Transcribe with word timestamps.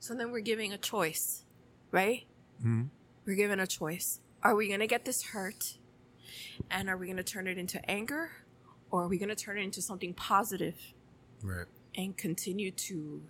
So 0.00 0.14
then 0.14 0.32
we're 0.32 0.40
giving 0.40 0.72
a 0.72 0.78
choice, 0.78 1.44
right? 1.90 2.24
Mm-hmm. 2.60 2.84
We're 3.26 3.36
given 3.36 3.60
a 3.60 3.66
choice. 3.66 4.20
Are 4.42 4.54
we 4.56 4.68
going 4.68 4.80
to 4.80 4.86
get 4.86 5.04
this 5.04 5.22
hurt? 5.22 5.74
And 6.70 6.88
are 6.88 6.96
we 6.96 7.06
going 7.06 7.18
to 7.18 7.22
turn 7.22 7.46
it 7.46 7.58
into 7.58 7.78
anger? 7.88 8.30
Or 8.90 9.04
are 9.04 9.08
we 9.08 9.18
going 9.18 9.28
to 9.28 9.34
turn 9.36 9.58
it 9.58 9.62
into 9.62 9.82
something 9.82 10.14
positive 10.14 10.74
Right. 11.42 11.66
and 11.94 12.16
continue 12.16 12.70
to 12.70 13.22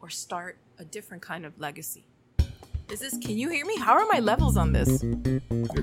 or 0.00 0.10
start 0.10 0.56
a 0.78 0.84
different 0.84 1.22
kind 1.22 1.44
of 1.44 1.58
legacy? 1.60 2.04
Is 2.90 3.00
this, 3.00 3.16
can 3.18 3.36
you 3.36 3.48
hear 3.48 3.64
me? 3.66 3.76
How 3.78 3.94
are 3.94 4.06
my 4.12 4.20
levels 4.20 4.56
on 4.56 4.72
this? 4.72 5.02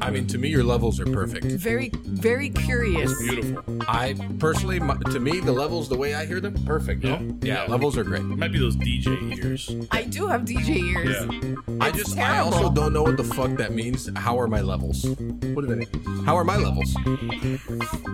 I 0.02 0.12
mean, 0.12 0.28
to 0.28 0.38
me, 0.38 0.48
your 0.50 0.64
levels 0.64 1.00
are 1.00 1.06
perfect. 1.06 1.46
Very, 1.46 1.90
very 1.94 2.50
curious. 2.50 3.12
Beautiful. 3.22 3.64
I 3.88 4.14
personally, 4.40 4.80
my, 4.80 4.96
to 5.12 5.20
me, 5.20 5.40
the 5.42 5.52
levels, 5.52 5.90
the 5.90 5.98
way 5.98 6.14
I 6.14 6.26
hear 6.26 6.40
them, 6.40 6.54
perfect. 6.66 7.04
Yeah. 7.04 7.20
yeah, 7.42 7.64
Yeah. 7.64 7.66
levels 7.66 7.98
are 7.98 8.04
great. 8.04 8.22
It 8.22 8.38
might 8.38 8.52
be 8.54 8.60
those 8.60 8.76
DJ 8.78 9.38
ears. 9.38 9.70
I 9.92 10.04
do 10.04 10.28
have 10.28 10.42
DJ 10.46 10.78
ears. 10.94 11.26
Yeah. 11.68 11.76
I 11.82 11.90
It's 11.90 11.98
just, 11.98 12.18
I 12.18 12.38
also 12.40 12.70
don't 12.72 12.94
know 12.94 13.04
what 13.04 13.18
the 13.18 13.24
fuck 13.26 13.58
that 13.58 13.74
means. 13.74 14.10
How 14.16 14.40
are 14.40 14.48
my 14.48 14.62
levels? 14.62 15.04
What 15.06 15.62
do 15.62 15.68
they 15.68 15.76
mean? 15.76 16.24
How 16.26 16.38
are 16.38 16.44
my 16.46 16.56
levels? 16.58 16.96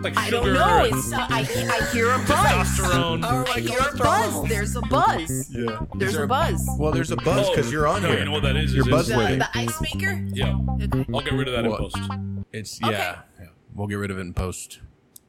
Like 0.02 0.16
I 0.16 0.30
don't 0.30 0.44
sugar 0.44 0.54
know. 0.54 0.84
and 0.84 0.94
It's 0.96 1.12
uh, 1.12 1.26
I, 1.28 1.40
I 1.40 1.92
hear 1.92 2.10
a 2.10 2.18
buzz. 2.18 2.68
testosterone. 2.78 3.24
I 3.24 3.60
hear 3.60 3.78
a 3.78 3.96
buzz. 3.96 4.48
There's 4.48 4.74
a 4.76 4.80
buzz. 4.82 5.50
Yeah. 5.54 5.80
There's 5.94 6.16
a 6.16 6.26
buzz. 6.26 6.66
Well, 6.78 6.90
there's 6.90 7.10
a 7.12 7.16
buzz 7.16 7.48
because 7.50 7.68
Oh, 7.68 7.70
you're 7.70 7.86
on 7.86 8.02
no, 8.02 8.08
here. 8.08 8.20
you 8.20 8.24
know 8.24 8.32
what 8.32 8.42
that 8.42 8.56
is? 8.56 8.74
You're 8.74 8.87
Is- 8.94 9.00
is- 9.00 9.08
The, 9.08 9.36
the 9.36 9.48
ice 9.58 9.80
maker. 9.80 10.26
Yeah. 10.32 10.58
Okay. 10.82 11.06
I'll 11.12 11.20
get 11.20 11.32
rid 11.34 11.48
of 11.48 11.54
that 11.62 11.68
What? 11.70 11.80
in 11.80 11.90
post. 11.90 12.44
It's 12.52 12.82
Okay. 12.82 12.92
yeah. 12.92 13.18
yeah. 13.40 13.46
We'll 13.74 13.86
get 13.86 13.96
rid 13.96 14.10
of 14.10 14.18
it 14.18 14.22
in 14.22 14.34
post. 14.34 14.80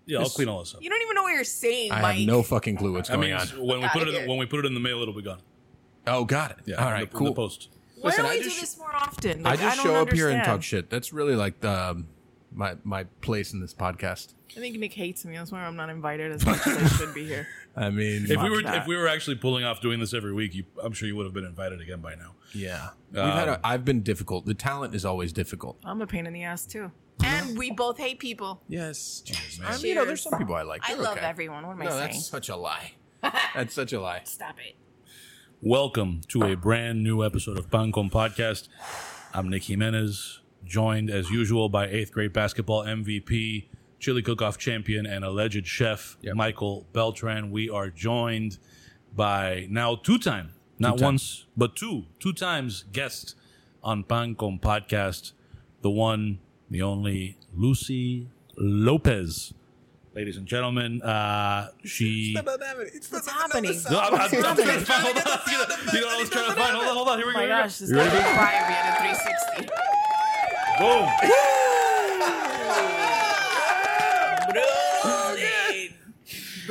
Yeah, 0.06 0.18
I'll 0.18 0.22
It's- 0.24 0.36
clean 0.36 0.48
all 0.48 0.60
this 0.60 0.74
up. 0.74 0.82
You 0.82 0.90
don't 0.90 1.02
even 1.02 1.16
know 1.16 1.24
what 1.24 1.34
you're 1.34 1.44
saying, 1.44 1.92
I 1.92 2.02
Mike. 2.02 2.18
have 2.20 2.28
no 2.28 2.42
fucking 2.44 2.78
clue 2.78 2.94
what's 2.94 3.10
I 3.10 3.16
going 3.16 3.30
mean, 3.32 3.38
on. 3.40 3.48
when 3.68 3.80
we 3.80 3.86
Outta 3.86 4.00
put 4.00 4.08
it 4.08 4.14
here. 4.14 4.24
in, 4.24 4.30
when 4.30 4.38
we 4.40 4.46
put 4.48 4.60
it 4.60 4.66
in 4.66 4.74
the 4.74 4.80
mail, 4.80 5.02
it'll 5.02 5.14
be 5.14 5.22
gone. 5.22 5.42
Oh, 6.08 6.26
got 6.26 6.52
it. 6.52 6.58
Yeah. 6.66 6.76
All 6.78 6.88
in 6.88 6.94
right, 6.94 7.12
the, 7.12 7.18
in 7.18 7.24
the 7.24 7.30
cool. 7.30 7.36
post. 7.36 7.70
Why 8.02 8.10
Listen, 8.10 8.24
don't 8.24 8.32
I 8.32 8.38
we 8.38 8.44
just- 8.44 8.56
do 8.56 8.62
this 8.62 8.78
more 8.80 8.96
often? 8.96 9.46
I 9.46 9.50
Like, 9.52 9.60
just 9.60 9.76
don't 9.78 9.86
show 9.86 9.96
up 9.96 10.12
here 10.14 10.30
and 10.30 10.36
understand. 10.40 10.46
talk 10.58 10.64
shit. 10.64 10.90
That's 10.90 11.14
really 11.14 11.36
like 11.36 11.60
the, 11.60 11.70
um, 11.92 12.08
my 12.52 12.76
my 12.84 13.04
place 13.22 13.54
in 13.54 13.60
this 13.62 13.74
podcast. 13.74 14.34
I 14.58 14.60
think 14.60 14.78
Nick 14.80 14.94
hates 14.94 15.24
me. 15.26 15.38
That's 15.38 15.52
why 15.52 15.60
I'm 15.60 15.76
not 15.76 15.90
invited 15.90 16.32
as 16.32 16.46
much 16.46 16.66
as 16.68 16.78
I 16.78 16.88
should 16.98 17.14
be 17.14 17.26
here. 17.26 17.48
I 17.76 17.90
mean, 17.92 18.26
If 18.30 18.42
we 18.42 18.50
were 18.50 18.62
that. 18.64 18.82
if 18.82 18.88
we 18.88 18.98
were 18.98 19.08
actually 19.08 19.36
pulling 19.38 19.64
off 19.64 19.80
doing 19.82 20.00
this 20.00 20.14
every 20.14 20.34
week, 20.34 20.56
you, 20.56 20.64
I'm 20.84 20.92
sure 20.94 21.08
you 21.08 21.16
would 21.16 21.26
have 21.26 21.34
been 21.34 21.46
invited 21.46 21.80
again 21.82 22.02
by 22.02 22.16
now. 22.16 22.34
yeah, 22.54 22.90
we've 23.12 23.24
had. 23.24 23.48
A, 23.48 23.54
um, 23.56 23.60
I've 23.64 23.86
been 23.86 24.02
difficult. 24.02 24.46
The 24.46 24.54
talent 24.56 24.96
is 24.96 25.06
always 25.06 25.32
difficult. 25.32 25.78
I'm 25.84 26.02
a 26.02 26.08
pain 26.08 26.26
in 26.26 26.34
the 26.34 26.44
ass 26.44 26.66
too. 26.66 26.92
And 27.24 27.58
we 27.58 27.70
both 27.72 27.98
hate 27.98 28.18
people. 28.20 28.62
Yes. 28.70 29.22
Oh, 29.28 29.34
Cheers, 29.34 29.60
I 29.62 29.72
man. 29.72 29.78
mean, 29.82 29.86
you 29.90 29.96
know, 29.96 30.06
there's 30.06 30.22
some 30.24 30.38
people 30.40 30.56
I 30.56 30.62
like. 30.62 30.82
I 30.86 30.94
They're 30.94 31.04
love 31.04 31.18
okay. 31.18 31.26
everyone. 31.26 31.68
What 31.68 31.74
am 31.74 31.82
I 31.82 31.86
No, 31.86 31.92
saying? 31.92 32.02
that's 32.14 32.26
such 32.26 32.48
a 32.50 32.56
lie. 32.56 32.94
that's 33.54 33.74
such 33.74 33.92
a 33.94 34.00
lie. 34.00 34.22
Stop 34.24 34.56
it. 34.66 34.76
Welcome 35.62 36.22
to 36.30 36.44
a 36.44 36.56
brand 36.56 37.04
new 37.04 37.24
episode 37.26 37.58
of 37.60 37.70
Pan 37.70 37.92
Con 37.92 38.10
Podcast. 38.10 38.70
I'm 39.34 39.50
Nick 39.50 39.64
Jimenez, 39.64 40.39
joined 40.66 41.10
as 41.10 41.30
usual 41.30 41.70
by 41.70 41.88
eighth 41.88 42.12
grade 42.12 42.34
basketball 42.34 42.84
MVP, 42.84 43.66
chili 44.00 44.22
cook-off 44.22 44.58
champion, 44.58 45.06
and 45.06 45.24
alleged 45.26 45.66
chef 45.68 46.18
Yep. 46.22 46.36
Michael 46.36 46.86
Beltran. 46.94 47.52
We 47.52 47.70
are 47.70 47.90
joined 47.90 48.58
by 49.16 49.68
now 49.70 49.96
two-time, 49.96 50.54
not 50.78 50.94
Two-time. 50.98 51.06
once, 51.06 51.46
but 51.58 51.76
two, 51.76 52.06
two 52.20 52.34
times 52.34 52.84
guest 52.94 53.36
on 53.84 54.04
Pan 54.04 54.36
Con 54.36 54.60
Podcast, 54.62 55.32
the 55.82 55.90
one, 55.90 56.40
the 56.70 56.82
only 56.82 57.38
Lucy 57.56 58.28
Lopez. 58.58 59.54
Ladies 60.16 60.38
and 60.38 60.46
gentlemen, 60.48 61.02
uh, 61.02 61.70
she. 61.86 62.36
What's 62.36 63.28
happening? 63.30 63.72
No, 63.90 64.00
I'm, 64.00 64.14
I'm, 64.16 64.22
I'm 64.22 64.30
trying 64.30 64.42
to 64.56 64.64
happening? 64.64 64.86
find. 64.86 65.04
Hold 65.04 65.18
on. 65.18 65.94
You 65.94 66.02
know 66.02 66.08
what 66.08 66.16
I 66.16 66.20
was 66.20 66.30
trying 66.30 66.50
to 66.50 66.56
find? 66.56 66.76
Hold 66.76 66.88
on, 66.88 66.96
hold 66.96 67.08
on. 67.10 67.18
Here 67.20 67.28
we 67.28 67.32
Oh 67.32 67.36
go. 67.36 67.40
my 67.40 67.46
here 67.46 67.50
we 67.50 67.56
go. 67.56 67.64
gosh, 67.64 67.78
this 67.78 67.92
guy's 67.92 68.12
fire 68.36 68.68
being 68.68 69.14
a 69.14 69.66
360. 69.66 69.99
Bom. 70.80 71.06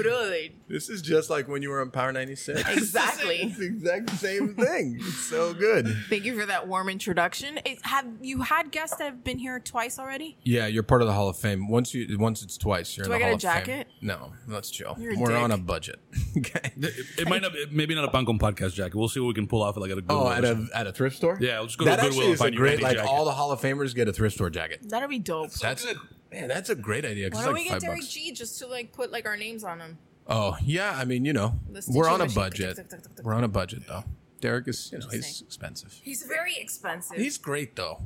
Brilliant. 0.03 0.55
This 0.69 0.89
is 0.89 1.03
just 1.03 1.31
like 1.31 1.49
when 1.49 1.63
you 1.63 1.71
were 1.71 1.81
on 1.81 1.91
Power 1.91 2.13
96. 2.13 2.63
Exactly. 2.79 3.37
it's 3.43 3.59
the 3.59 3.67
exact 3.67 4.11
same 4.11 4.55
thing. 4.55 4.99
It's 5.01 5.17
so 5.17 5.53
good. 5.55 5.87
Thank 6.09 6.25
you 6.25 6.39
for 6.39 6.47
that 6.47 6.69
warm 6.69 6.89
introduction. 6.89 7.59
It, 7.65 7.79
have 7.85 8.07
you 8.21 8.43
had 8.43 8.71
guests 8.71 8.97
that 8.97 9.05
have 9.05 9.25
been 9.25 9.39
here 9.39 9.59
twice 9.61 9.99
already? 9.99 10.37
Yeah, 10.45 10.67
you're 10.67 10.83
part 10.83 11.03
of 11.03 11.09
the 11.09 11.15
Hall 11.15 11.29
of 11.29 11.37
Fame. 11.37 11.69
Once 11.69 11.95
you, 11.95 12.19
once 12.19 12.43
it's 12.43 12.57
twice, 12.57 12.97
you're 12.97 13.07
Do 13.07 13.13
in 13.13 13.19
the 13.21 13.25
I 13.27 13.29
Hall 13.31 13.39
get 13.39 13.45
a 13.45 13.49
of 13.59 13.65
Fame. 13.65 13.67
jacket? 13.67 13.89
No, 14.01 14.33
let's 14.47 14.71
chill. 14.71 14.97
You're 15.01 15.15
a 15.15 15.19
We're 15.19 15.29
dick. 15.29 15.37
on 15.37 15.51
a 15.51 15.59
budget. 15.59 15.99
okay. 16.39 16.73
It, 16.77 17.07
it 17.21 17.29
might 17.29 17.43
not, 17.43 17.55
it, 17.57 17.73
maybe 17.73 17.95
not 17.95 18.05
a 18.05 18.11
Pan 18.11 18.25
Con 18.27 18.39
podcast 18.39 18.75
jacket. 18.75 18.95
We'll 18.97 19.09
see 19.09 19.21
what 19.21 19.29
we 19.29 19.35
can 19.35 19.47
pull 19.49 19.63
off 19.63 19.77
at 19.77 19.81
like 19.81 19.91
at 19.91 19.99
a 19.99 20.03
Goodwill. 20.03 20.19
Oh, 20.19 20.29
or 20.29 20.33
at 20.35 20.45
a 20.45 20.49
something. 20.49 20.69
at 20.75 20.87
a 20.87 20.93
thrift 20.93 21.17
store. 21.17 21.39
Yeah, 21.41 21.61
let's 21.61 21.77
go 21.77 21.85
that 21.87 21.97
to 21.97 22.03
Goodwill 22.03 22.09
actually 22.21 22.25
and 22.27 22.35
is 22.35 22.41
a 22.41 22.45
find 22.45 22.55
you 22.55 22.61
great. 22.61 22.83
Like 22.83 22.97
jacket. 22.97 23.09
all 23.09 23.25
the 23.25 23.33
Hall 23.33 23.51
of 23.53 23.61
Famers 23.61 23.95
get 23.95 24.09
a 24.09 24.13
thrift 24.13 24.37
store 24.37 24.51
jacket. 24.51 24.81
That'd 24.89 25.11
be 25.11 25.19
dope. 25.19 25.53
That's 25.53 25.85
a 25.85 25.95
man. 26.31 26.49
That's 26.49 26.71
a 26.71 26.75
great 26.75 27.05
idea. 27.05 27.31
Why 27.33 27.45
don't 27.45 27.57
it's 27.57 27.65
we 27.65 27.71
get 27.71 27.81
Derek 27.81 27.99
bucks. 28.01 28.09
G 28.13 28.33
just 28.33 28.59
to 28.61 28.67
like 28.67 28.93
put 28.93 29.11
like 29.11 29.27
our 29.27 29.37
names 29.37 29.65
on 29.65 29.79
them? 29.79 29.99
Oh 30.27 30.57
yeah, 30.63 30.93
I 30.97 31.05
mean 31.05 31.25
you 31.25 31.33
know 31.33 31.59
we're 31.89 32.09
on 32.09 32.21
a 32.21 32.29
budget. 32.29 32.79
We're 33.23 33.35
on 33.35 33.45
a 33.45 33.49
budget 33.49 33.87
though. 33.87 34.05
Derek 34.41 34.69
is 34.69 34.91
you 34.93 34.99
know 34.99 35.09
he's 35.11 35.41
expensive. 35.43 35.99
He's 36.03 36.23
very 36.23 36.57
expensive. 36.59 37.17
He's 37.17 37.39
great 37.39 37.77
though. 37.77 38.03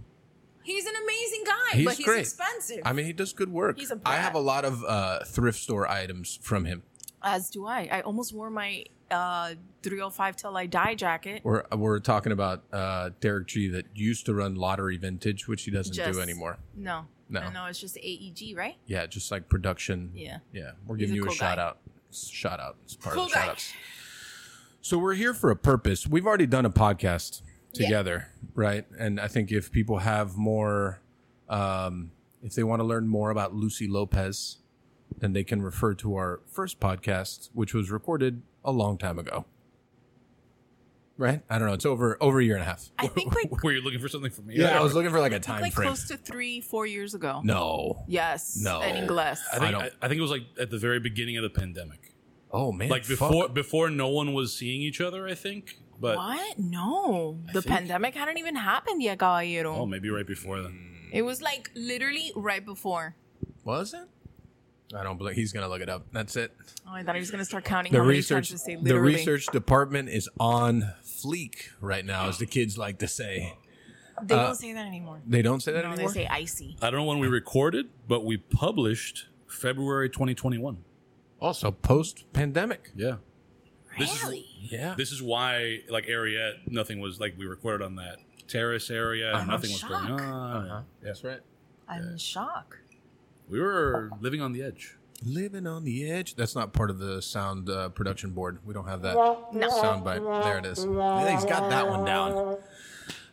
He's 0.65 0.87
an 0.87 0.95
amazing 1.03 1.43
guy, 1.45 1.77
He's 1.77 1.85
but 1.85 1.95
he's 1.97 2.07
great. 2.07 2.21
expensive. 2.21 2.83
I 2.85 2.93
mean 2.93 3.07
he 3.07 3.13
does 3.13 3.33
good 3.33 3.51
work. 3.53 3.79
He's 3.79 3.91
a 3.91 3.95
I 3.95 4.13
brat. 4.13 4.21
have 4.21 4.35
a 4.37 4.41
lot 4.41 4.65
of 4.65 4.85
uh, 4.85 5.25
thrift 5.25 5.59
store 5.59 5.89
items 5.89 6.39
from 6.41 6.65
him. 6.65 6.85
As 7.21 7.51
do 7.51 7.67
I. 7.67 7.89
I 7.91 8.01
almost 8.03 8.33
wore 8.33 8.51
my 8.51 8.85
uh 9.11 9.55
305 9.83 10.37
till 10.37 10.57
I 10.57 10.67
die 10.67 10.95
jacket. 10.95 11.41
We're 11.45 11.65
we're 11.77 11.99
talking 11.99 12.31
about 12.33 12.63
uh, 12.73 13.11
Derek 13.21 13.49
G 13.49 13.69
that 13.69 13.87
used 13.95 14.25
to 14.27 14.35
run 14.35 14.55
lottery 14.55 14.97
vintage, 14.97 15.49
which 15.49 15.65
he 15.65 15.73
doesn't 15.73 15.95
Just- 15.95 16.13
do 16.13 16.21
anymore. 16.21 16.59
No. 16.77 17.07
No. 17.33 17.51
No, 17.51 17.67
it's 17.67 17.81
just 17.81 17.97
AEG, 17.99 18.57
right? 18.57 18.77
Yeah, 18.87 19.07
just 19.07 19.31
like 19.31 19.49
production. 19.49 20.11
Yeah. 20.15 20.39
Yeah, 20.53 20.73
we're 20.87 20.97
giving 20.97 21.15
a 21.15 21.17
you 21.17 21.29
a 21.29 21.33
shout 21.33 21.57
guy. 21.57 21.63
out. 21.65 21.79
Shout 22.13 22.61
out. 22.61 22.77
It's 22.85 22.95
part 22.95 23.15
Cool 23.15 23.25
of 23.25 23.31
the 23.31 23.35
guy. 23.35 23.41
shout 23.43 23.51
outs. 23.51 23.73
So 24.83 24.99
we're 24.99 25.15
here 25.15 25.33
for 25.33 25.51
a 25.51 25.57
purpose. 25.57 26.07
We've 26.07 26.27
already 26.27 26.47
done 26.47 26.67
a 26.67 26.71
podcast 26.71 27.41
Yeah. 27.73 27.85
together, 27.87 28.29
right? 28.55 28.85
And 28.99 29.19
I 29.21 29.29
think 29.29 29.51
if 29.53 29.71
people 29.73 29.99
have 29.99 30.37
more, 30.37 31.01
um, 31.49 32.11
if 32.43 32.55
they 32.55 32.65
want 32.65 32.81
to 32.81 32.85
learn 32.85 33.07
more 33.09 33.31
about 33.31 33.55
Lucy 33.55 33.87
Lopez, 33.89 34.59
then 35.19 35.33
they 35.33 35.45
can 35.45 35.63
refer 35.63 35.95
to 35.95 36.15
our 36.17 36.41
first 36.47 36.81
podcast, 36.81 37.49
which 37.55 37.73
was 37.75 37.91
recorded 37.91 38.43
a 38.65 38.73
long 38.73 38.99
time 38.99 39.19
ago. 39.19 39.45
Right? 41.19 41.43
I 41.51 41.59
don't 41.59 41.69
know. 41.69 41.75
It's 41.75 41.87
over 41.87 42.17
over 42.21 42.41
a 42.41 42.45
year 42.45 42.55
and 42.55 42.63
a 42.63 42.67
half. 42.67 42.89
I 42.99 43.07
think 43.07 43.35
like 43.35 43.63
Were 43.63 43.73
you 43.73 43.81
looking 43.83 44.01
for 44.01 44.09
something 44.09 44.31
from 44.31 44.47
me? 44.47 44.57
Yeah, 44.57 44.79
I 44.79 44.83
was 44.83 44.95
looking 44.97 45.11
for 45.11 45.21
like 45.21 45.33
a 45.33 45.39
time 45.41 45.61
like 45.63 45.73
frame. 45.75 45.89
close 45.89 46.09
to 46.09 46.17
three, 46.17 46.61
four 46.61 46.87
years 46.87 47.15
ago. 47.15 47.41
no. 47.45 48.03
Yes. 48.09 48.59
No. 48.63 48.81
And 48.81 48.97
Ingles. 48.99 49.39
I 49.53 49.57
I 49.57 49.59
think 49.59 49.73
don't- 49.73 49.83
I, 49.83 49.91
I 50.03 50.09
think 50.09 50.19
it 50.19 50.23
was 50.23 50.31
like 50.31 50.43
at 50.59 50.71
the 50.71 50.79
very 50.79 51.01
beginning 51.01 51.37
of 51.37 51.43
the 51.43 51.51
pandemic, 51.51 52.15
Oh 52.51 52.73
man. 52.73 52.89
like 52.89 53.05
fuck. 53.05 53.31
before 53.31 53.49
before 53.49 53.91
no 53.91 54.09
one 54.09 54.33
was 54.33 54.57
seeing 54.57 54.81
each 54.83 55.01
other. 55.01 55.29
I 55.29 55.35
think, 55.35 55.79
but 56.01 56.17
what? 56.17 56.59
No. 56.59 57.39
the 57.53 57.61
think- 57.63 57.77
pandemic 57.77 58.15
hadn't 58.15 58.39
even 58.39 58.57
happened 58.57 59.03
yet, 59.03 59.19
caballero. 59.19 59.77
oh, 59.77 59.87
maybe 59.87 60.09
right 60.11 60.27
before 60.27 60.61
then. 60.63 60.89
It 61.13 61.23
was 61.23 61.43
like 61.43 61.71
literally 61.75 62.33
right 62.35 62.65
before. 62.65 63.17
Was 63.65 63.93
it? 63.95 64.09
I 64.95 65.03
don't 65.03 65.17
believe 65.19 65.35
he's 65.37 65.53
gonna 65.53 65.69
look 65.69 65.81
it 65.81 65.89
up. 65.89 66.07
That's 66.13 66.37
it. 66.37 66.55
Oh, 66.87 66.93
I 66.93 67.03
thought 67.03 67.15
he 67.15 67.21
was 67.21 67.31
gonna 67.31 67.45
start 67.45 67.65
counting 67.65 67.93
The 67.93 67.99
how 67.99 68.05
many 68.05 68.19
research, 68.19 68.51
times 68.51 68.65
the 68.83 69.01
research 69.01 69.47
department 69.47 70.09
is 70.09 70.29
on 70.39 70.93
fleek 71.05 71.69
right 71.81 72.05
now, 72.05 72.29
as 72.29 72.39
the 72.39 72.47
kids 72.47 72.77
like 72.79 72.99
to 72.99 73.09
say. 73.09 73.57
They 74.23 74.35
uh, 74.35 74.45
don't 74.47 74.55
say 74.55 74.73
that 74.73 74.87
anymore. 74.87 75.21
They 75.27 75.43
don't 75.43 75.61
say 75.61 75.73
that 75.73 75.85
No, 75.85 75.97
they 75.97 76.07
say 76.09 76.27
icy. 76.27 76.77
I 76.83 76.91
don't 76.91 77.01
know 77.01 77.05
when 77.07 77.19
we 77.19 77.29
recorded, 77.29 77.89
but 78.07 78.25
we 78.25 78.37
published 78.37 79.27
February 79.47 80.09
2021. 80.11 80.79
also, 81.41 81.71
post 81.73 82.25
pandemic. 82.33 82.91
Yeah. 82.95 83.17
This 83.99 84.15
is- 84.15 84.23
Really? 84.23 84.47
Yeah. 84.61 84.95
This 84.97 85.11
is 85.13 85.21
why, 85.23 85.81
like, 85.89 86.07
Ariete, 86.07 86.71
nothing 86.71 87.01
was 87.01 87.19
like 87.21 87.35
we 87.37 87.47
recorded 87.47 87.85
on 87.85 87.97
that 87.97 88.19
terrace 88.47 88.91
area. 88.91 89.33
I'm 89.33 89.49
nothing 89.49 89.71
in 89.71 89.75
was 89.75 89.83
going 89.83 90.21
on. 90.21 90.67
Uh-huh. 90.67 90.81
That's 91.03 91.25
right. 91.25 91.41
I'm 91.89 92.03
in 92.03 92.17
shock. 92.17 92.79
We 93.53 93.61
were 93.61 94.11
living 94.23 94.41
on 94.41 94.53
the 94.53 94.63
edge. 94.63 94.97
Living 95.27 95.67
on 95.67 95.85
the 95.85 96.11
edge. 96.11 96.37
That's 96.37 96.55
not 96.55 96.73
part 96.73 96.89
of 96.89 96.99
the 96.99 97.21
sound 97.21 97.69
uh, 97.69 97.91
production 97.91 98.31
board. 98.31 98.59
We 98.65 98.73
don't 98.73 98.89
have 98.89 99.03
that 99.03 99.15
sound 99.81 100.05
bite. 100.05 100.23
There 100.23 100.57
it 100.59 100.65
is. 100.65 100.79
He's 100.79 100.87
got 101.45 101.69
that 101.69 101.87
one 101.87 102.07
down. 102.07 102.57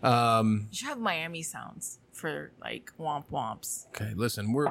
Um, 0.03 0.67
You 0.71 0.75
should 0.75 0.89
have 0.89 0.99
Miami 0.99 1.41
sounds 1.41 1.99
for 2.11 2.51
like 2.61 2.91
womp 2.99 3.25
womps. 3.31 3.87
okay, 3.87 4.11
listen, 4.13 4.51
we're 4.51 4.67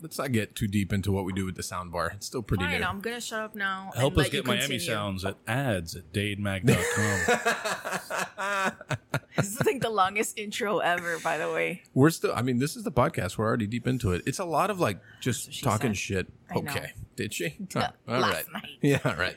let's 0.00 0.18
not 0.18 0.32
get 0.32 0.54
too 0.54 0.68
deep 0.68 0.92
into 0.92 1.10
what 1.12 1.24
we 1.24 1.32
do 1.32 1.44
with 1.44 1.56
the 1.56 1.62
sound 1.62 1.92
bar. 1.92 2.12
It's 2.14 2.26
still 2.26 2.42
pretty 2.42 2.64
Fine, 2.64 2.80
new. 2.80 2.86
I'm 2.86 3.00
gonna 3.00 3.20
shut 3.20 3.40
up 3.40 3.54
now. 3.54 3.90
Help 3.96 4.12
and 4.14 4.20
us 4.20 4.26
let 4.26 4.32
you 4.32 4.38
get 4.42 4.46
Miami 4.46 4.60
continue. 4.62 4.80
sounds 4.80 5.24
at 5.24 5.36
ads 5.46 5.96
at 5.96 6.12
dademag.com. 6.12 8.72
This 9.36 9.52
is 9.52 9.64
like 9.66 9.80
the 9.80 9.90
longest 9.90 10.36
intro 10.36 10.78
ever, 10.78 11.16
by 11.20 11.38
the 11.38 11.52
way. 11.52 11.84
We're 11.94 12.10
still. 12.10 12.32
I 12.34 12.42
mean, 12.42 12.58
this 12.58 12.74
is 12.74 12.82
the 12.82 12.90
podcast. 12.90 13.38
We're 13.38 13.46
already 13.46 13.68
deep 13.68 13.86
into 13.86 14.10
it. 14.10 14.22
It's 14.26 14.40
a 14.40 14.44
lot 14.44 14.68
of 14.68 14.80
like 14.80 14.98
just 15.20 15.62
talking 15.62 15.90
said. 15.90 15.96
shit. 15.96 16.26
I 16.50 16.54
know. 16.54 16.60
okay, 16.72 16.92
did 17.14 17.32
she? 17.32 17.56
Yeah, 17.74 17.90
All 18.08 18.18
last 18.18 18.32
right. 18.32 18.52
night. 18.52 18.68
Yeah, 18.82 18.98
all 19.04 19.14
right. 19.14 19.36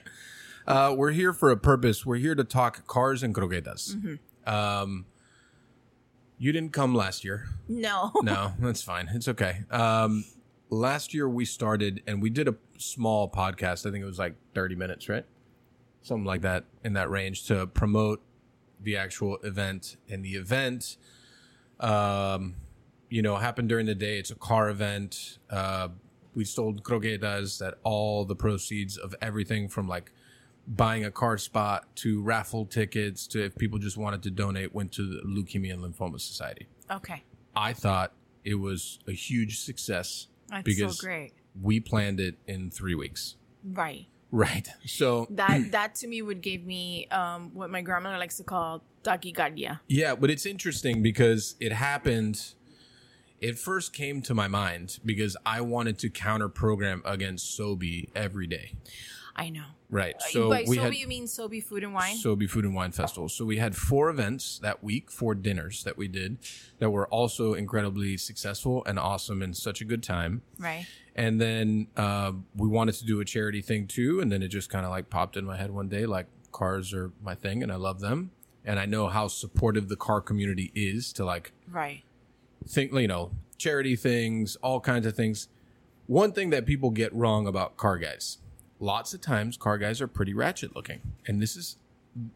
Uh, 0.66 0.96
we're 0.98 1.12
here 1.12 1.34
for 1.34 1.52
a 1.52 1.58
purpose. 1.58 2.04
We're 2.04 2.16
here 2.18 2.34
to 2.34 2.44
talk 2.44 2.88
cars 2.88 3.22
and 3.22 3.36
croquetas. 3.36 4.18
Um, 4.48 5.06
you 6.40 6.52
didn't 6.52 6.74
come 6.74 6.96
last 6.96 7.24
year. 7.24 7.46
No. 7.68 8.12
No, 8.24 8.54
that's 8.60 8.82
fine. 8.82 9.08
It's 9.14 9.28
okay. 9.28 9.60
Um, 9.70 10.26
last 10.72 11.14
year 11.14 11.30
we 11.30 11.46
started 11.46 12.02
and 12.08 12.22
we 12.22 12.32
did 12.32 12.48
a 12.48 12.56
small 12.78 13.30
podcast. 13.30 13.86
I 13.86 13.92
think 13.92 14.02
it 14.02 14.08
was 14.08 14.18
like 14.18 14.36
30 14.56 14.76
minutes, 14.76 15.08
right? 15.08 15.26
Something 16.02 16.26
like 16.26 16.42
that 16.42 16.64
in 16.84 16.94
that 16.94 17.12
range 17.12 17.46
to 17.48 17.68
promote 17.68 18.22
the 18.82 18.98
actual 18.98 19.38
event. 19.44 19.98
And 20.10 20.26
the 20.26 20.36
event, 20.36 20.98
um, 21.80 22.56
you 23.10 23.22
know, 23.22 23.36
happened 23.36 23.70
during 23.70 23.86
the 23.86 23.94
day. 23.94 24.18
It's 24.18 24.32
a 24.32 24.36
car 24.36 24.70
event. 24.70 25.38
Uh, 25.50 25.90
we 26.34 26.46
sold 26.46 26.84
croquetas 26.84 27.60
that 27.60 27.76
all 27.84 28.26
the 28.26 28.36
proceeds 28.36 28.98
of 28.98 29.14
everything 29.22 29.68
from 29.68 29.88
like 29.88 30.12
buying 30.66 31.04
a 31.04 31.12
car 31.12 31.38
spot 31.38 31.94
to 31.98 32.22
raffle 32.22 32.66
tickets 32.66 33.28
to 33.28 33.44
if 33.44 33.56
people 33.58 33.78
just 33.78 33.98
wanted 33.98 34.24
to 34.24 34.32
donate 34.32 34.74
went 34.74 34.94
to 34.94 35.02
the 35.02 35.22
Leukemia 35.24 35.74
and 35.74 35.84
Lymphoma 35.84 36.22
Society. 36.22 36.68
Okay. 36.90 37.24
I 37.56 37.74
thought 37.74 38.14
it 38.46 38.56
was 38.56 39.00
a 39.08 39.12
huge 39.12 39.60
success 39.60 40.28
That's 40.52 40.64
because 40.64 41.00
so 41.00 41.06
great. 41.08 41.32
we 41.60 41.80
planned 41.80 42.20
it 42.20 42.36
in 42.48 42.70
three 42.70 42.96
weeks. 42.96 43.36
Right. 43.64 44.06
Right. 44.32 44.68
So 44.86 45.28
That 45.32 45.72
that 45.72 45.96
to 45.96 46.08
me 46.08 46.22
would 46.22 46.42
give 46.42 46.64
me 46.66 47.08
um 47.08 47.52
what 47.54 47.70
my 47.70 47.82
grandmother 47.82 48.18
likes 48.18 48.38
to 48.38 48.44
call 48.44 48.84
taquicardia. 49.04 49.80
yeah, 49.88 50.14
but 50.16 50.30
it's 50.30 50.46
interesting 50.46 51.02
because 51.02 51.56
it 51.60 51.72
happened. 51.72 52.54
It 53.40 53.58
first 53.58 53.92
came 53.94 54.22
to 54.24 54.36
my 54.36 54.48
mind 54.48 55.00
because 55.04 55.36
I 55.46 55.62
wanted 55.62 55.98
to 56.00 56.10
counter 56.12 56.48
program 56.50 57.02
against 57.06 57.58
Sobe 57.58 58.10
every 58.16 58.46
day. 58.46 58.74
I 59.36 59.50
know. 59.50 59.66
Right. 59.92 60.16
So 60.22 60.30
So 60.32 60.50
By 60.50 60.64
we 60.68 60.78
Sobe, 60.78 60.82
had 60.82 60.96
you 60.96 61.08
mean 61.08 61.26
Sobe 61.26 61.62
Food 61.64 61.84
and 61.84 61.94
Wine? 61.94 62.16
Sobe 62.16 62.50
Food 62.50 62.64
and 62.66 62.74
Wine 62.74 62.92
Festival. 62.94 63.28
So 63.28 63.44
we 63.44 63.58
had 63.58 63.76
four 63.76 64.10
events 64.10 64.58
that 64.60 64.82
week, 64.84 65.12
four 65.12 65.36
dinners 65.36 65.84
that 65.84 65.98
we 65.98 66.08
did 66.08 66.38
that 66.80 66.90
were 66.92 67.08
also 67.10 67.54
incredibly 67.54 68.16
successful 68.18 68.84
and 68.86 68.98
awesome 68.98 69.42
and 69.42 69.56
such 69.56 69.82
a 69.82 69.86
good 69.86 70.02
time. 70.02 70.42
right. 70.58 70.86
And 71.14 71.42
then 71.42 71.88
uh, 71.98 72.32
we 72.56 72.70
wanted 72.70 72.94
to 72.96 73.06
do 73.06 73.20
a 73.20 73.26
charity 73.26 73.62
thing 73.62 73.86
too. 73.86 74.22
And 74.22 74.32
then 74.32 74.42
it 74.42 74.48
just 74.48 74.70
kind 74.70 74.86
of 74.86 74.92
like 74.92 75.10
popped 75.10 75.36
in 75.36 75.44
my 75.44 75.58
head 75.58 75.70
one 75.72 75.90
day 75.90 76.06
like 76.06 76.28
cars 76.54 76.94
are 76.94 77.12
my 77.22 77.36
thing 77.36 77.62
and 77.62 77.70
I 77.70 77.76
love 77.76 78.00
them. 78.00 78.32
And 78.64 78.80
I 78.80 78.86
know 78.86 79.08
how 79.10 79.28
supportive 79.28 79.90
the 79.90 79.98
car 79.98 80.22
community 80.22 80.72
is 80.74 81.12
to 81.14 81.26
like 81.26 81.52
Right. 81.70 82.04
think, 82.66 82.94
you 82.94 83.08
know, 83.10 83.32
charity 83.58 83.98
things, 83.98 84.56
all 84.58 84.80
kinds 84.80 85.06
of 85.06 85.14
things. 85.16 85.50
One 86.08 86.32
thing 86.32 86.50
that 86.52 86.66
people 86.66 86.92
get 86.92 87.14
wrong 87.14 87.46
about 87.46 87.76
car 87.76 87.98
guys 87.98 88.38
lots 88.82 89.14
of 89.14 89.22
times 89.22 89.56
car 89.56 89.78
guys 89.78 90.02
are 90.02 90.08
pretty 90.08 90.34
ratchet 90.34 90.76
looking. 90.76 91.00
And 91.26 91.42
this 91.42 91.56
is 91.56 91.78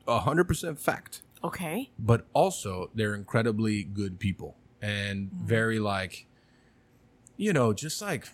100% 0.08 0.80
fact 0.80 1.22
Okay. 1.44 1.92
but 2.00 2.26
also 2.34 2.90
they're 2.96 3.14
incredibly 3.14 3.84
good 3.84 4.20
people 4.20 4.56
and 4.82 5.30
very 5.32 5.80
like 5.80 6.26
you 7.38 7.52
know 7.52 7.74
just 7.74 8.02
like 8.02 8.28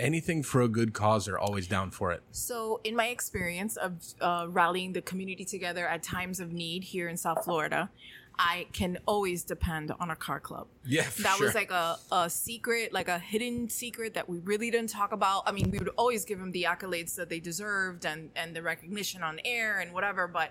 anything 0.00 0.42
for 0.42 0.60
a 0.60 0.68
good 0.68 0.92
cause 0.92 1.26
they're 1.26 1.38
always 1.38 1.66
down 1.68 1.90
for 1.92 2.10
it 2.10 2.20
So, 2.32 2.80
in 2.82 2.96
my 2.96 3.06
experience 3.06 3.76
of 3.76 3.92
uh, 4.20 4.46
rallying 4.48 4.92
the 4.92 5.02
community 5.02 5.44
together 5.44 5.86
at 5.86 6.02
times 6.02 6.40
of 6.40 6.52
need 6.52 6.82
here 6.84 7.08
in 7.08 7.16
South 7.16 7.44
Florida, 7.44 7.88
I 8.38 8.66
can 8.72 8.98
always 9.06 9.44
depend 9.44 9.92
on 10.00 10.10
a 10.10 10.16
car 10.16 10.40
club. 10.40 10.66
yeah 10.84 11.02
That 11.20 11.36
sure. 11.36 11.46
was 11.46 11.54
like 11.54 11.70
a, 11.70 11.98
a 12.10 12.28
secret, 12.30 12.92
like 12.92 13.08
a 13.08 13.18
hidden 13.18 13.68
secret 13.68 14.14
that 14.14 14.28
we 14.28 14.38
really 14.38 14.70
didn't 14.70 14.90
talk 14.90 15.12
about. 15.12 15.42
I 15.46 15.52
mean, 15.52 15.70
we 15.70 15.78
would 15.78 15.90
always 15.96 16.24
give 16.24 16.38
them 16.38 16.50
the 16.52 16.64
accolades 16.64 17.14
that 17.16 17.28
they 17.28 17.40
deserved 17.40 18.04
and, 18.06 18.30
and 18.34 18.56
the 18.56 18.62
recognition 18.62 19.22
on 19.22 19.38
air 19.44 19.80
and 19.80 19.92
whatever. 19.92 20.26
But 20.26 20.50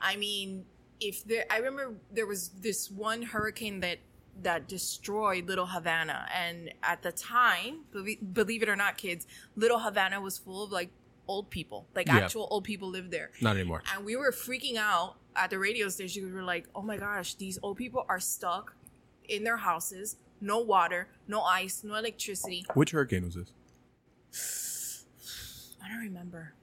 I 0.00 0.16
mean, 0.16 0.64
if 1.00 1.24
there, 1.24 1.44
I 1.50 1.58
remember 1.58 1.94
there 2.12 2.26
was 2.26 2.48
this 2.60 2.90
one 2.90 3.22
hurricane 3.22 3.80
that 3.80 3.98
that 4.42 4.68
destroyed 4.68 5.46
Little 5.48 5.64
Havana, 5.66 6.28
and 6.34 6.70
at 6.82 7.02
the 7.02 7.10
time, 7.10 7.84
believe, 7.90 8.18
believe 8.34 8.62
it 8.62 8.68
or 8.68 8.76
not, 8.76 8.98
kids, 8.98 9.26
Little 9.56 9.78
Havana 9.78 10.20
was 10.20 10.36
full 10.36 10.62
of 10.64 10.70
like 10.70 10.90
old 11.26 11.48
people, 11.48 11.86
like 11.94 12.06
Yeah. 12.06 12.18
actual 12.18 12.46
old 12.50 12.64
people 12.64 12.88
lived 12.88 13.10
there 13.10 13.30
not 13.40 13.56
anymore 13.56 13.82
and 13.94 14.04
we 14.04 14.14
were 14.14 14.30
freaking 14.30 14.76
out 14.76 15.16
at 15.36 15.50
the 15.50 15.58
radio 15.58 15.88
station. 15.88 16.24
We 16.26 16.32
were 16.32 16.42
like, 16.42 16.66
"Oh 16.74 16.82
my 16.82 16.96
gosh, 16.96 17.34
these 17.34 17.58
old 17.62 17.76
people 17.76 18.04
are 18.08 18.20
stuck 18.20 18.74
in 19.28 19.44
their 19.44 19.56
houses, 19.56 20.16
no 20.40 20.60
water, 20.60 21.08
no 21.28 21.42
ice, 21.42 21.84
no 21.84 21.94
electricity." 21.94 22.64
which 22.74 22.90
hurricane 22.92 23.24
was 23.24 23.34
this 23.34 25.06
I 25.82 25.88
don't 25.88 26.00
remember. 26.00 26.54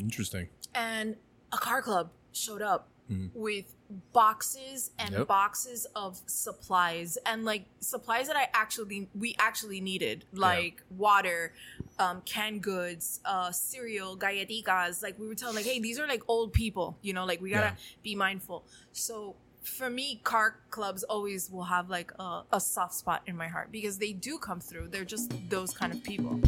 interesting 0.00 0.48
And 0.74 1.16
a 1.52 1.58
car 1.58 1.82
club 1.82 2.10
showed 2.32 2.62
up 2.62 2.88
with 3.34 3.74
boxes 4.12 4.90
and 4.98 5.12
Yep. 5.14 5.26
boxes 5.28 5.86
of 5.94 6.20
supplies 6.26 7.18
and 7.26 7.44
like 7.44 7.66
supplies 7.80 8.26
that 8.28 8.36
I 8.36 8.48
actually 8.54 9.08
we 9.14 9.34
actually 9.38 9.80
needed, 9.80 10.24
like 10.32 10.82
water, 10.90 11.52
um, 11.98 12.22
canned 12.24 12.62
goods, 12.62 13.20
uh, 13.24 13.50
cereal, 13.52 14.16
galletitas. 14.16 15.02
Like 15.02 15.18
we 15.18 15.26
were 15.26 15.34
telling, 15.34 15.56
like, 15.56 15.64
hey, 15.64 15.80
these 15.80 15.98
are 15.98 16.06
like 16.06 16.22
old 16.28 16.52
people, 16.52 16.98
you 17.02 17.12
know, 17.12 17.24
like 17.24 17.40
we 17.40 17.50
gotta 17.50 17.74
Yeah. 17.76 17.76
be 18.02 18.14
mindful. 18.14 18.64
So 18.92 19.36
for 19.62 19.88
me, 19.88 20.20
car 20.24 20.56
clubs 20.70 21.02
always 21.04 21.48
will 21.50 21.64
have 21.64 21.88
like 21.88 22.12
a, 22.18 22.42
a 22.52 22.60
soft 22.60 22.94
spot 22.94 23.22
in 23.26 23.36
my 23.36 23.48
heart 23.48 23.70
because 23.70 23.98
they 23.98 24.12
do 24.12 24.38
come 24.38 24.60
through. 24.60 24.88
They're 24.88 25.04
just 25.04 25.32
those 25.48 25.72
kind 25.72 25.92
of 25.92 26.02
people. 26.02 26.40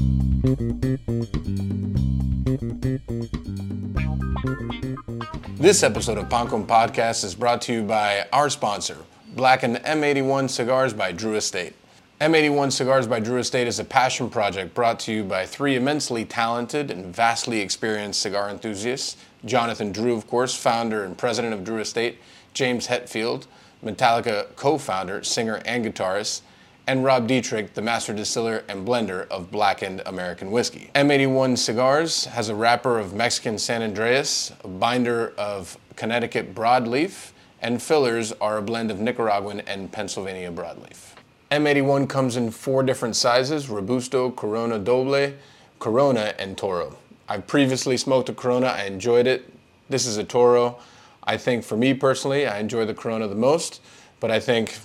This 5.64 5.82
episode 5.82 6.18
of 6.18 6.28
Pan 6.28 6.48
Con 6.48 6.66
Podcast 6.66 7.24
is 7.24 7.34
brought 7.34 7.62
to 7.62 7.72
you 7.72 7.82
by 7.84 8.26
our 8.34 8.50
sponsor, 8.50 8.98
Blackened 9.34 9.76
M81 9.76 10.50
Cigars 10.50 10.92
by 10.92 11.10
Drew 11.10 11.36
Estate. 11.36 11.72
M81 12.20 12.70
Cigars 12.70 13.06
by 13.06 13.18
Drew 13.18 13.38
Estate 13.38 13.66
is 13.66 13.78
a 13.78 13.84
passion 13.84 14.28
project 14.28 14.74
brought 14.74 15.00
to 15.00 15.12
you 15.14 15.24
by 15.24 15.46
three 15.46 15.74
immensely 15.74 16.26
talented 16.26 16.90
and 16.90 17.16
vastly 17.16 17.62
experienced 17.62 18.20
cigar 18.20 18.50
enthusiasts. 18.50 19.16
Jonathan 19.46 19.90
Drew, 19.90 20.14
of 20.14 20.26
course, 20.26 20.54
founder 20.54 21.02
and 21.02 21.16
president 21.16 21.54
of 21.54 21.64
Drew 21.64 21.78
Estate, 21.78 22.18
James 22.52 22.88
Hetfield, 22.88 23.46
Metallica 23.82 24.54
co 24.56 24.76
founder, 24.76 25.24
singer, 25.24 25.62
and 25.64 25.82
guitarist, 25.82 26.42
and 26.86 27.04
Rob 27.04 27.26
Dietrich, 27.26 27.74
the 27.74 27.82
master 27.82 28.12
distiller 28.12 28.64
and 28.68 28.86
blender 28.86 29.26
of 29.28 29.50
blackened 29.50 30.02
American 30.06 30.50
whiskey. 30.50 30.90
M81 30.94 31.56
Cigars 31.56 32.26
has 32.26 32.48
a 32.48 32.54
wrapper 32.54 32.98
of 32.98 33.14
Mexican 33.14 33.58
San 33.58 33.80
Andrés, 33.80 34.52
a 34.64 34.68
binder 34.68 35.32
of 35.38 35.78
Connecticut 35.96 36.54
broadleaf, 36.54 37.32
and 37.62 37.82
fillers 37.82 38.32
are 38.32 38.58
a 38.58 38.62
blend 38.62 38.90
of 38.90 39.00
Nicaraguan 39.00 39.60
and 39.60 39.90
Pennsylvania 39.90 40.52
broadleaf. 40.52 41.14
M81 41.50 42.08
comes 42.08 42.36
in 42.36 42.50
four 42.50 42.82
different 42.82 43.16
sizes 43.16 43.70
Robusto, 43.70 44.30
Corona 44.30 44.78
Doble, 44.78 45.32
Corona, 45.78 46.34
and 46.38 46.58
Toro. 46.58 46.96
I've 47.28 47.46
previously 47.46 47.96
smoked 47.96 48.28
a 48.28 48.34
Corona, 48.34 48.66
I 48.66 48.84
enjoyed 48.84 49.26
it. 49.26 49.50
This 49.88 50.04
is 50.04 50.18
a 50.18 50.24
Toro. 50.24 50.78
I 51.22 51.38
think 51.38 51.64
for 51.64 51.76
me 51.76 51.94
personally, 51.94 52.46
I 52.46 52.58
enjoy 52.58 52.84
the 52.84 52.94
Corona 52.94 53.28
the 53.28 53.34
most, 53.34 53.80
but 54.20 54.30
I 54.30 54.40
think 54.40 54.78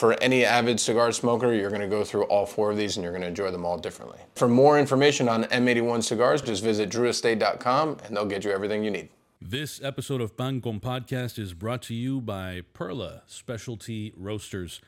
for 0.00 0.14
any 0.22 0.46
avid 0.46 0.80
cigar 0.80 1.12
smoker, 1.12 1.52
you're 1.52 1.68
going 1.68 1.82
to 1.82 1.86
go 1.86 2.02
through 2.02 2.22
all 2.24 2.46
four 2.46 2.70
of 2.70 2.78
these 2.78 2.96
and 2.96 3.04
you're 3.04 3.12
going 3.12 3.20
to 3.20 3.28
enjoy 3.28 3.50
them 3.50 3.66
all 3.66 3.76
differently. 3.76 4.18
For 4.34 4.48
more 4.48 4.78
information 4.78 5.28
on 5.28 5.44
M81 5.44 6.02
cigars, 6.02 6.40
just 6.40 6.64
visit 6.64 6.88
drewestate.com 6.88 7.98
and 8.06 8.16
they'll 8.16 8.24
get 8.24 8.42
you 8.42 8.50
everything 8.50 8.82
you 8.82 8.90
need. 8.90 9.10
This 9.42 9.78
episode 9.84 10.22
of 10.22 10.38
Pan 10.38 10.62
Con 10.62 10.80
Podcast 10.80 11.38
is 11.38 11.52
brought 11.52 11.82
to 11.82 11.94
you 11.94 12.22
by 12.22 12.62
Perla 12.72 13.24
Specialty 13.26 14.14
Roasters. 14.16 14.80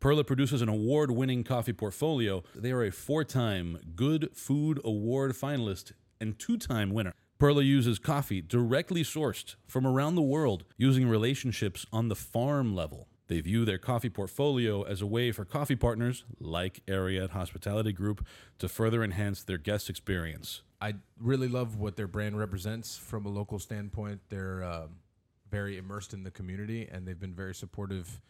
Perla 0.00 0.24
produces 0.24 0.62
an 0.62 0.70
award 0.70 1.10
winning 1.10 1.44
coffee 1.44 1.74
portfolio. 1.74 2.42
They 2.54 2.72
are 2.72 2.84
a 2.84 2.90
four 2.90 3.22
time 3.22 3.78
Good 3.94 4.30
Food 4.34 4.80
Award 4.82 5.32
finalist 5.32 5.92
and 6.22 6.38
two 6.38 6.56
time 6.56 6.90
winner. 6.90 7.12
Perla 7.38 7.62
uses 7.62 7.98
coffee 7.98 8.40
directly 8.40 9.02
sourced 9.02 9.56
from 9.66 9.86
around 9.86 10.14
the 10.14 10.22
world 10.22 10.64
using 10.78 11.06
relationships 11.06 11.84
on 11.92 12.08
the 12.08 12.16
farm 12.16 12.74
level. 12.74 13.08
They 13.26 13.40
view 13.40 13.64
their 13.64 13.78
coffee 13.78 14.10
portfolio 14.10 14.82
as 14.82 15.00
a 15.00 15.06
way 15.06 15.32
for 15.32 15.44
coffee 15.44 15.76
partners 15.76 16.24
like 16.38 16.84
Ariete 16.86 17.30
Hospitality 17.30 17.92
Group 17.92 18.26
to 18.58 18.68
further 18.68 19.02
enhance 19.02 19.42
their 19.42 19.56
guest 19.56 19.88
experience. 19.88 20.62
I 20.80 20.94
really 21.18 21.48
love 21.48 21.78
what 21.78 21.96
their 21.96 22.06
brand 22.06 22.38
represents 22.38 22.98
from 22.98 23.24
a 23.24 23.30
local 23.30 23.58
standpoint. 23.58 24.20
They're 24.28 24.62
um, 24.62 24.96
very 25.50 25.78
immersed 25.78 26.12
in 26.12 26.22
the 26.22 26.30
community, 26.30 26.86
and 26.90 27.06
they've 27.06 27.18
been 27.18 27.34
very 27.34 27.54
supportive 27.54 28.20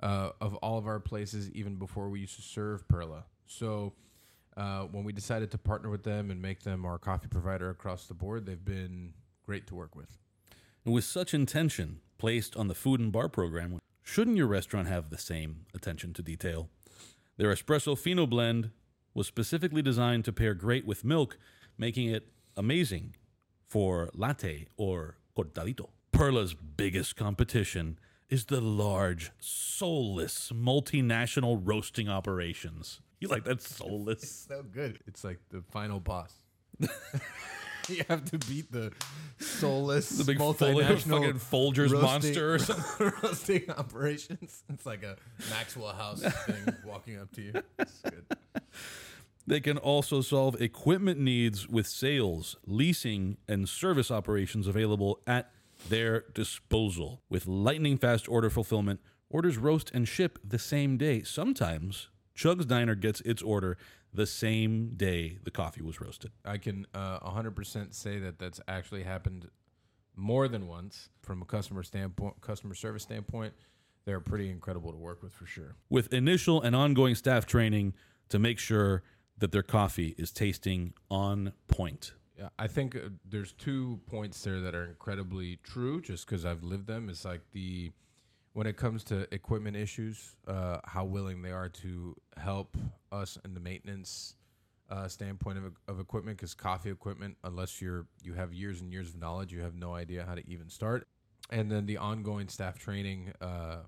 uh, 0.00 0.30
of 0.40 0.54
all 0.56 0.78
of 0.78 0.86
our 0.86 1.00
places, 1.00 1.50
even 1.50 1.74
before 1.74 2.08
we 2.08 2.20
used 2.20 2.36
to 2.36 2.42
serve 2.42 2.86
Perla. 2.86 3.24
So 3.46 3.94
uh, 4.56 4.82
when 4.82 5.02
we 5.02 5.12
decided 5.12 5.50
to 5.50 5.58
partner 5.58 5.90
with 5.90 6.04
them 6.04 6.30
and 6.30 6.40
make 6.40 6.62
them 6.62 6.84
our 6.84 6.98
coffee 6.98 7.28
provider 7.28 7.70
across 7.70 8.06
the 8.06 8.14
board, 8.14 8.46
they've 8.46 8.64
been 8.64 9.14
great 9.46 9.66
to 9.66 9.74
work 9.74 9.96
with. 9.96 10.18
And 10.84 10.94
with 10.94 11.04
such 11.04 11.34
intention 11.34 12.00
placed 12.18 12.56
on 12.56 12.68
the 12.68 12.74
food 12.74 13.00
and 13.00 13.10
bar 13.10 13.28
program, 13.28 13.80
shouldn't 14.04 14.36
your 14.36 14.46
restaurant 14.46 14.86
have 14.86 15.10
the 15.10 15.18
same 15.18 15.66
attention 15.74 16.12
to 16.14 16.22
detail? 16.22 16.68
Their 17.36 17.52
espresso 17.52 17.98
fino 17.98 18.26
blend 18.26 18.70
was 19.14 19.26
specifically 19.26 19.82
designed 19.82 20.24
to 20.26 20.32
pair 20.32 20.54
great 20.54 20.86
with 20.86 21.04
milk, 21.04 21.38
making 21.76 22.08
it 22.08 22.28
amazing 22.56 23.16
for 23.66 24.10
latte 24.14 24.68
or 24.76 25.16
cortadito. 25.36 25.88
Perla's 26.12 26.54
biggest 26.54 27.16
competition 27.16 27.98
is 28.28 28.44
the 28.46 28.60
large, 28.60 29.32
soulless, 29.40 30.52
multinational 30.54 31.60
roasting 31.62 32.08
operations. 32.08 33.00
You 33.20 33.28
like 33.28 33.44
that 33.44 33.62
soulless? 33.62 34.46
so 34.48 34.62
good. 34.62 35.00
It's 35.06 35.24
like 35.24 35.40
the 35.50 35.62
final 35.70 35.98
boss. 35.98 36.34
you 37.88 38.04
have 38.08 38.24
to 38.30 38.38
beat 38.38 38.70
the 38.72 38.92
soulless, 39.38 40.08
The 40.10 40.24
big 40.24 40.38
multinational 40.38 41.02
fucking 41.20 41.34
Folgers 41.34 41.90
roasting- 41.90 42.00
monster 42.00 42.54
or 42.54 42.58
something. 42.58 43.12
roasting 43.22 43.70
operations. 43.70 44.62
It's 44.72 44.86
like 44.86 45.02
a 45.02 45.16
Maxwell 45.50 45.92
House 45.92 46.20
thing 46.22 46.74
walking 46.84 47.18
up 47.18 47.30
to 47.32 47.42
you. 47.42 47.52
It's 47.78 48.00
good. 48.00 48.24
They 49.46 49.60
can 49.60 49.76
also 49.76 50.22
solve 50.22 50.60
equipment 50.60 51.20
needs 51.20 51.68
with 51.68 51.86
sales, 51.86 52.56
leasing, 52.66 53.36
and 53.46 53.68
service 53.68 54.10
operations 54.10 54.66
available 54.66 55.20
at 55.26 55.50
their 55.88 56.24
disposal. 56.32 57.20
With 57.28 57.46
lightning 57.46 57.98
fast 57.98 58.26
order 58.26 58.48
fulfillment, 58.48 59.00
orders 59.28 59.58
roast 59.58 59.90
and 59.92 60.08
ship 60.08 60.38
the 60.42 60.58
same 60.58 60.96
day. 60.96 61.22
Sometimes 61.22 62.08
Chug's 62.34 62.66
Diner 62.66 62.94
gets 62.94 63.20
its 63.20 63.42
order 63.42 63.76
the 64.12 64.26
same 64.26 64.92
day 64.96 65.38
the 65.42 65.50
coffee 65.50 65.82
was 65.82 66.00
roasted. 66.00 66.30
I 66.44 66.58
can 66.58 66.86
uh, 66.94 67.20
100% 67.20 67.94
say 67.94 68.18
that 68.18 68.38
that's 68.38 68.60
actually 68.68 69.02
happened 69.02 69.48
more 70.16 70.46
than 70.48 70.68
once 70.68 71.08
from 71.22 71.42
a 71.42 71.44
customer 71.44 71.82
standpoint, 71.82 72.40
customer 72.40 72.74
service 72.74 73.02
standpoint. 73.02 73.54
They're 74.04 74.20
pretty 74.20 74.50
incredible 74.50 74.92
to 74.92 74.98
work 74.98 75.22
with 75.22 75.32
for 75.32 75.46
sure. 75.46 75.76
With 75.88 76.12
initial 76.12 76.60
and 76.60 76.76
ongoing 76.76 77.14
staff 77.14 77.46
training 77.46 77.94
to 78.28 78.38
make 78.38 78.58
sure 78.58 79.02
that 79.38 79.50
their 79.50 79.62
coffee 79.62 80.14
is 80.18 80.30
tasting 80.30 80.94
on 81.10 81.52
point. 81.66 82.12
Yeah, 82.38 82.48
I 82.58 82.66
think 82.66 82.96
uh, 82.96 83.10
there's 83.24 83.52
two 83.52 84.00
points 84.06 84.42
there 84.42 84.60
that 84.60 84.74
are 84.74 84.84
incredibly 84.84 85.58
true. 85.62 86.00
Just 86.00 86.26
because 86.26 86.44
I've 86.44 86.62
lived 86.62 86.86
them, 86.86 87.08
it's 87.08 87.24
like 87.24 87.40
the 87.52 87.92
when 88.54 88.66
it 88.66 88.76
comes 88.76 89.04
to 89.04 89.32
equipment 89.34 89.76
issues, 89.76 90.36
uh, 90.48 90.78
how 90.84 91.04
willing 91.04 91.42
they 91.42 91.50
are 91.50 91.68
to 91.68 92.16
help 92.36 92.76
us 93.12 93.36
in 93.44 93.52
the 93.52 93.60
maintenance 93.60 94.36
uh, 94.88 95.08
standpoint 95.08 95.58
of, 95.58 95.76
of 95.88 96.00
equipment. 96.00 96.38
Because 96.38 96.54
coffee 96.54 96.90
equipment, 96.90 97.36
unless 97.44 97.82
you're 97.82 98.06
you 98.22 98.32
have 98.34 98.52
years 98.54 98.80
and 98.80 98.92
years 98.92 99.10
of 99.10 99.20
knowledge, 99.20 99.52
you 99.52 99.60
have 99.60 99.74
no 99.74 99.94
idea 99.94 100.24
how 100.26 100.34
to 100.34 100.48
even 100.48 100.70
start. 100.70 101.06
And 101.50 101.70
then 101.70 101.84
the 101.84 101.98
ongoing 101.98 102.48
staff 102.48 102.78
training, 102.78 103.32
uh, 103.40 103.78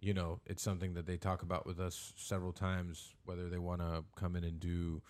you 0.00 0.14
know, 0.14 0.40
it's 0.46 0.62
something 0.62 0.94
that 0.94 1.06
they 1.06 1.16
talk 1.16 1.42
about 1.42 1.66
with 1.66 1.78
us 1.78 2.12
several 2.16 2.52
times, 2.52 3.14
whether 3.24 3.48
they 3.48 3.58
want 3.58 3.82
to 3.82 4.04
come 4.16 4.36
in 4.36 4.44
and 4.44 4.58
do 4.58 5.02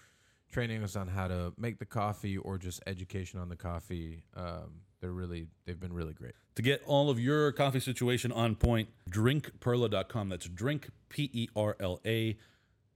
training 0.50 0.82
us 0.82 0.96
on 0.96 1.06
how 1.06 1.28
to 1.28 1.52
make 1.56 1.78
the 1.78 1.86
coffee 1.86 2.36
or 2.36 2.58
just 2.58 2.82
education 2.86 3.38
on 3.38 3.48
the 3.48 3.56
coffee. 3.56 4.24
Um, 4.34 4.80
they're 5.00 5.12
really, 5.12 5.46
they've 5.64 5.78
been 5.78 5.92
really 5.92 6.12
great. 6.12 6.34
To 6.56 6.62
get 6.62 6.82
all 6.86 7.08
of 7.10 7.20
your 7.20 7.52
coffee 7.52 7.80
situation 7.80 8.32
on 8.32 8.56
point, 8.56 8.88
drinkperla.com. 9.10 10.28
That's 10.28 10.48
drink, 10.48 10.88
P 11.08 11.30
E 11.32 11.48
R 11.54 11.76
L 11.78 12.00
A 12.04 12.36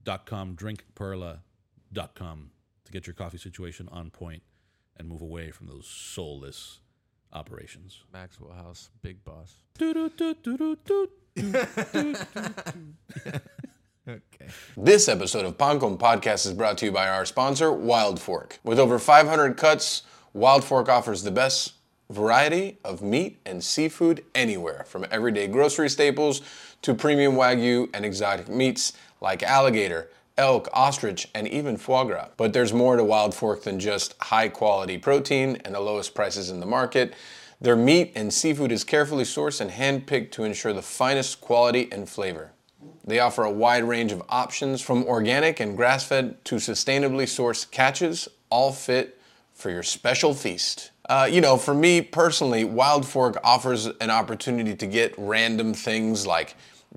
dot 0.03 0.27
com, 0.27 0.57
drinkperla.com 0.57 2.51
to 2.85 2.93
get 2.93 3.07
your 3.07 3.15
coffee 3.15 3.39
situation 3.39 3.89
on 3.93 4.11
point 4.11 4.43
and 4.97 5.09
move 5.09 5.23
away 5.23 5.51
from 5.51 5.69
those 5.69 5.87
soulless 5.87 6.81
operations. 7.33 8.03
Maxwell 8.13 8.53
House, 8.53 8.91
big 9.03 9.25
boss. 9.25 9.55
Okay. 14.09 14.49
This 14.77 15.09
episode 15.09 15.45
of 15.45 15.57
Pan 15.57 15.79
Con 15.79 15.97
Podcast 15.97 16.45
is 16.45 16.55
brought 16.55 16.77
to 16.79 16.87
you 16.87 16.93
by 16.93 17.09
our 17.09 17.25
sponsor, 17.25 17.73
Wild 17.73 18.21
Fork. 18.21 18.59
With 18.65 18.81
over 18.81 18.99
500 18.99 19.57
cuts, 19.57 20.03
Wild 20.33 20.65
Fork 20.65 20.89
offers 20.89 21.23
the 21.23 21.31
best 21.31 21.75
variety 22.11 22.79
of 22.85 23.03
meat 23.03 23.39
and 23.47 23.63
seafood 23.63 24.25
anywhere, 24.35 24.85
from 24.87 25.07
everyday 25.11 25.47
grocery 25.47 25.89
staples 25.89 26.43
to 26.83 26.95
premium 26.95 27.35
wagyu 27.35 27.89
and 27.95 28.05
exotic 28.05 28.49
meats 28.49 28.93
like 29.21 29.43
alligator, 29.43 30.11
elk, 30.37 30.69
ostrich, 30.73 31.29
and 31.35 31.47
even 31.49 31.77
foie 31.77 32.05
gras. 32.05 32.29
But 32.37 32.53
there's 32.53 32.73
more 32.73 32.97
to 32.97 33.05
Wild 33.05 33.35
Fork 33.35 33.63
than 33.63 33.79
just 33.79 34.15
high 34.21 34.49
quality 34.49 34.99
protein 34.99 35.57
and 35.65 35.75
the 35.75 35.81
lowest 35.81 36.15
prices 36.15 36.51
in 36.51 36.61
the 36.61 36.67
market. 36.67 37.15
Their 37.61 37.77
meat 37.77 38.13
and 38.17 38.33
seafood 38.33 38.73
is 38.73 38.83
carefully 38.83 39.25
sourced 39.25 39.61
and 39.61 39.71
handpicked 39.71 40.33
to 40.33 40.45
ensure 40.45 40.73
the 40.73 40.83
finest 40.83 41.41
quality 41.41 41.89
and 41.93 42.09
flavor. 42.09 42.51
They 43.05 43.19
offer 43.19 43.45
a 43.45 43.51
wide 43.51 43.85
range 43.85 44.13
of 44.13 44.23
options 44.29 44.81
from 44.81 45.05
organic 45.05 45.61
and 45.61 45.77
grass 45.77 46.05
fed 46.05 46.45
to 46.47 46.57
sustainably 46.57 47.25
sourced 47.25 47.71
catches, 47.71 48.29
all 48.51 48.73
fit 48.73 49.21
for 49.53 49.71
your 49.71 49.83
special 49.83 50.35
feast. 50.35 50.92
Uh, 51.09 51.29
you 51.31 51.41
know, 51.41 51.57
for 51.57 51.75
me 51.75 52.01
personally, 52.01 52.65
Wild 52.65 53.07
Fork 53.07 53.37
offers 53.43 53.87
an 53.87 54.11
opportunity 54.11 54.75
to 54.75 54.87
get 54.87 55.15
random 55.19 55.75
things 55.75 56.27
like 56.27 56.55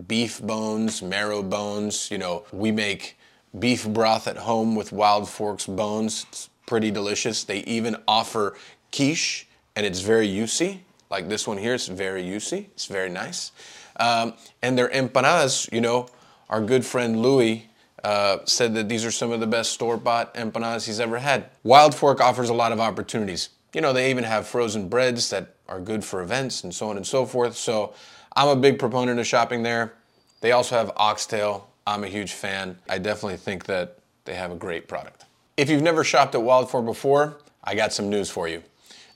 beef 0.08 0.42
bones, 0.42 1.02
marrow 1.02 1.42
bones. 1.42 2.12
You 2.12 2.20
know, 2.20 2.46
we 2.52 2.72
make 2.72 3.18
beef 3.58 3.88
broth 3.88 4.28
at 4.28 4.38
home 4.38 4.76
with 4.76 4.92
Wild 4.92 5.28
Fork's 5.28 5.66
bones. 5.66 6.26
It's 6.30 6.50
pretty 6.68 6.92
delicious. 6.92 7.44
They 7.44 7.60
even 7.60 7.96
offer 8.08 8.56
quiche, 8.92 9.48
and 9.76 9.86
it's 9.86 10.02
very 10.02 10.28
juicy. 10.28 10.84
Like 11.10 11.28
this 11.28 11.48
one 11.48 11.58
here, 11.58 11.74
it's 11.74 11.88
very 11.88 12.24
juicy. 12.24 12.70
It's 12.74 12.86
very 12.86 13.10
nice. 13.10 13.52
Um, 13.98 14.34
and 14.62 14.78
their 14.78 14.90
empanadas, 14.90 15.72
you 15.72 15.82
know, 15.82 16.08
our 16.50 16.62
good 16.62 16.86
friend 16.86 17.22
Louis 17.22 17.68
uh, 18.04 18.40
said 18.46 18.76
that 18.76 18.88
these 18.88 19.04
are 19.04 19.12
some 19.12 19.32
of 19.32 19.40
the 19.40 19.48
best 19.48 19.72
store 19.72 19.98
bought 19.98 20.34
empanadas 20.36 20.86
he's 20.86 21.00
ever 21.00 21.18
had. 21.18 21.50
Wild 21.64 21.96
Fork 21.96 22.22
offers 22.22 22.50
a 22.50 22.54
lot 22.54 22.72
of 22.72 22.80
opportunities. 22.80 23.50
You 23.76 23.82
know, 23.82 23.92
they 23.92 24.10
even 24.10 24.24
have 24.24 24.48
frozen 24.48 24.88
breads 24.88 25.30
that 25.32 25.56
are 25.68 25.82
good 25.82 26.06
for 26.06 26.22
events 26.22 26.64
and 26.64 26.74
so 26.74 26.90
on 26.90 26.96
and 26.96 27.06
so 27.06 27.26
forth. 27.26 27.58
So 27.58 27.94
I'm 28.34 28.48
a 28.48 28.56
big 28.56 28.80
proponent 28.80 29.20
of 29.20 29.28
shopping 29.28 29.64
there. 29.64 29.96
They 30.40 30.54
also 30.54 30.78
have 30.78 30.94
oxtail. 30.96 31.70
I'm 31.86 32.06
a 32.06 32.08
huge 32.08 32.32
fan. 32.32 32.78
I 32.88 33.00
definitely 33.00 33.36
think 33.36 33.66
that 33.66 33.98
they 34.24 34.36
have 34.36 34.50
a 34.50 34.56
great 34.56 34.88
product. 34.88 35.26
If 35.58 35.70
you've 35.70 35.82
never 35.82 36.06
shopped 36.06 36.36
at 36.36 36.42
Wild 36.42 36.72
Fork 36.72 36.86
before, 36.86 37.40
I 37.66 37.76
got 37.76 37.92
some 37.92 38.10
news 38.10 38.30
for 38.30 38.48
you. 38.48 38.64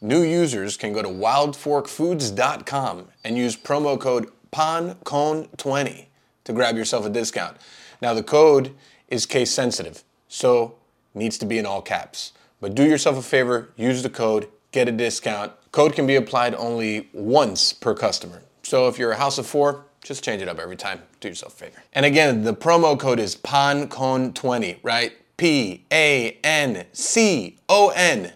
New 0.01 0.24
users 0.24 0.75
can 0.75 0.92
go 0.92 1.01
to 1.01 1.08
wildforkfoods.com 1.08 3.08
and 3.24 3.38
use 3.38 3.56
promo 3.56 3.98
code 3.98 4.30
PANCON20 4.51 6.06
to 6.44 6.54
grab 6.54 6.75
yourself 6.75 7.06
a 7.06 7.10
discount. 7.10 7.56
Now, 8.01 8.13
the 8.13 8.24
code 8.24 8.75
is 9.08 9.25
case 9.25 9.51
sensitive, 9.51 10.04
so 10.28 10.75
needs 11.13 11.38
to 11.38 11.46
be 11.46 11.58
in 11.58 11.66
all 11.66 11.82
caps. 11.82 12.34
But 12.62 12.75
do 12.75 12.84
yourself 12.84 13.18
a 13.18 13.22
favor, 13.22 13.70
use 13.78 14.04
the 14.04 14.10
code, 14.10 14.48
get 14.72 14.88
a 14.88 14.92
discount. 14.92 15.54
Code 15.72 15.94
can 15.94 16.06
be 16.06 16.16
applied 16.16 16.54
only 16.56 17.10
once 17.13 17.72
per 17.74 17.94
customer. 17.94 18.42
So 18.63 18.88
if 18.88 19.00
you're 19.00 19.12
a 19.12 19.18
house 19.18 19.38
of 19.38 19.48
four, 19.48 19.86
just 20.04 20.24
change 20.24 20.42
it 20.42 20.50
up 20.50 20.60
every 20.60 20.75
time. 20.75 21.01
Do 21.20 21.28
yourself 21.30 21.54
a 21.54 21.66
favor. 21.66 21.84
And 21.94 22.06
again, 22.06 22.44
the 22.44 22.54
promo 22.54 23.00
code 23.00 23.20
is 23.20 23.36
PANCON20, 23.36 24.80
right? 24.84 25.13
P 25.38 25.86
A 25.92 26.38
N 26.44 26.86
C 26.92 27.58
O 27.70 27.94
N, 27.96 28.34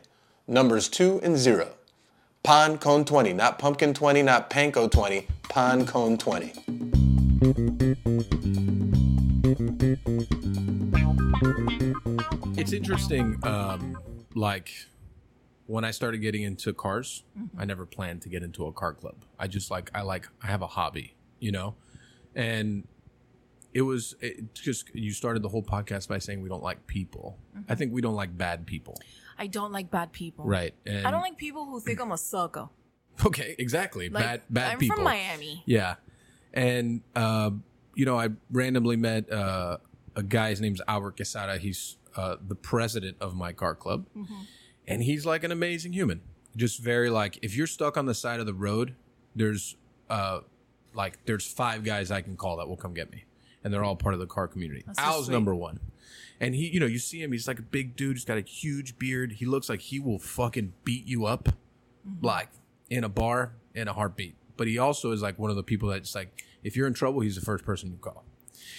numbers 0.47 0.87
two 0.87 1.19
and 1.21 1.37
zero. 1.37 1.73
PANCON 2.43 3.05
20, 3.05 3.33
not 3.33 3.59
pumpkin 3.59 3.93
20, 3.93 4.21
not 4.21 4.49
panko 4.49 4.89
20, 4.89 5.27
PANCON 5.49 6.17
20. 6.17 6.53
It's 12.57 12.71
interesting. 12.73 13.39
Um, 13.43 13.97
like 14.35 14.69
when 15.65 15.85
I 15.85 15.91
started 15.91 16.19
getting 16.19 16.43
into 16.43 16.73
cars, 16.73 17.23
I 17.57 17.65
never 17.65 17.85
planned 17.85 18.21
to 18.23 18.29
get 18.29 18.43
into 18.43 18.65
a 18.65 18.71
car 18.73 18.93
club. 18.93 19.25
I 19.39 19.47
just 19.47 19.71
like 19.71 19.91
I 19.93 20.01
like 20.01 20.27
I 20.41 20.47
have 20.47 20.61
a 20.61 20.67
hobby, 20.67 21.15
you 21.39 21.51
know, 21.51 21.75
and 22.35 22.87
it 23.73 23.81
was 23.81 24.15
it 24.19 24.53
just 24.53 24.93
you 24.93 25.11
started 25.11 25.41
the 25.41 25.49
whole 25.49 25.63
podcast 25.63 26.07
by 26.07 26.19
saying 26.19 26.41
we 26.41 26.49
don't 26.49 26.63
like 26.63 26.85
people. 26.87 27.37
I 27.67 27.75
think 27.75 27.93
we 27.93 28.01
don't 28.01 28.15
like 28.15 28.37
bad 28.37 28.65
people, 28.65 28.97
I 29.37 29.47
don't 29.47 29.71
like 29.71 29.89
bad 29.89 30.11
people. 30.11 30.45
right? 30.45 30.73
And 30.85 31.07
I 31.07 31.11
don't 31.11 31.21
like 31.21 31.37
people 31.37 31.65
who 31.65 31.79
think 31.79 31.99
I'm 31.99 32.11
a 32.11 32.17
sucker. 32.17 32.69
okay, 33.25 33.55
exactly. 33.57 34.09
Like, 34.09 34.23
bad 34.23 34.41
bad 34.49 34.71
I'm 34.73 34.79
people. 34.79 34.97
from 34.97 35.05
Miami. 35.05 35.63
Yeah, 35.65 35.95
and 36.53 37.01
uh, 37.15 37.51
you 37.95 38.05
know, 38.05 38.19
I 38.19 38.29
randomly 38.51 38.95
met 38.97 39.31
uh, 39.31 39.77
a 40.15 40.23
guy. 40.23 40.49
His 40.49 40.61
name's 40.61 40.81
Albert 40.87 41.15
Quesada. 41.15 41.57
He's 41.57 41.97
uh, 42.15 42.37
the 42.45 42.55
president 42.55 43.17
of 43.19 43.35
my 43.35 43.53
car 43.53 43.75
club, 43.75 44.05
and 44.87 45.03
he's 45.03 45.25
like 45.25 45.43
an 45.43 45.51
amazing 45.51 45.93
human. 45.93 46.21
Just 46.55 46.79
very 46.79 47.09
like, 47.09 47.39
if 47.41 47.55
you're 47.55 47.67
stuck 47.67 47.97
on 47.97 48.05
the 48.05 48.13
side 48.13 48.39
of 48.39 48.45
the 48.45 48.53
road, 48.53 48.95
there's 49.35 49.75
uh, 50.09 50.41
like 50.93 51.17
there's 51.25 51.45
five 51.45 51.83
guys 51.83 52.11
I 52.11 52.21
can 52.21 52.35
call 52.35 52.57
that 52.57 52.67
will 52.67 52.77
come 52.77 52.93
get 52.93 53.11
me, 53.11 53.25
and 53.63 53.73
they're 53.73 53.83
all 53.83 53.95
part 53.95 54.13
of 54.13 54.19
the 54.19 54.27
car 54.27 54.47
community. 54.47 54.83
Al's 54.97 55.29
number 55.29 55.55
one. 55.55 55.79
And 56.39 56.53
he, 56.55 56.67
you 56.67 56.79
know, 56.79 56.85
you 56.85 56.99
see 56.99 57.21
him. 57.21 57.31
He's 57.31 57.47
like 57.47 57.59
a 57.59 57.63
big 57.63 57.95
dude. 57.95 58.17
He's 58.17 58.25
got 58.25 58.37
a 58.37 58.41
huge 58.41 58.97
beard. 58.99 59.33
He 59.33 59.45
looks 59.45 59.69
like 59.69 59.79
he 59.79 59.99
will 59.99 60.19
fucking 60.19 60.73
beat 60.83 61.07
you 61.07 61.25
up, 61.25 61.49
like 62.21 62.49
in 62.89 63.03
a 63.03 63.09
bar 63.09 63.53
in 63.73 63.87
a 63.87 63.93
heartbeat. 63.93 64.35
But 64.57 64.67
he 64.67 64.77
also 64.77 65.11
is 65.11 65.21
like 65.21 65.39
one 65.39 65.49
of 65.49 65.55
the 65.55 65.63
people 65.63 65.89
that's 65.89 66.13
like, 66.13 66.43
if 66.63 66.75
you're 66.75 66.85
in 66.87 66.93
trouble, 66.93 67.21
he's 67.21 67.35
the 67.35 67.41
first 67.41 67.63
person 67.65 67.91
you 67.91 67.97
call. 67.97 68.25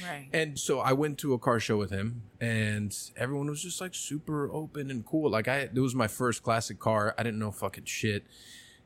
Right. 0.03 0.29
And 0.33 0.59
so 0.59 0.81
I 0.81 0.93
went 0.93 1.19
to 1.19 1.35
a 1.35 1.39
car 1.39 1.61
show 1.61 1.77
with 1.77 1.91
him, 1.91 2.23
and 2.41 2.97
everyone 3.17 3.49
was 3.49 3.63
just 3.63 3.81
like 3.81 3.95
super 3.95 4.51
open 4.51 4.91
and 4.91 5.05
cool. 5.05 5.31
Like 5.31 5.49
I, 5.49 5.59
it 5.59 5.75
was 5.75 5.95
my 5.95 6.09
first 6.09 6.43
classic 6.43 6.79
car. 6.79 7.15
I 7.19 7.23
didn't 7.23 7.39
know 7.39 7.51
fucking 7.51 7.85
shit, 7.85 8.27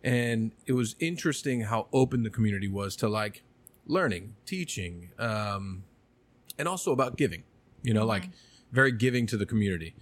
and 0.03 0.53
it 0.67 0.73
was 0.73 0.97
interesting 0.99 1.63
how 1.63 1.89
open 1.93 2.23
the 2.23 2.31
community 2.31 2.69
was 2.69 2.97
to 2.97 3.09
like 3.09 3.43
learning, 3.87 4.35
teaching, 4.47 5.11
um, 5.19 5.85
and 6.59 6.69
also 6.69 6.93
about 6.93 7.17
giving. 7.17 7.45
You 7.83 7.95
know, 7.95 8.05
like 8.05 8.29
very 8.73 8.93
giving 8.93 9.27
to 9.27 9.37
the 9.37 9.47
community. 9.47 9.95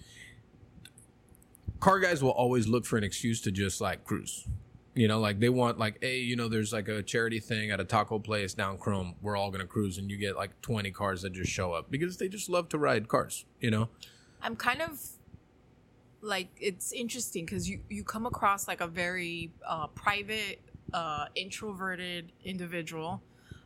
Car 1.79 2.00
guys 2.00 2.23
will 2.23 2.31
always 2.31 2.67
look 2.67 2.87
for 2.87 2.97
an 2.97 3.05
excuse 3.05 3.41
to 3.43 3.50
just 3.50 3.81
like 3.81 4.05
cruise. 4.05 4.49
You 4.97 5.09
know, 5.09 5.21
like 5.21 5.41
they 5.41 5.50
want 5.50 5.79
like, 5.79 5.99
hey, 6.00 6.21
you 6.21 6.37
know, 6.37 6.49
there's 6.49 6.73
like 6.73 6.88
a 6.88 7.03
charity 7.03 7.38
thing 7.38 7.71
at 7.71 7.81
a 7.81 7.85
taco 7.85 8.19
place 8.19 8.55
down 8.55 8.79
Chrome. 8.79 9.15
We're 9.21 9.37
all 9.37 9.50
gonna 9.50 9.67
cruise, 9.67 9.99
and 9.99 10.11
you 10.11 10.17
get 10.17 10.37
like 10.37 10.59
20 10.62 10.91
cars 10.91 11.21
that 11.21 11.35
just 11.35 11.50
show 11.50 11.75
up 11.75 11.91
because 11.91 12.17
they 12.17 12.29
just 12.29 12.49
love 12.49 12.71
to 12.71 12.79
ride 12.79 13.07
cars. 13.07 13.45
You 13.61 13.71
know, 13.71 13.91
I'm 14.41 14.57
kind 14.57 14.81
of 14.81 14.99
like 16.23 16.49
it's 16.59 16.93
interesting 16.93 17.45
because 17.45 17.69
you 17.69 17.81
you 17.91 18.05
come 18.05 18.25
across 18.25 18.67
like 18.67 18.81
a 18.81 18.87
very 18.87 19.53
uh, 19.69 19.88
private, 19.88 20.61
uh, 20.95 21.26
introverted 21.35 22.33
individual. 22.43 23.23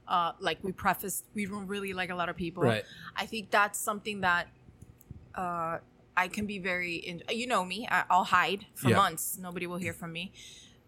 Uh, 0.08 0.32
like 0.40 0.58
we 0.64 0.72
prefaced, 0.72 1.26
we 1.34 1.46
don't 1.46 1.68
really 1.68 1.92
like 1.92 2.10
a 2.10 2.14
lot 2.16 2.28
of 2.28 2.34
people. 2.36 2.64
Right. 2.64 2.82
I 3.14 3.26
think 3.26 3.52
that's 3.52 3.78
something 3.78 4.22
that 4.22 4.48
uh, 5.36 5.78
I 6.16 6.26
can 6.26 6.46
be 6.46 6.58
very. 6.58 6.96
In, 6.96 7.22
you 7.30 7.46
know 7.46 7.64
me. 7.64 7.86
I, 7.88 8.02
I'll 8.10 8.24
hide 8.24 8.66
for 8.74 8.90
Yeah. 8.90 8.96
months. 8.96 9.38
Nobody 9.40 9.68
will 9.68 9.76
hear 9.78 9.92
from 9.92 10.12
me. 10.12 10.32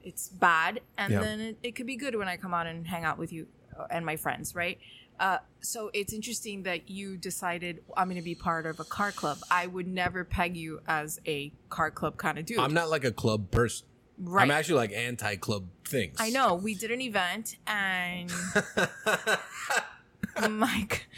It's 0.04 0.28
bad, 0.28 0.80
and 0.98 1.12
Yeah. 1.12 1.20
then 1.20 1.40
it, 1.40 1.58
it 1.62 1.72
could 1.76 1.86
be 1.86 1.96
good 1.96 2.14
when 2.16 2.28
I 2.28 2.36
come 2.36 2.52
out 2.54 2.66
and 2.66 2.86
hang 2.86 3.04
out 3.04 3.18
with 3.18 3.32
you 3.32 3.46
uh, 3.78 3.86
and 3.90 4.04
my 4.04 4.16
friends, 4.16 4.54
right? 4.54 4.78
Uh, 5.20 5.38
so 5.60 5.90
it's 5.94 6.12
interesting 6.12 6.64
that 6.64 6.90
you 6.90 7.16
decided 7.16 7.80
I'm 7.96 8.06
going 8.08 8.16
to 8.16 8.22
be 8.24 8.34
part 8.34 8.66
of 8.66 8.80
a 8.80 8.84
car 8.84 9.12
club. 9.12 9.38
I 9.50 9.66
would 9.68 9.86
never 9.86 10.24
peg 10.24 10.56
you 10.56 10.80
as 10.88 11.20
a 11.26 11.52
car 11.68 11.90
club 11.90 12.16
kind 12.16 12.38
of 12.38 12.46
dude. 12.46 12.58
I'm 12.58 12.74
not 12.74 12.90
like 12.90 13.04
a 13.04 13.12
club 13.12 13.50
person. 13.52 13.86
right. 14.18 14.42
I'm 14.42 14.50
actually 14.50 14.76
like 14.76 14.92
anti-club 14.92 15.66
things. 15.86 16.16
I 16.18 16.30
know. 16.30 16.54
We 16.54 16.74
did 16.74 16.90
an 16.90 17.00
event 17.00 17.56
and 17.66 18.32
Mike, 20.50 21.08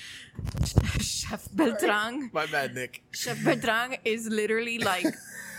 Chef 1.01 1.49
Beltran, 1.55 2.31
My 2.33 2.47
bad, 2.47 2.75
Nick. 2.75 3.03
Chef 3.13 3.43
Beltran 3.45 3.97
is 4.05 4.27
literally 4.29 4.79
like 4.81 5.07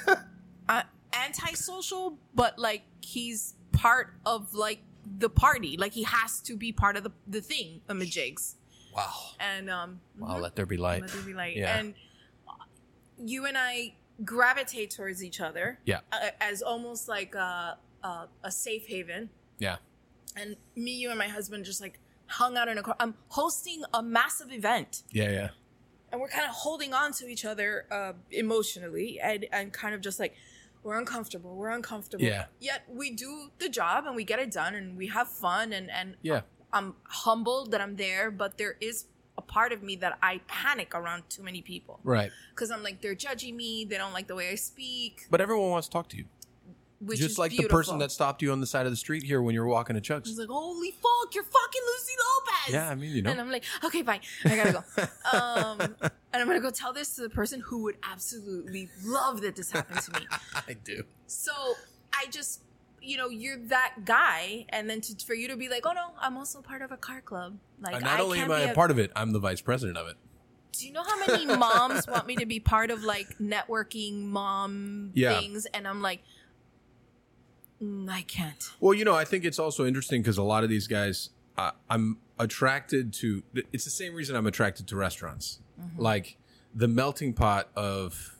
uh, 0.69 0.83
antisocial, 1.23 2.17
but 2.33 2.57
like 2.59 2.83
he's 3.01 3.55
part 3.71 4.13
of 4.25 4.53
like 4.53 4.79
the 5.19 5.29
party. 5.29 5.77
Like 5.77 5.93
he 5.93 6.03
has 6.03 6.41
to 6.41 6.55
be 6.57 6.71
part 6.71 6.97
of 6.97 7.03
the, 7.03 7.11
the 7.27 7.41
thing, 7.41 7.81
the 7.87 7.93
majigs. 7.93 8.55
Wow. 8.95 9.11
And 9.39 9.69
um, 9.69 9.99
Wow. 10.17 10.39
Let 10.39 10.55
there 10.55 10.65
be 10.65 10.77
light. 10.77 11.01
let 11.01 11.11
there 11.11 11.21
be 11.21 11.33
light. 11.33 11.55
Yeah. 11.57 11.77
And 11.77 11.93
you 13.17 13.45
and 13.45 13.57
I 13.57 13.93
gravitate 14.23 14.91
towards 14.91 15.23
each 15.23 15.41
other. 15.41 15.79
Yeah. 15.85 15.99
Uh, 16.11 16.29
as 16.41 16.61
almost 16.61 17.07
like 17.07 17.35
a, 17.35 17.77
a 18.03 18.27
a 18.43 18.51
safe 18.51 18.87
haven. 18.87 19.29
Yeah. 19.59 19.77
And 20.37 20.55
me, 20.75 20.91
you, 20.91 21.09
and 21.09 21.17
my 21.19 21.27
husband 21.27 21.65
just 21.65 21.81
like 21.81 21.99
hung 22.27 22.57
out 22.57 22.67
in 22.67 22.77
a 22.77 22.83
car. 22.83 22.95
I'm 22.99 23.15
hosting 23.29 23.83
a 23.93 24.01
massive 24.03 24.51
event. 24.51 25.03
Yeah. 25.11 25.31
Yeah. 25.31 25.49
and 26.11 26.19
we're 26.21 26.29
kind 26.29 26.45
of 26.47 26.51
holding 26.55 26.93
on 26.93 27.11
to 27.13 27.27
each 27.27 27.45
other 27.45 27.85
uh, 27.91 28.13
emotionally 28.31 29.19
and, 29.21 29.45
and 29.51 29.73
kind 29.73 29.93
of 29.95 30.01
just 30.01 30.19
like 30.19 30.33
we're 30.85 30.97
uncomfortable 30.99 31.55
we're 31.55 31.71
uncomfortable 31.71 32.23
Yeah. 32.23 32.45
yet 32.59 32.83
we 32.87 33.09
do 33.11 33.49
the 33.57 33.67
job 33.67 34.05
and 34.05 34.15
we 34.15 34.23
get 34.23 34.39
it 34.39 34.51
done 34.51 34.75
and 34.75 34.95
we 34.95 35.07
have 35.07 35.27
fun 35.27 35.73
and 35.73 35.89
and 35.89 36.15
Yeah. 36.21 36.41
i'm 36.71 36.95
humbled 37.25 37.71
that 37.71 37.81
i'm 37.81 37.95
there 37.97 38.29
but 38.31 38.57
there 38.59 38.75
is 38.79 39.05
a 39.37 39.41
part 39.41 39.71
of 39.73 39.81
me 39.83 39.95
that 39.97 40.17
i 40.21 40.39
panic 40.47 40.93
around 40.95 41.23
too 41.29 41.43
many 41.43 41.61
people 41.61 41.99
Right. 42.03 42.31
because 42.53 42.69
i'm 42.71 42.83
like 42.83 43.01
they're 43.01 43.15
judging 43.27 43.57
me 43.57 43.83
they 43.89 43.97
don't 43.97 44.13
like 44.13 44.27
the 44.27 44.35
way 44.35 44.49
i 44.49 44.55
speak 44.55 45.25
But 45.29 45.41
everyone 45.41 45.71
wants 45.71 45.87
to 45.87 45.91
talk 45.91 46.07
to 46.09 46.17
you. 46.17 46.25
Which 47.01 47.19
Just 47.19 47.37
like 47.37 47.51
the 47.51 47.63
person 47.67 47.97
that 47.99 48.11
stopped 48.11 48.41
you 48.41 48.51
on 48.51 48.61
the 48.61 48.65
side 48.67 48.85
of 48.85 48.91
the 48.91 48.95
street 48.95 49.21
here 49.23 49.41
when 49.41 49.53
you 49.53 49.61
were 49.61 49.67
walking 49.67 49.95
to 49.95 50.01
Chug's. 50.01 50.29
He's 50.29 50.39
like, 50.39 50.47
"Holy 50.47 50.91
fuck, 50.91 51.35
you're 51.35 51.43
fucking 51.43 51.81
Lucy 51.85 52.13
Lopez!" 52.19 52.73
Yeah, 52.73 52.89
I 52.89 52.95
mean, 52.95 53.13
you 53.15 53.21
know. 53.21 53.31
And 53.31 53.41
I'm 53.41 53.51
like, 53.51 53.65
"Okay, 53.83 54.01
fine, 54.01 54.21
I 54.45 54.55
gotta 54.55 54.71
go." 54.71 55.37
um, 55.37 55.81
and 56.01 56.11
I'm 56.33 56.47
gonna 56.47 56.61
go 56.61 56.69
tell 56.71 56.93
this 56.93 57.15
to 57.15 57.21
the 57.21 57.29
person 57.29 57.59
who 57.59 57.83
would 57.83 57.97
absolutely 58.09 58.89
love 59.03 59.41
that 59.41 59.55
this 59.57 59.71
happened 59.71 59.99
to 60.01 60.19
me. 60.19 60.27
I 60.67 60.73
do. 60.73 61.03
So 61.27 61.51
I 62.13 62.27
just, 62.31 62.63
you 63.01 63.17
know, 63.17 63.27
you're 63.27 63.57
that 63.67 64.05
guy, 64.05 64.65
and 64.69 64.89
then 64.89 65.01
to, 65.01 65.25
for 65.25 65.33
you 65.33 65.49
to 65.49 65.57
be 65.57 65.67
like, 65.67 65.85
"Oh 65.85 65.91
no, 65.91 66.11
I'm 66.19 66.37
also 66.37 66.61
part 66.61 66.81
of 66.81 66.91
a 66.93 66.97
car 66.97 67.19
club." 67.19 67.57
Like, 67.81 67.95
Uh, 67.95 67.99
not 67.99 68.19
I 68.19 68.23
only 68.23 68.37
can't 68.37 68.49
am 68.51 68.57
I 68.57 68.61
a 68.71 68.73
part 68.73 68.89
of 68.89 68.99
it, 68.99 69.11
I'm 69.17 69.31
the 69.33 69.39
vice 69.39 69.59
president 69.61 69.97
of 69.97 70.07
it. 70.07 70.15
Do 70.71 70.85
you 70.87 70.93
know 70.93 71.03
how 71.03 71.17
many 71.25 71.45
moms 71.45 72.05
want 72.07 72.27
me 72.27 72.35
to 72.37 72.45
be 72.45 72.59
part 72.59 72.91
of 72.91 73.03
like 73.03 73.37
networking 73.39 74.23
mom 74.25 75.11
Yeah. 75.13 75.39
things, 75.39 75.65
and 75.67 75.87
I'm 75.87 76.01
like, 76.01 76.21
"Mm, 77.81 78.09
I 78.09 78.21
can't. 78.21 78.71
Well, 78.79 78.93
you 78.93 79.05
know, 79.05 79.15
I 79.15 79.25
think 79.25 79.45
it's 79.45 79.59
also 79.59 79.85
interesting 79.85 80.21
because 80.21 80.37
a 80.37 80.43
lot 80.43 80.63
of 80.63 80.69
these 80.69 80.87
guys, 80.87 81.29
uh, 81.57 81.71
I'm 81.89 82.17
attracted 82.39 83.13
to. 83.15 83.43
It's 83.71 83.85
the 83.85 83.89
same 83.91 84.13
reason 84.13 84.35
I'm 84.35 84.47
attracted 84.47 84.87
to 84.87 84.95
restaurants, 84.95 85.59
like 85.97 86.37
the 86.73 86.87
melting 86.87 87.33
pot 87.33 87.69
of 87.75 88.35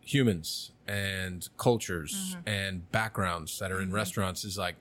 humans 0.00 0.72
and 0.86 1.48
cultures 1.56 2.36
and 2.44 2.90
backgrounds 2.92 3.58
that 3.58 3.72
are 3.72 3.80
in 3.80 3.92
restaurants 3.92 4.44
is 4.44 4.58
like, 4.58 4.74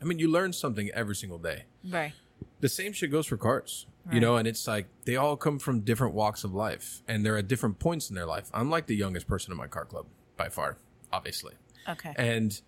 I 0.00 0.04
mean, 0.04 0.18
you 0.18 0.30
learn 0.30 0.52
something 0.52 0.90
every 0.94 1.14
single 1.14 1.38
day. 1.38 1.64
Right. 1.88 2.12
The 2.60 2.68
same 2.68 2.92
shit 2.92 3.10
goes 3.10 3.26
for 3.26 3.36
cars, 3.36 3.86
you 4.10 4.20
know, 4.20 4.36
and 4.36 4.48
it's 4.48 4.66
like 4.66 4.86
they 5.04 5.16
all 5.16 5.36
come 5.36 5.58
from 5.58 5.80
different 5.80 6.14
walks 6.14 6.44
of 6.44 6.54
life 6.54 7.02
and 7.06 7.26
they're 7.26 7.36
at 7.36 7.48
different 7.48 7.78
points 7.78 8.08
in 8.08 8.16
their 8.16 8.26
life. 8.26 8.50
I'm 8.54 8.70
like 8.70 8.86
the 8.86 8.96
youngest 8.96 9.26
person 9.26 9.52
in 9.52 9.58
my 9.58 9.66
car 9.66 9.84
club 9.84 10.06
by 10.36 10.48
far, 10.48 10.78
obviously. 11.12 11.54
Okay. 11.88 12.14
And 12.16 12.60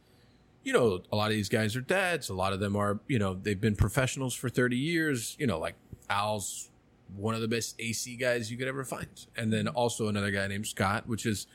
you 0.65 0.73
know, 0.73 1.03
a 1.13 1.17
lot 1.17 1.27
of 1.31 1.37
these 1.37 1.49
guys 1.49 1.77
are 1.77 1.81
dads. 1.81 2.29
A 2.31 2.35
lot 2.35 2.53
of 2.53 2.61
them 2.61 2.75
are, 2.75 2.99
you 3.07 3.19
know, 3.19 3.35
they've 3.35 3.61
been 3.61 3.77
professionals 3.77 4.35
for 4.35 4.49
30 4.49 4.77
years. 4.77 5.37
You 5.39 5.47
know, 5.47 5.59
like 5.59 5.75
Al's 6.11 6.71
one 7.17 7.35
of 7.35 7.41
the 7.41 7.49
best 7.49 7.77
AC 7.79 8.17
guys 8.17 8.51
you 8.51 8.57
could 8.57 8.67
ever 8.67 8.85
find. 8.85 9.27
And 9.37 9.53
then 9.53 9.69
also 9.69 10.09
another 10.09 10.31
guy 10.31 10.47
named 10.49 10.67
Scott, 10.67 11.07
which 11.07 11.27
is 11.27 11.47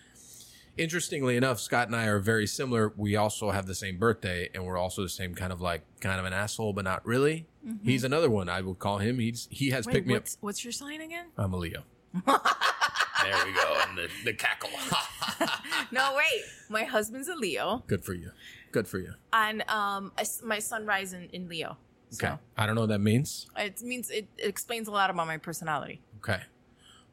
interestingly 0.78 1.36
enough, 1.36 1.60
Scott 1.60 1.88
and 1.88 1.96
I 1.96 2.06
are 2.06 2.20
very 2.20 2.48
similar. 2.48 2.94
We 2.96 3.16
also 3.16 3.52
have 3.52 3.66
the 3.66 3.76
same 3.76 3.98
birthday 3.98 4.50
and 4.54 4.66
we're 4.66 4.78
also 4.78 5.02
the 5.02 5.10
same 5.10 5.36
kind 5.36 5.52
of 5.52 5.60
like 5.60 5.82
kind 6.00 6.20
of 6.20 6.26
an 6.26 6.34
asshole, 6.34 6.74
but 6.74 6.86
not 6.86 7.06
really. 7.06 7.48
Mm-hmm. 7.68 7.86
He's 7.86 8.04
another 8.04 8.30
one. 8.30 8.48
I 8.48 8.62
would 8.62 8.80
call 8.80 9.00
him. 9.00 9.20
He's 9.20 9.48
he 9.52 9.72
has 9.72 9.86
Wait, 9.86 9.94
picked 9.94 10.08
me 10.08 10.16
up. 10.16 10.22
what's, 10.22 10.38
what's 10.40 10.64
your 10.64 10.72
sign 10.72 11.02
again? 11.02 11.28
I'm 11.38 11.54
a 11.54 11.58
Leo. 11.58 11.84
there 12.26 13.46
we 13.46 13.54
go. 13.54 13.82
And 13.88 13.98
the, 13.98 14.10
the 14.24 14.34
cackle. 14.34 14.70
No, 15.92 16.14
wait. 16.16 16.44
My 16.70 16.84
husband's 16.84 17.30
a 17.30 17.36
Leo, 17.36 17.84
Good 17.88 18.04
for 18.04 18.14
you. 18.14 18.32
Good 18.72 18.88
for 18.88 19.00
you. 19.00 19.14
and 19.34 19.62
um, 19.70 20.12
I 20.18 20.26
my 20.44 20.60
son 20.60 20.86
rises 20.86 21.14
in, 21.14 21.30
in 21.32 21.50
Leo. 21.50 21.78
So 22.12 22.28
Okay. 22.28 22.36
I 22.58 22.66
don't 22.66 22.76
know 22.76 22.82
what 22.82 22.90
that 22.90 23.00
means. 23.02 23.48
it 23.58 23.82
means 23.82 24.10
it, 24.10 24.28
it 24.38 24.48
explains 24.48 24.88
a 24.88 24.92
lot 24.92 25.10
about 25.10 25.28
my 25.28 25.38
personality. 25.38 26.02
Okay. 26.18 26.42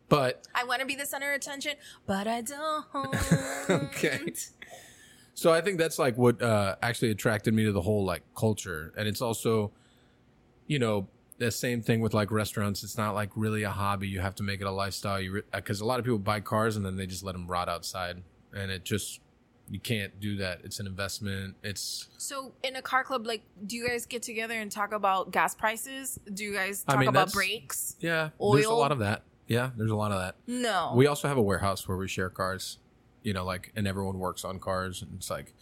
But 0.09 0.47
I 0.55 0.65
want 0.65 0.81
to 0.81 0.87
be 0.87 0.95
the 0.95 1.05
center 1.05 1.31
of 1.33 1.37
attention, 1.37 1.75
but 2.07 2.27
I 2.29 2.41
don't. 2.41 2.87
Okay. 3.71 4.21
so 5.35 5.53
I 5.53 5.61
think 5.61 5.79
that's 5.79 5.99
like 5.99 6.17
what 6.17 6.41
uh, 6.41 6.77
actually 6.83 7.11
attracted 7.11 7.53
me 7.55 7.65
to 7.65 7.73
the 7.73 7.83
whole 7.83 8.05
like 8.05 8.23
culture, 8.37 8.93
and 8.97 9.09
it's 9.09 9.21
also, 9.21 9.73
you 10.69 10.79
know, 10.79 11.09
the 11.39 11.51
same 11.51 11.83
thing 11.83 12.01
with 12.01 12.15
like 12.15 12.31
restaurants. 12.31 12.85
It's 12.85 12.97
not 12.97 13.15
like 13.15 13.31
really 13.35 13.65
a 13.65 13.71
hobby. 13.71 14.09
You 14.09 14.21
have 14.21 14.37
to 14.37 14.43
make 14.45 14.61
it 14.61 14.67
a 14.67 14.71
lifestyle. 14.71 15.21
You 15.21 15.43
because 15.53 15.81
a 15.81 15.85
lot 15.85 15.99
of 15.99 16.05
people 16.05 16.19
buy 16.19 16.41
cars 16.41 16.77
and 16.77 16.87
then 16.87 16.97
they 16.97 17.07
just 17.07 17.25
let 17.25 17.33
them 17.33 17.47
rot 17.49 17.69
outside, 17.69 18.23
and 18.55 18.71
it 18.71 18.85
just 18.85 19.21
you 19.69 19.81
can't 19.81 20.19
do 20.21 20.37
that. 20.37 20.61
It's 20.65 20.79
an 20.81 20.87
investment. 20.87 21.57
It's 21.63 22.09
So 22.19 22.55
in 22.63 22.77
a 22.77 22.83
car 22.83 23.03
club, 23.05 23.27
like, 23.27 23.43
do 23.67 23.77
you 23.77 23.87
guys 23.89 24.07
get 24.07 24.23
together 24.23 24.55
and 24.55 24.71
talk 24.71 24.93
about 24.93 25.33
gas 25.33 25.55
prices? 25.55 26.19
Do 26.33 26.45
you 26.45 26.53
guys 26.55 26.85
I 26.87 26.93
talk 26.93 27.01
mean, 27.01 27.09
about 27.09 27.33
brakes? 27.33 27.97
yeah. 28.01 28.31
There's 28.41 28.67
a 28.67 28.73
lot 28.75 28.93
of 28.93 28.99
that. 29.01 29.23
Yeah, 29.49 29.71
there's 29.77 29.91
a 29.91 29.97
lot 29.97 30.11
of 30.13 30.21
that. 30.21 30.37
No. 30.47 30.93
We 30.97 31.07
also 31.07 31.29
have 31.29 31.37
a 31.37 31.43
warehouse 31.43 31.87
where 31.87 31.97
we 31.97 32.09
share 32.09 32.31
cars, 32.31 32.79
you 33.23 33.33
know, 33.33 33.45
like, 33.45 33.73
and 33.77 33.87
everyone 33.87 34.19
works 34.19 34.45
on 34.45 34.59
cars. 34.59 35.03
And 35.03 35.13
it's 35.17 35.31
like, 35.31 35.53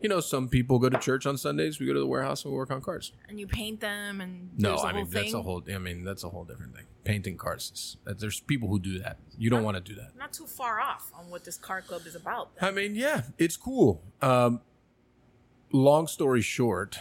you 0.00 0.08
know, 0.08 0.20
some 0.20 0.48
people 0.48 0.78
go 0.78 0.88
to 0.88 0.98
church 0.98 1.26
on 1.26 1.36
Sundays. 1.36 1.80
We 1.80 1.86
go 1.86 1.92
to 1.92 1.98
the 2.00 2.06
warehouse 2.06 2.44
and 2.44 2.52
we 2.52 2.56
work 2.56 2.70
on 2.70 2.80
cars. 2.80 3.12
and 3.28 3.38
you 3.40 3.46
paint 3.46 3.80
them, 3.80 4.20
and 4.20 4.50
No, 4.58 4.76
I 4.78 4.92
mean 4.92 5.08
that's 5.10 5.34
a 5.34 5.42
whole. 5.42 5.62
I 5.72 5.78
mean 5.78 6.04
that's 6.04 6.24
a 6.24 6.28
whole 6.28 6.44
different 6.44 6.74
thing. 6.74 6.86
Painting 7.04 7.36
cars. 7.38 7.96
There's 8.04 8.40
people 8.40 8.68
who 8.68 8.78
do 8.78 8.98
that. 8.98 9.18
You 9.38 9.48
don't 9.48 9.64
want 9.64 9.76
to 9.76 9.80
do 9.80 9.94
that. 9.94 10.16
Not 10.18 10.32
too 10.32 10.46
far 10.46 10.80
off 10.80 11.10
on 11.18 11.30
what 11.30 11.44
this 11.44 11.56
car 11.56 11.80
club 11.80 12.02
is 12.06 12.14
about. 12.14 12.50
I 12.60 12.70
mean, 12.70 12.94
yeah, 12.94 13.22
it's 13.38 13.56
cool. 13.56 14.02
Um, 14.20 14.60
long 15.72 16.06
story 16.06 16.42
short, 16.42 16.98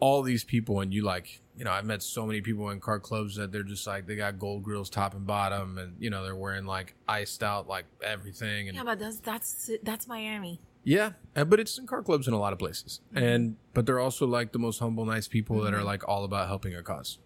all 0.00 0.22
these 0.22 0.44
people, 0.44 0.80
and 0.80 0.92
you 0.92 1.02
like, 1.02 1.40
you 1.56 1.64
know, 1.64 1.70
I've 1.70 1.84
met 1.84 2.02
so 2.02 2.26
many 2.26 2.40
people 2.40 2.70
in 2.70 2.80
car 2.80 2.98
clubs 2.98 3.36
that 3.36 3.52
they're 3.52 3.62
just 3.62 3.86
like 3.86 4.06
they 4.06 4.16
got 4.16 4.38
gold 4.38 4.62
grills 4.62 4.90
top 4.90 5.14
and 5.14 5.26
bottom, 5.26 5.78
and 5.78 5.94
you 6.00 6.10
know 6.10 6.24
they're 6.24 6.34
wearing 6.34 6.64
like 6.66 6.94
iced 7.06 7.42
out 7.42 7.68
like 7.68 7.84
everything, 8.02 8.68
and 8.68 8.76
Yeah, 8.76 8.84
but 8.84 8.98
that's 8.98 9.18
that's 9.18 9.70
that's 9.82 10.08
Miami. 10.08 10.60
Yeah, 10.82 11.10
uh, 11.36 11.44
but 11.44 11.60
it's 11.60 11.76
in 11.78 11.86
car 11.86 12.02
clubs 12.02 12.26
in 12.26 12.32
a 12.34 12.38
lot 12.38 12.52
of 12.52 12.58
places, 12.58 13.00
and 13.14 13.56
but 13.74 13.86
they're 13.86 14.00
also 14.00 14.26
like 14.26 14.52
the 14.52 14.58
most 14.58 14.78
humble, 14.78 15.04
nice 15.04 15.28
people 15.28 15.60
that 15.62 15.74
are 15.74 15.84
like 15.84 16.08
all 16.08 16.24
about 16.24 16.48
helping 16.48 16.74
a 16.74 16.82
cause. 16.82 17.18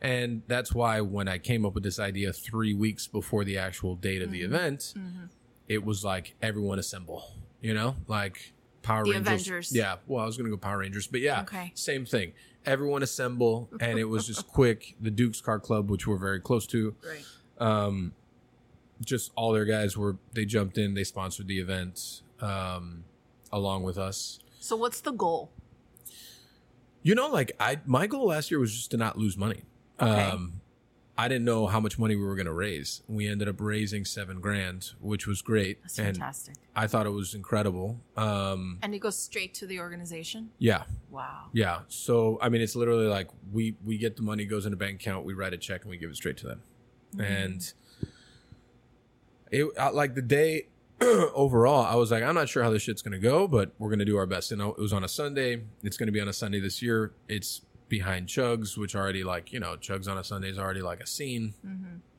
And 0.00 0.42
that's 0.46 0.72
why 0.74 1.00
when 1.00 1.26
I 1.28 1.38
came 1.38 1.64
up 1.64 1.74
with 1.74 1.82
this 1.82 1.98
idea 1.98 2.32
three 2.32 2.74
weeks 2.74 3.06
before 3.06 3.44
the 3.44 3.58
actual 3.58 3.94
date 3.96 4.22
of 4.22 4.30
the 4.30 4.42
Mm-hmm. 4.42 4.54
event, 4.54 4.94
it 5.68 5.84
was 5.84 6.04
like 6.04 6.34
everyone 6.42 6.78
assemble, 6.78 7.24
you 7.60 7.72
know, 7.74 7.96
like 8.06 8.52
Power 8.82 9.04
The 9.04 9.12
Rangers. 9.12 9.26
Avengers. 9.42 9.72
Yeah. 9.74 9.96
Well, 10.06 10.22
I 10.22 10.26
was 10.26 10.36
going 10.36 10.44
to 10.48 10.50
go 10.50 10.58
Power 10.60 10.78
Rangers, 10.78 11.06
but 11.06 11.20
yeah, 11.20 11.40
Okay. 11.42 11.72
same 11.74 12.04
thing. 12.06 12.32
Everyone 12.64 13.02
assemble. 13.02 13.68
And 13.80 13.98
it 13.98 14.04
was 14.04 14.26
just 14.26 14.46
quick. 14.52 14.94
The 15.00 15.10
Duke's 15.10 15.40
Car 15.40 15.58
Club, 15.58 15.90
which 15.90 16.06
we're 16.06 16.18
very 16.18 16.40
close 16.40 16.66
to, 16.68 16.94
Right. 17.04 17.24
um, 17.58 18.12
just 19.04 19.32
all 19.34 19.52
their 19.52 19.64
guys 19.64 19.96
were, 19.96 20.16
they 20.34 20.44
jumped 20.44 20.78
in, 20.78 20.94
they 20.94 21.04
sponsored 21.04 21.48
the 21.48 21.58
event 21.58 22.22
um, 22.40 23.04
along 23.52 23.82
with 23.82 23.98
us. 23.98 24.38
So 24.60 24.76
what's 24.76 25.00
the 25.00 25.12
goal? 25.12 25.50
You 27.02 27.14
know, 27.14 27.28
like 27.28 27.52
I, 27.60 27.78
my 27.86 28.06
goal 28.06 28.26
last 28.28 28.50
year 28.50 28.58
was 28.60 28.74
just 28.74 28.90
to 28.92 28.96
not 28.96 29.16
lose 29.18 29.36
money. 29.36 29.62
Okay. 30.00 30.10
Um, 30.30 30.60
I 31.18 31.28
didn't 31.28 31.46
know 31.46 31.66
how 31.66 31.80
much 31.80 31.98
money 31.98 32.14
we 32.14 32.22
were 32.24 32.34
going 32.36 32.44
to 32.46 32.52
raise. 32.52 33.00
We 33.08 33.26
ended 33.26 33.48
up 33.48 33.58
raising 33.58 34.04
seven 34.04 34.38
grand, 34.42 34.90
which 35.00 35.26
was 35.26 35.40
great, 35.40 35.80
That's 35.80 35.98
and 35.98 36.08
fantastic. 36.18 36.56
I 36.74 36.86
thought 36.86 37.06
it 37.06 37.10
was 37.10 37.32
incredible. 37.34 37.98
Um, 38.18 38.78
And 38.82 38.94
it 38.94 38.98
goes 38.98 39.18
straight 39.18 39.54
to 39.54 39.66
the 39.66 39.80
organization. 39.80 40.50
yeah, 40.58 40.82
Wow. 41.10 41.46
yeah. 41.54 41.80
So 41.88 42.38
I 42.42 42.50
mean, 42.50 42.60
it's 42.60 42.76
literally 42.76 43.06
like 43.06 43.28
we 43.50 43.76
we 43.82 43.96
get 43.96 44.16
the 44.16 44.22
money, 44.22 44.44
goes 44.44 44.66
in 44.66 44.74
a 44.74 44.76
bank 44.76 45.00
account, 45.00 45.24
we 45.24 45.32
write 45.32 45.54
a 45.54 45.56
check, 45.56 45.82
and 45.82 45.90
we 45.90 45.96
give 45.96 46.10
it 46.10 46.16
straight 46.16 46.36
to 46.38 46.46
them. 46.48 46.62
And 47.18 47.72
it 49.50 49.64
like 49.94 50.14
the 50.14 50.22
day 50.22 50.66
overall, 51.00 51.84
I 51.86 51.94
was 51.94 52.10
like, 52.10 52.22
I'm 52.22 52.34
not 52.34 52.48
sure 52.50 52.62
how 52.62 52.70
this 52.70 52.82
shit's 52.82 53.00
gonna 53.02 53.18
go, 53.18 53.48
but 53.48 53.70
we're 53.78 53.90
gonna 53.90 54.04
do 54.04 54.16
our 54.18 54.26
best. 54.26 54.52
And 54.52 54.60
it 54.60 54.76
was 54.78 54.92
on 54.92 55.02
a 55.04 55.08
Sunday. 55.08 55.62
It's 55.82 55.96
gonna 55.96 56.12
be 56.12 56.20
on 56.20 56.28
a 56.28 56.32
Sunday 56.32 56.60
this 56.60 56.82
year. 56.82 57.12
It's 57.28 57.62
behind 57.88 58.28
Chugs, 58.28 58.76
which 58.76 58.94
already 58.96 59.24
like 59.24 59.52
you 59.52 59.60
know 59.60 59.76
Chugs 59.76 60.08
on 60.08 60.18
a 60.18 60.24
Sunday 60.24 60.50
is 60.50 60.58
already 60.58 60.82
like 60.82 61.00
a 61.00 61.06
scene. 61.06 61.54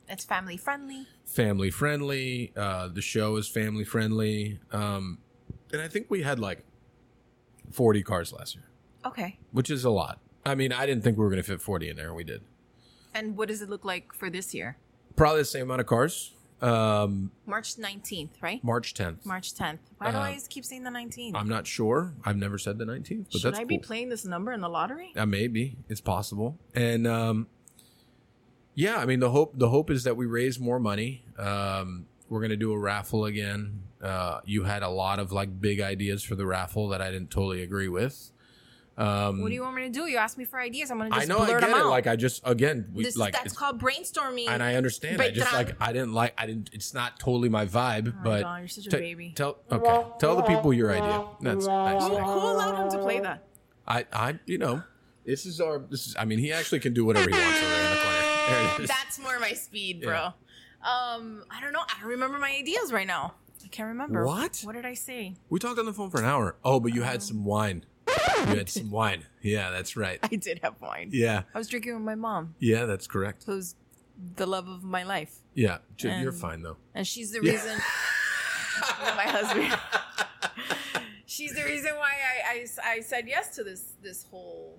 It's 0.08 0.24
family 0.24 0.56
friendly. 0.56 1.06
family 1.26 1.70
friendly. 1.70 2.52
Uh, 2.56 2.88
the 2.88 3.02
show 3.02 3.36
is 3.36 3.46
family 3.48 3.84
friendly. 3.84 4.58
Um, 4.72 5.18
and 5.72 5.82
I 5.82 5.88
think 5.88 6.06
we 6.08 6.22
had 6.22 6.38
like 6.38 6.64
40 7.72 8.02
cars 8.02 8.32
last 8.32 8.54
year, 8.54 8.64
Okay. 9.04 9.38
which 9.52 9.68
is 9.70 9.84
a 9.84 9.90
lot. 9.90 10.18
I 10.46 10.54
mean, 10.54 10.72
I 10.72 10.86
didn't 10.86 11.04
think 11.04 11.18
we 11.18 11.24
were 11.24 11.30
going 11.30 11.42
to 11.42 11.46
fit 11.46 11.60
40 11.60 11.90
in 11.90 11.96
there, 11.96 12.06
and 12.06 12.16
we 12.16 12.24
did. 12.24 12.40
And 13.14 13.36
what 13.36 13.48
does 13.48 13.60
it 13.60 13.68
look 13.68 13.84
like 13.84 14.14
for 14.14 14.30
this 14.30 14.54
year? 14.54 14.78
Probably 15.14 15.42
the 15.42 15.44
same 15.44 15.64
amount 15.64 15.82
of 15.82 15.86
cars. 15.86 16.32
Um, 16.60 17.30
March 17.46 17.76
19th, 17.76 18.30
right? 18.42 18.62
March 18.64 18.94
10th. 18.94 19.24
March 19.24 19.54
10th. 19.54 19.78
Why 19.98 20.10
do 20.10 20.16
Uh, 20.16 20.20
I 20.20 20.26
always 20.28 20.48
keep 20.48 20.64
saying 20.64 20.82
the 20.82 20.90
19th? 20.90 21.32
I'm 21.34 21.48
not 21.48 21.66
sure. 21.66 22.14
I've 22.24 22.36
never 22.36 22.58
said 22.58 22.78
the 22.78 22.84
19th, 22.84 23.26
but 23.30 23.40
Should 23.40 23.42
that's 23.52 23.58
I 23.60 23.64
be 23.64 23.76
cool. 23.78 23.84
playing 23.84 24.08
this 24.08 24.24
number 24.24 24.52
in 24.52 24.60
the 24.60 24.68
lottery? 24.68 25.12
Uh, 25.16 25.24
maybe 25.26 25.76
it's 25.88 26.00
possible. 26.00 26.58
And 26.74 27.06
um, 27.06 27.46
yeah, 28.74 28.96
I 28.96 29.06
mean 29.06 29.20
the 29.20 29.30
hope 29.30 29.52
the 29.56 29.68
hope 29.70 29.90
is 29.90 30.04
that 30.04 30.16
we 30.16 30.26
raise 30.26 30.58
more 30.58 30.78
money. 30.80 31.24
Um, 31.38 32.06
we're 32.28 32.40
gonna 32.42 32.56
do 32.56 32.72
a 32.72 32.78
raffle 32.78 33.24
again. 33.24 33.82
Uh, 34.02 34.40
you 34.44 34.64
had 34.64 34.82
a 34.82 34.88
lot 34.88 35.18
of 35.18 35.32
like 35.32 35.60
big 35.60 35.80
ideas 35.80 36.22
for 36.22 36.34
the 36.36 36.46
raffle 36.46 36.88
that 36.88 37.00
I 37.02 37.10
didn't 37.10 37.30
totally 37.30 37.62
agree 37.62 37.88
with. 37.88 38.30
Um, 38.98 39.40
What 39.40 39.48
do 39.48 39.54
you 39.54 39.62
want 39.62 39.76
me 39.76 39.82
to 39.82 39.90
do? 39.90 40.06
You 40.06 40.16
ask 40.16 40.36
me 40.36 40.44
for 40.44 40.58
ideas. 40.58 40.90
I'm 40.90 40.98
gonna 40.98 41.10
just 41.10 41.22
I 41.22 41.24
know 41.26 41.38
I 41.38 41.46
blurt 41.46 41.60
get 41.60 41.70
them 41.70 41.78
it. 41.78 41.82
out. 41.82 41.90
Like 41.90 42.06
I 42.08 42.16
just 42.16 42.42
again, 42.44 42.88
we 42.92 43.04
this, 43.04 43.16
like 43.16 43.32
that's 43.32 43.46
it's- 43.46 43.56
called 43.56 43.80
brainstorming. 43.80 44.48
and 44.48 44.60
I 44.62 44.74
understand. 44.74 45.14
I 45.22 45.26
But 45.26 45.34
just 45.34 45.52
like 45.52 45.76
I 45.80 45.92
didn't 45.92 46.14
like 46.14 46.34
I 46.36 46.46
didn't. 46.46 46.70
It's 46.72 46.92
not 46.92 47.18
totally 47.20 47.48
my 47.48 47.64
vibe. 47.64 48.12
my 48.16 48.22
but 48.24 48.42
God, 48.42 48.58
you're 48.58 48.68
such 48.68 48.88
a 48.88 48.90
baby. 48.90 49.32
Tell 49.36 49.58
okay. 49.70 50.06
Tell 50.18 50.34
the 50.36 50.42
people 50.42 50.72
your 50.72 50.90
idea. 50.90 51.26
That's 51.40 51.66
nice. 51.66 52.02
who, 52.02 52.16
who 52.16 52.38
allowed 52.40 52.82
him 52.84 52.90
to 52.90 52.98
play 52.98 53.20
that? 53.20 53.44
I 53.86 54.04
I 54.12 54.38
you 54.46 54.58
know 54.58 54.82
this 55.24 55.46
is 55.46 55.60
our 55.60 55.78
this 55.78 56.08
is 56.08 56.16
I 56.18 56.24
mean 56.24 56.40
he 56.40 56.52
actually 56.52 56.80
can 56.80 56.92
do 56.92 57.04
whatever 57.04 57.30
he 57.30 57.36
wants 57.38 57.62
over 57.62 57.70
there 57.70 57.84
in 57.84 57.90
the 57.90 58.02
corner. 58.02 58.18
There 58.48 58.74
it 58.74 58.80
is. 58.82 58.88
That's 58.88 59.18
more 59.20 59.38
my 59.38 59.52
speed, 59.52 60.02
bro. 60.02 60.32
Um, 60.82 61.44
I 61.50 61.60
don't 61.60 61.72
know. 61.72 61.80
I 61.88 62.00
don't 62.00 62.08
remember 62.10 62.38
my 62.38 62.50
ideas 62.50 62.92
right 62.92 63.06
now. 63.06 63.34
I 63.64 63.68
can't 63.68 63.88
remember. 63.88 64.24
What? 64.24 64.60
What 64.64 64.74
did 64.74 64.86
I 64.86 64.94
say? 64.94 65.34
We 65.50 65.58
talked 65.58 65.78
on 65.78 65.86
the 65.86 65.92
phone 65.92 66.10
for 66.10 66.18
an 66.20 66.24
hour. 66.26 66.56
Oh, 66.64 66.80
but 66.80 66.94
you 66.94 67.02
had 67.02 67.22
some 67.22 67.44
wine. 67.44 67.84
You 68.48 68.56
had 68.56 68.68
some 68.68 68.90
wine. 68.90 69.24
Yeah, 69.42 69.70
that's 69.70 69.96
right. 69.96 70.18
I 70.22 70.28
did 70.36 70.60
have 70.62 70.80
wine. 70.80 71.10
Yeah, 71.12 71.42
I 71.54 71.58
was 71.58 71.68
drinking 71.68 71.94
with 71.94 72.02
my 72.04 72.14
mom, 72.14 72.54
yeah, 72.58 72.84
that's 72.86 73.06
correct. 73.06 73.44
who's 73.46 73.74
the 74.36 74.46
love 74.46 74.66
of 74.68 74.82
my 74.82 75.04
life, 75.04 75.36
Yeah, 75.54 75.78
J- 75.96 76.20
you're 76.20 76.32
fine 76.32 76.62
though. 76.62 76.76
and 76.94 77.06
she's 77.06 77.30
the 77.32 77.40
reason. 77.40 77.78
my 79.16 79.24
husband. 79.24 79.78
she's 81.26 81.54
the 81.54 81.64
reason 81.64 81.92
why 81.96 82.10
I, 82.10 82.66
I, 82.86 82.90
I 82.96 83.00
said 83.00 83.28
yes 83.28 83.54
to 83.56 83.64
this 83.64 83.92
this 84.02 84.24
whole 84.30 84.78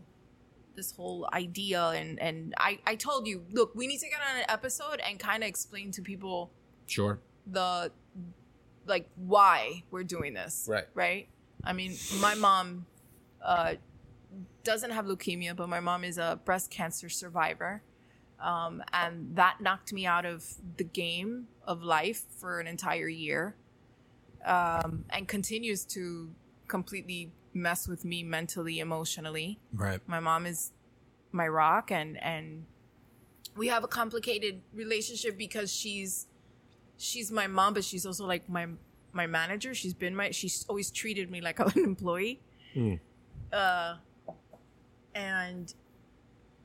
this 0.76 0.92
whole 0.92 1.28
idea 1.34 1.82
and 1.90 2.20
and 2.20 2.54
I 2.58 2.80
I 2.86 2.96
told 2.96 3.28
you 3.28 3.44
look 3.52 3.76
we 3.76 3.88
need 3.88 4.00
to 4.00 4.10
get 4.10 4.20
on 4.30 4.38
an 4.38 4.46
episode 4.50 5.00
and 5.08 5.20
kind 5.20 5.44
of 5.44 5.50
explain 5.50 5.92
to 5.92 6.02
people 6.02 6.52
Sure. 6.88 7.20
the 7.46 7.92
like 8.88 9.08
why 9.16 9.84
we're 9.92 10.04
doing 10.04 10.34
this 10.34 10.66
Right. 10.70 10.86
right 10.96 11.28
i 11.64 11.74
mean 11.74 11.96
my 12.20 12.34
mom 12.36 12.86
uh 13.44 13.74
doesn't 14.64 14.92
have 14.92 15.06
leukemia 15.06 15.56
but 15.56 15.68
my 15.70 15.80
mom 15.80 16.04
is 16.04 16.18
a 16.18 16.40
breast 16.46 16.70
cancer 16.70 17.10
survivor 17.10 17.82
um 18.40 18.84
and 18.94 19.36
that 19.36 19.60
knocked 19.62 19.92
me 19.94 20.06
out 20.06 20.26
of 20.26 20.46
the 20.78 20.84
game 20.84 21.48
of 21.66 21.82
life 21.84 22.24
for 22.38 22.60
an 22.60 22.68
entire 22.68 23.08
year 23.08 23.56
um 24.46 25.06
and 25.10 25.28
continues 25.28 25.86
to 25.86 26.30
completely 26.68 27.32
mess 27.54 27.88
with 27.88 28.06
me 28.06 28.22
mentally 28.24 28.80
emotionally 28.80 29.60
Right. 29.74 30.00
my 30.08 30.20
mom 30.20 30.46
is 30.46 30.72
my 31.32 31.48
rock 31.48 31.92
and 31.92 32.22
and 32.24 32.66
we 33.58 33.68
have 33.68 33.84
a 33.84 33.88
complicated 33.88 34.62
relationship 34.74 35.38
because 35.38 35.74
she's 35.74 36.28
she's 36.98 37.32
my 37.32 37.48
mom 37.48 37.74
but 37.74 37.84
she's 37.84 38.06
also 38.06 38.26
like 38.26 38.48
my 38.48 38.68
my 39.12 39.26
manager 39.26 39.74
she's 39.74 39.94
been 39.96 40.16
my 40.16 40.30
she's 40.32 40.66
always 40.70 40.92
treated 40.92 41.32
me 41.32 41.42
like 41.42 41.60
an 41.76 41.84
employee 41.84 42.42
Mm. 42.76 43.00
Uh 43.54 43.96
and 45.16 45.74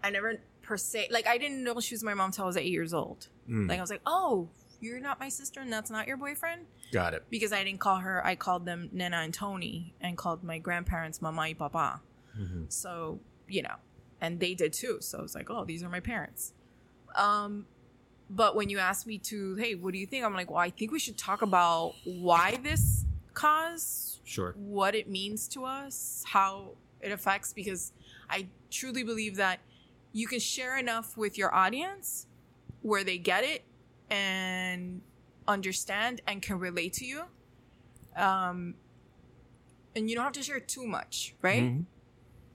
i 0.03 0.11
never 0.11 0.41
per 0.63 0.77
se 0.77 1.09
like 1.11 1.27
i 1.27 1.39
didn't 1.39 1.63
know 1.65 1.79
she 1.81 1.95
was 1.95 2.03
my 2.03 2.15
mom 2.15 2.31
till 2.31 2.45
i 2.45 2.47
was 2.47 2.57
eight 2.57 2.71
years 2.73 2.93
old 2.95 3.29
Mm. 3.49 3.69
like 3.69 3.79
i 3.79 3.81
was 3.83 3.91
like 3.91 4.01
oh 4.07 4.49
you're 4.81 5.01
not 5.01 5.21
my 5.21 5.29
sister 5.29 5.61
and 5.61 5.71
that's 5.73 5.91
not 5.91 6.07
your 6.09 6.17
boyfriend 6.17 6.63
Got 6.93 7.13
it. 7.15 7.25
because 7.31 7.53
I 7.53 7.65
didn't 7.65 7.81
call 7.81 7.97
her. 7.99 8.25
I 8.25 8.37
called 8.37 8.67
them 8.67 8.89
Nana 8.93 9.17
and 9.19 9.33
Tony, 9.35 9.95
and 10.01 10.17
called 10.17 10.45
my 10.45 10.59
grandparents 10.59 11.21
Mama 11.23 11.41
y 11.43 11.55
Papa. 11.55 12.01
Mhm. 12.39 12.71
So 12.73 13.19
you 13.49 13.63
know, 13.63 13.77
and 14.21 14.39
they 14.41 14.55
did 14.55 14.73
too. 14.75 14.99
So 15.01 15.19
I 15.19 15.23
was 15.23 15.35
like, 15.35 15.51
oh, 15.51 15.65
these 15.65 15.83
are 15.83 15.89
my 15.89 16.01
parents. 16.01 16.53
Um, 17.17 17.67
but 18.31 18.55
when 18.57 18.69
you 18.71 18.79
ask 18.79 19.07
me 19.07 19.19
to, 19.19 19.55
hey, 19.57 19.75
what 19.75 19.93
do 19.93 19.99
you 19.99 20.07
think? 20.07 20.25
I'm 20.25 20.35
like, 20.35 20.51
well, 20.51 20.61
I 20.61 20.71
think 20.71 20.93
we 20.93 20.99
should 20.99 21.17
talk 21.19 21.43
about 21.43 21.95
why 22.05 22.59
this 22.63 23.04
cause, 23.35 24.21
Sure. 24.25 24.53
what 24.57 24.95
it 24.95 25.09
means 25.09 25.47
to 25.49 25.65
us, 25.65 26.25
how 26.27 26.77
it 27.01 27.13
affects, 27.13 27.53
because 27.53 27.93
I 28.31 28.49
truly 28.71 29.03
believe 29.03 29.37
that 29.37 29.61
you 30.13 30.27
can 30.27 30.39
share 30.41 30.79
enough 30.79 31.17
with 31.17 31.37
your 31.37 31.55
audience 31.55 32.27
where 32.83 33.05
they 33.05 33.19
get 33.19 33.45
it 33.45 33.65
and 34.11 35.03
understand 35.49 36.21
and 36.27 36.41
can 36.41 36.59
relate 36.59 36.93
to 36.95 37.05
you. 37.05 37.25
Um, 38.17 38.75
and 39.97 40.09
you 40.09 40.15
don't 40.17 40.25
have 40.25 40.33
to 40.35 40.43
share 40.43 40.61
too 40.61 40.87
much, 40.87 41.35
right? 41.43 41.63
Mhm. 41.63 41.85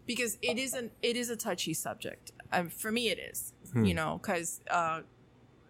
Because 0.06 0.38
it 0.42 0.58
is 0.58 0.74
an 0.74 0.92
it 1.02 1.15
is 1.15 1.30
a 1.30 1.36
touchy 1.36 1.74
subject. 1.74 2.32
Um, 2.52 2.70
for 2.70 2.92
me, 2.92 3.10
it 3.10 3.20
is. 3.20 3.54
Hmm. 3.74 3.86
You 3.86 3.94
know, 3.94 4.20
because 4.22 4.62
uh, 4.72 5.02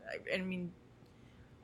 I, 0.07 0.33
I 0.33 0.37
mean, 0.37 0.71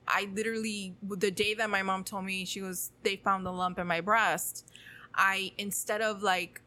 I 0.07 0.29
literally 0.33 0.95
the 1.01 1.31
day 1.31 1.53
that 1.55 1.69
my 1.69 1.83
mom 1.83 2.03
told 2.03 2.25
me 2.25 2.45
she 2.45 2.61
was 2.61 2.91
they 3.03 3.15
found 3.15 3.45
the 3.45 3.51
lump 3.51 3.79
in 3.79 3.87
my 3.87 4.01
breast, 4.01 4.69
I 5.13 5.51
instead 5.57 6.01
of 6.01 6.21
like 6.21 6.61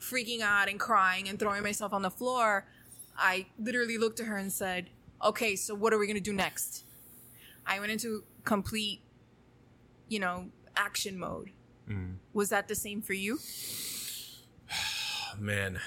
freaking 0.00 0.40
out 0.40 0.68
and 0.68 0.78
crying 0.78 1.28
and 1.28 1.38
throwing 1.38 1.62
myself 1.62 1.92
on 1.92 2.02
the 2.02 2.10
floor, 2.10 2.66
I 3.16 3.46
literally 3.58 3.98
looked 3.98 4.20
at 4.20 4.26
her 4.26 4.36
and 4.36 4.52
said, 4.52 4.90
"Okay, 5.24 5.56
so 5.56 5.74
what 5.74 5.92
are 5.92 5.98
we 5.98 6.06
gonna 6.06 6.20
do 6.20 6.32
next?" 6.32 6.84
I 7.66 7.80
went 7.80 7.92
into 7.92 8.24
complete, 8.44 9.00
you 10.08 10.20
know, 10.20 10.50
action 10.76 11.18
mode. 11.18 11.50
Mm. 11.88 12.16
Was 12.32 12.50
that 12.50 12.68
the 12.68 12.74
same 12.74 13.02
for 13.02 13.14
you? 13.14 13.38
Man. 15.38 15.80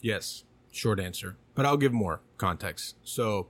Yes. 0.00 0.44
Short 0.70 1.00
answer. 1.00 1.36
But 1.60 1.66
I'll 1.66 1.76
give 1.76 1.92
more 1.92 2.22
context. 2.38 2.96
So, 3.04 3.48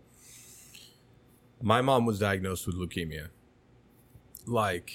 my 1.63 1.81
mom 1.81 2.07
was 2.07 2.19
diagnosed 2.19 2.67
with 2.67 2.75
leukemia. 2.75 3.29
Like, 4.47 4.91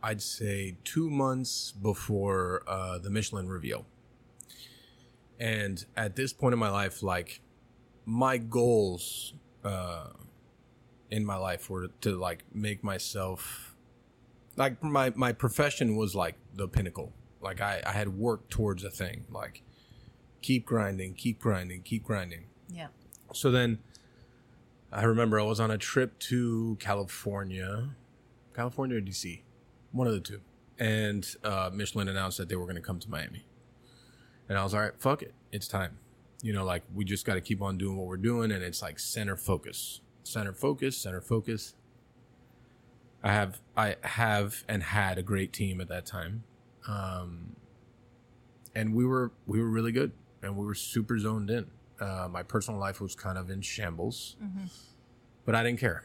I'd 0.00 0.22
say 0.22 0.76
two 0.84 1.10
months 1.10 1.72
before 1.72 2.62
uh, 2.68 2.98
the 2.98 3.10
Michelin 3.10 3.48
reveal. 3.48 3.86
And 5.40 5.84
at 5.96 6.14
this 6.14 6.32
point 6.32 6.52
in 6.52 6.60
my 6.60 6.70
life, 6.70 7.02
like, 7.02 7.40
my 8.06 8.38
goals 8.38 9.34
uh, 9.64 10.10
in 11.10 11.24
my 11.26 11.38
life 11.38 11.68
were 11.68 11.88
to, 12.02 12.16
like, 12.16 12.44
make 12.54 12.84
myself 12.84 13.74
like 14.56 14.80
my 14.80 15.12
my 15.16 15.32
profession 15.32 15.96
was 15.96 16.14
like 16.14 16.36
the 16.54 16.68
pinnacle 16.68 17.12
like 17.40 17.60
i 17.60 17.82
i 17.86 17.92
had 17.92 18.08
worked 18.08 18.50
towards 18.50 18.84
a 18.84 18.90
thing 18.90 19.24
like 19.30 19.62
keep 20.42 20.66
grinding, 20.66 21.14
keep 21.14 21.38
grinding, 21.38 21.82
keep 21.82 22.04
grinding. 22.04 22.44
Yeah. 22.72 22.88
So 23.32 23.50
then 23.50 23.78
I 24.92 25.04
remember 25.04 25.38
I 25.38 25.44
was 25.44 25.60
on 25.60 25.70
a 25.70 25.78
trip 25.78 26.18
to 26.20 26.76
California, 26.80 27.90
California 28.54 28.98
or 28.98 29.00
DC, 29.00 29.42
one 29.92 30.06
of 30.06 30.12
the 30.12 30.20
two. 30.20 30.40
And 30.78 31.26
uh, 31.44 31.70
Michelin 31.72 32.08
announced 32.08 32.38
that 32.38 32.48
they 32.48 32.56
were 32.56 32.64
going 32.64 32.76
to 32.76 32.82
come 32.82 32.98
to 33.00 33.10
Miami. 33.10 33.44
And 34.48 34.58
I 34.58 34.64
was 34.64 34.74
all 34.74 34.80
right, 34.80 34.92
fuck 34.98 35.22
it. 35.22 35.34
It's 35.52 35.68
time. 35.68 35.98
You 36.42 36.52
know, 36.52 36.64
like 36.64 36.82
we 36.94 37.04
just 37.04 37.26
got 37.26 37.34
to 37.34 37.40
keep 37.40 37.60
on 37.60 37.76
doing 37.76 37.98
what 37.98 38.06
we're 38.06 38.16
doing. 38.16 38.50
And 38.50 38.64
it's 38.64 38.82
like 38.82 38.98
center 38.98 39.36
focus, 39.36 40.00
center 40.24 40.52
focus, 40.52 40.96
center 40.96 41.20
focus. 41.20 41.74
I 43.22 43.32
have, 43.32 43.60
I 43.76 43.96
have 44.00 44.64
and 44.66 44.82
had 44.82 45.18
a 45.18 45.22
great 45.22 45.52
team 45.52 45.80
at 45.80 45.88
that 45.88 46.06
time. 46.06 46.44
Um, 46.88 47.56
and 48.74 48.94
we 48.94 49.04
were, 49.04 49.30
we 49.46 49.60
were 49.60 49.68
really 49.68 49.92
good 49.92 50.12
and 50.42 50.56
we 50.56 50.64
were 50.64 50.74
super 50.74 51.18
zoned 51.18 51.50
in. 51.50 51.66
Uh, 52.00 52.28
my 52.30 52.42
personal 52.42 52.80
life 52.80 53.00
was 53.00 53.14
kind 53.14 53.36
of 53.36 53.50
in 53.50 53.60
shambles, 53.60 54.36
but 55.44 55.54
I 55.54 55.62
didn't 55.62 55.80
care. 55.80 56.04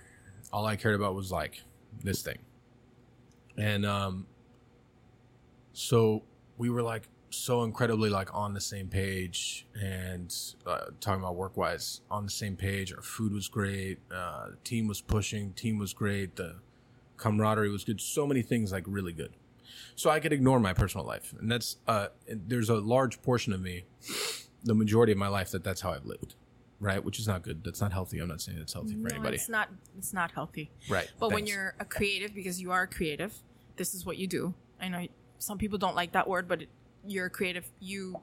All 0.51 0.65
I 0.65 0.75
cared 0.75 0.95
about 0.95 1.15
was 1.15 1.31
like 1.31 1.61
this 2.03 2.21
thing. 2.21 2.39
And 3.57 3.85
um, 3.85 4.27
so 5.73 6.23
we 6.57 6.69
were 6.69 6.81
like 6.83 7.03
so 7.29 7.63
incredibly 7.63 8.09
like 8.09 8.33
on 8.33 8.53
the 8.53 8.61
same 8.61 8.87
page 8.87 9.65
and 9.81 10.33
uh, 10.65 10.85
talking 10.99 11.21
about 11.21 11.35
work 11.35 11.57
wise 11.57 12.01
on 12.09 12.25
the 12.25 12.31
same 12.31 12.55
page. 12.55 12.93
Our 12.93 13.01
food 13.01 13.33
was 13.33 13.47
great. 13.47 13.99
Uh, 14.13 14.51
the 14.51 14.57
team 14.63 14.87
was 14.87 15.01
pushing. 15.01 15.53
Team 15.53 15.77
was 15.77 15.93
great. 15.93 16.35
The 16.35 16.55
camaraderie 17.17 17.69
was 17.69 17.83
good. 17.83 17.99
So 18.01 18.27
many 18.27 18.41
things 18.41 18.71
like 18.71 18.83
really 18.87 19.13
good. 19.13 19.33
So 19.95 20.09
I 20.09 20.19
could 20.19 20.33
ignore 20.33 20.59
my 20.59 20.73
personal 20.73 21.05
life, 21.05 21.33
and 21.39 21.49
that's 21.51 21.77
uh, 21.87 22.07
there's 22.27 22.69
a 22.69 22.75
large 22.75 23.21
portion 23.21 23.53
of 23.53 23.61
me, 23.61 23.85
the 24.63 24.73
majority 24.75 25.11
of 25.13 25.17
my 25.17 25.27
life 25.29 25.51
that 25.51 25.63
that's 25.63 25.79
how 25.81 25.91
I've 25.91 26.05
lived, 26.05 26.35
right? 26.79 27.03
Which 27.03 27.17
is 27.19 27.27
not 27.27 27.43
good. 27.43 27.63
That's 27.63 27.79
not 27.79 27.93
healthy. 27.93 28.19
I'm 28.19 28.27
not 28.27 28.41
saying 28.41 28.57
it's 28.61 28.73
healthy 28.73 28.93
for 28.95 29.07
No, 29.07 29.15
anybody, 29.15 29.35
it's 29.35 29.47
not. 29.49 29.69
It's 29.97 30.13
not 30.13 30.31
healthy. 30.31 30.69
right? 30.89 31.09
But 31.19 31.31
when 31.31 31.47
you're 31.47 31.75
a 31.79 31.85
creative, 31.85 32.33
because 32.35 32.61
you 32.61 32.71
are 32.71 32.83
a 32.83 32.87
creative, 32.87 33.33
this 33.77 33.93
is 33.93 34.05
what 34.05 34.17
you 34.17 34.27
do. 34.27 34.53
I 34.81 34.89
know 34.89 35.07
some 35.39 35.57
people 35.57 35.77
don't 35.77 35.95
like 35.95 36.11
that 36.11 36.27
word, 36.27 36.47
but 36.49 36.63
it, 36.63 36.69
you're 37.07 37.27
a 37.27 37.29
creative. 37.29 37.65
You, 37.79 38.17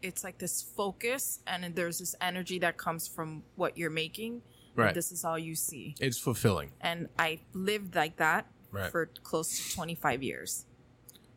it's 0.00 0.24
like 0.24 0.38
this 0.38 0.62
focus, 0.62 1.40
and 1.46 1.74
there's 1.74 1.98
this 1.98 2.14
energy 2.22 2.58
that 2.60 2.78
comes 2.78 3.06
from 3.06 3.42
what 3.56 3.76
you're 3.76 3.90
making. 3.90 4.40
Right. 4.74 4.94
This 4.94 5.12
is 5.12 5.22
all 5.26 5.38
you 5.38 5.54
see, 5.54 5.94
it's 6.00 6.16
fulfilling. 6.18 6.70
and 6.80 7.10
I 7.18 7.40
lived 7.52 7.94
like 7.94 8.16
that 8.16 8.46
Right. 8.70 8.90
for 8.90 9.04
close 9.22 9.50
to 9.68 9.74
25 9.74 10.22
years, 10.22 10.64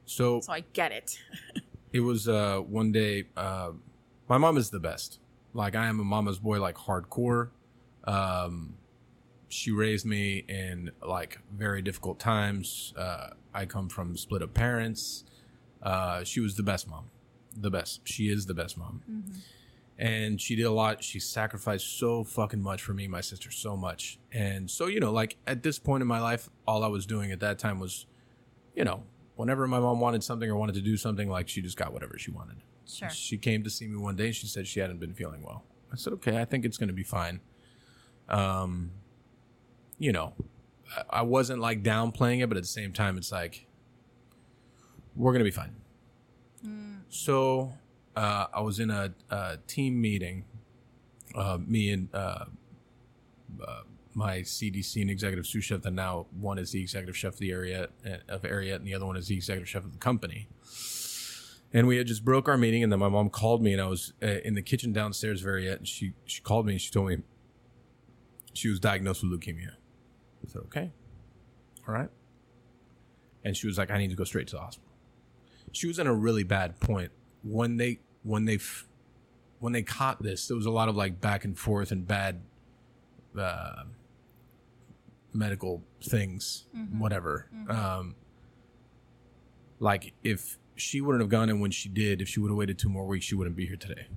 So 0.05 0.41
so 0.41 0.53
I 0.53 0.61
get 0.73 0.91
it. 0.91 1.19
it 1.93 1.99
was 1.99 2.27
uh 2.27 2.59
one 2.59 2.91
day 2.91 3.25
uh 3.35 3.71
my 4.29 4.37
mom 4.37 4.57
is 4.57 4.69
the 4.69 4.79
best. 4.79 5.19
Like 5.53 5.75
i 5.75 5.87
am 5.87 5.99
a 5.99 6.03
mama's 6.03 6.39
boy 6.39 6.59
like 6.59 6.75
hardcore. 6.75 7.49
Um 8.05 8.75
she 9.47 9.71
raised 9.71 10.05
me 10.05 10.43
in 10.47 10.91
like 11.01 11.39
very 11.51 11.81
difficult 11.81 12.19
times. 12.19 12.93
Uh 12.97 13.29
i 13.53 13.65
come 13.65 13.89
from 13.89 14.17
split 14.17 14.41
up 14.41 14.53
parents. 14.53 15.25
Uh 15.81 16.23
she 16.23 16.39
was 16.39 16.55
the 16.55 16.63
best 16.63 16.87
mom. 16.87 17.05
The 17.57 17.71
best. 17.71 18.01
She 18.03 18.29
is 18.29 18.45
the 18.45 18.53
best 18.53 18.77
mom. 18.77 19.01
And 19.97 20.41
she 20.41 20.57
did 20.57 20.63
a 20.63 20.71
lot. 20.71 21.01
She 21.01 21.21
sacrificed 21.21 21.97
so 21.97 22.25
fucking 22.25 22.61
much 22.61 22.81
for 22.81 22.93
me 22.93 23.07
my 23.07 23.21
sister 23.21 23.49
so 23.49 23.77
much. 23.77 24.19
And 24.31 24.69
so 24.69 24.87
you 24.87 24.99
know 24.99 25.11
like 25.11 25.37
at 25.47 25.63
this 25.63 25.79
point 25.79 26.01
in 26.01 26.07
my 26.07 26.19
life 26.19 26.49
all 26.67 26.83
i 26.83 26.87
was 26.87 27.05
doing 27.05 27.31
at 27.31 27.39
that 27.39 27.57
time 27.57 27.79
was 27.79 28.05
you 28.75 28.83
know 28.83 29.03
whenever 29.35 29.67
my 29.67 29.79
mom 29.79 29.99
wanted 29.99 30.23
something 30.23 30.49
or 30.49 30.55
wanted 30.55 30.75
to 30.75 30.81
do 30.81 30.95
something 30.97 31.29
like 31.29 31.47
she 31.49 31.61
just 31.61 31.77
got 31.77 31.91
whatever 31.93 32.17
she 32.17 32.31
wanted 32.31 32.57
Sure. 32.87 33.09
she 33.09 33.37
came 33.37 33.63
to 33.63 33.69
see 33.69 33.87
me 33.87 33.97
one 33.97 34.15
day. 34.15 34.27
And 34.27 34.35
she 34.35 34.47
said 34.47 34.67
she 34.67 34.79
hadn't 34.79 34.99
been 34.99 35.13
feeling 35.13 35.41
well. 35.43 35.63
I 35.91 35.95
said, 35.95 36.13
okay, 36.13 36.39
I 36.39 36.45
think 36.45 36.65
it's 36.65 36.77
going 36.77 36.87
to 36.89 36.93
be 36.93 37.03
fine. 37.03 37.39
Um, 38.29 38.91
you 39.97 40.11
know, 40.11 40.33
I- 41.09 41.21
wasn't 41.23 41.61
like 41.61 41.81
downplaying 41.83 42.43
it, 42.43 42.47
but 42.47 42.57
at 42.57 42.63
the 42.63 42.67
same 42.67 42.93
time, 42.93 43.17
it's 43.17 43.31
like, 43.31 43.65
we're 45.15 45.31
going 45.31 45.39
to 45.39 45.45
be 45.45 45.51
fine. 45.51 45.75
So, 47.09 47.73
uh, 48.15 48.47
I 48.53 48.61
was 48.61 48.79
in 48.79 48.89
a, 48.89 49.13
a 49.29 49.57
team 49.67 50.01
meeting, 50.01 50.45
uh, 51.35 51.57
me 51.65 51.91
and, 51.91 52.09
uh, 52.13 52.45
uh, 53.65 53.81
my 54.15 54.39
CDC 54.39 55.01
and 55.01 55.11
executive 55.11 55.45
sous 55.45 55.63
chef, 55.63 55.81
that 55.81 55.91
now 55.91 56.27
one 56.31 56.57
is 56.57 56.71
the 56.71 56.81
executive 56.81 57.17
chef 57.17 57.33
of 57.33 57.39
the 57.39 57.51
area 57.51 57.89
of 58.29 58.45
area, 58.45 58.75
and 58.75 58.87
the 58.87 58.93
other 58.95 59.05
one 59.05 59.17
is 59.17 59.27
the 59.27 59.35
executive 59.35 59.67
chef 59.67 59.83
of 59.83 59.91
the 59.91 59.99
company. 59.99 60.47
And 61.73 61.87
we 61.87 61.97
had 61.97 62.07
just 62.07 62.23
broke 62.23 62.47
our 62.47 62.57
meeting 62.57 62.83
and 62.83 62.91
then 62.91 62.99
my 62.99 63.09
mom 63.09 63.29
called 63.29 63.61
me 63.61 63.73
and 63.73 63.81
i 63.81 63.87
was 63.87 64.13
uh, 64.23 64.27
in 64.45 64.53
the 64.53 64.61
kitchen 64.61 64.93
downstairs 64.93 65.41
very 65.41 65.69
and 65.69 65.85
she 65.85 66.13
she 66.23 66.41
called 66.41 66.65
me 66.65 66.73
and 66.73 66.81
she 66.81 66.89
told 66.89 67.07
me 67.09 67.17
she 68.53 68.69
was 68.69 68.79
diagnosed 68.79 69.21
with 69.21 69.33
leukemia. 69.33 69.71
I 69.71 70.47
said 70.47 70.61
okay. 70.67 70.93
All 71.85 71.93
right. 71.93 72.09
And 73.43 73.57
she 73.57 73.67
was 73.67 73.77
like 73.77 73.91
i 73.91 73.97
need 73.97 74.09
to 74.09 74.15
go 74.15 74.23
straight 74.23 74.47
to 74.47 74.55
the 74.55 74.61
hospital. 74.61 74.93
She 75.73 75.87
was 75.87 75.99
in 75.99 76.07
a 76.07 76.13
really 76.13 76.43
bad 76.43 76.79
point. 76.79 77.11
When 77.43 77.75
they 77.75 77.99
when 78.23 78.45
they 78.45 78.59
when 79.59 79.73
they 79.73 79.83
caught 79.83 80.23
this 80.23 80.47
there 80.47 80.55
was 80.55 80.65
a 80.65 80.71
lot 80.71 80.87
of 80.87 80.95
like 80.95 81.19
back 81.19 81.43
and 81.43 81.59
forth 81.59 81.91
and 81.91 82.07
bad 82.07 82.41
uh, 83.37 83.83
medical 85.35 85.83
things 86.01 86.65
whatever 86.97 87.49
um 87.69 88.15
like 89.79 90.13
if 90.23 90.57
she 90.75 91.01
wouldn't 91.01 91.21
have 91.21 91.29
gone 91.29 91.49
in 91.49 91.59
when 91.59 91.71
she 91.71 91.89
did, 91.89 92.21
if 92.21 92.27
she 92.27 92.39
would 92.39 92.49
have 92.49 92.57
waited 92.57 92.77
two 92.77 92.89
more 92.89 93.05
weeks, 93.05 93.25
she 93.25 93.35
wouldn't 93.35 93.55
be 93.55 93.65
here 93.65 93.77
today. 93.77 94.07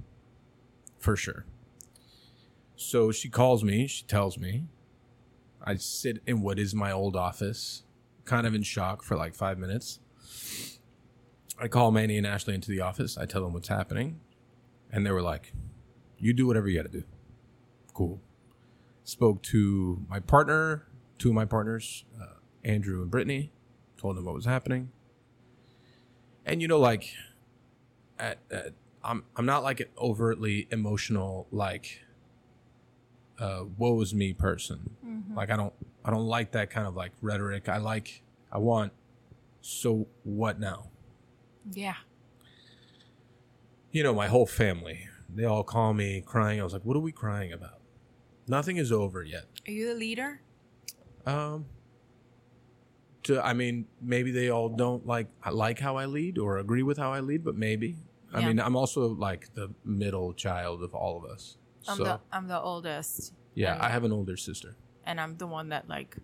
For 0.98 1.16
sure. 1.16 1.46
So 2.76 3.12
she 3.12 3.28
calls 3.28 3.62
me, 3.62 3.86
she 3.86 4.04
tells 4.04 4.38
me. 4.38 4.66
I 5.64 5.76
sit 5.76 6.22
in 6.26 6.42
what 6.42 6.58
is 6.58 6.74
my 6.74 6.90
old 6.92 7.16
office, 7.16 7.82
kind 8.24 8.46
of 8.46 8.54
in 8.54 8.62
shock 8.62 9.02
for 9.02 9.16
like 9.16 9.34
five 9.34 9.58
minutes. 9.58 10.00
I 11.60 11.68
call 11.68 11.90
Manny 11.90 12.16
and 12.16 12.26
Ashley 12.26 12.54
into 12.54 12.70
the 12.70 12.80
office. 12.80 13.18
I 13.18 13.26
tell 13.26 13.42
them 13.42 13.52
what's 13.52 13.68
happening. 13.68 14.20
And 14.90 15.04
they 15.04 15.10
were 15.10 15.22
like, 15.22 15.52
You 16.18 16.32
do 16.32 16.46
whatever 16.46 16.68
you 16.68 16.76
got 16.76 16.90
to 16.90 16.98
do. 17.00 17.04
Cool. 17.92 18.20
Spoke 19.04 19.42
to 19.44 20.04
my 20.08 20.20
partner, 20.20 20.87
two 21.18 21.28
of 21.28 21.34
my 21.34 21.44
partners, 21.44 22.04
uh, 22.20 22.26
Andrew 22.64 23.02
and 23.02 23.10
Brittany, 23.10 23.52
told 23.96 24.16
them 24.16 24.24
what 24.24 24.34
was 24.34 24.44
happening. 24.44 24.90
And 26.46 26.62
you 26.62 26.68
know 26.68 26.78
like 26.78 27.12
at, 28.18 28.38
at, 28.50 28.72
i'm 29.04 29.22
i'm 29.36 29.44
not 29.46 29.62
like 29.62 29.80
an 29.80 29.86
overtly 29.98 30.66
emotional 30.70 31.46
like 31.52 32.00
uh 33.38 33.64
woe 33.76 34.00
is 34.00 34.14
me 34.14 34.32
person. 34.32 34.90
Like 35.34 35.50
i 35.50 35.56
don't 35.56 35.74
i 36.04 36.10
don't 36.10 36.26
like 36.26 36.52
that 36.52 36.70
kind 36.70 36.86
of 36.86 36.96
like 36.96 37.12
rhetoric. 37.20 37.68
I 37.68 37.76
like 37.78 38.22
i 38.50 38.58
want 38.58 38.92
so 39.60 40.06
what 40.24 40.58
now? 40.58 40.88
Yeah. 41.70 41.96
you 43.92 44.02
know 44.02 44.14
my 44.14 44.28
whole 44.28 44.46
family 44.46 45.06
they 45.28 45.44
all 45.44 45.62
call 45.64 45.92
me 45.92 46.22
crying. 46.24 46.60
I 46.60 46.64
was 46.64 46.72
like 46.72 46.84
what 46.84 46.96
are 46.96 47.00
we 47.00 47.12
crying 47.12 47.52
about? 47.52 47.80
Nothing 48.46 48.78
is 48.78 48.90
over 48.90 49.22
yet. 49.22 49.44
Are 49.66 49.70
you 49.70 49.88
the 49.88 49.94
leader? 49.94 50.40
Um, 51.28 51.66
to, 53.24 53.44
I 53.44 53.52
mean, 53.52 53.86
maybe 54.00 54.30
they 54.30 54.48
all 54.48 54.68
don't 54.68 55.06
like 55.06 55.28
like 55.50 55.78
how 55.78 55.96
I 55.96 56.06
lead 56.06 56.38
or 56.38 56.58
agree 56.58 56.82
with 56.82 56.98
how 56.98 57.12
I 57.12 57.20
lead, 57.20 57.44
but 57.44 57.56
maybe. 57.56 57.96
I 58.32 58.44
mean, 58.44 58.60
I'm 58.60 58.76
also 58.76 59.08
like 59.08 59.54
the 59.54 59.70
middle 59.84 60.34
child 60.34 60.82
of 60.82 60.94
all 60.94 61.16
of 61.16 61.24
us. 61.30 61.56
I'm 61.88 61.96
so 61.96 62.04
the 62.04 62.20
I'm 62.30 62.46
the 62.48 62.60
oldest, 62.60 63.32
yeah, 63.54 63.74
and- 63.74 63.82
I 63.82 63.88
have 63.90 64.04
an 64.04 64.12
older 64.12 64.36
sister. 64.36 64.76
and 65.04 65.20
I'm 65.20 65.36
the 65.38 65.46
one 65.46 65.70
that 65.70 65.88
like 65.88 66.16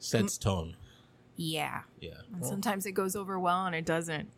Sets 0.00 0.38
tone. 0.38 0.76
yeah. 1.36 1.82
Yeah. 2.00 2.10
And 2.32 2.44
sometimes 2.44 2.86
it 2.86 2.92
goes 2.92 3.14
over 3.16 3.38
well 3.38 3.66
and 3.66 3.74
it 3.74 3.84
doesn't. 3.84 4.28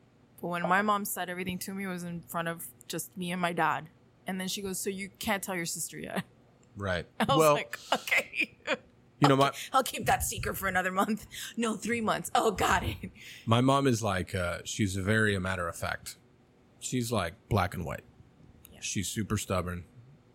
But 0.41 0.49
when 0.49 0.63
my 0.63 0.81
mom 0.83 1.05
said 1.05 1.29
everything 1.29 1.59
to 1.61 1.75
me, 1.75 1.85
it 1.85 1.89
was 1.89 2.03
in 2.03 2.23
front 2.23 2.49
of 2.49 2.67
just 2.89 3.15
me 3.17 3.31
and 3.33 3.41
my 3.41 3.53
dad. 3.53 3.89
And 4.27 4.41
then 4.41 4.49
she 4.49 4.63
goes, 4.63 4.79
"So 4.81 4.89
you 4.89 5.11
can't 5.19 5.43
tell 5.43 5.55
your 5.55 5.67
sister 5.67 5.99
yet?" 5.99 6.25
Right. 6.77 7.07
I 7.21 7.37
well, 7.37 7.55
like, 7.55 7.79
"Okay, 7.93 8.57
you 9.21 9.29
know, 9.29 9.37
my 9.37 9.53
I'll 9.73 9.83
keep 9.83 10.07
that 10.07 10.23
secret 10.23 10.57
for 10.57 10.67
another 10.69 10.91
month. 10.93 11.27
No, 11.57 11.75
three 11.77 12.01
months. 12.01 12.31
Oh, 12.35 12.51
got 12.51 12.83
it. 12.83 12.97
my 13.47 13.61
mom 13.61 13.87
is 13.87 14.03
like 14.03 14.35
uh, 14.35 14.59
she's 14.65 14.97
very 14.97 15.35
a 15.35 15.41
matter 15.41 15.69
of 15.69 15.77
fact. 15.77 16.17
She's 16.81 17.13
like 17.13 17.35
black 17.49 17.75
and 17.75 17.85
white. 17.85 18.05
Yeah. 18.73 18.79
She's 18.81 19.09
super 19.09 19.37
stubborn, 19.37 19.85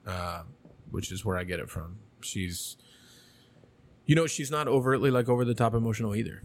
uh, 0.06 0.44
which 0.92 1.12
is 1.12 1.26
where 1.26 1.38
I 1.38 1.44
get 1.44 1.60
it 1.60 1.70
from. 1.70 1.98
She's, 2.22 2.78
you 4.06 4.16
know, 4.16 4.28
she's 4.28 4.52
not 4.52 4.68
overtly 4.68 5.10
like 5.12 5.28
over 5.28 5.44
the 5.44 5.56
top 5.56 5.74
emotional 5.74 6.16
either. 6.16 6.44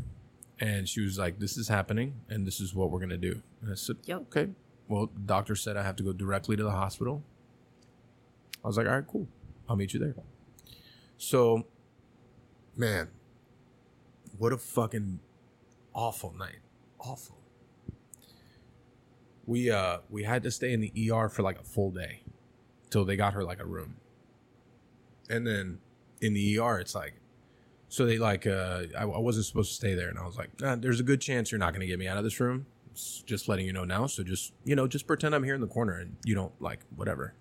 And 0.59 0.89
she 0.89 1.01
was 1.01 1.19
like, 1.19 1.39
"This 1.39 1.57
is 1.57 1.69
happening, 1.69 2.21
and 2.29 2.47
this 2.47 2.61
is 2.61 2.75
what 2.75 2.91
we're 2.91 3.01
gonna 3.01 3.17
do." 3.17 3.41
And 3.63 3.71
I 3.73 3.75
said, 3.75 3.97
Yep. 4.05 4.21
"Okay." 4.23 4.51
Well, 4.89 5.07
the 5.15 5.21
doctor 5.21 5.55
said 5.55 5.77
I 5.77 5.83
have 5.83 5.97
to 5.97 6.03
go 6.03 6.13
directly 6.13 6.57
to 6.57 6.63
the 6.63 6.71
hospital. 6.73 7.23
I 8.63 8.67
was 8.69 8.77
like, 8.77 8.87
"All 8.87 8.93
right, 8.93 9.07
cool. 9.07 9.27
I'll 9.69 9.77
meet 9.77 9.95
you 9.95 10.01
there." 10.01 10.15
So, 11.17 11.67
man, 12.81 13.09
what 14.39 14.53
a 14.53 14.59
fucking 14.59 15.21
awful 15.95 16.35
night. 16.37 16.61
Awful. 16.99 17.37
we 19.47 19.71
uh 19.71 19.99
we 20.11 20.23
had 20.25 20.43
to 20.43 20.51
stay 20.51 20.73
in 20.73 20.81
the 20.81 21.13
ER 21.13 21.29
for 21.29 21.43
like 21.43 21.59
a 21.59 21.65
full 21.65 21.91
day 21.91 22.23
till 22.91 23.05
they 23.05 23.17
got 23.17 23.35
her 23.35 23.45
like 23.45 23.61
a 23.61 23.67
room. 23.67 23.97
And 25.29 25.47
then 25.47 25.79
in 26.21 26.35
the 26.35 26.59
ER, 26.59 26.79
it's 26.81 26.95
like, 26.95 27.15
so 27.89 28.05
they 28.05 28.19
like, 28.19 28.47
uh, 28.47 28.83
I, 28.99 29.03
I 29.03 29.19
wasn't 29.19 29.47
supposed 29.47 29.71
to 29.71 29.75
stay 29.77 29.95
there, 29.95 30.09
and 30.09 30.19
I 30.19 30.27
was 30.27 30.37
like, 30.37 30.61
nah, 30.61 30.75
there's 30.77 30.99
a 31.01 31.05
good 31.05 31.21
chance 31.21 31.51
you're 31.53 31.59
not 31.59 31.73
going 31.73 31.81
to 31.81 31.87
get 31.87 31.99
me 31.99 32.09
out 32.09 32.17
of 32.19 32.25
this 32.25 32.39
room. 32.41 32.67
It's 32.91 33.23
just 33.23 33.49
letting 33.49 33.65
you 33.65 33.73
know 33.73 33.85
now. 33.85 34.07
So 34.07 34.23
just 34.25 34.53
you 34.65 34.75
know, 34.75 34.89
just 34.89 35.07
pretend 35.07 35.35
I'm 35.35 35.45
here 35.45 35.55
in 35.55 35.61
the 35.61 35.69
corner, 35.69 35.99
and 35.99 36.17
you 36.25 36.35
don't 36.35 36.53
like 36.61 36.81
whatever. 36.97 37.35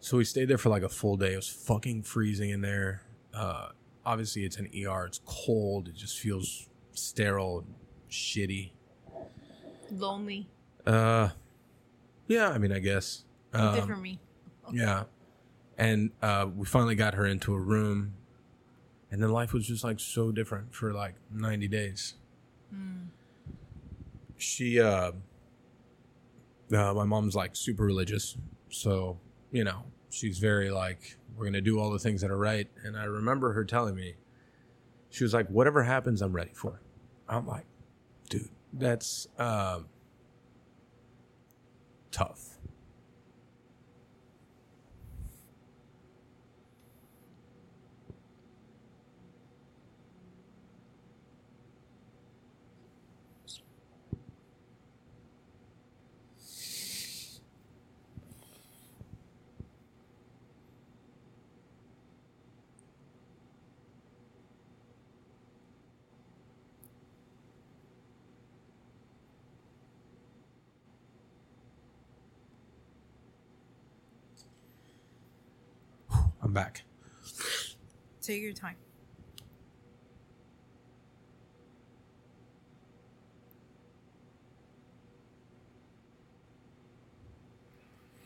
So 0.00 0.16
we 0.18 0.24
stayed 0.24 0.46
there 0.46 0.58
for 0.58 0.68
like 0.68 0.82
a 0.82 0.88
full 0.88 1.16
day. 1.16 1.32
It 1.32 1.36
was 1.36 1.48
fucking 1.48 2.02
freezing 2.04 2.50
in 2.50 2.60
there. 2.60 3.02
Uh, 3.34 3.68
obviously, 4.04 4.44
it's 4.44 4.56
an 4.56 4.66
ER. 4.66 5.06
It's 5.06 5.20
cold. 5.24 5.88
It 5.88 5.94
just 5.94 6.18
feels 6.18 6.68
sterile, 6.92 7.64
shitty. 8.10 8.72
Lonely. 9.90 10.48
Uh, 10.86 11.30
yeah. 12.26 12.48
I 12.48 12.58
mean, 12.58 12.72
I 12.72 12.78
guess. 12.78 13.24
Um, 13.52 13.86
for 13.86 13.96
me. 13.96 14.18
yeah. 14.72 15.04
And 15.78 16.10
uh, 16.20 16.46
we 16.54 16.66
finally 16.66 16.94
got 16.94 17.14
her 17.14 17.26
into 17.26 17.54
a 17.54 17.58
room, 17.58 18.12
and 19.10 19.22
then 19.22 19.30
life 19.30 19.52
was 19.52 19.66
just 19.66 19.82
like 19.82 19.98
so 19.98 20.30
different 20.30 20.74
for 20.74 20.92
like 20.92 21.14
90 21.32 21.66
days. 21.68 22.14
She, 24.42 24.80
uh, 24.80 25.12
uh, 26.74 26.94
my 26.94 27.04
mom's 27.04 27.36
like 27.36 27.54
super 27.54 27.84
religious. 27.84 28.36
So, 28.70 29.18
you 29.52 29.62
know, 29.62 29.84
she's 30.10 30.38
very 30.38 30.70
like, 30.70 31.16
we're 31.36 31.44
going 31.44 31.52
to 31.54 31.60
do 31.60 31.78
all 31.78 31.90
the 31.90 31.98
things 31.98 32.20
that 32.20 32.30
are 32.30 32.38
right. 32.38 32.68
And 32.84 32.96
I 32.96 33.04
remember 33.04 33.52
her 33.52 33.64
telling 33.64 33.94
me, 33.94 34.14
she 35.10 35.24
was 35.24 35.34
like, 35.34 35.48
whatever 35.48 35.82
happens, 35.82 36.22
I'm 36.22 36.32
ready 36.32 36.52
for. 36.54 36.80
I'm 37.28 37.46
like, 37.46 37.66
dude, 38.28 38.48
that's 38.72 39.28
um, 39.38 39.86
tough. 42.10 42.51
I'm 76.52 76.54
back. 76.54 76.82
Take 78.20 78.42
your 78.42 78.52
time. 78.52 78.76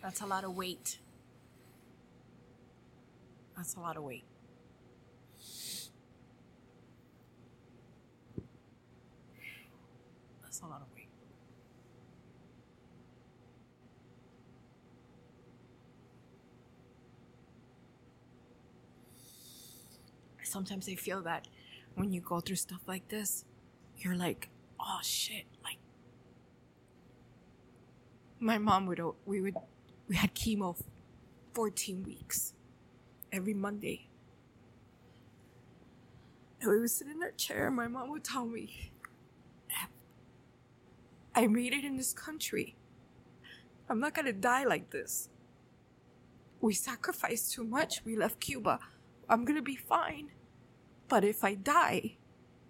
That's 0.02 0.22
a 0.22 0.26
lot 0.26 0.42
of 0.42 0.56
weight. 0.56 0.98
That's 3.56 3.76
a 3.76 3.78
lot 3.78 3.96
of 3.96 4.02
weight. 4.02 4.24
That's 10.42 10.60
a 10.62 10.66
lot 10.66 10.80
of 10.80 10.88
weight. 10.96 11.05
Sometimes 20.46 20.88
I 20.88 20.94
feel 20.94 21.22
that 21.22 21.48
when 21.94 22.12
you 22.12 22.20
go 22.20 22.40
through 22.40 22.56
stuff 22.56 22.80
like 22.86 23.08
this, 23.08 23.44
you're 23.98 24.16
like, 24.16 24.48
oh 24.80 24.98
shit, 25.02 25.44
like 25.64 25.78
my 28.38 28.58
mom 28.58 28.86
would 28.86 29.00
we 29.24 29.40
would 29.40 29.56
we 30.08 30.16
had 30.16 30.34
chemo 30.34 30.78
14 31.54 32.02
weeks 32.04 32.52
every 33.32 33.54
Monday. 33.54 34.08
And 36.60 36.70
we 36.70 36.80
would 36.80 36.90
sit 36.90 37.08
in 37.08 37.22
our 37.22 37.30
chair 37.32 37.66
and 37.66 37.76
my 37.76 37.88
mom 37.88 38.10
would 38.10 38.24
tell 38.24 38.46
me 38.46 38.92
I 41.34 41.46
made 41.46 41.74
it 41.74 41.84
in 41.84 41.98
this 41.98 42.14
country. 42.14 42.76
I'm 43.90 44.00
not 44.00 44.14
gonna 44.14 44.32
die 44.32 44.64
like 44.64 44.90
this. 44.90 45.28
We 46.62 46.72
sacrificed 46.72 47.52
too 47.52 47.64
much. 47.64 48.02
We 48.06 48.16
left 48.16 48.40
Cuba. 48.40 48.80
I'm 49.28 49.44
gonna 49.44 49.62
be 49.62 49.76
fine. 49.76 50.30
But 51.08 51.24
if 51.24 51.44
I 51.44 51.54
die, 51.54 52.16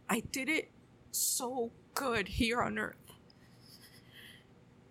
I 0.08 0.20
did 0.20 0.48
it 0.48 0.70
so 1.10 1.72
good 1.94 2.28
here 2.28 2.62
on 2.62 2.78
earth. 2.78 2.96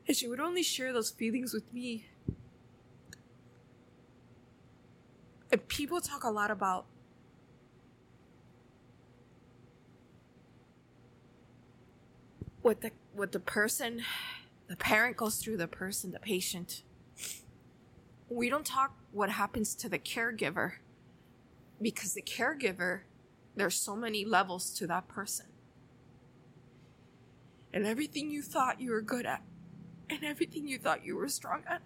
And 0.07 0.15
she 0.15 0.27
would 0.27 0.39
only 0.39 0.63
share 0.63 0.93
those 0.93 1.09
feelings 1.09 1.53
with 1.53 1.71
me. 1.73 2.07
And 5.51 5.67
people 5.67 6.01
talk 6.01 6.23
a 6.23 6.29
lot 6.29 6.51
about 6.51 6.85
what 12.61 12.81
the 12.81 12.91
what 13.13 13.31
the 13.31 13.39
person 13.39 14.01
the 14.67 14.75
parent 14.75 15.15
goes 15.15 15.37
through 15.37 15.55
the 15.55 15.67
person 15.67 16.09
the 16.11 16.19
patient 16.19 16.81
we 18.27 18.49
don't 18.49 18.65
talk 18.65 18.95
what 19.11 19.29
happens 19.29 19.75
to 19.75 19.87
the 19.87 19.99
caregiver 19.99 20.73
because 21.85 22.15
the 22.15 22.21
caregiver 22.23 23.01
there's 23.55 23.75
so 23.75 23.95
many 23.95 24.25
levels 24.25 24.71
to 24.71 24.87
that 24.87 25.07
person 25.07 25.45
and 27.71 27.85
everything 27.85 28.31
you 28.31 28.41
thought 28.41 28.81
you 28.81 28.89
were 28.89 29.03
good 29.03 29.23
at 29.23 29.43
and 30.09 30.23
everything 30.23 30.67
you 30.67 30.79
thought 30.79 31.05
you 31.05 31.15
were 31.15 31.29
strong 31.29 31.61
at 31.69 31.83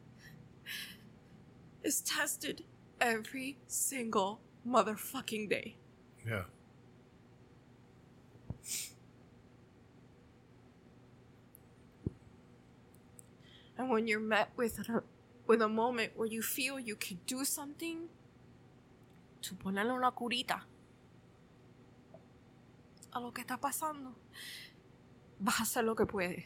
is 1.83 1.99
tested 1.99 2.63
every 3.01 3.57
single 3.67 4.39
motherfucking 4.65 5.49
day 5.49 5.75
Yeah. 6.25 6.43
And 13.77 13.89
when 13.89 14.07
you're 14.07 14.19
met 14.19 14.49
with 14.55 14.79
a, 14.89 15.03
with 15.47 15.61
a 15.61 15.69
moment 15.69 16.13
where 16.15 16.27
you 16.27 16.41
feel 16.41 16.79
you 16.79 16.97
can 16.97 17.19
do 17.25 17.45
something, 17.45 18.09
to 19.41 19.55
ponerle 19.55 19.93
una 19.93 20.11
curita 20.11 20.65
a 23.11 23.19
lo 23.19 23.33
que 23.33 23.41
está 23.41 23.57
pasando, 23.57 24.15
vas 25.39 25.59
a 25.59 25.63
hacer 25.63 25.83
lo 25.83 25.95
que 25.95 26.05
puedes. 26.05 26.45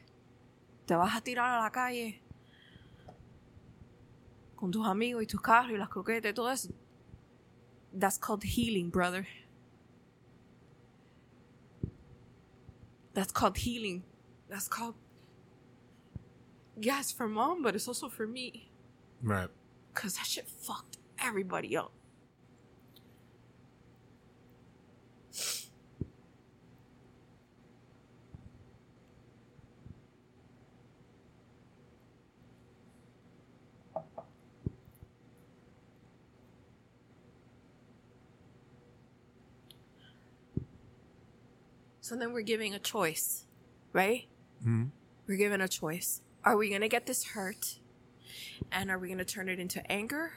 Te 0.86 0.95
vas 0.95 1.15
a 1.15 1.21
tirar 1.21 1.60
a 1.60 1.63
la 1.63 1.71
calle 1.71 2.21
con 4.56 4.71
tus 4.71 4.86
amigos 4.86 5.23
y 5.23 5.27
tus 5.27 5.41
carros 5.41 5.71
y 5.71 5.77
las 5.77 5.89
croquetas 5.89 6.32
y 6.32 6.34
todo 6.34 6.51
eso. 6.51 6.69
That's 7.97 8.17
called 8.17 8.43
healing, 8.43 8.89
brother. 8.89 9.27
That's 13.13 13.32
called 13.32 13.58
healing. 13.58 14.03
That's 14.49 14.67
called 14.67 14.95
yeah, 16.79 16.99
it's 16.99 17.12
for 17.12 17.27
mom, 17.27 17.62
but 17.62 17.75
it's 17.75 17.88
also 17.88 18.10
for 18.10 18.25
me. 18.25 18.71
Right. 19.21 19.49
Cause 19.93 20.15
that 20.15 20.25
shit 20.25 20.47
fucked 20.47 20.97
everybody 21.19 21.77
up. 21.77 21.91
So 42.04 42.18
then 42.18 42.34
we're 42.34 42.41
giving 42.41 42.74
a 42.74 42.80
choice, 42.80 43.45
right? 43.93 44.28
Mhm. 44.62 44.91
We're 45.26 45.38
given 45.38 45.62
a 45.62 45.70
choice. 45.70 46.20
Are 46.43 46.58
we 46.58 46.70
gonna 46.70 46.89
get 46.89 47.06
this 47.06 47.24
hurt? 47.28 47.80
And 48.74 48.91
are 48.91 48.99
we 48.99 49.08
gonna 49.08 49.24
turn 49.24 49.47
it 49.47 49.58
into 49.58 49.89
anger? 49.89 50.34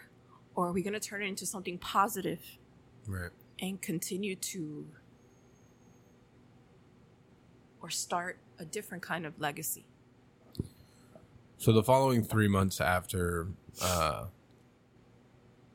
Or 0.55 0.69
are 0.69 0.73
we 0.73 0.81
gonna 0.85 1.01
turn 1.01 1.23
it 1.25 1.27
into 1.27 1.45
something 1.45 1.77
positive 1.81 2.41
Right. 3.05 3.33
and 3.59 3.83
continue 3.83 4.37
to 4.37 4.89
or 7.83 7.91
start 7.91 8.39
a 8.61 8.65
different 8.65 9.03
kind 9.03 9.27
of 9.27 9.41
legacy? 9.41 9.89
So 11.59 11.73
the 11.73 11.83
following 11.83 12.23
three 12.23 12.47
months 12.49 12.81
after 12.81 13.49
uh, 13.83 14.29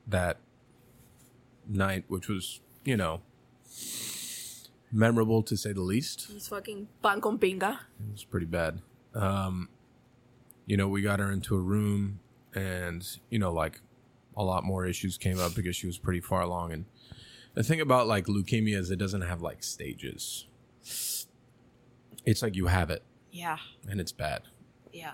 that 0.08 0.40
night, 1.68 2.06
which 2.08 2.30
was, 2.30 2.62
you 2.86 2.96
know, 2.96 3.22
memorable 4.92 5.42
to 5.44 5.56
say 5.58 5.74
the 5.74 5.82
least, 5.82 6.28
It's 6.36 6.48
fucking 6.48 6.88
pan 7.02 7.22
con 7.22 7.38
pinga. 7.38 7.74
it 8.00 8.12
was 8.12 8.24
pretty 8.24 8.46
bad. 8.46 8.82
Um, 9.14 9.70
you 10.66 10.78
know, 10.78 10.88
we 10.88 11.02
got 11.02 11.20
her 11.20 11.32
into 11.32 11.56
a 11.56 11.60
room 11.60 12.20
and, 12.54 13.06
you 13.30 13.40
know, 13.40 13.52
like 13.54 13.80
a 14.36 14.44
lot 14.44 14.64
more 14.64 14.86
issues 14.86 15.18
came 15.18 15.40
up 15.40 15.56
because 15.56 15.76
she 15.76 15.88
was 15.88 15.98
pretty 15.98 16.22
far 16.22 16.42
along. 16.42 16.72
And 16.74 16.86
the 17.54 17.64
thing 17.64 17.82
about 17.82 18.08
like 18.08 18.26
leukemia 18.28 18.78
is 18.78 18.92
it 18.92 18.98
doesn't 18.98 19.22
have 19.22 19.42
like 19.42 19.64
stages. 19.64 20.48
It's 22.26 22.42
like 22.42 22.56
you 22.56 22.68
have 22.68 22.90
it 22.90 23.04
Yeah. 23.32 23.58
and 23.90 24.00
it's 24.00 24.12
bad. 24.12 24.44
Yeah. 24.94 25.14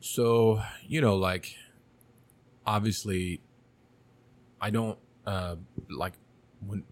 So, 0.00 0.62
you 0.86 1.00
know, 1.00 1.16
like 1.16 1.56
obviously 2.66 3.40
I 4.60 4.70
don't 4.70 4.98
uh 5.26 5.56
like 5.90 6.14
when 6.66 6.84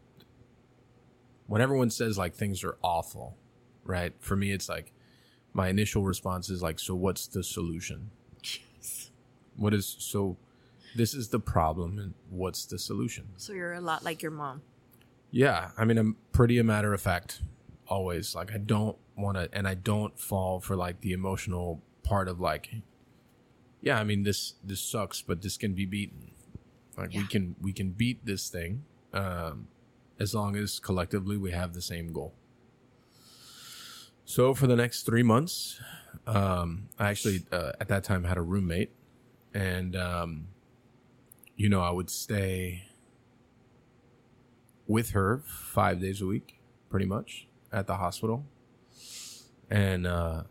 when 1.47 1.61
everyone 1.61 1.91
says 1.91 2.19
like 2.19 2.35
things 2.35 2.65
are 2.65 2.77
awful, 2.83 3.37
right? 3.85 4.13
For 4.21 4.37
me 4.37 4.53
it's 4.53 4.69
like 4.69 4.93
my 5.53 5.69
initial 5.69 6.03
response 6.05 6.51
is 6.51 6.63
like 6.63 6.79
so 6.79 6.95
what's 6.95 7.27
the 7.27 7.43
solution? 7.43 8.11
What 9.57 9.73
is 9.73 9.97
so 9.99 10.37
this 10.95 11.15
is 11.15 11.29
the 11.29 11.41
problem 11.41 11.99
and 11.99 12.15
what's 12.31 12.67
the 12.67 12.79
solution? 12.79 13.29
So 13.37 13.53
you're 13.53 13.75
a 13.75 13.81
lot 13.81 14.05
like 14.05 14.23
your 14.23 14.31
mom. 14.31 14.63
Yeah, 15.31 15.71
I 15.77 15.85
mean, 15.85 15.99
I'm 15.99 16.17
pretty 16.31 16.59
a 16.59 16.65
matter 16.65 16.95
of 16.95 17.01
fact 17.01 17.41
always. 17.89 18.37
Like, 18.37 18.53
I 18.53 18.59
don't 18.59 18.97
want 19.17 19.37
to, 19.37 19.49
and 19.53 19.67
I 19.67 19.75
don't 19.75 20.17
fall 20.19 20.61
for 20.61 20.77
like 20.77 21.01
the 21.01 21.13
emotional 21.13 21.83
part 22.05 22.29
of 22.29 22.39
like, 22.41 22.71
yeah, 23.81 23.99
I 23.99 24.05
mean, 24.05 24.23
this 24.23 24.55
this 24.63 24.81
sucks, 24.81 25.23
but 25.23 25.43
this 25.43 25.57
can 25.57 25.75
be 25.75 25.87
beaten. 25.87 26.31
Like, 26.97 27.13
we 27.15 27.27
can 27.27 27.57
we 27.61 27.73
can 27.73 27.91
beat 27.91 28.25
this 28.25 28.49
thing, 28.49 28.85
um, 29.13 29.67
as 30.19 30.35
long 30.35 30.57
as 30.57 30.79
collectively 30.79 31.37
we 31.37 31.51
have 31.51 31.73
the 31.73 31.83
same 31.83 32.13
goal. 32.13 32.35
So 34.25 34.55
for 34.55 34.67
the 34.67 34.77
next 34.77 35.03
three 35.03 35.23
months, 35.23 35.81
um, 36.27 36.89
I 36.99 37.11
actually 37.11 37.45
uh, 37.53 37.73
at 37.81 37.89
that 37.89 38.05
time 38.05 38.25
had 38.25 38.39
a 38.39 38.43
roommate, 38.43 38.91
and 39.53 39.95
um, 39.97 40.49
you 41.57 41.69
know, 41.69 41.81
I 41.81 41.91
would 41.91 42.11
stay 42.11 42.85
with 44.87 45.11
her 45.11 45.43
five 45.47 46.01
days 46.01 46.21
a 46.21 46.27
week, 46.27 46.61
pretty 46.91 47.07
much 47.07 47.47
at 47.73 47.87
the 47.87 47.97
hospital. 47.97 48.45
And, 49.71 50.07
uh, 50.07 50.45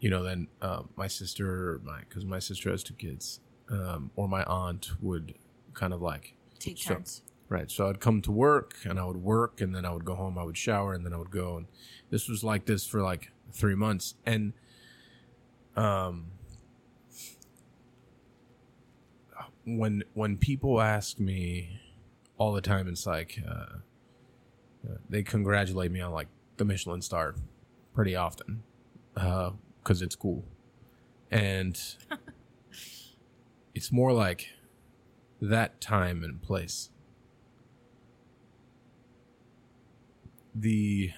you 0.00 0.10
know, 0.10 0.22
then 0.22 0.48
uh, 0.60 0.82
my 0.96 1.06
sister, 1.06 1.80
my 1.84 2.00
because 2.00 2.24
my 2.24 2.38
sister 2.38 2.70
has 2.70 2.82
two 2.82 2.94
kids, 2.94 3.40
um, 3.70 4.10
or 4.16 4.28
my 4.28 4.44
aunt 4.44 4.90
would 5.00 5.34
kind 5.74 5.92
of 5.92 6.02
like, 6.02 6.34
Take 6.58 6.82
turns. 6.82 7.22
Right. 7.48 7.70
So 7.70 7.88
I'd 7.88 8.00
come 8.00 8.20
to 8.22 8.32
work 8.32 8.76
and 8.84 8.98
I 8.98 9.04
would 9.04 9.18
work 9.18 9.60
and 9.60 9.74
then 9.74 9.84
I 9.84 9.90
would 9.92 10.04
go 10.04 10.14
home, 10.14 10.38
I 10.38 10.44
would 10.44 10.56
shower 10.56 10.94
and 10.94 11.04
then 11.04 11.12
I 11.12 11.18
would 11.18 11.30
go. 11.30 11.56
And 11.56 11.66
this 12.10 12.28
was 12.28 12.44
like 12.44 12.66
this 12.66 12.86
for 12.86 13.02
like 13.02 13.30
three 13.52 13.74
months. 13.74 14.14
And, 14.26 14.52
um, 15.76 16.32
when 19.76 20.02
when 20.14 20.36
people 20.38 20.80
ask 20.80 21.18
me 21.18 21.80
all 22.38 22.52
the 22.52 22.60
time, 22.60 22.88
it's 22.88 23.06
like 23.06 23.40
uh, 23.46 23.78
uh, 24.88 24.96
they 25.08 25.22
congratulate 25.22 25.92
me 25.92 26.00
on 26.00 26.12
like 26.12 26.28
the 26.56 26.64
Michelin 26.64 27.02
star 27.02 27.34
pretty 27.94 28.16
often 28.16 28.62
because 29.14 30.00
it's 30.00 30.16
cool, 30.16 30.44
and 31.30 31.78
it's 33.74 33.92
more 33.92 34.12
like 34.12 34.48
that 35.40 35.80
time 35.80 36.24
and 36.24 36.40
place. 36.40 36.90
The 40.60 41.12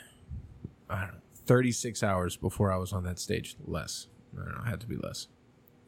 know, 0.91 1.09
36 1.47 2.03
hours 2.03 2.37
before 2.37 2.73
I 2.73 2.77
was 2.77 2.93
on 2.93 3.05
that 3.05 3.19
stage, 3.19 3.57
less. 3.65 4.09
I 4.35 4.45
don't 4.45 4.55
know, 4.55 4.63
it 4.65 4.69
had 4.69 4.81
to 4.81 4.87
be 4.87 4.97
less. 4.97 5.29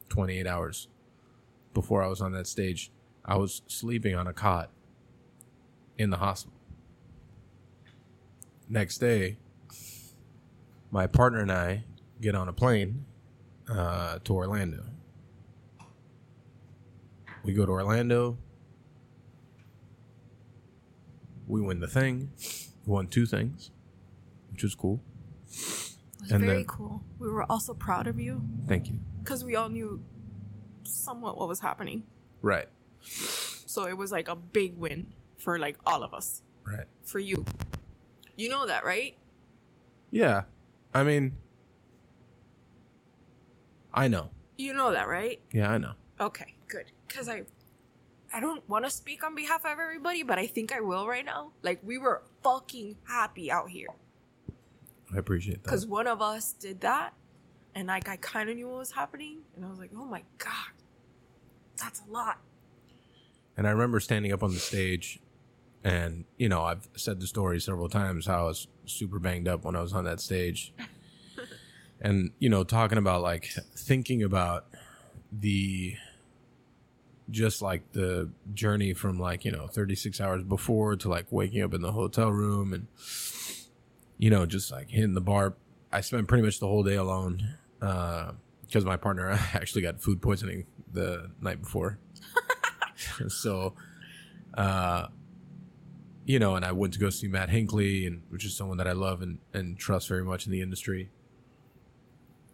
28 0.09 0.45
hours 0.47 0.87
before 1.73 2.03
I 2.03 2.07
was 2.07 2.21
on 2.21 2.31
that 2.33 2.47
stage, 2.47 2.91
I 3.25 3.37
was 3.37 3.61
sleeping 3.67 4.15
on 4.15 4.27
a 4.27 4.33
cot 4.33 4.69
in 5.97 6.09
the 6.09 6.17
hospital. 6.17 6.59
Next 8.69 8.97
day, 8.97 9.37
my 10.91 11.07
partner 11.07 11.39
and 11.39 11.51
I 11.51 11.85
get 12.21 12.35
on 12.35 12.47
a 12.47 12.53
plane 12.53 13.05
uh, 13.69 14.19
to 14.23 14.33
Orlando. 14.33 14.83
We 17.43 17.53
go 17.53 17.65
to 17.65 17.71
Orlando. 17.71 18.37
We 21.47 21.61
win 21.61 21.79
the 21.79 21.87
thing. 21.87 22.31
Won 22.85 23.07
two 23.07 23.25
things, 23.25 23.71
which 24.51 24.63
was 24.63 24.75
cool. 24.75 24.99
It 25.45 25.51
was 26.21 26.31
And 26.31 26.43
very 26.43 26.57
then- 26.57 26.65
cool. 26.65 27.03
We 27.19 27.29
were 27.29 27.49
also 27.49 27.73
proud 27.73 28.07
of 28.07 28.19
you 28.19 28.41
Thank 28.67 28.87
you. 28.89 28.99
because 29.23 29.43
we 29.43 29.55
all 29.55 29.69
knew 29.69 30.03
somewhat 30.83 31.37
what 31.37 31.47
was 31.47 31.59
happening. 31.61 32.03
Right. 32.41 32.67
So 33.01 33.85
it 33.87 33.97
was 33.97 34.11
like 34.11 34.27
a 34.27 34.35
big 34.35 34.77
win 34.77 35.13
for 35.37 35.57
like 35.59 35.77
all 35.85 36.03
of 36.03 36.13
us. 36.13 36.41
Right. 36.65 36.87
For 37.03 37.19
you. 37.19 37.45
You 38.35 38.49
know 38.49 38.65
that, 38.67 38.83
right? 38.85 39.17
Yeah. 40.11 40.43
I 40.93 41.03
mean, 41.03 41.35
I 43.93 44.07
know. 44.07 44.29
You 44.57 44.73
know 44.73 44.91
that, 44.91 45.07
right? 45.07 45.41
Yeah, 45.51 45.71
I 45.71 45.77
know. 45.77 45.93
Okay, 46.19 46.55
good. 46.67 46.91
Cuz 47.09 47.27
I 47.29 47.43
I 48.33 48.39
don't 48.39 48.67
want 48.67 48.85
to 48.85 48.91
speak 48.91 49.23
on 49.23 49.35
behalf 49.35 49.65
of 49.65 49.77
everybody, 49.79 50.23
but 50.23 50.39
I 50.39 50.47
think 50.47 50.71
I 50.71 50.81
will 50.81 51.07
right 51.07 51.25
now. 51.25 51.51
Like 51.61 51.79
we 51.83 51.97
were 51.97 52.23
fucking 52.43 52.97
happy 53.07 53.51
out 53.51 53.69
here 53.69 53.89
I 55.13 55.17
appreciate 55.17 55.63
that. 55.63 55.69
cuz 55.69 55.85
one 55.85 56.07
of 56.07 56.21
us 56.21 56.53
did 56.53 56.81
that 56.81 57.13
and 57.75 57.87
like 57.87 58.07
I 58.07 58.17
kind 58.17 58.49
of 58.49 58.55
knew 58.55 58.67
what 58.67 58.79
was 58.79 58.91
happening 58.91 59.39
and 59.55 59.65
I 59.65 59.69
was 59.69 59.79
like, 59.79 59.91
"Oh 59.95 60.05
my 60.05 60.23
god. 60.37 60.71
That's 61.77 62.01
a 62.07 62.11
lot." 62.11 62.39
And 63.57 63.67
I 63.67 63.71
remember 63.71 63.99
standing 63.99 64.31
up 64.31 64.43
on 64.43 64.51
the 64.53 64.59
stage, 64.59 65.19
and 65.83 66.25
you 66.37 66.49
know, 66.49 66.63
I've 66.63 66.87
said 66.95 67.19
the 67.19 67.27
story 67.27 67.59
several 67.59 67.89
times 67.89 68.25
how 68.25 68.41
I 68.41 68.47
was 68.47 68.67
super 68.85 69.19
banged 69.19 69.47
up 69.47 69.63
when 69.65 69.75
I 69.75 69.81
was 69.81 69.93
on 69.93 70.05
that 70.05 70.19
stage, 70.19 70.73
and 72.01 72.31
you 72.39 72.49
know, 72.49 72.63
talking 72.63 72.97
about 72.97 73.21
like 73.21 73.45
thinking 73.75 74.23
about 74.23 74.67
the 75.31 75.95
just 77.29 77.61
like 77.61 77.91
the 77.93 78.29
journey 78.53 78.93
from 78.93 79.19
like 79.19 79.45
you 79.45 79.51
know 79.51 79.67
36 79.67 80.19
hours 80.19 80.43
before 80.43 80.95
to 80.97 81.09
like 81.09 81.25
waking 81.31 81.61
up 81.61 81.73
in 81.73 81.81
the 81.81 81.91
hotel 81.91 82.29
room 82.29 82.73
and 82.73 82.87
you 84.17 84.29
know 84.29 84.45
just 84.45 84.71
like 84.71 84.89
hitting 84.89 85.13
the 85.13 85.21
bar. 85.21 85.55
I 85.91 86.01
spent 86.01 86.27
pretty 86.27 86.43
much 86.43 86.59
the 86.59 86.67
whole 86.67 86.83
day 86.83 86.95
alone 86.95 87.57
because 87.79 88.83
my 88.83 88.97
partner 88.97 89.29
actually 89.53 89.83
got 89.83 90.01
food 90.01 90.21
poisoning 90.21 90.65
the 90.91 91.31
night 91.41 91.61
before. 91.61 91.99
So 93.27 93.73
uh 94.53 95.07
you 96.25 96.39
know 96.39 96.55
and 96.55 96.63
i 96.63 96.71
went 96.71 96.93
to 96.93 96.99
go 96.99 97.09
see 97.09 97.27
matt 97.27 97.49
hinkley 97.49 98.07
and 98.07 98.21
which 98.29 98.45
is 98.45 98.55
someone 98.55 98.77
that 98.77 98.87
i 98.87 98.93
love 98.93 99.21
and, 99.21 99.39
and 99.51 99.77
trust 99.77 100.07
very 100.07 100.23
much 100.23 100.45
in 100.45 100.51
the 100.51 100.61
industry. 100.61 101.09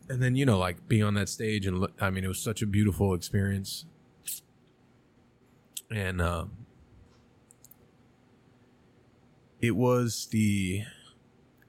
And 0.10 0.24
then 0.24 0.36
you 0.36 0.46
know 0.46 0.58
like 0.58 0.88
being 0.88 1.04
on 1.04 1.14
that 1.16 1.30
stage 1.30 1.68
and 1.68 1.88
i 2.02 2.10
mean 2.10 2.24
it 2.24 2.28
was 2.28 2.40
such 2.40 2.62
a 2.62 2.66
beautiful 2.66 3.14
experience 3.14 3.86
and 5.92 6.22
um 6.22 6.52
it 9.62 9.76
was 9.76 10.28
the 10.32 10.84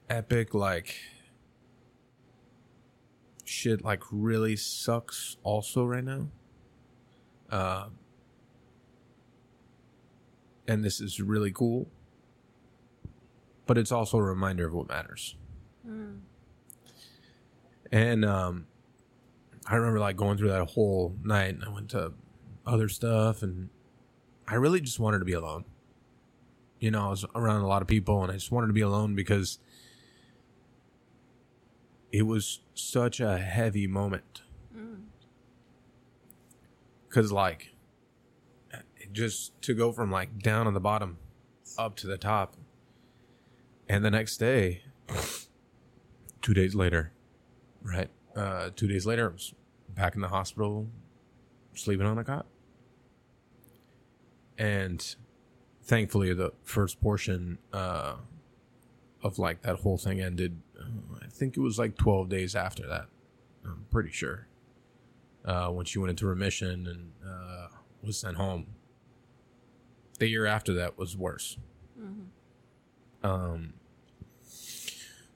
epic 0.09 0.53
like 0.53 0.95
shit 3.43 3.83
like 3.83 4.01
really 4.11 4.55
sucks 4.55 5.37
also 5.43 5.85
right 5.85 6.03
now. 6.03 6.27
Uh, 7.49 7.87
and 10.67 10.83
this 10.85 11.01
is 11.01 11.19
really 11.19 11.51
cool. 11.51 11.89
But 13.65 13.77
it's 13.77 13.91
also 13.91 14.17
a 14.17 14.23
reminder 14.23 14.65
of 14.67 14.73
what 14.73 14.87
matters. 14.87 15.35
And 17.91 18.23
um 18.25 18.67
i 19.67 19.75
remember 19.75 19.99
like 19.99 20.15
going 20.15 20.37
through 20.37 20.49
that 20.49 20.65
whole 20.71 21.15
night 21.23 21.53
and 21.53 21.63
i 21.63 21.69
went 21.69 21.87
to 21.89 22.11
other 22.65 22.89
stuff 22.89 23.43
and 23.43 23.69
i 24.51 24.55
really 24.55 24.81
just 24.81 24.99
wanted 24.99 25.19
to 25.19 25.25
be 25.25 25.33
alone. 25.33 25.65
You 26.79 26.91
know 26.91 27.07
i 27.07 27.09
was 27.09 27.25
around 27.33 27.61
a 27.61 27.67
lot 27.67 27.81
of 27.81 27.87
people 27.87 28.21
and 28.21 28.31
i 28.31 28.35
just 28.35 28.51
wanted 28.51 28.67
to 28.67 28.73
be 28.73 28.81
alone 28.81 29.15
because 29.15 29.59
it 32.11 32.23
was 32.23 32.59
such 32.73 33.19
a 33.21 33.37
heavy 33.37 33.87
moment. 33.87 34.41
Because 37.07 37.31
like 37.31 37.69
it 38.97 39.13
just 39.13 39.59
to 39.63 39.73
go 39.73 39.91
from 39.91 40.11
like 40.11 40.39
down 40.39 40.67
on 40.67 40.73
the 40.73 40.79
bottom 40.79 41.17
up 41.77 41.95
to 41.97 42.07
the 42.07 42.17
top 42.17 42.55
and 43.89 44.03
the 44.03 44.11
next 44.11 44.37
day 44.37 44.83
two 46.41 46.53
days 46.53 46.73
later 46.75 47.11
right 47.81 48.09
uh 48.35 48.69
two 48.75 48.87
days 48.87 49.05
later 49.05 49.29
i 49.29 49.33
was 49.33 49.53
back 49.89 50.15
in 50.15 50.21
the 50.21 50.27
hospital 50.29 50.87
sleeping 51.73 52.05
on 52.05 52.17
a 52.17 52.23
cot 52.23 52.45
and 54.57 55.15
thankfully 55.83 56.33
the 56.33 56.51
first 56.63 57.01
portion 57.01 57.57
uh 57.73 58.15
of 59.23 59.39
like 59.39 59.61
that 59.61 59.77
whole 59.77 59.97
thing 59.97 60.19
ended 60.21 60.61
i 61.21 61.27
think 61.27 61.57
it 61.57 61.59
was 61.59 61.77
like 61.79 61.95
12 61.97 62.29
days 62.29 62.55
after 62.55 62.87
that 62.87 63.07
i'm 63.65 63.85
pretty 63.91 64.11
sure 64.11 64.47
uh, 65.45 65.69
when 65.69 65.85
she 65.85 65.97
went 65.99 66.11
into 66.11 66.25
remission 66.27 66.85
and 66.87 67.11
uh, 67.27 67.67
was 68.03 68.17
sent 68.19 68.37
home. 68.37 68.67
The 70.19 70.27
year 70.27 70.45
after 70.45 70.73
that 70.75 70.97
was 70.99 71.17
worse. 71.17 71.57
Um, 73.23 73.73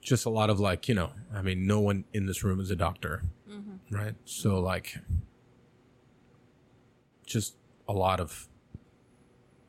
just 0.00 0.26
a 0.26 0.30
lot 0.30 0.48
of 0.50 0.60
like, 0.60 0.88
you 0.88 0.94
know, 0.94 1.10
I 1.34 1.42
mean, 1.42 1.66
no 1.66 1.80
one 1.80 2.04
in 2.12 2.26
this 2.26 2.44
room 2.44 2.60
is 2.60 2.70
a 2.70 2.76
doctor, 2.76 3.22
right? 3.90 4.14
So, 4.24 4.60
like, 4.60 4.96
just 7.26 7.56
a 7.88 7.92
lot 7.92 8.20
of 8.20 8.48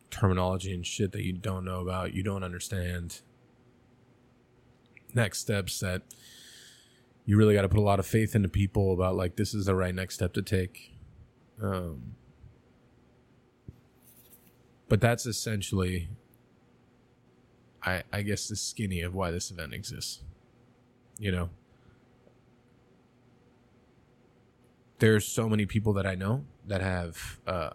terminology 0.09 0.73
and 0.73 0.85
shit 0.85 1.11
that 1.11 1.23
you 1.23 1.33
don't 1.33 1.65
know 1.65 1.81
about, 1.81 2.13
you 2.13 2.23
don't 2.23 2.43
understand. 2.43 3.21
Next 5.13 5.39
steps 5.39 5.79
that 5.79 6.03
you 7.25 7.37
really 7.37 7.53
got 7.53 7.63
to 7.63 7.69
put 7.69 7.79
a 7.79 7.81
lot 7.81 7.99
of 7.99 8.05
faith 8.05 8.35
into 8.35 8.49
people 8.49 8.93
about 8.93 9.15
like 9.15 9.35
this 9.35 9.53
is 9.53 9.65
the 9.65 9.75
right 9.75 9.93
next 9.93 10.15
step 10.15 10.33
to 10.33 10.41
take. 10.41 10.93
Um, 11.61 12.15
but 14.87 15.01
that's 15.01 15.25
essentially, 15.25 16.09
I 17.83 18.03
I 18.13 18.21
guess 18.21 18.47
the 18.47 18.55
skinny 18.55 19.01
of 19.01 19.13
why 19.13 19.31
this 19.31 19.51
event 19.51 19.73
exists. 19.73 20.21
You 21.19 21.31
know, 21.31 21.49
there's 24.99 25.27
so 25.27 25.49
many 25.49 25.65
people 25.65 25.93
that 25.93 26.05
I 26.05 26.15
know 26.15 26.45
that 26.65 26.81
have 26.81 27.39
uh, 27.45 27.71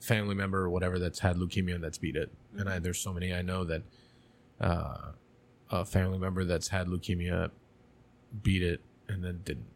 family 0.00 0.34
member 0.34 0.60
or 0.62 0.70
whatever 0.70 0.98
that's 0.98 1.20
had 1.20 1.36
leukemia 1.36 1.74
and 1.76 1.84
that's 1.84 1.98
beat 1.98 2.16
it, 2.16 2.30
and 2.56 2.68
I, 2.68 2.78
there's 2.78 2.98
so 2.98 3.12
many 3.12 3.32
I 3.32 3.42
know 3.42 3.64
that 3.64 3.82
uh, 4.60 5.12
a 5.70 5.84
family 5.84 6.18
member 6.18 6.44
that's 6.44 6.68
had 6.68 6.88
leukemia 6.88 7.50
beat 8.42 8.62
it 8.62 8.80
and 9.08 9.22
then 9.24 9.40
didn't. 9.44 9.66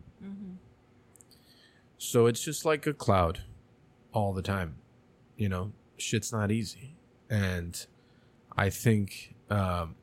So 1.99 2.27
it's 2.27 2.41
just 2.43 2.65
like 2.65 2.87
a 2.87 2.93
cloud 2.93 3.41
all 4.13 4.33
the 4.35 4.43
time. 4.43 4.77
You 5.37 5.49
know, 5.49 5.73
shit's 5.97 6.33
not 6.33 6.51
easy. 6.51 6.97
And 7.31 7.85
I 8.57 8.71
think, 8.71 9.35
um, 9.51 9.97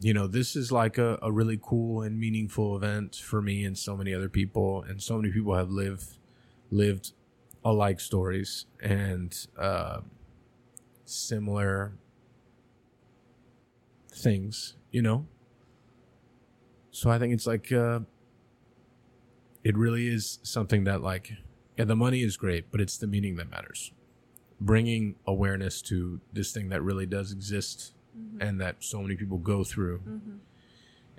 you 0.00 0.14
know, 0.14 0.26
this 0.26 0.54
is 0.54 0.70
like 0.70 0.98
a, 0.98 1.18
a 1.22 1.32
really 1.32 1.58
cool 1.60 2.02
and 2.02 2.20
meaningful 2.20 2.76
event 2.76 3.16
for 3.16 3.40
me 3.42 3.64
and 3.64 3.76
so 3.76 3.96
many 3.96 4.14
other 4.14 4.28
people. 4.28 4.82
And 4.82 5.02
so 5.02 5.16
many 5.16 5.32
people 5.32 5.54
have 5.56 5.70
lived, 5.70 6.18
lived 6.70 7.12
alike 7.70 8.00
stories 8.00 8.66
and, 8.82 9.46
uh, 9.58 10.00
similar 11.04 11.92
things, 14.12 14.76
you 14.90 15.02
know? 15.02 15.26
So 16.90 17.10
I 17.10 17.18
think 17.18 17.32
it's 17.32 17.46
like, 17.46 17.70
uh, 17.72 18.00
it 19.64 19.76
really 19.76 20.08
is 20.08 20.38
something 20.42 20.84
that 20.84 21.02
like, 21.02 21.32
yeah, 21.76 21.84
the 21.84 21.96
money 21.96 22.22
is 22.22 22.36
great, 22.36 22.70
but 22.70 22.80
it's 22.80 22.96
the 22.96 23.06
meaning 23.06 23.36
that 23.36 23.50
matters. 23.50 23.92
Bringing 24.60 25.14
awareness 25.26 25.80
to 25.82 26.20
this 26.32 26.52
thing 26.52 26.70
that 26.70 26.82
really 26.82 27.06
does 27.06 27.30
exist 27.32 27.92
and 28.40 28.60
that 28.60 28.76
so 28.82 29.00
many 29.00 29.14
people 29.14 29.38
go 29.38 29.62
through. 29.62 30.00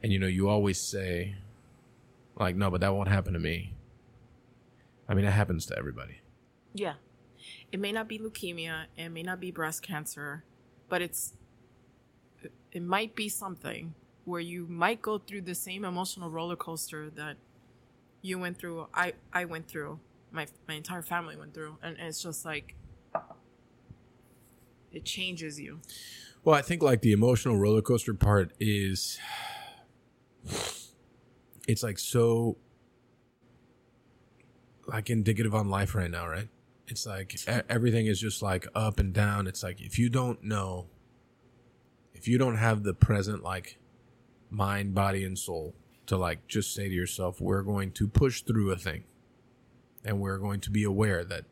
And 0.04 0.12
you 0.12 0.20
know, 0.20 0.28
you 0.28 0.50
always 0.50 0.82
say, 0.82 1.36
like, 2.38 2.56
no, 2.56 2.70
but 2.70 2.82
that 2.82 2.94
won't 2.94 3.08
happen 3.10 3.34
to 3.34 3.40
me. 3.40 3.74
I 5.08 5.14
mean, 5.14 5.26
it 5.26 5.32
happens 5.32 5.66
to 5.68 5.78
everybody. 5.78 6.22
Yeah. 6.74 6.96
It 7.72 7.80
may 7.80 7.92
not 7.92 8.08
be 8.08 8.20
leukemia, 8.20 8.86
it 8.98 9.10
may 9.10 9.24
not 9.24 9.40
be 9.40 9.52
breast 9.52 9.82
cancer, 9.82 10.44
but 10.90 11.02
it's 11.02 11.34
it- 12.72 12.84
might 12.84 13.16
be 13.16 13.30
something 13.30 13.94
where 14.26 14.42
you 14.42 14.68
might 14.68 15.02
go 15.02 15.18
through 15.18 15.42
the 15.42 15.56
same 15.56 15.84
emotional 15.84 16.30
roller 16.30 16.56
coaster 16.56 17.10
that 17.12 17.38
you 18.22 18.38
went 18.38 18.58
through, 18.60 18.88
I 18.94 19.14
I 19.34 19.46
went 19.46 19.68
through, 19.68 20.00
my 20.32 20.48
my 20.68 20.76
entire 20.76 21.02
family 21.02 21.36
went 21.38 21.54
through, 21.54 21.78
and 21.82 21.98
it's 21.98 22.22
just 22.22 22.46
like 22.46 22.76
it 24.92 25.06
changes 25.06 25.60
you. 25.60 25.80
Well, 26.44 26.56
I 26.56 26.62
think 26.62 26.82
like 26.82 27.02
the 27.02 27.12
emotional 27.12 27.58
roller 27.58 27.82
coaster 27.82 28.14
part 28.14 28.52
is 28.60 29.20
it's 31.68 31.84
like 31.84 32.00
so 32.00 32.58
like 34.88 35.10
indicative 35.10 35.54
on 35.54 35.70
life 35.70 35.96
right 35.96 36.10
now, 36.10 36.28
right? 36.28 36.50
It's 36.90 37.06
like 37.06 37.36
everything 37.70 38.08
is 38.08 38.20
just 38.20 38.42
like 38.42 38.68
up 38.74 39.00
and 39.00 39.14
down. 39.14 39.48
It's 39.48 39.62
like 39.62 39.80
if 39.80 40.00
you 40.00 40.10
don't 40.10 40.44
know 40.44 40.88
if 42.14 42.28
you 42.28 42.38
don't 42.38 42.58
have 42.58 42.84
the 42.84 42.94
present 42.94 43.44
like 43.44 43.78
mind, 44.50 44.96
body 44.96 45.24
and 45.24 45.38
soul 45.38 45.76
to 46.08 46.18
like 46.18 46.48
just 46.48 46.74
say 46.74 46.90
to 46.90 46.94
yourself, 46.94 47.40
we're 47.40 47.62
going 47.62 47.92
to 47.92 48.08
push 48.08 48.42
through 48.42 48.72
a 48.72 48.76
thing 48.76 49.04
and 50.04 50.20
we're 50.20 50.40
going 50.40 50.60
to 50.62 50.72
be 50.72 50.84
aware 50.84 51.24
that 51.24 51.46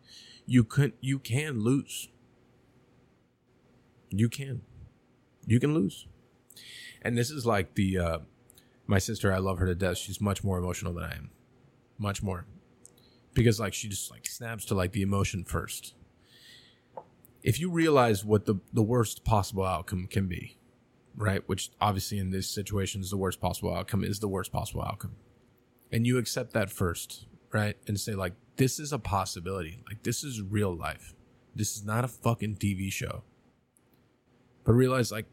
you 0.48 0.64
can 0.64 0.94
you 1.00 1.20
can 1.20 1.62
lose. 1.62 2.10
You 4.10 4.28
can 4.28 4.62
you 5.46 5.60
can 5.60 5.76
lose. 5.76 6.08
And 7.04 7.16
this 7.16 7.30
is 7.30 7.46
like 7.46 7.76
the 7.76 8.00
uh 8.00 8.20
my 8.88 8.98
sister, 8.98 9.32
I 9.32 9.38
love 9.38 9.60
her 9.60 9.68
to 9.68 9.76
death. 9.76 9.98
She's 9.98 10.20
much 10.20 10.44
more 10.44 10.58
emotional 10.58 10.94
than 10.94 11.04
I 11.04 11.16
am. 11.16 11.30
Much 12.00 12.24
more. 12.24 12.46
Because 13.38 13.60
like 13.60 13.76
she 13.76 13.88
just 13.88 14.10
like 14.10 14.26
snaps 14.26 14.66
to 14.66 14.74
like 14.74 14.94
the 14.94 15.04
emotion 15.04 15.44
first. 15.44 15.94
If 17.44 17.60
you 17.60 17.70
realize 17.70 18.26
what 18.26 18.48
the 18.48 18.56
the 18.74 18.82
worst 18.82 19.24
possible 19.24 19.64
outcome 19.64 20.08
can 20.08 20.28
be, 20.28 20.58
right? 21.16 21.48
Which 21.48 21.70
obviously 21.80 22.18
in 22.18 22.32
this 22.32 22.50
situation 22.50 23.00
is 23.00 23.12
the 23.12 23.18
worst 23.18 23.40
possible 23.40 23.72
outcome 23.72 24.04
is 24.04 24.20
the 24.20 24.28
worst 24.28 24.52
possible 24.52 24.82
outcome. 24.82 25.18
And 25.92 26.08
you 26.08 26.18
accept 26.18 26.54
that 26.54 26.72
first, 26.72 27.28
right? 27.54 27.78
And 27.86 28.00
say 28.00 28.16
like 28.16 28.34
this 28.56 28.80
is 28.80 28.92
a 28.92 28.98
possibility. 28.98 29.84
Like 29.88 30.02
this 30.02 30.24
is 30.24 30.42
real 30.42 30.76
life. 30.76 31.14
This 31.54 31.76
is 31.76 31.86
not 31.86 32.04
a 32.04 32.08
fucking 32.08 32.56
TV 32.56 32.92
show. 32.92 33.22
But 34.64 34.74
realize 34.74 35.12
like 35.12 35.28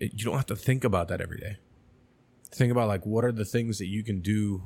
you 0.00 0.24
don't 0.24 0.36
have 0.36 0.46
to 0.46 0.56
think 0.56 0.84
about 0.84 1.08
that 1.08 1.20
every 1.20 1.38
day. 1.38 1.58
Think 2.50 2.72
about 2.72 2.88
like 2.88 3.04
what 3.04 3.26
are 3.26 3.32
the 3.32 3.44
things 3.44 3.76
that 3.76 3.88
you 3.88 4.02
can 4.02 4.22
do 4.22 4.62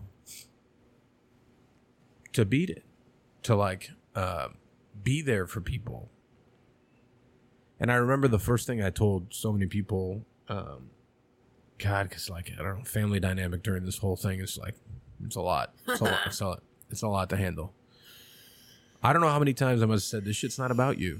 to 2.39 2.45
beat 2.45 2.70
it, 2.70 2.84
to 3.43 3.57
like 3.57 3.91
uh, 4.14 4.47
be 5.03 5.22
there 5.22 5.45
for 5.45 5.61
people. 5.61 6.09
And 7.80 7.91
I 7.91 7.97
remember 7.97 8.28
the 8.28 8.39
first 8.39 8.64
thing 8.64 8.80
I 8.80 8.91
told 8.91 9.34
so 9.34 9.53
many 9.53 9.66
people, 9.66 10.24
um, 10.49 10.91
God, 11.78 12.09
because 12.09 12.30
like 12.30 12.53
I 12.57 12.62
don't 12.62 12.78
know, 12.78 12.84
family 12.84 13.18
dynamic 13.18 13.64
during 13.64 13.84
this 13.84 13.99
whole 13.99 14.14
thing 14.14 14.39
is 14.39 14.57
like 14.57 14.76
it's 15.26 15.34
a 15.34 15.41
lot. 15.41 15.74
It's 15.89 16.01
a 16.01 16.05
lot. 16.05 16.20
It's 16.26 16.41
a 16.41 16.47
lot. 16.47 16.62
It's 16.91 17.03
a 17.03 17.09
lot 17.09 17.28
to 17.28 17.36
handle. 17.36 17.74
I 19.03 19.12
don't 19.12 19.20
know 19.20 19.28
how 19.28 19.39
many 19.39 19.53
times 19.53 19.82
I 19.82 19.84
must 19.84 20.07
have 20.07 20.20
said 20.20 20.24
this 20.24 20.36
shit's 20.36 20.59
not 20.59 20.70
about 20.70 20.97
you. 20.97 21.18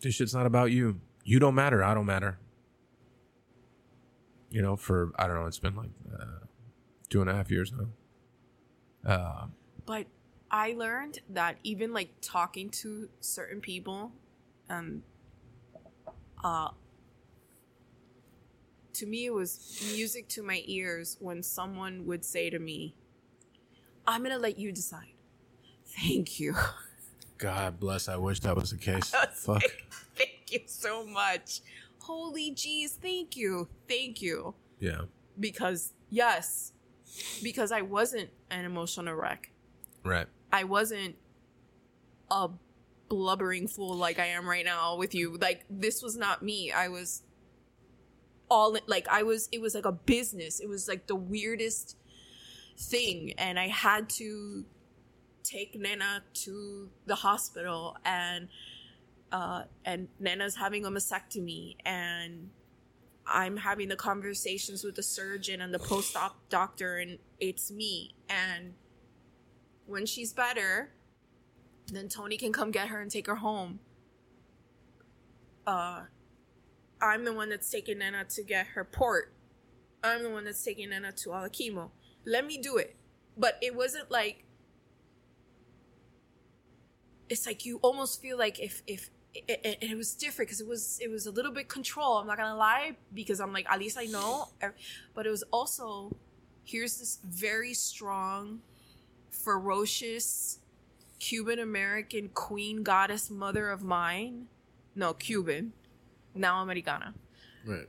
This 0.00 0.14
shit's 0.14 0.32
not 0.32 0.46
about 0.46 0.70
you. 0.70 0.98
You 1.24 1.38
don't 1.38 1.54
matter. 1.54 1.84
I 1.84 1.92
don't 1.92 2.06
matter. 2.06 2.38
You 4.48 4.62
know, 4.62 4.76
for 4.76 5.12
I 5.18 5.26
don't 5.26 5.36
know. 5.36 5.44
It's 5.44 5.58
been 5.58 5.76
like 5.76 5.90
uh, 6.18 6.46
two 7.10 7.20
and 7.20 7.28
a 7.28 7.34
half 7.34 7.50
years 7.50 7.70
now. 7.70 7.88
Uh, 9.04 9.46
But 9.86 10.06
I 10.50 10.72
learned 10.72 11.20
that 11.30 11.56
even 11.62 11.92
like 11.92 12.10
talking 12.20 12.70
to 12.70 13.08
certain 13.20 13.60
people, 13.60 14.12
um, 14.70 15.02
uh, 16.42 16.70
to 18.94 19.06
me 19.06 19.26
it 19.26 19.34
was 19.34 19.82
music 19.94 20.28
to 20.28 20.42
my 20.42 20.62
ears 20.66 21.16
when 21.20 21.42
someone 21.42 22.06
would 22.06 22.24
say 22.24 22.48
to 22.50 22.58
me, 22.58 22.94
"I'm 24.06 24.22
gonna 24.22 24.38
let 24.38 24.58
you 24.58 24.72
decide." 24.72 25.14
Thank 25.86 26.38
you. 26.40 26.54
God 27.38 27.78
bless. 27.80 28.08
I 28.08 28.16
wish 28.16 28.40
that 28.40 28.56
was 28.56 28.70
the 28.70 28.78
case. 28.78 29.10
Fuck. 29.32 29.62
thank 30.14 30.50
you 30.50 30.60
so 30.66 31.04
much. 31.06 31.60
Holy 32.00 32.52
jeez, 32.52 32.90
thank 32.90 33.36
you, 33.36 33.68
thank 33.88 34.20
you. 34.22 34.54
Yeah. 34.78 35.02
Because 35.40 35.92
yes, 36.10 36.72
because 37.42 37.72
I 37.72 37.82
wasn't 37.82 38.30
an 38.50 38.64
emotional 38.64 39.14
wreck. 39.14 39.50
Right. 40.04 40.26
I 40.52 40.64
wasn't 40.64 41.16
a 42.30 42.50
blubbering 43.08 43.68
fool 43.68 43.94
like 43.94 44.18
I 44.18 44.26
am 44.26 44.48
right 44.48 44.64
now 44.64 44.96
with 44.96 45.14
you. 45.14 45.36
Like 45.36 45.64
this 45.70 46.02
was 46.02 46.16
not 46.16 46.42
me. 46.42 46.72
I 46.72 46.88
was 46.88 47.22
all 48.50 48.76
like 48.86 49.08
I 49.08 49.22
was 49.22 49.48
it 49.52 49.60
was 49.60 49.74
like 49.74 49.86
a 49.86 49.92
business. 49.92 50.60
It 50.60 50.68
was 50.68 50.88
like 50.88 51.06
the 51.06 51.16
weirdest 51.16 51.96
thing 52.76 53.34
and 53.38 53.58
I 53.58 53.68
had 53.68 54.08
to 54.10 54.64
take 55.42 55.78
Nana 55.78 56.22
to 56.32 56.90
the 57.06 57.14
hospital 57.14 57.96
and 58.04 58.48
uh 59.32 59.64
and 59.84 60.08
Nana's 60.18 60.56
having 60.56 60.84
a 60.84 60.90
mastectomy 60.90 61.76
and 61.84 62.50
I'm 63.26 63.56
having 63.58 63.88
the 63.88 63.96
conversations 63.96 64.84
with 64.84 64.96
the 64.96 65.02
surgeon 65.02 65.60
and 65.60 65.72
the 65.72 65.78
post-op 65.78 66.48
doctor 66.48 66.98
and 66.98 67.18
it's 67.40 67.70
me 67.70 68.14
and 68.28 68.74
when 69.86 70.06
she's 70.06 70.32
better, 70.32 70.92
then 71.92 72.08
Tony 72.08 72.38
can 72.38 72.52
come 72.52 72.70
get 72.70 72.88
her 72.88 73.00
and 73.02 73.10
take 73.10 73.26
her 73.26 73.36
home. 73.36 73.80
Uh, 75.66 76.04
I'm 77.02 77.24
the 77.24 77.32
one 77.34 77.50
that's 77.50 77.70
taking 77.70 77.98
Nana 77.98 78.24
to 78.30 78.42
get 78.42 78.68
her 78.68 78.84
port 78.84 79.34
I'm 80.04 80.22
the 80.22 80.28
one 80.28 80.44
that's 80.44 80.62
taking 80.62 80.90
Nana 80.90 81.12
to 81.12 81.32
all 81.32 81.42
the 81.42 81.50
chemo. 81.50 81.90
Let 82.26 82.46
me 82.46 82.58
do 82.58 82.76
it. 82.76 82.94
But 83.36 83.58
it 83.62 83.74
wasn't 83.74 84.10
like 84.10 84.44
it's 87.30 87.46
like 87.46 87.64
you 87.64 87.78
almost 87.82 88.20
feel 88.20 88.38
like 88.38 88.60
if 88.60 88.82
if 88.86 89.08
it, 89.34 89.60
it, 89.64 89.78
it 89.90 89.96
was 89.96 90.14
different 90.14 90.48
because 90.48 90.60
it 90.60 90.66
was 90.68 90.98
it 91.02 91.10
was 91.10 91.26
a 91.26 91.30
little 91.30 91.52
bit 91.52 91.68
control. 91.68 92.18
I'm 92.18 92.26
not 92.26 92.36
gonna 92.36 92.56
lie 92.56 92.96
because 93.12 93.40
I'm 93.40 93.52
like 93.52 93.66
at 93.70 93.78
least 93.78 93.98
I 93.98 94.04
know, 94.04 94.48
but 95.14 95.26
it 95.26 95.30
was 95.30 95.42
also 95.50 96.14
here's 96.64 96.98
this 96.98 97.18
very 97.24 97.74
strong, 97.74 98.60
ferocious 99.30 100.58
Cuban 101.18 101.58
American 101.58 102.28
queen 102.30 102.82
goddess 102.82 103.30
mother 103.30 103.70
of 103.70 103.82
mine, 103.82 104.46
no 104.94 105.12
Cuban, 105.14 105.72
now 106.34 106.62
Americana, 106.62 107.14
Right. 107.64 107.88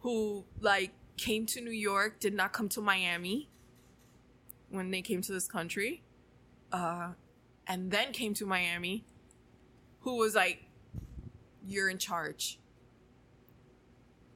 who 0.00 0.44
like 0.60 0.92
came 1.16 1.46
to 1.46 1.60
New 1.60 1.70
York, 1.70 2.20
did 2.20 2.34
not 2.34 2.52
come 2.52 2.68
to 2.70 2.80
Miami 2.80 3.48
when 4.70 4.90
they 4.90 5.02
came 5.02 5.22
to 5.22 5.32
this 5.32 5.46
country, 5.48 6.02
uh, 6.72 7.12
and 7.66 7.90
then 7.90 8.12
came 8.12 8.34
to 8.34 8.44
Miami, 8.46 9.04
who 10.00 10.16
was 10.16 10.34
like, 10.34 10.65
"You're 11.66 11.88
in 11.88 11.98
charge," 11.98 12.58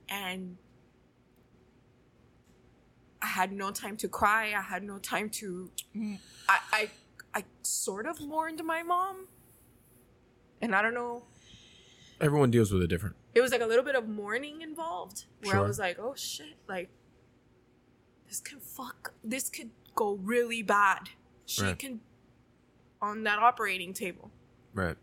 and 0.09 0.57
I 3.22 3.26
had 3.26 3.53
no 3.53 3.70
time 3.70 3.97
to 3.99 4.09
cry. 4.09 4.55
I 4.57 4.62
had 4.62 4.83
no 4.83 4.99
time 4.99 5.31
to. 5.31 5.70
I 6.49 6.59
I, 6.72 6.91
I 7.35 7.45
sort 7.62 8.07
of 8.07 8.20
mourned 8.20 8.62
my 8.64 8.83
mom, 8.83 9.26
and 10.61 10.74
I 10.74 10.83
don't 10.83 10.95
know. 10.95 11.24
Everyone 12.20 12.51
deals 12.51 12.70
with 12.72 12.83
it 12.83 12.89
different. 12.89 13.16
It 13.35 13.41
was 13.41 13.51
like 13.53 13.61
a 13.62 13.66
little 13.66 13.85
bit 13.85 13.95
of 13.95 14.09
mourning 14.09 14.62
involved, 14.62 15.24
where 15.43 15.57
I 15.57 15.61
was 15.61 15.78
like, 15.78 15.99
"Oh 15.99 16.14
shit!" 16.14 16.57
Like 16.68 16.91
this 18.28 18.41
can 18.41 18.61
fuck. 18.61 19.12
This 19.24 19.49
could 19.49 19.70
go 19.95 20.14
really 20.14 20.62
bad. 20.62 21.11
She 21.47 21.62
Right. 21.62 21.78
can 21.78 22.01
on 23.03 23.22
that 23.24 23.39
operating 23.39 23.93
table. 23.95 24.31
Right. 24.74 24.97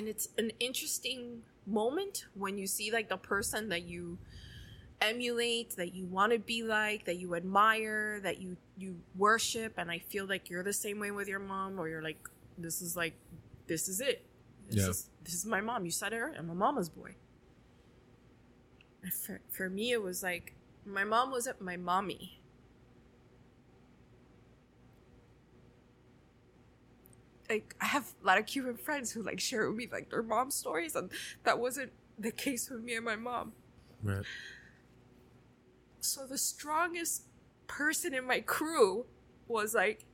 And 0.00 0.08
it's 0.08 0.30
an 0.38 0.50
interesting 0.60 1.42
moment 1.66 2.24
when 2.34 2.56
you 2.56 2.66
see 2.66 2.90
like 2.90 3.10
the 3.10 3.18
person 3.18 3.68
that 3.68 3.82
you 3.82 4.16
emulate 5.02 5.76
that 5.76 5.94
you 5.94 6.06
want 6.06 6.32
to 6.32 6.38
be 6.38 6.62
like 6.62 7.04
that 7.04 7.18
you 7.18 7.34
admire 7.34 8.18
that 8.22 8.40
you 8.40 8.56
you 8.78 8.96
worship 9.14 9.74
and 9.76 9.90
i 9.90 9.98
feel 9.98 10.24
like 10.26 10.48
you're 10.48 10.62
the 10.62 10.72
same 10.72 10.98
way 10.98 11.10
with 11.10 11.28
your 11.28 11.38
mom 11.38 11.78
or 11.78 11.86
you're 11.86 12.02
like 12.02 12.16
this 12.56 12.80
is 12.80 12.96
like 12.96 13.12
this 13.66 13.88
is 13.88 14.00
it. 14.00 14.24
This 14.70 14.82
Yeah. 14.82 14.88
is 14.88 15.10
this 15.22 15.34
is 15.34 15.44
my 15.46 15.60
mom. 15.60 15.84
You 15.84 15.90
said 15.90 16.12
it 16.14 16.22
i'm 16.38 16.48
a 16.48 16.54
mama's 16.54 16.88
boy. 16.88 17.14
And 19.02 19.12
for, 19.12 19.40
for 19.50 19.68
me 19.68 19.92
it 19.92 20.02
was 20.02 20.22
like 20.22 20.54
my 20.86 21.04
mom 21.04 21.30
wasn't 21.30 21.60
my 21.60 21.76
mommy 21.76 22.39
like 27.50 27.74
I 27.80 27.86
have 27.86 28.14
a 28.22 28.26
lot 28.26 28.38
of 28.38 28.46
Cuban 28.46 28.76
friends 28.76 29.10
who 29.10 29.22
like 29.22 29.40
share 29.40 29.68
with 29.68 29.76
me 29.76 29.88
like 29.92 30.08
their 30.10 30.22
mom 30.22 30.50
stories, 30.50 30.94
and 30.94 31.10
that 31.42 31.58
wasn't 31.58 31.92
the 32.18 32.30
case 32.30 32.70
with 32.70 32.82
me 32.82 32.94
and 32.94 33.04
my 33.04 33.16
mom. 33.16 33.52
Right. 34.02 34.24
So 35.98 36.26
the 36.26 36.38
strongest 36.38 37.24
person 37.66 38.14
in 38.14 38.26
my 38.26 38.40
crew 38.40 39.04
was 39.48 39.74
like, 39.74 40.06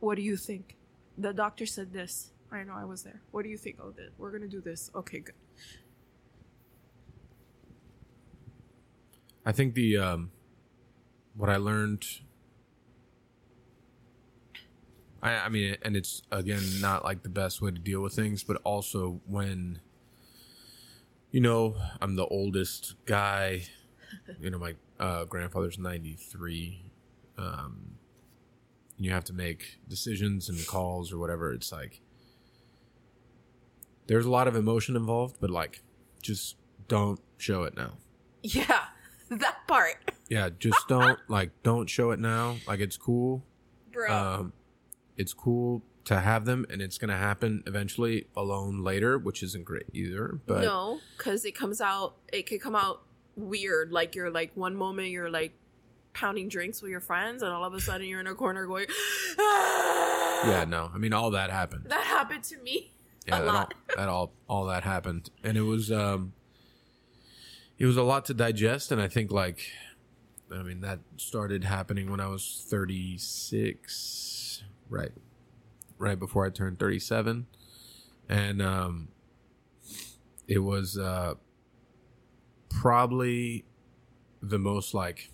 "What 0.00 0.16
do 0.16 0.22
you 0.22 0.36
think?" 0.36 0.76
The 1.16 1.32
doctor 1.32 1.66
said 1.66 1.92
this. 1.92 2.32
I 2.52 2.64
know 2.64 2.74
I 2.74 2.84
was 2.84 3.02
there. 3.02 3.22
What 3.30 3.44
do 3.44 3.48
you 3.48 3.56
think? 3.56 3.78
Oh, 3.80 3.94
we're 4.18 4.30
gonna 4.30 4.46
do 4.46 4.60
this. 4.60 4.90
Okay, 4.94 5.20
good. 5.20 5.34
I 9.44 9.52
think 9.52 9.74
the 9.74 9.96
um, 9.96 10.30
what 11.34 11.48
I 11.48 11.56
learned. 11.56 12.04
I, 15.22 15.32
I 15.32 15.48
mean, 15.48 15.76
and 15.82 15.96
it's 15.96 16.22
again 16.30 16.62
not 16.80 17.04
like 17.04 17.22
the 17.22 17.28
best 17.28 17.62
way 17.62 17.70
to 17.70 17.78
deal 17.78 18.00
with 18.00 18.14
things, 18.14 18.42
but 18.42 18.56
also 18.64 19.20
when, 19.26 19.80
you 21.30 21.40
know, 21.40 21.76
I'm 22.00 22.16
the 22.16 22.26
oldest 22.26 22.96
guy. 23.06 23.64
You 24.40 24.50
know, 24.50 24.58
my 24.58 24.74
uh, 25.00 25.24
grandfather's 25.24 25.78
93. 25.78 26.84
Um, 27.38 27.92
you 28.98 29.10
have 29.10 29.24
to 29.24 29.32
make 29.32 29.78
decisions 29.88 30.48
and 30.48 30.66
calls 30.66 31.12
or 31.12 31.18
whatever. 31.18 31.52
It's 31.52 31.72
like 31.72 32.00
there's 34.06 34.26
a 34.26 34.30
lot 34.30 34.48
of 34.48 34.56
emotion 34.56 34.96
involved, 34.96 35.36
but 35.40 35.50
like, 35.50 35.82
just 36.20 36.56
don't 36.88 37.20
show 37.38 37.62
it 37.62 37.76
now. 37.76 37.92
Yeah, 38.42 38.84
that 39.30 39.66
part, 39.66 39.96
Yeah, 40.28 40.50
just 40.58 40.88
don't 40.88 41.18
like 41.28 41.50
don't 41.62 41.88
show 41.88 42.10
it 42.10 42.18
now. 42.20 42.56
Like 42.66 42.80
it's 42.80 42.96
cool. 42.96 43.42
bro. 43.92 44.12
Um 44.12 44.52
it's 45.16 45.32
cool 45.32 45.82
to 46.04 46.20
have 46.20 46.44
them 46.44 46.66
and 46.68 46.82
it's 46.82 46.98
gonna 46.98 47.16
happen 47.16 47.62
eventually 47.66 48.26
alone 48.36 48.82
later, 48.82 49.18
which 49.18 49.42
isn't 49.42 49.64
great 49.64 49.86
either. 49.92 50.40
But 50.46 50.62
no, 50.62 51.00
because 51.16 51.44
it 51.44 51.52
comes 51.52 51.80
out. 51.80 52.16
It 52.32 52.46
could 52.46 52.60
come 52.60 52.74
out 52.74 53.02
weird. 53.36 53.92
Like 53.92 54.14
you're 54.14 54.30
like 54.30 54.52
one 54.54 54.76
moment 54.76 55.08
you're 55.08 55.30
like 55.30 55.52
pounding 56.12 56.48
drinks 56.48 56.82
with 56.82 56.90
your 56.90 57.00
friends, 57.00 57.42
and 57.42 57.52
all 57.52 57.64
of 57.64 57.74
a 57.74 57.80
sudden 57.80 58.06
you're 58.06 58.20
in 58.20 58.26
a 58.26 58.34
corner 58.34 58.66
going. 58.66 58.86
yeah, 59.38 60.64
no. 60.68 60.90
I 60.92 60.98
mean 60.98 61.12
all 61.12 61.30
that 61.32 61.50
happened. 61.50 61.86
That 61.88 62.04
happened 62.04 62.44
to 62.44 62.58
me. 62.58 62.90
Yeah, 63.24 63.38
a 63.38 63.44
that 63.44 63.54
all, 63.54 63.68
that 63.96 64.08
all 64.08 64.32
all 64.48 64.64
that 64.66 64.82
happened. 64.82 65.30
And 65.44 65.56
it 65.56 65.62
was 65.62 65.92
um 65.92 66.32
it 67.78 67.86
was 67.86 67.96
a 67.96 68.02
lot 68.02 68.24
to 68.24 68.34
digest 68.34 68.90
and 68.90 69.00
I 69.00 69.06
think 69.06 69.30
like 69.30 69.60
I 70.50 70.64
mean 70.64 70.80
that 70.80 70.98
started 71.18 71.62
happening 71.62 72.10
when 72.10 72.18
I 72.18 72.26
was 72.26 72.66
36 72.68 74.31
right 74.92 75.12
right 75.98 76.18
before 76.18 76.46
I 76.46 76.50
turned 76.50 76.78
37 76.78 77.46
and 78.28 78.62
um 78.62 79.08
it 80.46 80.58
was 80.58 80.98
uh 80.98 81.34
probably 82.68 83.64
the 84.40 84.58
most 84.58 84.94
like 84.94 85.30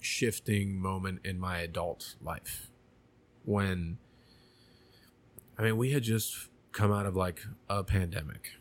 shifting 0.00 0.80
moment 0.80 1.20
in 1.24 1.38
my 1.38 1.58
adult 1.58 2.16
life 2.22 2.70
when 3.44 3.98
I 5.58 5.62
mean, 5.62 5.76
we 5.76 5.92
had 5.92 6.02
just 6.02 6.48
come 6.72 6.92
out 6.92 7.06
of 7.06 7.16
like 7.16 7.40
a 7.68 7.84
pandemic. 7.84 8.52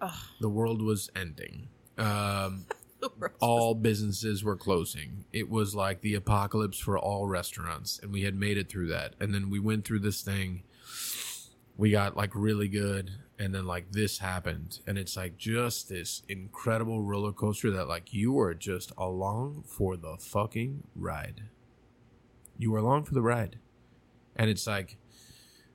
Ugh. 0.00 0.12
The 0.40 0.48
world 0.48 0.82
was 0.82 1.10
ending. 1.14 1.68
Um, 1.96 2.66
all 3.40 3.74
businesses 3.74 4.44
were 4.44 4.56
closing. 4.56 5.24
It 5.32 5.48
was 5.48 5.74
like 5.74 6.00
the 6.00 6.14
apocalypse 6.14 6.78
for 6.78 6.98
all 6.98 7.26
restaurants, 7.26 7.98
and 8.02 8.12
we 8.12 8.22
had 8.22 8.34
made 8.34 8.58
it 8.58 8.68
through 8.68 8.88
that. 8.88 9.14
And 9.20 9.34
then 9.34 9.50
we 9.50 9.58
went 9.58 9.84
through 9.84 10.00
this 10.00 10.22
thing. 10.22 10.62
We 11.76 11.90
got 11.90 12.16
like 12.16 12.34
really 12.34 12.68
good, 12.68 13.12
and 13.38 13.54
then 13.54 13.66
like 13.66 13.92
this 13.92 14.18
happened, 14.18 14.80
and 14.86 14.98
it's 14.98 15.16
like 15.16 15.38
just 15.38 15.88
this 15.88 16.22
incredible 16.28 17.02
roller 17.02 17.32
coaster 17.32 17.70
that 17.70 17.88
like 17.88 18.12
you 18.12 18.32
were 18.32 18.54
just 18.54 18.92
along 18.98 19.64
for 19.66 19.96
the 19.96 20.16
fucking 20.18 20.84
ride. 20.94 21.44
You 22.58 22.70
were 22.72 22.78
along 22.78 23.04
for 23.04 23.14
the 23.14 23.22
ride, 23.22 23.58
and 24.36 24.50
it's 24.50 24.66
like 24.66 24.98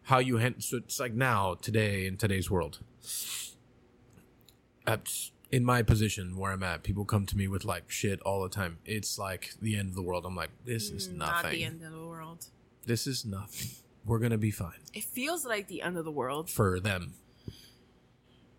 how 0.03 0.19
you 0.19 0.37
hand 0.37 0.63
so 0.63 0.77
it's 0.77 0.99
like 0.99 1.13
now 1.13 1.55
today 1.55 2.05
in 2.05 2.17
today's 2.17 2.51
world 2.51 2.79
at, 4.87 5.09
in 5.51 5.63
my 5.63 5.81
position 5.83 6.35
where 6.37 6.51
i'm 6.51 6.63
at 6.63 6.83
people 6.83 7.05
come 7.05 7.25
to 7.25 7.37
me 7.37 7.47
with 7.47 7.63
like 7.65 7.89
shit 7.89 8.19
all 8.21 8.41
the 8.43 8.49
time 8.49 8.77
it's 8.85 9.17
like 9.19 9.53
the 9.61 9.75
end 9.75 9.89
of 9.89 9.95
the 9.95 10.01
world 10.01 10.25
i'm 10.25 10.35
like 10.35 10.49
this 10.65 10.89
is 10.89 11.07
Mm, 11.07 11.17
Not 11.17 11.43
nothing 11.43 11.59
the 11.59 11.63
end 11.65 11.83
of 11.83 11.91
the 11.91 12.05
world. 12.07 12.45
this 12.85 13.07
is 13.07 13.25
nothing 13.25 13.69
we're 14.05 14.19
gonna 14.19 14.37
be 14.37 14.51
fine 14.51 14.79
It 14.93 15.03
feels 15.03 15.45
like 15.45 15.67
the 15.67 15.81
end 15.81 15.97
of 15.97 16.05
the 16.05 16.11
world. 16.11 16.49
for 16.49 16.79
them 16.79 17.13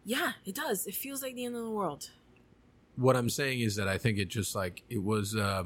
Yeah, 0.05 0.33
it 0.45 0.55
does. 0.55 0.87
It 0.87 0.95
feels 0.95 1.21
like 1.23 1.35
the 1.35 1.45
end 1.45 1.57
of 1.57 1.65
the 1.65 1.71
world. 1.71 2.11
what 2.97 3.17
i'm 3.17 3.29
saying 3.31 3.61
is 3.61 3.77
that 3.77 3.89
i 3.89 3.99
think 3.99 4.19
it 4.19 4.29
just 4.29 4.55
like 4.55 4.83
it 4.89 5.03
was 5.03 5.35
uh 5.37 5.65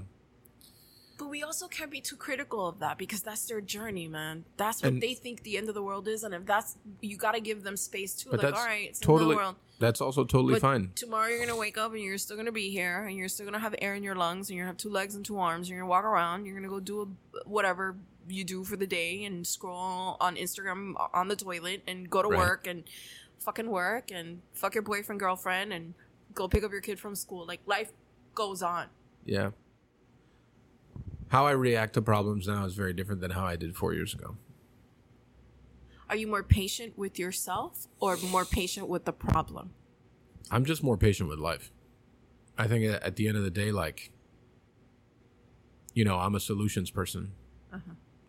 But 1.21 1.29
we 1.29 1.43
also 1.43 1.69
can't 1.69 1.91
be 1.91 2.01
too 2.01 2.17
critical 2.17 2.67
of 2.67 2.79
that 2.79 2.97
because 2.97 3.21
that's 3.23 3.45
their 3.47 3.61
journey, 3.61 4.09
man. 4.09 4.47
That's 4.57 4.83
what 4.83 4.93
And- 4.95 5.03
they 5.03 5.13
think 5.15 5.43
the 5.43 5.59
end 5.59 5.69
of 5.69 5.75
the 5.75 5.83
world 5.83 6.09
is, 6.09 6.25
and 6.25 6.33
if 6.35 6.47
that's 6.47 6.79
you 7.03 7.17
got 7.19 7.33
to 7.33 7.41
give 7.41 7.63
them 7.63 7.77
space 7.77 8.15
too. 8.15 8.31
like, 8.31 8.43
all 8.43 8.53
right, 8.53 8.89
it's 8.89 8.99
totally 8.99 9.19
the 9.19 9.25
end 9.25 9.33
of 9.33 9.37
the 9.37 9.43
world. 9.45 9.57
that's 9.79 10.01
also 10.01 10.25
totally 10.25 10.55
But 10.55 10.63
fine 10.63 10.93
Tomorrow 10.95 11.29
you're 11.29 11.41
gonna 11.47 11.59
wake 11.59 11.77
up 11.77 11.93
and 11.93 12.01
you're 12.03 12.17
still 12.17 12.39
gonna 12.39 12.51
be 12.53 12.71
here, 12.71 13.05
and 13.05 13.17
you're 13.19 13.29
still 13.29 13.45
gonna 13.45 13.59
have 13.59 13.75
air 13.83 13.95
in 13.95 14.03
your 14.03 14.15
lungs, 14.15 14.49
and 14.49 14.57
you're 14.57 14.65
gonna 14.65 14.73
have 14.73 14.79
two 14.79 14.89
legs 14.91 15.15
and 15.15 15.23
two 15.25 15.39
arms. 15.39 15.69
And 15.69 15.77
You're 15.77 15.81
gonna 15.81 15.91
walk 15.91 16.05
around. 16.07 16.47
You're 16.47 16.55
gonna 16.57 16.69
go 16.69 16.81
do 16.81 17.03
a, 17.03 17.49
whatever 17.49 17.97
you 18.29 18.43
do 18.45 18.65
for 18.65 18.77
the 18.77 18.87
day 18.87 19.25
and 19.25 19.47
scroll 19.47 20.17
on 20.21 20.37
Instagram 20.37 20.95
on 21.13 21.29
the 21.29 21.37
toilet 21.37 21.83
and 21.87 22.09
go 22.09 22.23
to 22.23 22.29
Right. 22.29 22.39
work 22.39 22.67
and 22.67 22.85
fucking 23.41 23.69
work 23.71 24.11
and 24.11 24.41
fuck 24.55 24.75
your 24.75 24.83
boyfriend 24.83 25.19
girlfriend 25.21 25.73
and 25.73 25.93
go 26.35 26.49
pick 26.49 26.63
up 26.65 26.71
your 26.73 26.81
kid 26.81 26.99
from 26.99 27.15
school. 27.15 27.45
Like 27.45 27.61
life 27.67 27.93
goes 28.35 28.63
on. 28.63 28.87
yeah 29.27 29.51
How 31.31 31.47
I 31.47 31.53
react 31.53 31.95
to 31.95 32.03
problems 32.03 32.49
now 32.49 32.65
is 32.65 32.75
very 32.75 32.93
different 32.93 33.21
than 33.21 33.31
how 33.31 33.45
I 33.45 33.55
did 33.55 33.77
four 33.77 33.95
years 33.95 34.15
ago. 34.15 34.37
Are 36.09 36.17
you 36.17 36.27
more 36.27 36.43
patient 36.43 36.99
with 36.99 37.21
yourself 37.21 37.87
or 38.01 38.17
more 38.17 38.45
patient 38.45 38.89
with 38.89 39.05
the 39.05 39.13
problem? 39.13 39.71
I'm 40.51 40.65
just 40.65 40.83
more 40.83 40.97
patient 40.97 41.29
with 41.29 41.39
life. 41.39 41.71
I 42.59 42.67
think 42.67 42.85
at 42.85 43.15
the 43.15 43.29
end 43.29 43.37
of 43.37 43.45
the 43.45 43.51
day, 43.51 43.71
like, 43.71 44.11
you 45.95 46.05
know, 46.05 46.19
I'm 46.19 46.35
a 46.35 46.41
solutions 46.41 46.91
person. 46.91 47.31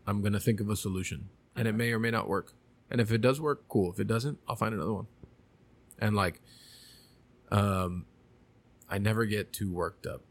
I'm 0.06 0.22
gonna 0.22 0.40
think 0.40 0.60
of 0.60 0.70
a 0.70 0.76
solution, 0.76 1.30
and 1.56 1.68
it 1.68 1.74
may 1.74 1.92
or 1.92 1.98
may 1.98 2.12
not 2.12 2.30
work. 2.30 2.54
And 2.92 3.02
if 3.02 3.12
it 3.12 3.22
does 3.22 3.42
work, 3.42 3.68
cool. 3.68 3.92
If 3.92 4.00
it 4.00 4.06
doesn't, 4.06 4.38
I'll 4.48 4.56
find 4.56 4.76
another 4.76 4.94
one. 4.94 5.08
And 5.98 6.16
like, 6.16 6.40
um, 7.50 8.06
I 8.88 9.00
never 9.00 9.26
get 9.26 9.54
too 9.54 9.72
worked 9.72 10.06
up. 10.06 10.22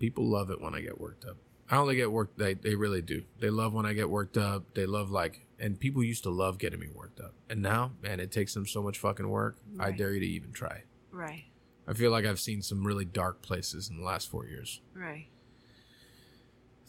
People 0.00 0.28
love 0.28 0.50
it 0.50 0.60
when 0.60 0.74
I 0.74 0.80
get 0.80 1.00
worked 1.00 1.24
up. 1.24 1.36
I 1.70 1.76
only 1.76 1.96
get 1.96 2.12
worked. 2.12 2.38
They 2.38 2.54
they 2.54 2.74
really 2.74 3.02
do. 3.02 3.24
They 3.40 3.50
love 3.50 3.72
when 3.72 3.86
I 3.86 3.92
get 3.92 4.08
worked 4.08 4.36
up. 4.36 4.74
They 4.74 4.86
love 4.86 5.10
like, 5.10 5.46
and 5.58 5.78
people 5.78 6.02
used 6.02 6.22
to 6.24 6.30
love 6.30 6.58
getting 6.58 6.80
me 6.80 6.88
worked 6.94 7.20
up. 7.20 7.34
And 7.50 7.60
now, 7.60 7.92
man, 8.02 8.20
it 8.20 8.30
takes 8.30 8.54
them 8.54 8.66
so 8.66 8.82
much 8.82 8.98
fucking 8.98 9.28
work. 9.28 9.56
I 9.78 9.90
dare 9.90 10.12
you 10.12 10.20
to 10.20 10.26
even 10.26 10.52
try. 10.52 10.82
Right. 11.10 11.44
I 11.88 11.94
feel 11.94 12.10
like 12.10 12.24
I've 12.24 12.40
seen 12.40 12.62
some 12.62 12.84
really 12.84 13.04
dark 13.04 13.42
places 13.42 13.88
in 13.88 13.98
the 13.98 14.04
last 14.04 14.28
four 14.28 14.46
years. 14.46 14.80
Right. 14.94 15.28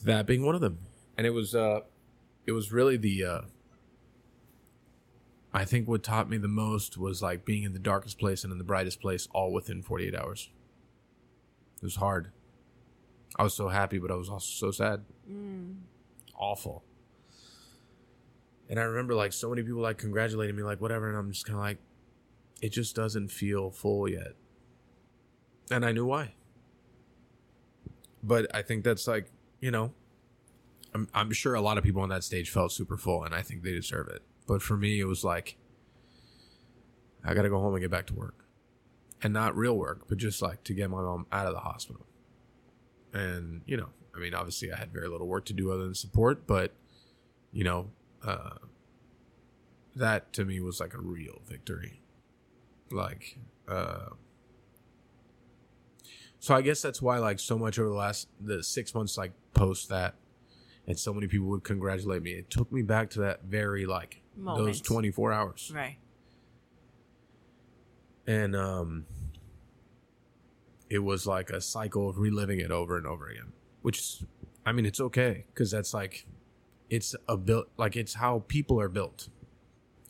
That 0.03 0.25
being 0.25 0.45
one 0.45 0.55
of 0.55 0.61
them, 0.61 0.79
and 1.17 1.25
it 1.25 1.31
was 1.31 1.55
uh, 1.55 1.81
it 2.45 2.51
was 2.51 2.71
really 2.71 2.97
the 2.97 3.23
uh, 3.23 3.41
I 5.53 5.65
think 5.65 5.87
what 5.87 6.03
taught 6.03 6.29
me 6.29 6.37
the 6.37 6.47
most 6.47 6.97
was 6.97 7.21
like 7.21 7.45
being 7.45 7.63
in 7.63 7.73
the 7.73 7.79
darkest 7.79 8.19
place 8.19 8.43
and 8.43 8.51
in 8.51 8.59
the 8.59 8.63
brightest 8.63 9.01
place 9.01 9.27
all 9.33 9.51
within 9.51 9.81
48 9.81 10.13
hours. 10.13 10.51
It 11.77 11.83
was 11.83 11.95
hard. 11.95 12.31
I 13.35 13.43
was 13.43 13.53
so 13.53 13.67
happy, 13.67 13.97
but 13.99 14.11
I 14.11 14.15
was 14.15 14.29
also 14.29 14.47
so 14.47 14.71
sad. 14.71 15.03
Mm. 15.29 15.75
Awful. 16.35 16.83
And 18.69 18.79
I 18.79 18.83
remember 18.83 19.13
like 19.13 19.33
so 19.33 19.49
many 19.49 19.63
people 19.63 19.81
like 19.81 19.97
congratulating 19.97 20.55
me, 20.55 20.63
like 20.63 20.81
whatever, 20.81 21.07
and 21.09 21.17
I'm 21.17 21.31
just 21.31 21.45
kind 21.45 21.57
of 21.57 21.61
like, 21.61 21.77
it 22.61 22.69
just 22.69 22.95
doesn't 22.95 23.29
feel 23.29 23.69
full 23.69 24.09
yet. 24.09 24.33
And 25.69 25.85
I 25.85 25.91
knew 25.91 26.05
why. 26.05 26.33
But 28.23 28.53
I 28.55 28.61
think 28.61 28.83
that's 28.83 29.07
like, 29.07 29.29
you 29.61 29.71
know, 29.71 29.93
I'm, 30.93 31.07
I'm 31.13 31.31
sure 31.31 31.53
a 31.53 31.61
lot 31.61 31.77
of 31.77 31.83
people 31.83 32.01
on 32.01 32.09
that 32.09 32.23
stage 32.23 32.49
felt 32.49 32.71
super 32.71 32.97
full, 32.97 33.23
and 33.23 33.35
I 33.35 33.41
think 33.41 33.63
they 33.63 33.71
deserve 33.71 34.07
it. 34.07 34.23
But 34.47 34.61
for 34.61 34.75
me, 34.75 34.99
it 34.99 35.05
was 35.05 35.23
like, 35.23 35.57
I 37.23 37.33
got 37.33 37.43
to 37.43 37.49
go 37.49 37.59
home 37.59 37.73
and 37.73 37.81
get 37.81 37.91
back 37.91 38.07
to 38.07 38.13
work. 38.13 38.45
And 39.21 39.33
not 39.33 39.55
real 39.55 39.77
work, 39.77 40.07
but 40.07 40.17
just 40.17 40.41
like 40.41 40.63
to 40.63 40.73
get 40.73 40.89
my 40.89 41.01
mom 41.01 41.27
out 41.31 41.47
of 41.47 41.53
the 41.53 41.59
hospital. 41.59 42.06
And, 43.17 43.61
you 43.65 43.77
know, 43.77 43.89
I 44.15 44.19
mean, 44.19 44.33
obviously 44.33 44.71
I 44.71 44.77
had 44.77 44.91
very 44.91 45.07
little 45.07 45.27
work 45.27 45.45
to 45.45 45.53
do 45.53 45.71
other 45.71 45.83
than 45.83 45.95
support, 45.95 46.45
but, 46.45 46.73
you 47.51 47.63
know, 47.63 47.89
uh, 48.23 48.57
that 49.95 50.31
to 50.33 50.45
me 50.45 50.59
was 50.59 50.79
like 50.79 50.93
a 50.93 50.99
real 50.99 51.41
victory. 51.47 52.01
Like, 52.91 53.37
uh, 53.67 54.09
so 56.39 56.53
I 56.55 56.61
guess 56.61 56.81
that's 56.81 57.01
why 57.01 57.17
like 57.17 57.39
so 57.39 57.57
much 57.57 57.79
over 57.79 57.89
the 57.89 57.95
last 57.95 58.27
the 58.39 58.63
six 58.63 58.93
months 58.93 59.17
like 59.17 59.31
post 59.53 59.89
that, 59.89 60.15
and 60.85 60.97
so 60.97 61.13
many 61.13 61.27
people 61.27 61.47
would 61.47 61.63
congratulate 61.63 62.21
me. 62.21 62.31
It 62.33 62.49
took 62.49 62.71
me 62.71 62.81
back 62.83 63.09
to 63.11 63.19
that 63.21 63.43
very 63.43 63.85
like 63.85 64.21
those 64.37 64.79
twenty 64.79 65.09
four 65.11 65.33
hours, 65.33 65.71
Right. 65.73 65.97
and 68.27 68.55
um, 68.55 69.05
it 70.89 70.99
was 70.99 71.27
like 71.27 71.49
a 71.49 71.61
cycle 71.61 72.09
of 72.09 72.17
reliving 72.17 72.59
it 72.59 72.71
over 72.71 72.97
and 72.97 73.05
over 73.05 73.27
again. 73.27 73.51
Which, 73.81 73.99
is, 73.99 74.25
I 74.65 74.71
mean, 74.71 74.85
it's 74.85 74.99
okay 74.99 75.45
because 75.53 75.71
that's 75.71 75.93
like, 75.93 76.25
it's 76.89 77.15
a 77.27 77.35
built 77.35 77.67
like 77.77 77.97
it's 77.97 78.13
how 78.13 78.45
people 78.47 78.79
are 78.79 78.89
built. 78.89 79.29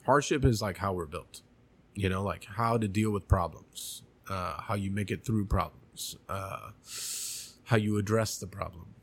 Hardship 0.06 0.46
is 0.46 0.62
like 0.62 0.78
how 0.78 0.94
we're 0.94 1.08
built, 1.08 1.42
you 1.96 2.08
know, 2.08 2.24
like 2.24 2.46
how 2.46 2.78
to 2.78 2.88
deal 2.88 3.12
with 3.12 3.28
problems, 3.28 4.04
uh, 4.30 4.62
how 4.62 4.76
you 4.76 4.92
make 4.92 5.12
it 5.12 5.26
through 5.26 5.46
problems, 5.46 6.18
uh, 6.30 6.70
how 7.64 7.78
you 7.78 7.98
address 7.98 8.38
the 8.38 8.48
problem. 8.48 8.94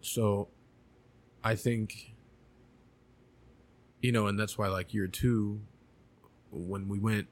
So, 0.00 0.48
I 1.44 1.56
think, 1.56 2.14
you 4.00 4.12
know, 4.12 4.28
and 4.28 4.38
that's 4.38 4.56
why 4.56 4.68
like 4.68 4.94
year 4.94 5.08
two, 5.08 5.60
when 6.50 6.88
we 6.88 6.98
went, 6.98 7.26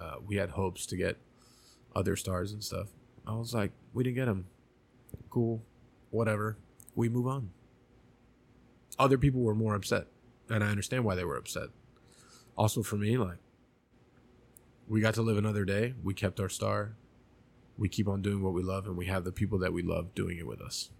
uh, 0.00 0.16
we 0.26 0.36
had 0.36 0.50
hopes 0.50 0.86
to 0.86 0.96
get 0.96 1.18
other 1.94 2.16
stars 2.16 2.52
and 2.52 2.62
stuff. 2.62 2.88
I 3.26 3.34
was 3.34 3.54
like, 3.54 3.72
we 3.92 4.04
didn't 4.04 4.16
get 4.16 4.26
them. 4.26 4.46
Cool, 5.30 5.62
whatever. 6.10 6.58
We 6.94 7.08
move 7.08 7.26
on. 7.26 7.50
Other 8.98 9.18
people 9.18 9.40
were 9.40 9.54
more 9.54 9.74
upset, 9.74 10.06
and 10.48 10.62
I 10.62 10.68
understand 10.68 11.04
why 11.04 11.14
they 11.14 11.24
were 11.24 11.36
upset. 11.36 11.68
Also, 12.56 12.82
for 12.82 12.96
me, 12.96 13.16
like, 13.16 13.38
we 14.86 15.00
got 15.00 15.14
to 15.14 15.22
live 15.22 15.38
another 15.38 15.64
day. 15.64 15.94
We 16.02 16.14
kept 16.14 16.38
our 16.38 16.48
star. 16.48 16.96
We 17.76 17.88
keep 17.88 18.06
on 18.06 18.22
doing 18.22 18.42
what 18.42 18.52
we 18.52 18.62
love, 18.62 18.86
and 18.86 18.96
we 18.96 19.06
have 19.06 19.24
the 19.24 19.32
people 19.32 19.58
that 19.58 19.72
we 19.72 19.82
love 19.82 20.14
doing 20.14 20.38
it 20.38 20.46
with 20.46 20.60
us. 20.60 20.90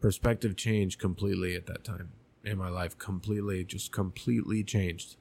Perspective 0.00 0.56
changed 0.56 1.00
completely 1.00 1.56
at 1.56 1.66
that 1.66 1.82
time 1.82 2.12
in 2.44 2.56
my 2.58 2.68
life. 2.68 2.96
Completely, 2.96 3.64
just 3.64 3.90
completely 3.90 4.62
changed. 4.62 5.16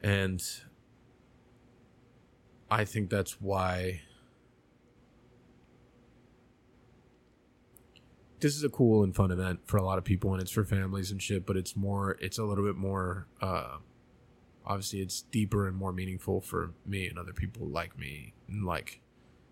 And 0.00 0.42
I 2.74 2.84
think 2.84 3.08
that's 3.08 3.40
why 3.40 4.00
this 8.40 8.56
is 8.56 8.64
a 8.64 8.68
cool 8.68 9.04
and 9.04 9.14
fun 9.14 9.30
event 9.30 9.60
for 9.64 9.76
a 9.76 9.82
lot 9.84 9.96
of 9.96 10.02
people 10.02 10.32
and 10.32 10.42
it's 10.42 10.50
for 10.50 10.64
families 10.64 11.12
and 11.12 11.22
shit, 11.22 11.46
but 11.46 11.56
it's 11.56 11.76
more 11.76 12.18
it's 12.20 12.36
a 12.36 12.42
little 12.42 12.64
bit 12.64 12.74
more 12.74 13.28
uh 13.40 13.76
obviously 14.66 15.00
it's 15.00 15.22
deeper 15.22 15.68
and 15.68 15.76
more 15.76 15.92
meaningful 15.92 16.40
for 16.40 16.72
me 16.84 17.06
and 17.06 17.16
other 17.16 17.32
people 17.32 17.68
like 17.68 17.96
me 17.96 18.34
and 18.48 18.64
like 18.64 19.00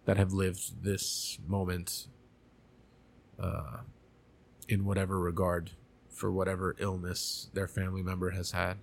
that 0.05 0.17
have 0.17 0.33
lived 0.33 0.83
this 0.83 1.39
moment 1.47 2.09
uh 3.39 3.79
in 4.69 4.85
whatever 4.85 5.21
regard 5.21 5.71
for 6.09 6.33
whatever 6.33 6.75
illness 6.81 7.51
their 7.55 7.69
family 7.69 8.03
member 8.03 8.31
has 8.31 8.51
had. 8.51 8.79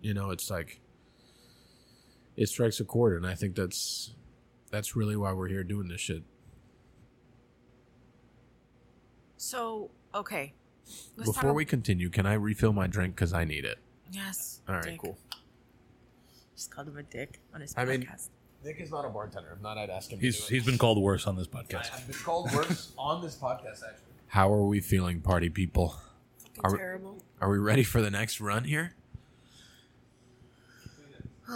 You 0.00 0.14
know, 0.14 0.30
it's 0.30 0.50
like 0.50 0.80
it 2.38 2.48
strikes 2.48 2.78
a 2.80 2.84
chord 2.84 3.16
and 3.16 3.26
I 3.26 3.34
think 3.34 3.54
that's 3.56 4.14
that's 4.70 4.94
really 4.96 5.16
why 5.16 5.32
we're 5.32 5.48
here 5.48 5.64
doing 5.64 5.88
this 5.88 6.00
shit. 6.00 6.22
So, 9.36 9.90
okay. 10.14 10.54
Let's 11.16 11.30
Before 11.30 11.50
ab- 11.50 11.56
we 11.56 11.64
continue, 11.64 12.10
can 12.10 12.26
I 12.26 12.34
refill 12.34 12.72
my 12.72 12.86
drink 12.86 13.14
because 13.14 13.32
I 13.32 13.44
need 13.44 13.64
it? 13.64 13.78
Yes. 14.10 14.60
All 14.68 14.74
right, 14.76 14.84
dick. 14.84 14.98
cool. 14.98 15.18
Just 16.56 16.70
called 16.70 16.88
him 16.88 16.96
a 16.96 17.02
dick 17.02 17.40
on 17.54 17.60
his 17.60 17.74
I 17.76 17.84
mean- 17.84 18.02
podcast. 18.02 18.28
Nick 18.64 18.80
is 18.80 18.90
not 18.90 19.04
a 19.04 19.08
bartender. 19.08 19.52
If 19.56 19.62
not, 19.62 19.78
I'd 19.78 19.88
ask 19.90 20.10
him. 20.10 20.18
He's 20.18 20.48
he's 20.48 20.64
been 20.66 20.78
called 20.78 21.00
worse 21.00 21.28
on 21.28 21.36
this 21.36 21.46
podcast. 21.46 21.92
I've 21.94 22.04
been 22.08 22.16
called 22.16 22.52
worse 22.52 22.90
on 22.98 23.22
this 23.22 23.36
podcast. 23.36 23.84
Actually, 23.84 24.02
how 24.26 24.52
are 24.52 24.64
we 24.66 24.80
feeling, 24.80 25.20
party 25.20 25.48
people? 25.48 25.94
Fucking 26.56 26.60
Are 26.64 26.72
we- 26.72 26.78
terrible. 26.78 27.22
Are 27.40 27.48
we 27.50 27.58
ready 27.58 27.84
for 27.84 28.02
the 28.02 28.10
next 28.10 28.40
run 28.40 28.64
here? 28.64 28.94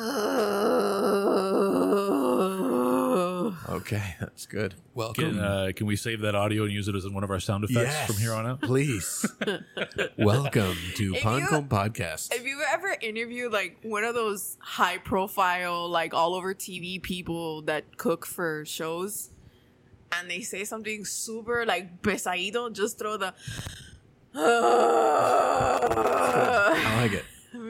Okay, 3.68 4.16
that's 4.20 4.46
good. 4.46 4.74
Welcome. 4.94 5.32
Can, 5.34 5.38
uh, 5.38 5.72
can 5.74 5.86
we 5.86 5.96
save 5.96 6.20
that 6.20 6.34
audio 6.34 6.62
and 6.64 6.72
use 6.72 6.88
it 6.88 6.94
as 6.94 7.06
one 7.08 7.22
of 7.24 7.30
our 7.30 7.40
sound 7.40 7.64
effects 7.64 7.90
Yes. 7.92 8.06
from 8.06 8.16
here 8.16 8.32
on 8.32 8.46
out? 8.46 8.60
Please. 8.62 9.26
Welcome 10.18 10.76
to 10.96 11.14
If 11.14 11.22
Pan 11.22 11.46
Con 11.46 11.62
you- 11.62 11.68
Podcast. 11.68 12.32
Have 12.32 12.46
you 12.46 12.60
ever 12.72 12.96
interviewed 13.02 13.52
like 13.52 13.76
one 13.82 14.04
of 14.04 14.14
those 14.14 14.56
high 14.60 14.96
profile, 14.98 15.88
like 15.88 16.14
all 16.14 16.34
over 16.34 16.54
TV 16.54 17.02
people 17.02 17.62
that 17.62 17.96
cook 17.98 18.24
for 18.26 18.64
shows? 18.64 19.30
And 20.18 20.30
they 20.30 20.40
say 20.40 20.64
something 20.64 21.04
super 21.04 21.64
like 21.66 22.00
pesadito, 22.02 22.72
just 22.72 22.98
throw 22.98 23.16
the. 23.18 23.34
I 24.34 24.50
like 27.02 27.12
it. 27.12 27.24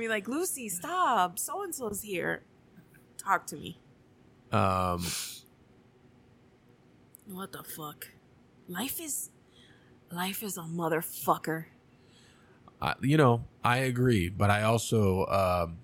Like, 0.08 0.28
Lucy, 0.28 0.68
stop. 0.68 1.38
So 1.38 1.62
and 1.62 1.74
so's 1.74 2.02
here. 2.02 2.42
Talk 3.18 3.46
to 3.48 3.56
me. 3.56 3.78
Um, 4.50 5.04
What 7.26 7.52
the 7.52 7.62
fuck? 7.62 8.08
Life 8.68 9.00
is. 9.00 9.30
Life 10.10 10.42
is 10.42 10.56
a 10.58 10.62
motherfucker. 10.62 11.64
I, 12.80 12.94
you 13.00 13.16
know, 13.16 13.44
I 13.64 13.78
agree, 13.78 14.28
but 14.28 14.50
I 14.50 14.62
also, 14.64 15.24
um, 15.26 15.78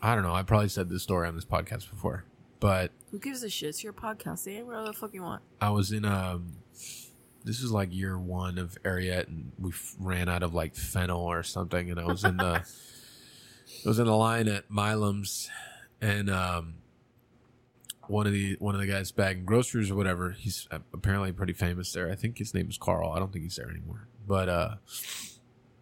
I 0.00 0.14
don't 0.14 0.24
know. 0.24 0.34
I 0.34 0.42
probably 0.42 0.68
said 0.70 0.88
this 0.88 1.02
story 1.02 1.28
on 1.28 1.34
this 1.36 1.44
podcast 1.44 1.88
before, 1.90 2.24
but 2.58 2.90
Who 3.10 3.18
gives 3.18 3.42
a 3.44 3.50
shit? 3.50 3.68
It's 3.68 3.84
your 3.84 3.92
podcast. 3.92 4.38
Say 4.38 4.62
whatever 4.62 4.86
the 4.86 4.92
fuck 4.94 5.12
you 5.14 5.22
want. 5.22 5.42
I 5.60 5.70
was 5.70 5.92
in 5.92 6.04
um 6.04 6.54
this 7.44 7.60
is 7.60 7.70
like 7.70 7.92
year 7.92 8.18
one 8.18 8.58
of 8.58 8.76
Ariete 8.82 9.28
and 9.28 9.52
we 9.58 9.72
ran 9.98 10.28
out 10.28 10.42
of 10.42 10.54
like 10.54 10.74
fennel 10.74 11.20
or 11.20 11.42
something 11.42 11.90
and 11.90 11.98
I 11.98 12.04
was 12.04 12.24
in 12.24 12.36
the 12.36 12.62
I 13.84 13.88
was 13.88 13.98
in 13.98 14.06
the 14.06 14.16
line 14.16 14.48
at 14.48 14.70
Milam's 14.70 15.48
and 16.00 16.28
um 16.30 16.74
one 18.10 18.26
of 18.26 18.32
the 18.32 18.56
one 18.58 18.74
of 18.74 18.80
the 18.80 18.86
guys 18.86 19.12
bagging 19.12 19.44
groceries 19.44 19.90
or 19.90 19.94
whatever. 19.94 20.32
He's 20.32 20.66
uh, 20.70 20.80
apparently 20.92 21.32
pretty 21.32 21.52
famous 21.52 21.92
there. 21.92 22.10
I 22.10 22.16
think 22.16 22.38
his 22.38 22.52
name 22.52 22.68
is 22.68 22.76
Carl. 22.76 23.12
I 23.12 23.20
don't 23.20 23.32
think 23.32 23.44
he's 23.44 23.56
there 23.56 23.70
anymore. 23.70 24.08
But 24.26 24.48
uh, 24.48 24.74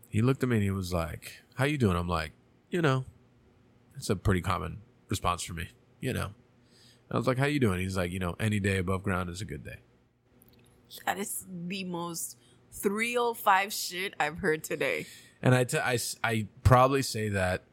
he 0.09 0.21
looked 0.21 0.43
at 0.43 0.49
me 0.49 0.57
and 0.57 0.63
he 0.63 0.71
was 0.71 0.93
like, 0.93 1.43
"How 1.55 1.65
you 1.65 1.79
doing?" 1.79 1.97
I'm 1.97 2.09
like, 2.09 2.33
"You 2.71 2.83
know." 2.83 3.07
It's 3.97 4.11
a 4.11 4.15
pretty 4.15 4.43
common 4.43 4.79
response 5.09 5.43
for 5.43 5.55
me. 5.55 5.71
You 6.01 6.13
know. 6.13 6.31
I 7.11 7.17
was 7.17 7.27
like, 7.27 7.39
"How 7.39 7.47
you 7.47 7.59
doing?" 7.59 7.81
He's 7.81 7.97
like, 7.97 8.13
"You 8.13 8.19
know, 8.19 8.37
any 8.39 8.61
day 8.61 8.77
above 8.77 9.03
ground 9.03 9.31
is 9.31 9.41
a 9.41 9.47
good 9.47 9.65
day." 9.65 9.79
That 11.07 11.19
is 11.19 11.45
the 11.49 11.85
most 11.85 12.37
305 12.73 13.73
shit 13.73 14.15
I've 14.19 14.39
heard 14.39 14.65
today. 14.65 15.07
And 15.43 15.55
I, 15.55 15.65
t- 15.65 15.79
I, 15.79 15.99
I 16.25 16.47
probably 16.63 17.03
say 17.03 17.31
that 17.31 17.65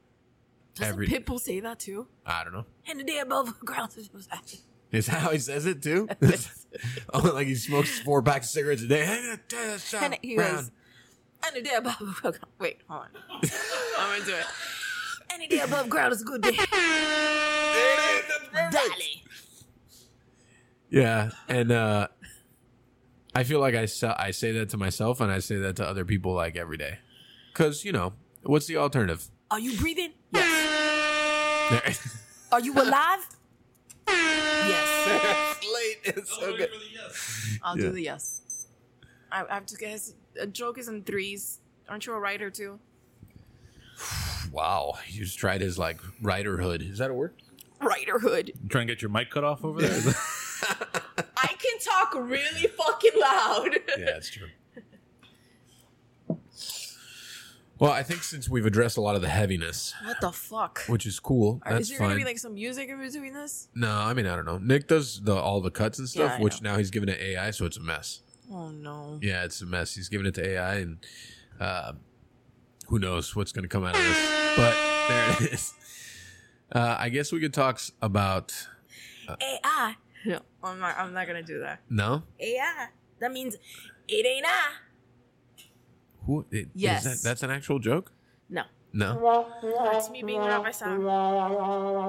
Doesn't 0.76 0.94
every. 0.94 1.08
Pitbull 1.08 1.40
say 1.40 1.60
that 1.62 1.80
too? 1.80 2.08
I 2.26 2.44
don't 2.44 2.54
know. 2.54 2.66
And 2.88 3.00
the 3.00 3.04
day 3.04 3.20
above 3.20 3.60
ground 3.66 3.94
is 3.98 4.10
actually. 4.32 4.60
Is 4.92 5.08
that 5.08 5.20
how 5.20 5.32
he 5.32 5.40
says 5.40 5.66
it 5.66 5.82
too? 5.82 6.08
oh, 7.14 7.20
like 7.34 7.48
he 7.48 7.56
smokes 7.56 8.00
four 8.00 8.22
packs 8.22 8.48
of 8.48 8.52
cigarettes 8.52 8.82
a 8.84 8.88
day. 8.88 9.04
And 10.00 10.18
he 10.22 10.36
goes, 10.36 10.72
and 11.46 11.56
the 11.56 11.62
day 11.62 11.76
above 11.76 11.98
ground. 12.22 12.40
Wait, 12.60 12.80
hold 12.88 13.04
on. 13.04 13.10
I'm 14.00 14.20
gonna 14.20 14.26
do 14.26 14.36
it. 14.36 14.46
Any 15.32 15.48
day 15.48 15.60
above 15.60 15.90
ground 15.90 16.14
is 16.14 16.22
a 16.22 16.26
good 16.26 16.42
day. 16.42 16.58
Dale. 18.72 18.82
Yeah, 20.90 21.32
and 21.50 21.72
uh, 21.72 22.08
I 23.38 23.44
feel 23.44 23.60
like 23.60 23.76
I 23.76 23.86
sa- 23.86 24.16
I 24.18 24.32
say 24.32 24.52
that 24.54 24.70
to 24.70 24.78
myself, 24.78 25.20
and 25.20 25.30
I 25.32 25.40
say 25.40 25.58
that 25.58 25.76
to 25.78 25.86
other 25.88 26.06
people 26.06 26.34
like 26.34 26.56
every 26.56 26.78
day, 26.78 27.00
because 27.52 27.84
you 27.84 27.92
know 27.92 28.14
what's 28.44 28.66
the 28.68 28.78
alternative? 28.78 29.28
Are 29.52 29.60
you 29.60 29.78
breathing? 29.78 30.14
Yes. 30.34 32.24
Are 32.52 32.62
you 32.62 32.74
alive? 32.74 33.28
yes. 34.08 35.58
late. 35.74 36.16
It's 36.16 36.30
so 36.40 36.56
good. 36.56 36.70
I'll 37.62 37.76
Yeah. 37.78 37.84
do 37.86 37.92
the 37.92 38.02
yes. 38.04 38.68
I, 39.32 39.44
I 39.44 39.54
have 39.56 39.66
to 39.68 39.76
guess. 39.76 40.14
A 40.40 40.48
joke 40.48 40.78
is 40.78 40.88
in 40.88 41.04
threes. 41.04 41.60
Aren't 41.90 42.06
you 42.06 42.14
a 42.14 42.20
writer 42.20 42.50
too? 42.50 42.80
Wow, 44.52 44.94
you 45.10 45.26
just 45.26 45.38
tried 45.38 45.60
his 45.60 45.78
like 45.78 46.00
writerhood. 46.22 46.82
Is 46.82 47.00
that 47.00 47.12
a 47.12 47.14
word? 47.14 47.34
Writerhood. 47.82 48.54
Trying 48.70 48.88
to 48.88 48.94
get 48.94 49.02
your 49.02 49.12
mic 49.12 49.30
cut 49.30 49.44
off 49.44 49.66
over 49.66 49.82
there? 49.82 50.00
Talk 51.86 52.16
really 52.16 52.68
fucking 52.78 53.12
loud. 53.20 53.76
Yeah, 53.98 54.06
that's 54.06 54.30
true. 54.30 54.48
Well, 57.78 57.92
I 57.92 58.04
think 58.04 58.24
since 58.24 58.48
we've 58.50 58.66
addressed 58.66 58.96
a 58.96 59.02
lot 59.02 59.16
of 59.18 59.22
the 59.22 59.28
heaviness, 59.28 59.94
What 60.06 60.22
the 60.22 60.32
fuck? 60.32 60.80
which 60.88 61.06
is 61.06 61.20
cool, 61.20 61.60
Are- 61.64 61.74
that's 61.74 61.84
is 61.84 61.90
there 61.90 61.98
fine. 62.00 62.08
gonna 62.10 62.20
be 62.20 62.24
like 62.26 62.38
some 62.40 62.54
music 62.54 62.88
in 62.88 62.98
between 63.00 63.34
this? 63.34 63.68
no, 63.76 63.92
I 63.92 64.14
mean 64.14 64.26
I 64.26 64.36
don't 64.36 64.46
know. 64.46 64.58
Nick 64.58 64.88
does 64.88 65.22
the 65.22 65.36
all 65.36 65.60
the 65.60 65.72
cuts 65.72 66.00
and 66.00 66.08
stuff, 66.08 66.32
Yeah, 66.32 66.38
I 66.38 66.42
which 66.42 66.62
now 66.62 66.78
he's 66.78 66.90
giving 66.90 67.10
it 67.10 67.20
AI, 67.20 67.52
so 67.52 67.66
it's 67.66 67.76
a 67.76 67.82
mess. 67.82 68.22
Oh 68.50 68.70
no. 68.70 69.20
Yeah, 69.22 69.44
it's 69.44 69.62
a 69.62 69.66
mess. 69.66 69.94
He's 69.94 70.08
giving 70.08 70.26
it 70.26 70.36
to 70.36 70.48
AI, 70.48 70.76
and 70.76 70.98
uh, 71.60 71.94
who 72.88 72.98
knows 73.00 73.36
what's 73.36 73.52
going 73.52 73.64
to 73.64 73.70
come 73.70 73.84
out 73.84 73.96
of 73.96 74.02
this. 74.04 74.56
But 74.56 74.76
there 75.10 75.30
it 75.48 75.54
is. 75.54 75.74
Uh, 76.72 76.96
I 76.98 77.10
guess 77.10 77.32
we 77.34 77.40
could 77.42 77.54
talk 77.54 77.76
s- 77.76 77.92
about 78.02 78.54
AI. 79.28 79.96
No, 80.32 80.40
I'm 80.64 80.80
not. 80.80 80.98
I'm 80.98 81.14
not 81.14 81.28
gonna 81.28 81.44
do 81.44 81.60
that. 81.60 81.82
no. 81.90 82.24
Yeah, 82.40 82.88
That 83.20 83.32
means 83.32 83.56
it 84.08 84.26
ain't 84.26 84.46
I. 84.48 84.72
Who? 86.26 86.46
It, 86.52 86.58
is 86.58 86.68
Yes. 86.74 87.04
that, 87.04 87.28
that's 87.28 87.44
an 87.44 87.52
actual 87.52 87.80
joke. 87.80 88.12
No, 88.50 88.64
No. 88.94 89.48
that's 89.94 90.10
me 90.10 90.24
being 90.24 90.40
around 90.42 90.64
my 90.64 90.72
sound. 90.72 91.08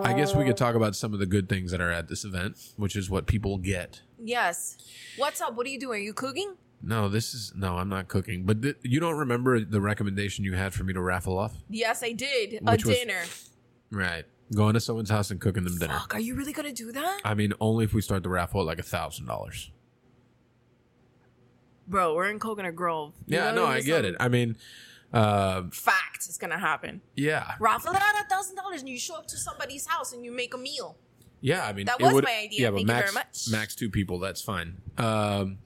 I 0.06 0.14
guess 0.14 0.34
we 0.34 0.44
could 0.44 0.56
talk 0.56 0.74
about 0.74 0.96
some 0.96 1.12
of 1.12 1.18
the 1.18 1.26
good 1.26 1.48
things 1.48 1.70
that 1.72 1.80
are 1.80 1.90
at 1.90 2.08
this 2.08 2.24
event, 2.24 2.56
which 2.76 2.96
is 2.96 3.10
what 3.10 3.26
people 3.26 3.58
get. 3.58 4.00
Yes. 4.22 4.78
What's 5.18 5.40
up? 5.40 5.54
What 5.54 5.66
are 5.66 5.70
you 5.70 5.78
doing? 5.80 6.00
Are 6.00 6.04
you 6.04 6.14
cooking? 6.14 6.54
No, 6.82 7.08
this 7.08 7.34
is 7.34 7.52
no. 7.56 7.76
I'm 7.78 7.88
not 7.88 8.08
cooking. 8.08 8.44
But 8.44 8.62
th- 8.62 8.76
you 8.82 9.00
don't 9.00 9.16
remember 9.16 9.60
the 9.64 9.80
recommendation 9.80 10.44
you 10.44 10.54
had 10.54 10.72
for 10.74 10.84
me 10.84 10.92
to 10.92 11.00
raffle 11.00 11.38
off? 11.38 11.54
Yes, 11.68 12.02
I 12.02 12.12
did. 12.12 12.58
Which 12.62 12.84
a 12.84 12.88
was- 12.88 12.96
dinner. 12.98 13.22
Right. 13.90 14.24
Going 14.54 14.74
to 14.74 14.80
someone's 14.80 15.10
house 15.10 15.30
and 15.32 15.40
cooking 15.40 15.64
them 15.64 15.76
dinner. 15.78 15.94
Fuck, 15.98 16.14
are 16.14 16.20
you 16.20 16.34
really 16.36 16.52
gonna 16.52 16.72
do 16.72 16.92
that? 16.92 17.20
I 17.24 17.34
mean, 17.34 17.52
only 17.60 17.84
if 17.84 17.92
we 17.92 18.00
start 18.00 18.22
the 18.22 18.28
raffle 18.28 18.60
at 18.60 18.66
like 18.66 18.78
a 18.78 18.82
thousand 18.84 19.26
dollars. 19.26 19.70
Bro, 21.88 22.14
we're 22.14 22.28
in 22.30 22.38
Coconut 22.38 22.74
Grove. 22.74 23.12
You 23.26 23.36
Yeah, 23.38 23.50
know, 23.52 23.64
no, 23.64 23.66
I 23.66 23.80
get 23.80 24.04
it. 24.04 24.16
I 24.18 24.28
mean, 24.28 24.56
uh, 25.12 25.64
Fact, 25.70 26.16
it's 26.26 26.36
gonna 26.38 26.58
happen. 26.58 27.00
yeah, 27.14 27.52
Raffle 27.60 27.92
it 27.92 28.00
out 28.02 28.24
a 28.24 28.28
thousand 28.28 28.56
dollars, 28.56 28.80
and 28.80 28.88
you 28.88 28.98
show 28.98 29.14
up 29.16 29.26
to 29.28 29.36
somebody's 29.36 29.86
house 29.86 30.12
and 30.12 30.24
you 30.24 30.32
make 30.32 30.54
a 30.54 30.58
meal. 30.58 30.96
yeah. 31.40 31.64
I 31.66 31.72
mean, 31.72 31.86
That 31.86 32.00
was 32.00 32.12
would- 32.14 32.24
my 32.24 32.36
idea. 32.36 32.62
Yeah, 32.62 32.70
but 32.70 32.78
Thank 32.78 32.88
you 32.88 32.94
max, 32.94 33.12
very 33.12 33.24
much. 33.24 33.48
max 33.50 33.74
two 33.74 33.90
people. 33.90 34.18
That's 34.18 34.42
fine. 34.42 34.80
Um, 34.98 35.58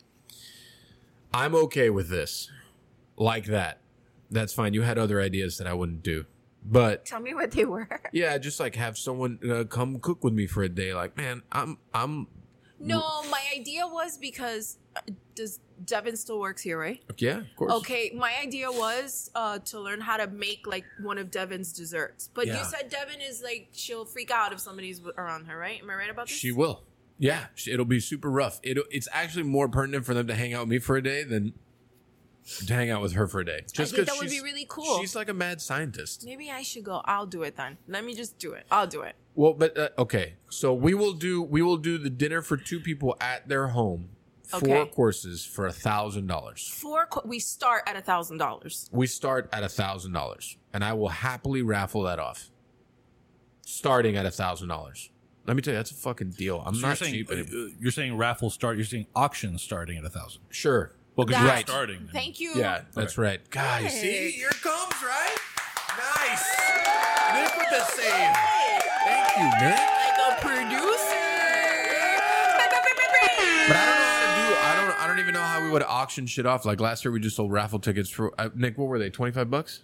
I'm 1.32 1.54
okay 1.54 1.90
with 1.90 2.08
this, 2.08 2.50
like 3.16 3.46
that. 3.46 3.78
That's 4.30 4.52
fine. 4.52 4.74
You 4.74 4.82
had 4.82 4.98
other 4.98 5.20
ideas 5.20 5.58
that 5.58 5.66
I 5.66 5.72
wouldn't 5.74 6.02
do, 6.02 6.26
but 6.64 7.04
Tell 7.04 7.20
me 7.20 7.34
what 7.34 7.50
they 7.50 7.64
were. 7.64 7.88
yeah, 8.12 8.36
just 8.38 8.60
like 8.60 8.74
have 8.76 8.98
someone 8.98 9.38
uh, 9.50 9.64
come 9.64 9.98
cook 10.00 10.22
with 10.24 10.34
me 10.34 10.46
for 10.46 10.62
a 10.62 10.68
day. 10.68 10.94
Like, 10.94 11.16
man, 11.16 11.42
I'm, 11.52 11.78
I'm. 11.94 12.26
No, 12.78 13.22
my 13.30 13.42
idea 13.54 13.86
was 13.86 14.16
because 14.16 14.78
uh, 14.96 15.00
does 15.34 15.60
Devin 15.84 16.16
still 16.16 16.40
works 16.40 16.62
here, 16.62 16.78
right? 16.78 17.02
Yeah, 17.18 17.38
of 17.38 17.56
course. 17.56 17.72
Okay, 17.72 18.12
my 18.14 18.32
idea 18.42 18.70
was 18.70 19.30
uh, 19.34 19.58
to 19.60 19.80
learn 19.80 20.00
how 20.00 20.16
to 20.16 20.26
make 20.28 20.66
like 20.66 20.84
one 21.02 21.18
of 21.18 21.30
Devin's 21.30 21.72
desserts. 21.72 22.30
But 22.32 22.46
you 22.46 22.58
said 22.64 22.88
Devin 22.88 23.20
is 23.20 23.42
like 23.42 23.68
she'll 23.72 24.04
freak 24.04 24.30
out 24.30 24.52
if 24.52 24.60
somebody's 24.60 25.00
around 25.18 25.46
her, 25.46 25.56
right? 25.56 25.80
Am 25.80 25.90
I 25.90 25.94
right 25.94 26.10
about 26.10 26.28
this? 26.28 26.36
She 26.36 26.52
will. 26.52 26.84
Yeah, 27.18 27.46
it'll 27.68 27.84
be 27.84 28.00
super 28.00 28.30
rough. 28.30 28.60
It, 28.62 28.78
it's 28.90 29.08
actually 29.12 29.42
more 29.42 29.68
pertinent 29.68 30.06
for 30.06 30.14
them 30.14 30.26
to 30.28 30.34
hang 30.34 30.54
out 30.54 30.60
with 30.60 30.70
me 30.70 30.78
for 30.78 30.96
a 30.96 31.02
day 31.02 31.22
than 31.22 31.52
to 32.66 32.72
hang 32.74 32.90
out 32.90 33.02
with 33.02 33.12
her 33.12 33.26
for 33.28 33.40
a 33.40 33.44
day. 33.44 33.60
Just 33.72 33.94
think 33.94 34.06
'cause 34.08 34.14
that 34.14 34.20
would 34.20 34.28
be 34.28 34.36
she's- 34.36 34.42
really 34.42 34.66
cool. 34.68 34.98
She's 35.00 35.14
like 35.14 35.28
a 35.28 35.34
mad 35.34 35.60
scientist. 35.60 36.24
Maybe 36.24 36.50
I 36.50 36.62
should 36.62 36.84
go. 36.84 37.02
I'll 37.04 37.26
do 37.26 37.42
it 37.42 37.56
then. 37.56 37.78
Let 37.88 38.04
me 38.04 38.14
just 38.14 38.38
do 38.38 38.52
it. 38.52 38.66
I'll 38.70 38.86
do 38.86 39.02
it. 39.02 39.14
Well, 39.34 39.52
but 39.54 39.76
uh, 39.78 39.88
okay. 39.98 40.34
So 40.48 40.72
we 40.74 40.94
will 40.94 41.12
do 41.12 41.42
we 41.42 41.62
will 41.62 41.76
do 41.76 41.98
the 41.98 42.10
dinner 42.10 42.42
for 42.42 42.56
two 42.56 42.80
people 42.80 43.16
at 43.20 43.48
their 43.48 43.68
home. 43.68 44.10
Four 44.44 44.58
Okay. 44.78 44.90
courses 44.90 45.44
for 45.44 45.68
a 45.68 45.72
thousand 45.72 46.26
dollars. 46.26 46.66
Four. 46.68 47.06
Co- 47.06 47.22
we 47.24 47.38
start 47.38 47.84
at 47.86 47.94
a 47.94 48.00
thousand 48.02 48.38
dollars. 48.38 48.88
We 48.92 49.06
start 49.06 49.48
at 49.52 49.62
a 49.62 49.68
thousand 49.68 50.12
dollars, 50.12 50.56
and 50.72 50.82
I 50.84 50.92
will 50.94 51.08
happily 51.10 51.62
raffle 51.62 52.02
that 52.02 52.18
off. 52.18 52.50
Starting 53.64 54.16
at 54.16 54.26
a 54.26 54.30
thousand 54.30 54.68
dollars. 54.68 55.10
Let 55.46 55.54
me 55.56 55.62
tell 55.62 55.72
you, 55.74 55.78
that's 55.78 55.92
a 55.92 55.94
fucking 55.94 56.30
deal. 56.30 56.62
I'm 56.66 56.74
So 56.74 56.80
you're 56.80 56.88
not 56.88 56.98
saying 56.98 57.12
cheap. 57.14 57.30
uh, 57.30 57.34
anymore. 57.34 57.68
you're 57.80 57.92
saying 57.92 58.16
raffle 58.16 58.50
start. 58.50 58.76
You're 58.76 58.84
saying 58.86 59.06
auction 59.14 59.56
starting 59.58 59.96
at 59.98 60.04
a 60.04 60.10
thousand. 60.10 60.42
Sure. 60.50 60.92
Well, 61.20 61.26
because 61.26 61.42
That- 61.44 61.58
you're 61.58 61.66
starting. 61.66 62.08
Thank 62.10 62.40
you. 62.40 62.52
Yeah, 62.54 62.80
that's 62.94 63.18
right. 63.18 63.40
Guys, 63.50 63.92
Hey. 63.92 64.30
see, 64.30 64.30
here 64.38 64.48
it 64.48 64.62
comes, 64.62 64.94
right? 65.02 65.36
Nice. 65.98 66.48
Nick 67.34 67.58
with 67.58 67.68
the 67.68 67.84
save. 67.92 68.36
Thank 69.04 69.36
you, 69.36 69.44
Nick. 69.60 69.76
Like 69.76 70.16
a 70.16 70.40
producer. 70.40 71.26
But 73.68 73.76
I 73.76 73.84
don't 73.84 73.98
know 73.98 74.08
how 74.08 74.20
to 74.20 74.48
do. 74.48 74.56
I 74.56 74.74
don't. 74.80 75.02
I 75.02 75.06
don't 75.06 75.18
even 75.18 75.34
know 75.34 75.42
how 75.42 75.62
we 75.62 75.68
would 75.70 75.82
auction 75.82 76.26
shit 76.26 76.46
off. 76.46 76.64
Like 76.64 76.80
last 76.80 77.04
year, 77.04 77.12
we 77.12 77.20
just 77.20 77.36
sold 77.36 77.52
raffle 77.52 77.78
tickets 77.80 78.08
for 78.08 78.32
uh, 78.40 78.48
Nick. 78.54 78.78
What 78.78 78.88
were 78.88 78.98
they? 78.98 79.10
Twenty 79.10 79.32
five 79.32 79.50
bucks. 79.50 79.80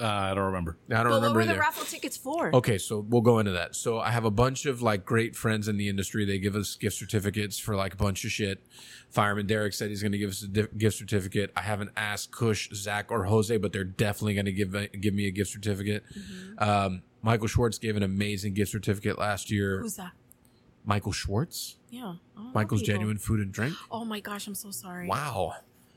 Uh, 0.00 0.06
I 0.06 0.34
don't 0.34 0.44
remember. 0.44 0.76
I 0.90 0.94
don't 0.94 1.04
But 1.04 1.10
what 1.10 1.14
remember 1.16 1.38
were 1.40 1.44
the 1.46 1.58
raffle 1.58 1.84
tickets 1.84 2.16
for? 2.16 2.54
Okay, 2.54 2.78
so 2.78 3.04
we'll 3.08 3.20
go 3.22 3.38
into 3.40 3.52
that. 3.52 3.74
So 3.74 3.98
I 3.98 4.10
have 4.10 4.24
a 4.24 4.30
bunch 4.30 4.64
of 4.66 4.80
like 4.82 5.04
great 5.04 5.34
friends 5.34 5.66
in 5.68 5.76
the 5.76 5.88
industry. 5.88 6.24
They 6.24 6.38
give 6.38 6.54
us 6.54 6.76
gift 6.76 6.96
certificates 6.96 7.58
for 7.58 7.74
like 7.74 7.94
a 7.94 7.96
bunch 7.96 8.24
of 8.24 8.30
shit. 8.30 8.64
Fireman 9.10 9.46
Derek 9.46 9.72
said 9.72 9.88
he's 9.90 10.02
going 10.02 10.12
to 10.12 10.18
give 10.18 10.30
us 10.30 10.42
a 10.42 10.48
di- 10.48 10.66
gift 10.76 10.96
certificate. 10.98 11.50
I 11.56 11.62
haven't 11.62 11.90
asked 11.96 12.30
Kush, 12.30 12.68
Zach, 12.74 13.10
or 13.10 13.24
Jose, 13.24 13.56
but 13.56 13.72
they're 13.72 13.82
definitely 13.84 14.34
going 14.34 14.46
to 14.46 14.52
give 14.52 14.74
give 15.00 15.14
me 15.14 15.26
a 15.26 15.30
gift 15.32 15.50
certificate. 15.50 16.04
Um, 16.58 17.02
Michael 17.22 17.48
Schwartz 17.48 17.78
gave 17.78 17.96
an 17.96 18.02
amazing 18.02 18.54
gift 18.54 18.70
certificate 18.70 19.18
last 19.18 19.50
year. 19.50 19.80
Who's 19.80 19.96
that? 19.96 20.12
Michael 20.84 21.12
Schwartz, 21.12 21.76
Yeah. 21.90 22.14
I 22.36 22.50
Michael's 22.54 22.80
people. 22.82 22.94
Genuine 22.94 23.18
Food 23.18 23.40
and 23.40 23.52
Drink. 23.52 23.74
Oh 23.90 24.04
my 24.04 24.20
gosh, 24.20 24.46
I'm 24.46 24.54
so 24.54 24.70
sorry. 24.70 25.06
Wow, 25.08 25.54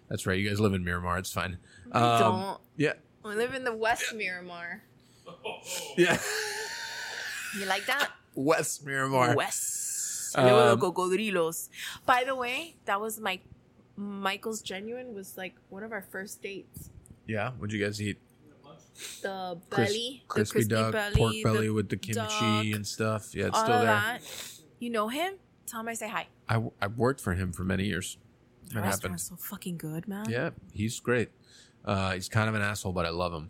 that's 0.10 0.26
right. 0.26 0.38
You 0.40 0.50
guys 0.50 0.60
live 0.60 0.74
in 0.74 0.84
Miramar. 0.84 1.18
It's 1.20 1.32
fine. 1.32 1.60
We 1.86 1.92
Um, 1.94 2.20
don't. 2.20 2.62
Yeah, 2.78 2.94
We 3.24 3.36
live 3.36 3.54
in 3.54 3.64
the 3.64 3.76
West 3.76 4.14
Miramar. 4.16 4.82
yeah. 5.98 6.18
You 7.60 7.66
like 7.66 7.86
that? 7.86 8.10
West 8.36 8.86
Miramar. 8.86 9.36
West. 9.36 10.36
Um, 10.38 10.46
Luego 10.46 10.76
los 10.76 10.80
cocodrilos. 10.80 11.70
By 12.06 12.24
the 12.26 12.36
way, 12.36 12.76
that 12.86 13.00
was 13.02 13.20
my 13.20 13.40
Michael's 13.98 14.62
genuine 14.62 15.14
was 15.14 15.38
like 15.38 15.56
one 15.70 15.84
of 15.84 15.92
our 15.92 16.02
first 16.02 16.42
dates. 16.42 16.90
Yeah. 17.28 17.52
What'd 17.52 17.74
you 17.74 17.84
guys 17.84 18.02
eat? 18.02 18.18
The 19.22 19.58
Cris- 19.70 19.88
belly, 19.90 20.22
the 20.22 20.28
crispy, 20.28 20.54
crispy 20.54 20.70
duck, 20.70 20.92
belly, 20.92 21.16
pork 21.16 21.34
belly 21.44 21.68
the 21.68 21.74
with 21.74 21.90
the 21.90 21.98
kimchi 21.98 22.14
duck, 22.14 22.76
and 22.76 22.86
stuff. 22.86 23.34
Yeah, 23.34 23.48
it's 23.48 23.58
all 23.58 23.64
still 23.66 23.78
there. 23.80 23.86
that. 23.88 24.22
You 24.80 24.90
know 24.92 25.08
him? 25.08 25.34
Tell 25.66 25.80
him 25.80 25.88
I 25.88 25.94
say 25.96 26.08
hi. 26.10 26.28
I, 26.48 26.62
I 26.82 26.88
worked 26.88 27.20
for 27.20 27.34
him 27.34 27.52
for 27.52 27.64
many 27.64 27.86
years. 27.86 28.18
The 28.68 28.76
That 28.76 28.86
happened. 28.86 29.20
so 29.20 29.36
fucking 29.36 29.78
good, 29.78 30.08
man. 30.08 30.30
Yeah, 30.30 30.52
he's 30.74 31.00
great. 31.00 31.30
Uh, 31.84 32.12
he's 32.14 32.30
kind 32.30 32.50
of 32.50 32.56
an 32.56 32.62
asshole, 32.62 32.92
but 32.94 33.06
I 33.06 33.10
love 33.10 33.34
him. 33.34 33.50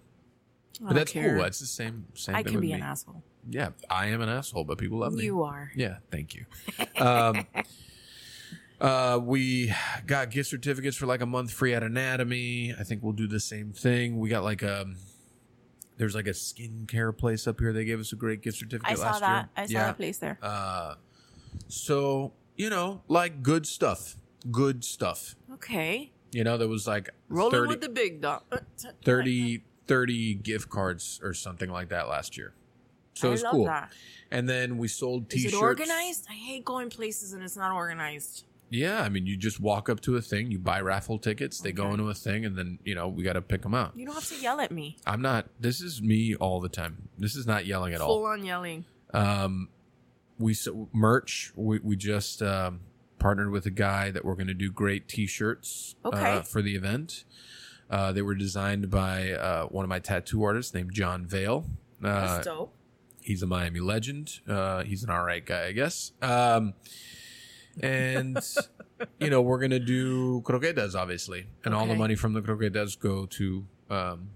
I 0.84 0.88
But 0.88 0.93
that's 0.95 1.11
care. 1.11 1.34
cool. 1.34 1.43
That's 1.43 1.59
the 1.59 1.65
same 1.65 2.05
same 2.13 2.36
I 2.36 2.43
thing 2.43 2.53
can 2.53 2.61
be 2.61 2.67
me. 2.67 2.73
an 2.73 2.82
asshole. 2.82 3.23
Yeah, 3.49 3.69
I 3.89 4.07
am 4.07 4.21
an 4.21 4.29
asshole, 4.29 4.63
but 4.63 4.77
people 4.77 4.99
love 4.99 5.13
me. 5.13 5.25
You 5.25 5.43
are. 5.43 5.71
Yeah, 5.75 5.97
thank 6.11 6.36
you. 6.36 6.45
Um, 7.01 7.47
uh, 8.79 9.19
we 9.21 9.73
got 10.05 10.29
gift 10.29 10.49
certificates 10.49 10.95
for 10.97 11.05
like 11.07 11.21
a 11.21 11.25
month 11.25 11.51
free 11.51 11.73
at 11.73 11.82
Anatomy. 11.84 12.75
I 12.79 12.84
think 12.84 13.01
we'll 13.03 13.13
do 13.13 13.27
the 13.27 13.39
same 13.39 13.73
thing. 13.73 14.19
We 14.19 14.29
got 14.29 14.43
like 14.43 14.61
a 14.61 14.86
there's 15.97 16.15
like 16.15 16.27
a 16.27 16.32
skincare 16.32 17.15
place 17.15 17.47
up 17.47 17.59
here. 17.59 17.73
They 17.73 17.86
gave 17.86 17.99
us 17.99 18.11
a 18.11 18.15
great 18.15 18.41
gift 18.41 18.57
certificate 18.57 18.91
I 18.91 18.95
saw 18.95 19.03
last 19.03 19.19
that. 19.21 19.38
year. 19.38 19.49
I 19.55 19.65
saw 19.65 19.73
yeah. 19.73 19.86
that 19.86 19.97
place 19.97 20.17
there. 20.17 20.39
Uh, 20.41 20.95
so 21.67 22.34
you 22.55 22.69
know, 22.69 23.01
like 23.07 23.43
good 23.43 23.67
stuff, 23.67 24.15
good 24.49 24.84
stuff. 24.84 25.36
Okay. 25.53 26.11
You 26.32 26.43
know, 26.43 26.57
there 26.57 26.67
was 26.67 26.88
like 26.88 27.09
Rolling 27.29 27.51
30, 27.51 27.67
with 27.67 27.82
the 27.82 27.89
big 27.89 28.21
dog. 28.21 28.43
Uh, 28.51 28.59
30, 29.05 29.63
30 29.88 30.36
gift 30.36 30.69
cards 30.69 31.19
or 31.23 31.34
something 31.34 31.69
like 31.69 31.89
that 31.89 32.07
last 32.07 32.38
year. 32.38 32.53
So 33.13 33.29
I 33.29 33.34
it's 33.34 33.43
cool. 33.43 33.65
that. 33.65 33.91
And 34.32 34.47
then 34.47 34.77
we 34.77 34.88
sold 34.88 35.32
Is 35.34 35.43
t-shirts. 35.43 35.53
it 35.55 35.61
organized? 35.61 36.27
I 36.29 36.34
hate 36.34 36.63
going 36.63 36.89
places 36.89 37.34
and 37.34 37.43
it's 37.43 37.57
not 37.57 37.73
organized. 37.73 38.45
Yeah, 38.69 39.01
I 39.01 39.09
mean, 39.09 39.25
you 39.25 39.36
just 39.36 39.59
walk 39.59 39.89
up 39.89 39.99
to 40.01 40.15
a 40.15 40.21
thing, 40.21 40.49
you 40.49 40.57
buy 40.57 40.79
raffle 40.79 41.19
tickets, 41.19 41.59
they 41.59 41.73
go 41.73 41.91
into 41.91 42.07
a 42.09 42.13
thing, 42.13 42.45
and 42.45 42.57
then 42.57 42.79
you 42.86 42.95
know 42.95 43.09
we 43.09 43.21
got 43.21 43.34
to 43.34 43.41
pick 43.41 43.63
them 43.63 43.73
out. 43.73 43.91
You 43.97 44.05
don't 44.05 44.15
have 44.15 44.29
to 44.29 44.36
yell 44.41 44.61
at 44.61 44.71
me. 44.71 44.95
I'm 45.05 45.21
not. 45.21 45.47
This 45.59 45.82
is 45.82 46.01
me 46.01 46.36
all 46.36 46.61
the 46.61 46.69
time. 46.69 47.09
This 47.17 47.36
is 47.36 47.45
not 47.45 47.65
yelling 47.65 47.93
at 47.93 47.99
all. 47.99 48.07
Full 48.07 48.25
all. 48.25 48.32
on 48.32 48.45
yelling. 48.45 48.86
Um, 49.13 49.67
we 50.39 50.53
s- 50.53 50.69
merch. 50.93 51.51
We 51.57 51.79
we 51.79 51.97
just 51.97 52.41
um, 52.41 52.79
partnered 53.22 53.51
with 53.51 53.65
a 53.67 53.72
guy 53.72 54.09
that 54.11 54.26
we're 54.26 54.34
going 54.36 54.47
to 54.47 54.53
do 54.53 54.72
great 54.72 55.07
T-shirts 55.07 55.95
Okay. 56.03 56.38
uh, 56.38 56.41
for 56.41 56.61
the 56.61 56.76
event. 56.76 57.24
Uh, 57.89 58.11
they 58.11 58.22
were 58.22 58.34
designed 58.36 58.89
by 58.89 59.32
uh, 59.34 59.65
one 59.65 59.86
of 59.86 59.89
my 59.89 59.99
tattoo 59.99 60.43
artists 60.43 60.74
named 60.74 60.91
John 60.91 61.26
Vale. 61.26 61.65
Uh, 62.03 62.07
That's 62.38 62.45
dope. 62.45 62.74
he's 63.22 63.43
a 63.43 63.47
Miami 63.47 63.80
legend. 63.80 64.39
Uh, 64.47 64.84
he's 64.84 65.03
an 65.03 65.09
all 65.11 65.24
right 65.24 65.45
guy, 65.45 65.67
I 65.67 65.72
guess. 65.74 66.13
Um, 66.22 66.74
and 67.82 68.39
you 69.19 69.30
know, 69.30 69.41
we're 69.41 69.59
gonna 69.59 69.80
do 69.80 70.41
croquetas, 70.41 70.95
obviously, 70.95 71.47
and 71.63 71.74
all 71.76 71.86
the 71.86 71.95
money 71.95 72.15
from 72.15 72.34
the 72.34 72.41
croquetas 72.41 72.97
go 72.99 73.26
to 73.28 73.65
um, 73.89 74.30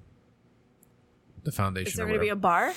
the 1.44 1.52
foundation. 1.52 1.88
Is 1.88 1.96
there 1.96 2.06
going 2.06 2.20
to 2.20 2.24
be 2.24 2.30
a 2.30 2.36
bar? 2.36 2.74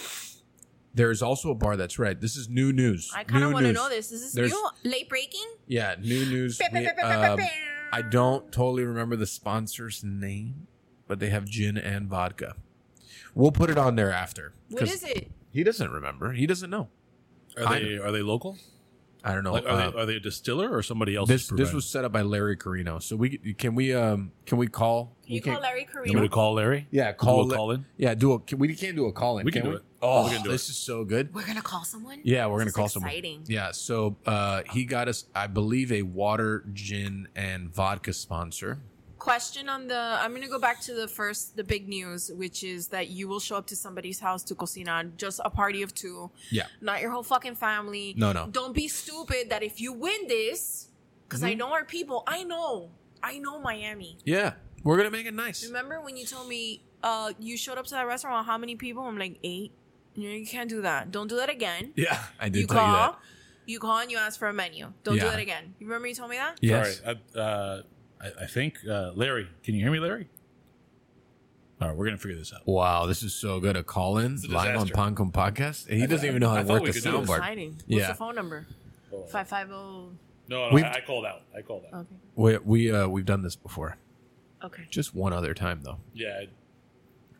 There's 0.94 1.22
also 1.22 1.50
a 1.50 1.54
bar 1.54 1.76
that's 1.76 1.98
right. 1.98 2.18
This 2.20 2.36
is 2.36 2.48
new 2.48 2.72
news. 2.72 3.10
I 3.14 3.22
kind 3.24 3.44
of 3.44 3.52
want 3.52 3.66
to 3.66 3.72
know 3.72 3.88
this. 3.88 4.10
Is 4.10 4.22
this 4.22 4.32
There's- 4.32 4.50
new? 4.50 4.90
Late 4.90 5.08
breaking? 5.08 5.46
Yeah, 5.66 5.94
new 6.00 6.24
news. 6.26 6.60
We- 6.72 6.86
um, 6.86 7.38
I 7.92 8.02
don't 8.02 8.50
totally 8.52 8.84
remember 8.84 9.16
the 9.16 9.26
sponsor's 9.26 10.02
name, 10.04 10.66
but 11.06 11.20
they 11.20 11.30
have 11.30 11.44
gin 11.46 11.78
and 11.78 12.08
vodka. 12.08 12.56
We'll 13.34 13.52
put 13.52 13.70
it 13.70 13.78
on 13.78 13.96
there 13.96 14.10
after. 14.12 14.52
What 14.70 14.80
'cause 14.80 14.92
is 14.92 15.04
it? 15.04 15.30
He 15.52 15.62
doesn't 15.62 15.90
remember. 15.90 16.32
He 16.32 16.46
doesn't 16.46 16.70
know. 16.70 16.88
Are 17.56 17.78
they 17.78 17.96
are 17.98 18.12
they 18.12 18.22
local? 18.22 18.58
I 19.28 19.34
don't 19.34 19.44
know. 19.44 19.52
Like, 19.52 19.64
are, 19.66 19.68
Uh, 19.68 19.90
they, 19.90 19.98
are 20.00 20.06
they 20.06 20.16
a 20.16 20.20
distiller 20.20 20.70
or 20.70 20.82
somebody 20.82 21.14
else? 21.14 21.28
this 21.28 21.48
this 21.48 21.72
was 21.72 21.86
set 21.86 22.04
up 22.04 22.12
by 22.12 22.22
Larry 22.22 22.56
Carino. 22.56 22.98
So 22.98 23.14
we 23.16 23.36
can 23.38 23.74
we 23.74 23.94
um 23.94 24.32
can 24.46 24.56
we 24.58 24.66
call? 24.66 25.16
Can 25.24 25.34
you 25.34 25.36
we 25.36 25.40
call 25.40 25.52
can't- 25.52 25.62
Larry 25.62 25.86
You 26.06 26.12
want 26.14 26.24
to 26.24 26.28
call 26.30 26.54
Larry? 26.54 26.86
Yeah, 26.90 27.12
call 27.12 27.44
Do 27.44 27.50
a 27.50 27.52
it- 27.52 27.56
call 27.56 27.70
in? 27.72 27.84
Yeah, 27.98 28.14
do 28.14 28.32
a. 28.32 28.38
Can, 28.40 28.58
we 28.58 28.74
can't 28.74 28.96
do 28.96 29.06
a 29.06 29.12
call 29.12 29.38
in. 29.38 29.44
We 29.44 29.52
can 29.52 29.62
do 29.64 29.70
we? 29.70 29.76
it. 29.76 29.82
Oh, 30.00 30.24
We 30.24 30.30
can 30.30 30.42
do 30.44 30.50
this 30.50 30.68
it. 30.68 30.70
is 30.72 30.76
so 30.78 31.04
good. 31.04 31.34
We're 31.34 31.42
going 31.44 31.56
to 31.56 31.62
call 31.62 31.84
someone? 31.84 32.20
Yeah, 32.22 32.46
we're 32.46 32.64
This 32.64 32.72
gonna 32.72 32.86
is 32.86 32.92
call 32.94 33.02
exciting. 33.02 33.32
someone. 33.44 33.50
Yeah, 33.50 33.72
so 33.72 34.16
uh, 34.26 34.62
he 34.70 34.84
got 34.84 35.08
us, 35.08 35.24
I 35.34 35.48
believe, 35.48 35.90
a 35.90 36.02
water, 36.02 36.64
gin, 36.72 37.26
and 37.34 37.68
vodka 37.74 38.12
sponsor. 38.12 38.78
Question 39.28 39.68
on 39.68 39.88
the. 39.88 39.98
I'm 40.22 40.30
going 40.30 40.40
to 40.42 40.48
go 40.48 40.58
back 40.58 40.80
to 40.88 40.94
the 40.94 41.06
first, 41.06 41.54
the 41.54 41.62
big 41.64 41.86
news, 41.86 42.30
which 42.34 42.64
is 42.64 42.88
that 42.88 43.08
you 43.08 43.28
will 43.28 43.40
show 43.40 43.56
up 43.56 43.66
to 43.66 43.76
somebody's 43.76 44.18
house 44.20 44.42
to 44.44 44.54
cocina, 44.54 45.04
just 45.18 45.38
a 45.44 45.50
party 45.50 45.82
of 45.82 45.94
two, 45.94 46.30
Yeah, 46.50 46.66
not 46.80 47.02
your 47.02 47.10
whole 47.10 47.22
fucking 47.22 47.56
family. 47.56 48.14
No, 48.16 48.32
no. 48.32 48.48
Don't 48.50 48.74
be 48.74 48.88
stupid 48.88 49.50
that 49.50 49.62
if 49.62 49.80
you 49.82 49.92
win 49.92 50.26
this, 50.28 50.88
because 51.28 51.42
I 51.42 51.50
Mm-hmm. 51.50 51.58
know 51.58 51.72
our 51.74 51.84
people, 51.84 52.22
I 52.26 52.42
know, 52.42 52.90
I 53.22 53.38
know 53.38 53.60
Miami. 53.60 54.16
yeah, 54.24 54.54
we're 54.82 54.96
gonna 54.96 55.10
make 55.10 55.26
it 55.26 55.34
nice. 55.34 55.66
Remember 55.66 56.00
when 56.00 56.16
you 56.16 56.24
told 56.24 56.48
me 56.48 56.82
uh, 57.02 57.32
you 57.38 57.58
showed 57.58 57.76
up 57.76 57.84
to 57.86 57.94
that 57.96 58.06
restaurant? 58.06 58.46
How 58.46 58.56
many 58.56 58.76
people? 58.76 59.02
I'm 59.04 59.18
like 59.18 59.38
eight. 59.42 59.72
You, 60.14 60.30
know, 60.30 60.34
you 60.36 60.46
can't 60.46 60.70
do 60.70 60.80
that. 60.82 61.10
Don't 61.10 61.28
do 61.28 61.36
that 61.36 61.50
again. 61.50 61.92
Yeah, 61.96 62.18
I 62.40 62.48
did 62.48 62.60
You 62.62 62.66
tell 62.66 62.78
call, 62.78 62.86
you 62.88 62.92
that. 62.96 63.18
you 63.66 63.78
call 63.78 63.98
and 63.98 64.10
you 64.10 64.16
ask 64.16 64.38
for 64.38 64.48
a 64.48 64.54
menu. 64.54 64.90
Don't 65.04 65.16
do 65.20 65.28
that 65.28 65.38
again. 65.38 65.74
You 65.78 65.86
remember 65.86 66.08
you 66.08 66.14
told 66.14 66.30
me 66.30 66.36
that? 66.36 66.56
Yes. 66.62 67.00
Sorry. 67.00 67.20
I, 67.36 67.38
uh, 67.38 67.82
I, 68.20 68.44
I 68.44 68.46
think 68.46 68.78
uh, 68.88 69.12
Larry. 69.14 69.48
Can 69.62 69.74
you 69.74 69.82
hear 69.82 69.90
me, 69.92 69.98
Larry? 70.00 70.28
All 71.80 71.88
right, 71.88 71.96
we're 71.96 72.06
gonna 72.06 72.18
figure 72.18 72.36
this 72.36 72.52
out. 72.52 72.66
Wow, 72.66 73.06
this 73.06 73.22
is 73.22 73.32
so 73.34 73.60
good. 73.60 73.76
A 73.76 73.84
call 73.84 74.18
in 74.18 74.36
live 74.48 74.70
on 74.76 74.86
disaster. 74.86 74.94
Pan 74.94 75.14
Con 75.14 75.30
podcast. 75.30 75.88
He 75.88 76.04
doesn't 76.06 76.26
even 76.28 76.40
know 76.40 76.48
how 76.48 76.56
I 76.56 76.62
to 76.64 76.68
work 76.68 76.84
the 76.84 76.92
could 76.92 77.02
do 77.04 77.10
this. 77.12 77.20
soundboard. 77.30 77.36
Exciting. 77.38 77.70
What's 77.70 77.84
Yeah. 77.88 78.08
the 78.08 78.14
phone 78.14 78.34
number? 78.34 78.66
Five 79.30 79.48
five 79.48 79.68
zero. 79.68 80.10
No, 80.48 80.68
no, 80.70 80.74
We've- 80.74 80.86
I, 80.88 80.94
I 80.94 81.00
called 81.02 81.24
out. 81.24 81.42
I 81.56 81.62
called 81.62 81.84
out. 81.92 82.00
Okay. 82.00 82.14
We 82.34 82.58
we 82.58 82.92
uh, 82.92 83.06
we've 83.08 83.24
done 83.26 83.42
this 83.42 83.54
before. 83.54 83.96
Okay. 84.64 84.82
Just 84.90 85.14
one 85.14 85.32
other 85.32 85.54
time 85.54 85.80
though. 85.84 85.98
Yeah, 86.14 86.38
I- 86.42 86.48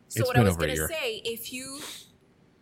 So 0.09 0.21
It's 0.21 0.29
what 0.29 0.37
I 0.37 0.41
been 0.41 0.47
was 0.47 0.57
a 0.57 0.61
gonna 0.61 0.89
say, 0.89 1.21
if 1.25 1.53
you 1.53 1.81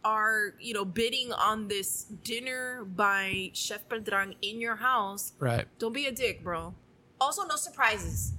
are, 0.02 0.54
you 0.60 0.72
know, 0.72 0.84
bidding 0.84 1.32
on 1.32 1.68
this 1.68 2.04
dinner 2.04 2.84
by 2.86 3.50
Chef 3.52 3.86
Beltran 3.88 4.34
in 4.40 4.60
your 4.60 4.76
house, 4.76 5.32
Right. 5.38 5.66
don't 5.78 5.92
be 5.92 6.06
a 6.06 6.12
dick, 6.12 6.42
bro. 6.42 6.74
Also, 7.20 7.44
no 7.44 7.56
surprises. 7.56 8.32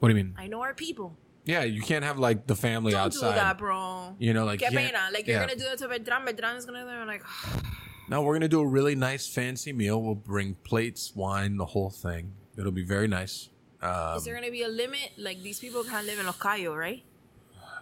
What 0.00 0.08
do 0.08 0.14
you 0.16 0.24
mean? 0.24 0.34
I 0.36 0.46
know 0.46 0.62
our 0.62 0.74
people. 0.74 1.16
Yeah, 1.44 1.62
you 1.64 1.82
can't 1.82 2.04
have 2.04 2.18
like 2.18 2.46
the 2.46 2.54
family 2.56 2.92
Don't 2.92 3.02
outside. 3.02 3.30
do 3.30 3.34
that, 3.36 3.58
bro. 3.58 4.16
You 4.18 4.32
know, 4.32 4.44
like 4.44 4.60
you 4.60 4.68
can't- 4.68 4.76
pena. 4.92 5.08
Like 5.12 5.26
you're 5.26 5.36
yeah. 5.36 5.46
gonna 5.46 5.58
do 5.58 5.64
that 5.64 5.78
to 5.78 5.88
Beltran. 5.88 6.24
Beltran 6.24 6.56
is 6.56 6.64
gonna 6.64 6.84
be 6.84 7.06
like, 7.06 7.22
No, 8.08 8.22
we're 8.22 8.34
gonna 8.34 8.48
do 8.48 8.60
a 8.60 8.66
really 8.66 8.94
nice 8.94 9.26
fancy 9.26 9.72
meal. 9.72 10.02
We'll 10.02 10.14
bring 10.14 10.54
plates, 10.64 11.12
wine, 11.14 11.56
the 11.56 11.66
whole 11.66 11.90
thing. 11.90 12.32
It'll 12.56 12.72
be 12.72 12.84
very 12.84 13.08
nice. 13.08 13.48
Um, 13.82 14.16
is 14.16 14.24
there 14.24 14.34
gonna 14.34 14.50
be 14.50 14.62
a 14.62 14.68
limit? 14.68 15.12
Like 15.18 15.42
these 15.42 15.58
people 15.58 15.84
can't 15.84 16.06
live 16.06 16.18
in 16.18 16.26
Los 16.26 16.38
Cayos, 16.38 16.76
right? 16.76 17.02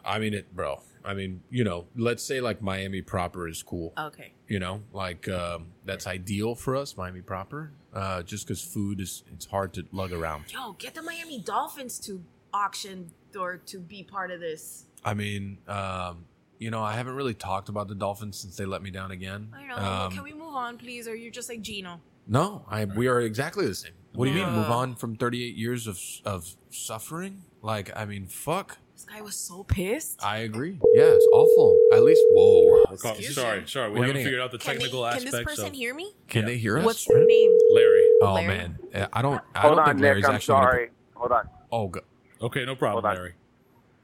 I 0.04 0.18
mean 0.18 0.34
it, 0.34 0.54
bro. 0.54 0.80
I 1.04 1.14
mean, 1.14 1.42
you 1.50 1.64
know, 1.64 1.86
let's 1.96 2.22
say 2.22 2.40
like 2.40 2.62
Miami 2.62 3.02
proper 3.02 3.48
is 3.48 3.62
cool. 3.62 3.92
Okay. 3.98 4.32
You 4.48 4.58
know, 4.58 4.82
like 4.92 5.28
um, 5.28 5.66
that's 5.84 6.06
ideal 6.06 6.54
for 6.54 6.76
us, 6.76 6.96
Miami 6.96 7.22
proper. 7.22 7.72
Uh, 7.92 8.22
just 8.22 8.46
because 8.46 8.62
food 8.62 9.00
is 9.00 9.24
it's 9.32 9.46
hard 9.46 9.74
to 9.74 9.84
lug 9.92 10.12
around. 10.12 10.44
Yo, 10.52 10.72
get 10.72 10.94
the 10.94 11.02
Miami 11.02 11.40
Dolphins 11.40 11.98
to 12.00 12.22
auction 12.54 13.10
or 13.38 13.56
to 13.56 13.78
be 13.78 14.02
part 14.02 14.30
of 14.30 14.40
this. 14.40 14.86
I 15.04 15.14
mean, 15.14 15.58
um, 15.68 16.24
you 16.58 16.70
know, 16.70 16.82
I 16.82 16.94
haven't 16.94 17.14
really 17.14 17.34
talked 17.34 17.68
about 17.68 17.88
the 17.88 17.94
Dolphins 17.94 18.38
since 18.38 18.56
they 18.56 18.64
let 18.64 18.82
me 18.82 18.90
down 18.90 19.10
again. 19.10 19.52
I 19.52 19.66
know. 19.66 19.76
Um, 19.76 20.12
Can 20.12 20.22
we 20.22 20.32
move 20.32 20.54
on, 20.54 20.78
please? 20.78 21.08
Or 21.08 21.14
you're 21.14 21.32
just 21.32 21.48
like 21.48 21.60
Gino? 21.60 22.00
No, 22.26 22.64
I 22.70 22.84
we 22.84 23.08
are 23.08 23.20
exactly 23.20 23.66
the 23.66 23.74
same. 23.74 23.92
What 24.14 24.26
do 24.26 24.30
you 24.30 24.44
mean? 24.44 24.54
Move 24.54 24.70
on 24.70 24.94
from 24.94 25.16
38 25.16 25.56
years 25.56 25.86
of 25.86 25.98
of 26.24 26.54
suffering? 26.70 27.42
Like, 27.62 27.90
I 27.96 28.04
mean, 28.04 28.26
fuck. 28.26 28.78
This 29.06 29.14
guy 29.16 29.20
was 29.22 29.34
so 29.36 29.64
pissed. 29.64 30.24
I 30.24 30.38
agree. 30.38 30.78
Yeah, 30.94 31.04
it's 31.04 31.26
awful. 31.32 31.78
At 31.92 32.02
least, 32.04 32.20
whoa. 32.30 32.82
Excuse 32.92 33.34
sorry, 33.34 33.60
me. 33.62 33.66
sorry. 33.66 33.88
We 33.90 33.94
We're 34.00 34.06
haven't 34.06 34.08
getting- 34.14 34.24
figured 34.26 34.40
out 34.42 34.52
the 34.52 34.58
Can, 34.58 34.74
they, 34.74 34.78
technical 34.84 35.10
can 35.10 35.24
this 35.24 35.42
person 35.42 35.66
of 35.66 35.72
hear 35.72 35.94
me? 35.94 36.14
Can 36.28 36.42
Yeah. 36.42 36.46
they 36.48 36.56
hear 36.58 36.78
us? 36.78 36.84
What's 36.84 37.04
their 37.06 37.24
name? 37.24 37.58
Larry. 37.72 38.06
Oh 38.22 38.34
Larry? 38.34 38.46
man, 38.46 38.78
Uh, 38.94 39.06
I 39.12 39.22
don't. 39.22 39.40
I 39.54 39.60
Hold 39.60 39.72
don't 39.72 39.78
on, 39.80 39.86
think 39.86 39.96
Nick. 39.96 40.02
Larry's 40.04 40.24
I'm 40.26 40.34
actually. 40.36 40.54
gonna 40.54 40.66
sorry. 40.70 40.90
Hold 41.14 41.32
on. 41.32 41.42
put- 41.42 41.50
oh, 41.72 41.88
go- 41.88 42.00
Okay, 42.42 42.64
no 42.64 42.76
problem, 42.76 43.02
Hold 43.04 43.10
on. 43.16 43.16
Larry. 43.22 43.34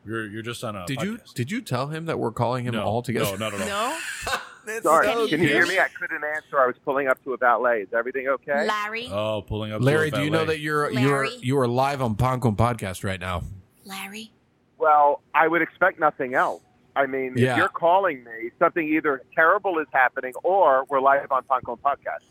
You're 0.05 0.27
you're 0.27 0.43
just 0.43 0.65
on 0.65 0.75
a. 0.75 0.87
did 0.87 1.01
you 1.03 1.19
podcast. 1.19 1.35
did 1.35 1.51
you 1.53 1.61
tell 1.61 1.87
him 1.89 2.07
that 2.07 2.19
we're 2.19 2.33
calling 2.33 2.65
him 2.65 2.75
no, 2.75 2.83
all 2.83 3.03
together? 3.03 3.37
No, 3.39 3.51
not 3.51 3.55
at 3.55 3.61
all. 3.61 3.69
No? 3.69 3.99
Sorry. 4.83 5.07
so 5.07 5.29
Can 5.29 5.41
you 5.41 5.49
hear 5.49 5.67
me? 5.67 5.79
I 5.79 5.89
couldn't 5.89 6.23
answer. 6.25 6.59
I 6.61 6.67
was 6.67 6.77
pulling 6.85 7.07
up 7.09 7.23
to 7.25 7.33
a 7.33 7.37
valet. 7.39 7.83
Is 7.83 7.89
everything 7.95 8.29
okay? 8.29 8.67
Larry? 8.67 9.09
Oh, 9.11 9.43
pulling 9.43 9.73
up. 9.73 9.79
to 9.81 9.85
Larry, 9.85 10.09
a 10.09 10.11
do 10.11 10.23
you 10.23 10.31
know 10.31 10.39
valet. 10.41 10.57
that 10.57 10.61
you're 10.61 10.91
you're 10.91 11.11
Larry? 11.25 11.37
you 11.41 11.59
are 11.59 11.67
live 11.69 12.03
on 12.03 12.17
Pan 12.17 12.41
Con 12.41 12.55
podcast 12.57 13.03
right 13.05 13.19
now? 13.21 13.43
Larry? 13.85 14.33
Well, 14.79 15.23
I 15.35 15.49
would 15.49 15.63
expect 15.63 15.99
nothing 16.01 16.35
else. 16.35 16.63
I 16.97 17.07
mean, 17.07 17.35
Yeah. 17.37 17.53
if 17.53 17.57
you're 17.59 17.69
calling 17.69 18.25
me, 18.25 18.51
something 18.59 18.87
either 18.87 19.23
terrible 19.35 19.79
is 19.79 19.87
happening 19.93 20.33
or 20.43 20.85
we're 20.89 21.01
live 21.01 21.31
on 21.31 21.45
Pan 21.45 21.61
Con 21.65 21.77
Podcast. 21.77 22.25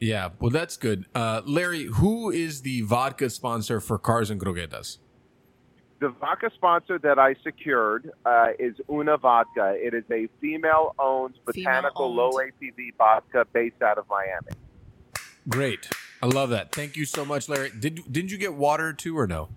Yeah, 0.00 0.30
well, 0.38 0.50
that's 0.50 0.76
good. 0.76 1.06
Uh, 1.14 1.42
Larry, 1.44 1.84
who 1.84 2.30
is 2.30 2.62
the 2.62 2.82
vodka 2.82 3.28
sponsor 3.30 3.80
for 3.80 3.98
Cars 3.98 4.30
and 4.30 4.40
Croquetas? 4.40 4.98
The 6.00 6.10
vodka 6.10 6.50
sponsor 6.54 6.98
that 7.00 7.18
I 7.18 7.34
secured 7.42 8.12
uh, 8.24 8.50
is 8.58 8.76
Una 8.88 9.16
Vodka. 9.18 9.74
It 9.76 9.94
is 9.94 10.04
a 10.12 10.28
female-owned 10.40 11.34
botanical 11.44 12.14
low 12.14 12.30
ABV 12.30 12.94
vodka 12.96 13.44
based 13.52 13.82
out 13.82 13.98
of 13.98 14.04
Miami. 14.08 14.52
Great, 15.48 15.88
I 16.22 16.26
love 16.26 16.50
that. 16.50 16.70
Thank 16.72 16.96
you 16.96 17.04
so 17.04 17.24
much, 17.24 17.48
Larry. 17.48 17.70
Did 17.76 18.12
didn't 18.12 18.30
you 18.30 18.38
get 18.38 18.54
water 18.54 18.92
too 18.92 19.18
or 19.18 19.26
no? 19.26 19.48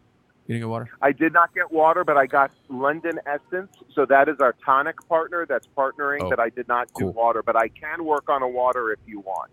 You 0.51 0.57
didn't 0.57 0.67
get 0.67 0.71
water. 0.71 0.89
I 1.01 1.13
did 1.13 1.31
not 1.31 1.55
get 1.55 1.71
water, 1.71 2.03
but 2.03 2.17
I 2.17 2.25
got 2.25 2.51
London 2.67 3.21
Essence. 3.25 3.71
So 3.95 4.05
that 4.07 4.27
is 4.27 4.35
our 4.41 4.53
tonic 4.65 4.97
partner 5.07 5.45
that's 5.47 5.65
partnering. 5.77 6.23
Oh, 6.23 6.29
that 6.29 6.41
I 6.41 6.49
did 6.49 6.67
not 6.67 6.89
do 6.93 7.05
water, 7.05 7.41
but 7.41 7.55
I 7.55 7.69
can 7.69 8.03
work 8.03 8.27
on 8.27 8.41
a 8.41 8.49
water 8.49 8.91
if 8.91 8.99
you 9.07 9.21
want. 9.21 9.49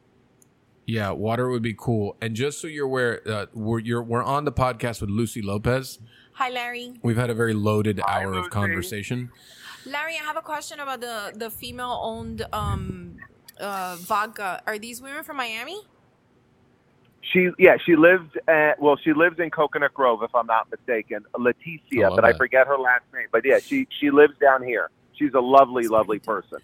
Yeah, 0.87 1.13
water 1.13 1.51
would 1.51 1.63
be 1.63 1.77
cool. 1.79 2.17
And 2.21 2.35
just 2.35 2.61
so 2.61 2.67
you're 2.67 2.87
aware, 2.87 3.21
uh, 3.29 3.47
we're 3.55 3.79
you're, 3.79 4.03
we're 4.03 4.25
on 4.25 4.45
the 4.45 4.51
podcast 4.51 5.01
with 5.01 5.09
Lucy 5.09 5.41
Lopez. 5.41 6.01
Hi, 6.33 6.51
Larry. 6.51 6.95
We've 7.01 7.17
had 7.17 7.31
a 7.31 7.35
very 7.35 7.55
loaded 7.55 8.01
Hi, 8.05 8.25
hour 8.25 8.35
of 8.35 8.51
conversation. 8.51 9.31
Larry, 9.87 10.17
I 10.21 10.25
have 10.25 10.37
a 10.37 10.43
question 10.43 10.81
about 10.81 11.01
the, 11.01 11.33
the 11.33 11.49
female 11.49 12.01
owned 12.03 12.45
um, 12.53 13.19
uh, 13.61 13.99
vodka. 14.01 14.63
Are 14.67 14.81
these 14.81 15.01
women 15.01 15.23
from 15.23 15.37
Miami? 15.37 15.79
She, 17.33 17.51
yeah, 17.59 17.77
she 17.85 17.97
lives. 17.97 18.25
At, 18.47 18.81
well, 18.81 18.97
she 19.03 19.13
lives 19.13 19.39
in 19.39 19.51
Coconut 19.51 19.93
Grove, 19.95 20.23
if 20.23 20.35
I'm 20.35 20.47
not 20.47 20.71
mistaken. 20.71 21.25
I 21.35 21.39
Leticia, 21.39 22.03
love 22.11 22.17
but 22.17 22.25
I 22.25 22.33
forget 22.33 22.67
her 22.67 22.79
last 22.79 23.05
name. 23.13 23.27
But 23.31 23.45
yeah, 23.45 23.59
she 23.59 23.87
she 24.01 24.11
lives 24.11 24.35
down 24.41 24.63
here. 24.63 24.91
She's 25.15 25.35
a 25.35 25.41
lovely, 25.41 25.83
That's 25.85 25.93
lovely 25.93 26.19
person. 26.21 26.59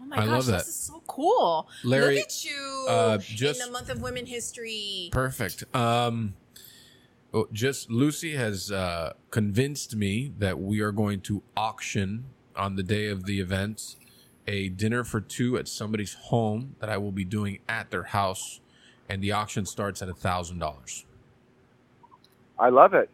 Oh 0.00 0.04
my 0.04 0.16
I 0.16 0.20
gosh, 0.20 0.28
love 0.28 0.46
that. 0.46 0.58
this 0.58 0.68
is 0.68 0.74
so 0.76 1.02
cool. 1.06 1.68
Larry, 1.82 2.16
Look 2.16 2.24
at 2.26 2.44
you 2.44 2.86
uh, 2.88 3.18
just- 3.18 3.60
in 3.60 3.66
the 3.66 3.72
month 3.72 3.88
of 3.90 4.02
women 4.02 4.26
history. 4.26 5.08
Perfect. 5.10 5.64
Um, 5.74 6.34
oh, 7.32 7.48
just 7.52 7.90
Lucy 7.90 8.36
has 8.36 8.70
uh, 8.70 9.14
convinced 9.30 9.96
me 9.96 10.32
that 10.38 10.60
we 10.60 10.80
are 10.80 10.92
going 10.92 11.20
to 11.22 11.42
auction 11.56 12.26
on 12.54 12.76
the 12.76 12.82
day 12.82 13.08
of 13.08 13.24
the 13.24 13.40
event 13.40 13.96
a 14.46 14.68
dinner 14.68 15.02
for 15.04 15.20
two 15.22 15.56
at 15.56 15.66
somebody's 15.66 16.12
home 16.14 16.76
that 16.78 16.90
I 16.90 16.98
will 16.98 17.12
be 17.12 17.24
doing 17.24 17.60
at 17.66 17.90
their 17.90 18.02
house, 18.02 18.60
and 19.08 19.22
the 19.22 19.32
auction 19.32 19.66
starts 19.66 20.02
at 20.02 20.08
a 20.08 20.14
thousand 20.14 20.58
dollars. 20.58 21.04
I 22.58 22.68
love 22.70 22.94
it. 22.94 23.10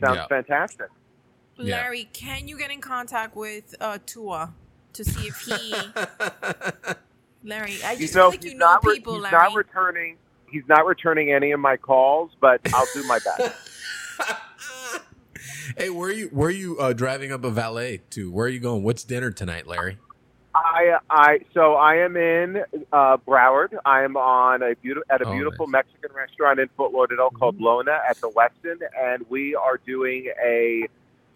Sounds 0.00 0.16
Yeah. 0.16 0.26
fantastic. 0.28 0.88
Yeah. 1.56 1.76
Larry, 1.76 2.08
can 2.12 2.48
you 2.48 2.58
get 2.58 2.70
in 2.70 2.80
contact 2.80 3.36
with 3.36 3.74
uh, 3.80 3.98
Tua 4.06 4.52
to 4.94 5.04
see 5.04 5.28
if 5.28 5.38
he. 5.40 5.74
Larry, 7.44 7.76
I 7.84 7.92
You 7.92 7.98
just 7.98 8.14
know, 8.14 8.30
feel 8.30 8.40
like 8.40 8.44
you 8.44 8.54
know 8.54 8.66
not 8.66 8.84
re- 8.84 8.94
people, 8.96 9.14
he's 9.14 9.22
Larry. 9.24 9.36
not 9.36 9.54
returning. 9.54 10.16
He's 10.50 10.62
not 10.68 10.86
returning 10.86 11.32
any 11.32 11.52
of 11.52 11.60
my 11.60 11.76
calls, 11.76 12.30
but 12.40 12.60
I'll 12.72 12.86
do 12.94 13.02
my 13.04 13.18
best. 13.18 13.54
Hey, 15.76 15.90
where 15.90 16.10
are 16.10 16.12
you? 16.12 16.28
Where 16.28 16.48
are 16.48 16.52
you 16.52 16.78
uh, 16.78 16.92
driving 16.92 17.32
up 17.32 17.42
a 17.42 17.50
valet 17.50 18.02
to? 18.10 18.30
Where 18.30 18.46
are 18.46 18.50
you 18.50 18.60
going? 18.60 18.82
What's 18.84 19.02
dinner 19.02 19.30
tonight, 19.32 19.66
Larry? 19.66 19.98
I, 20.54 20.98
I, 21.10 21.38
so 21.52 21.74
I 21.74 21.96
am 21.96 22.16
in 22.16 22.62
uh, 22.92 23.16
Broward. 23.18 23.76
I 23.84 24.02
am 24.04 24.16
on 24.16 24.62
a 24.62 24.74
beautiful 24.76 25.04
at 25.10 25.20
a 25.22 25.26
Oh, 25.26 25.32
beautiful 25.32 25.66
nice. 25.66 25.84
Mexican 25.84 26.16
restaurant 26.16 26.60
in 26.60 26.68
Fort 26.76 26.92
Lauderdale 26.92 27.30
called 27.30 27.60
Lona 27.60 27.98
at 28.08 28.20
the 28.20 28.30
Westin, 28.30 28.76
and 29.00 29.24
we 29.28 29.54
are 29.56 29.78
doing 29.84 30.30
a 30.44 30.86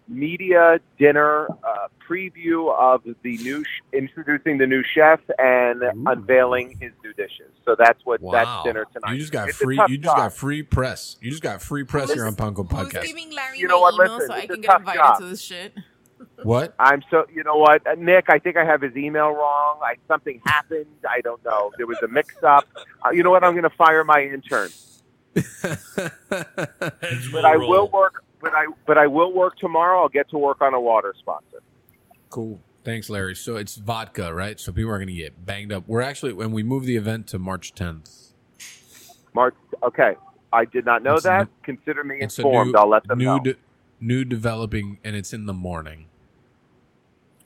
media 0.07 0.79
dinner 0.97 1.47
uh, 1.63 1.87
preview 2.09 2.73
of 2.75 3.03
the 3.21 3.37
new, 3.39 3.63
sh- 3.63 3.67
introducing 3.93 4.57
the 4.57 4.65
new 4.65 4.83
chef 4.95 5.19
and 5.37 5.83
Ooh. 5.83 6.03
unveiling 6.07 6.77
his 6.81 6.91
new 7.03 7.13
dishes. 7.13 7.51
So 7.65 7.75
that's 7.77 8.03
what 8.05 8.19
Wow, 8.21 8.31
that's 8.31 8.63
dinner 8.63 8.85
tonight. 8.91 9.13
you 9.13 9.19
just 9.19 9.31
got 9.31 9.49
It's 9.49 9.57
free. 9.59 9.75
You 9.87 9.97
just 9.97 10.03
job. 10.05 10.17
got 10.17 10.33
free 10.33 10.63
press. 10.63 11.17
You 11.21 11.29
just 11.29 11.43
got 11.43 11.61
free 11.61 11.83
press 11.83 12.11
here 12.11 12.25
on 12.25 12.35
Pan 12.35 12.55
Con 12.55 12.65
Who's 12.65 12.87
Podcast. 12.87 13.03
giving 13.05 13.31
Larry 13.31 13.59
You 13.59 13.67
my 13.67 13.73
know 13.73 13.79
what, 13.81 13.93
email 13.95 14.13
listen, 14.15 14.27
so 14.29 14.33
I 14.33 14.37
it's 14.39 14.47
can 14.53 14.61
get 14.61 14.67
tough 14.71 14.79
invited 14.79 14.97
job. 14.99 15.19
to 15.19 15.25
this 15.27 15.41
shit? 15.41 15.73
What? 16.43 16.73
I'm 16.79 17.03
so 17.11 17.25
you 17.33 17.43
know 17.43 17.55
what, 17.57 17.85
uh, 17.87 17.95
Nick. 17.97 18.25
I 18.29 18.39
think 18.39 18.57
I 18.57 18.65
have 18.65 18.81
his 18.81 18.95
email 18.95 19.29
wrong. 19.31 19.79
I, 19.83 19.95
something 20.07 20.41
happened. 20.45 20.85
I 21.09 21.21
don't 21.21 21.43
know. 21.43 21.71
There 21.77 21.87
was 21.87 21.97
a 22.03 22.07
mix-up. 22.07 22.65
Uh, 23.05 23.11
you 23.11 23.23
know 23.23 23.29
what? 23.31 23.43
I'm 23.43 23.53
going 23.53 23.63
to 23.63 23.69
fire 23.77 24.03
my 24.03 24.21
intern. 24.23 24.69
But 26.29 27.45
I 27.45 27.57
will 27.57 27.89
work. 27.89 28.23
But 28.41 28.53
I 28.55 28.65
but 28.85 28.97
I 28.97 29.07
will 29.07 29.33
work 29.33 29.57
tomorrow. 29.57 30.01
I'll 30.01 30.09
get 30.09 30.29
to 30.29 30.37
work 30.37 30.61
on 30.61 30.73
a 30.73 30.79
water 30.79 31.13
sponsor. 31.19 31.61
Cool. 32.29 32.59
Thanks, 32.83 33.09
Larry. 33.09 33.35
So 33.35 33.57
it's 33.57 33.75
vodka, 33.75 34.33
right? 34.33 34.59
So 34.59 34.71
people 34.71 34.91
are 34.91 34.97
going 34.97 35.07
to 35.09 35.13
get 35.13 35.45
banged 35.45 35.71
up. 35.73 35.83
We're 35.87 36.01
actually 36.01 36.33
when 36.33 36.51
we 36.53 36.63
move 36.63 36.85
the 36.85 36.95
event 36.95 37.27
to 37.27 37.39
March 37.39 37.73
10th. 37.75 38.31
March. 39.33 39.55
Okay. 39.83 40.15
I 40.51 40.65
did 40.65 40.85
not 40.85 41.03
know 41.03 41.15
It's 41.15 41.23
that. 41.23 41.41
n- 41.41 41.49
Consider 41.63 42.03
me 42.03 42.21
informed. 42.21 42.71
new, 42.71 42.79
I'll 42.79 42.89
let 42.89 43.05
them 43.07 43.19
new, 43.19 43.25
know. 43.25 43.39
de- 43.39 43.55
new 43.99 44.23
developing, 44.25 44.97
and 45.03 45.15
it's 45.15 45.33
in 45.33 45.45
the 45.45 45.53
morning. 45.53 46.05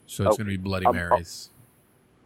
So 0.06 0.24
it's 0.24 0.34
Okay. 0.34 0.42
going 0.44 0.50
to 0.52 0.58
be 0.58 0.62
Bloody 0.62 0.86
Um, 0.86 0.94
Marys. 0.94 1.50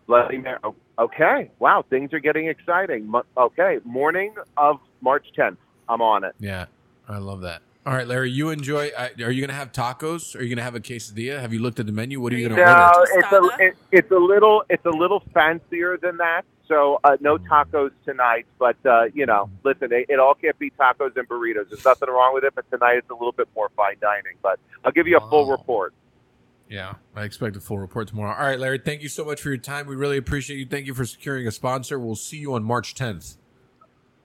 Bloody 0.06 0.38
Mary. 0.38 0.58
oh, 0.64 0.74
Okay. 0.98 1.50
Wow. 1.60 1.84
Things 1.88 2.12
are 2.12 2.18
getting 2.18 2.48
exciting. 2.48 3.06
Mo- 3.08 3.24
Okay. 3.36 3.78
Morning 3.84 4.34
of 4.56 4.78
March 5.00 5.26
10th. 5.38 5.58
I'm 5.88 6.02
on 6.02 6.24
it. 6.24 6.34
Yeah, 6.40 6.66
I 7.08 7.18
love 7.18 7.40
that. 7.42 7.62
All 7.86 7.94
right, 7.94 8.06
Larry, 8.06 8.30
you 8.30 8.50
enjoy. 8.50 8.90
I 8.98 9.10
are 9.22 9.30
you 9.30 9.40
going 9.40 9.48
to 9.48 9.54
have 9.54 9.72
tacos? 9.72 10.36
Are 10.36 10.42
you 10.42 10.48
going 10.48 10.58
to 10.58 10.62
have 10.62 10.74
a 10.74 10.80
quesadilla? 10.80 11.40
Have 11.40 11.54
you 11.54 11.60
looked 11.60 11.80
at 11.80 11.86
the 11.86 11.92
menu? 11.92 12.20
What 12.20 12.32
are 12.34 12.36
you 12.36 12.46
going 12.48 12.60
to 12.60 12.62
No, 12.62 12.66
order? 12.68 12.90
it's 13.14 13.32
a 13.32 13.64
it, 13.64 13.74
it's 13.92 14.10
a 14.10 14.16
little 14.18 14.62
it's 14.68 14.84
a 14.84 14.90
little 14.90 15.22
fancier 15.32 15.96
than 15.96 16.18
that. 16.18 16.42
So 16.66 17.00
uh, 17.04 17.16
no 17.20 17.38
tacos 17.38 17.92
tonight, 18.04 18.44
but 18.58 18.76
uh, 18.84 19.04
you 19.14 19.24
know, 19.24 19.48
listen, 19.64 19.90
it, 19.90 20.04
it 20.10 20.18
all 20.18 20.34
can't 20.34 20.58
be 20.58 20.70
tacos 20.70 21.16
and 21.16 21.26
burritos. 21.28 21.70
There's 21.70 21.80
nothing 21.84 22.10
wrong 22.10 22.34
with 22.34 22.44
it, 22.44 22.54
but 22.54 22.70
tonight 22.70 22.98
it's 22.98 23.08
a 23.08 23.14
little 23.14 23.32
bit 23.32 23.48
more 23.56 23.70
fine 23.74 23.96
dining. 24.02 24.34
But 24.42 24.60
I'll 24.84 24.92
give 24.92 25.06
you 25.08 25.16
a 25.16 25.20
full 25.30 25.46
Wow. 25.46 25.52
report. 25.52 25.94
Yeah, 26.70 26.94
I 27.16 27.22
expect 27.24 27.56
a 27.56 27.60
full 27.60 27.78
report 27.78 28.08
tomorrow. 28.08 28.34
All 28.38 28.46
right, 28.46 28.58
Larry, 28.58 28.78
thank 28.78 29.02
you 29.02 29.08
so 29.08 29.24
much 29.24 29.40
for 29.40 29.48
your 29.48 29.58
time. 29.58 29.86
We 29.86 29.96
really 29.96 30.18
appreciate 30.18 30.58
you. 30.58 30.66
Thank 30.66 30.86
you 30.86 30.94
for 30.94 31.06
securing 31.06 31.46
a 31.46 31.50
sponsor. 31.50 31.98
We'll 31.98 32.14
see 32.14 32.36
you 32.38 32.52
on 32.54 32.62
March 32.62 32.94
10th. 32.94 33.36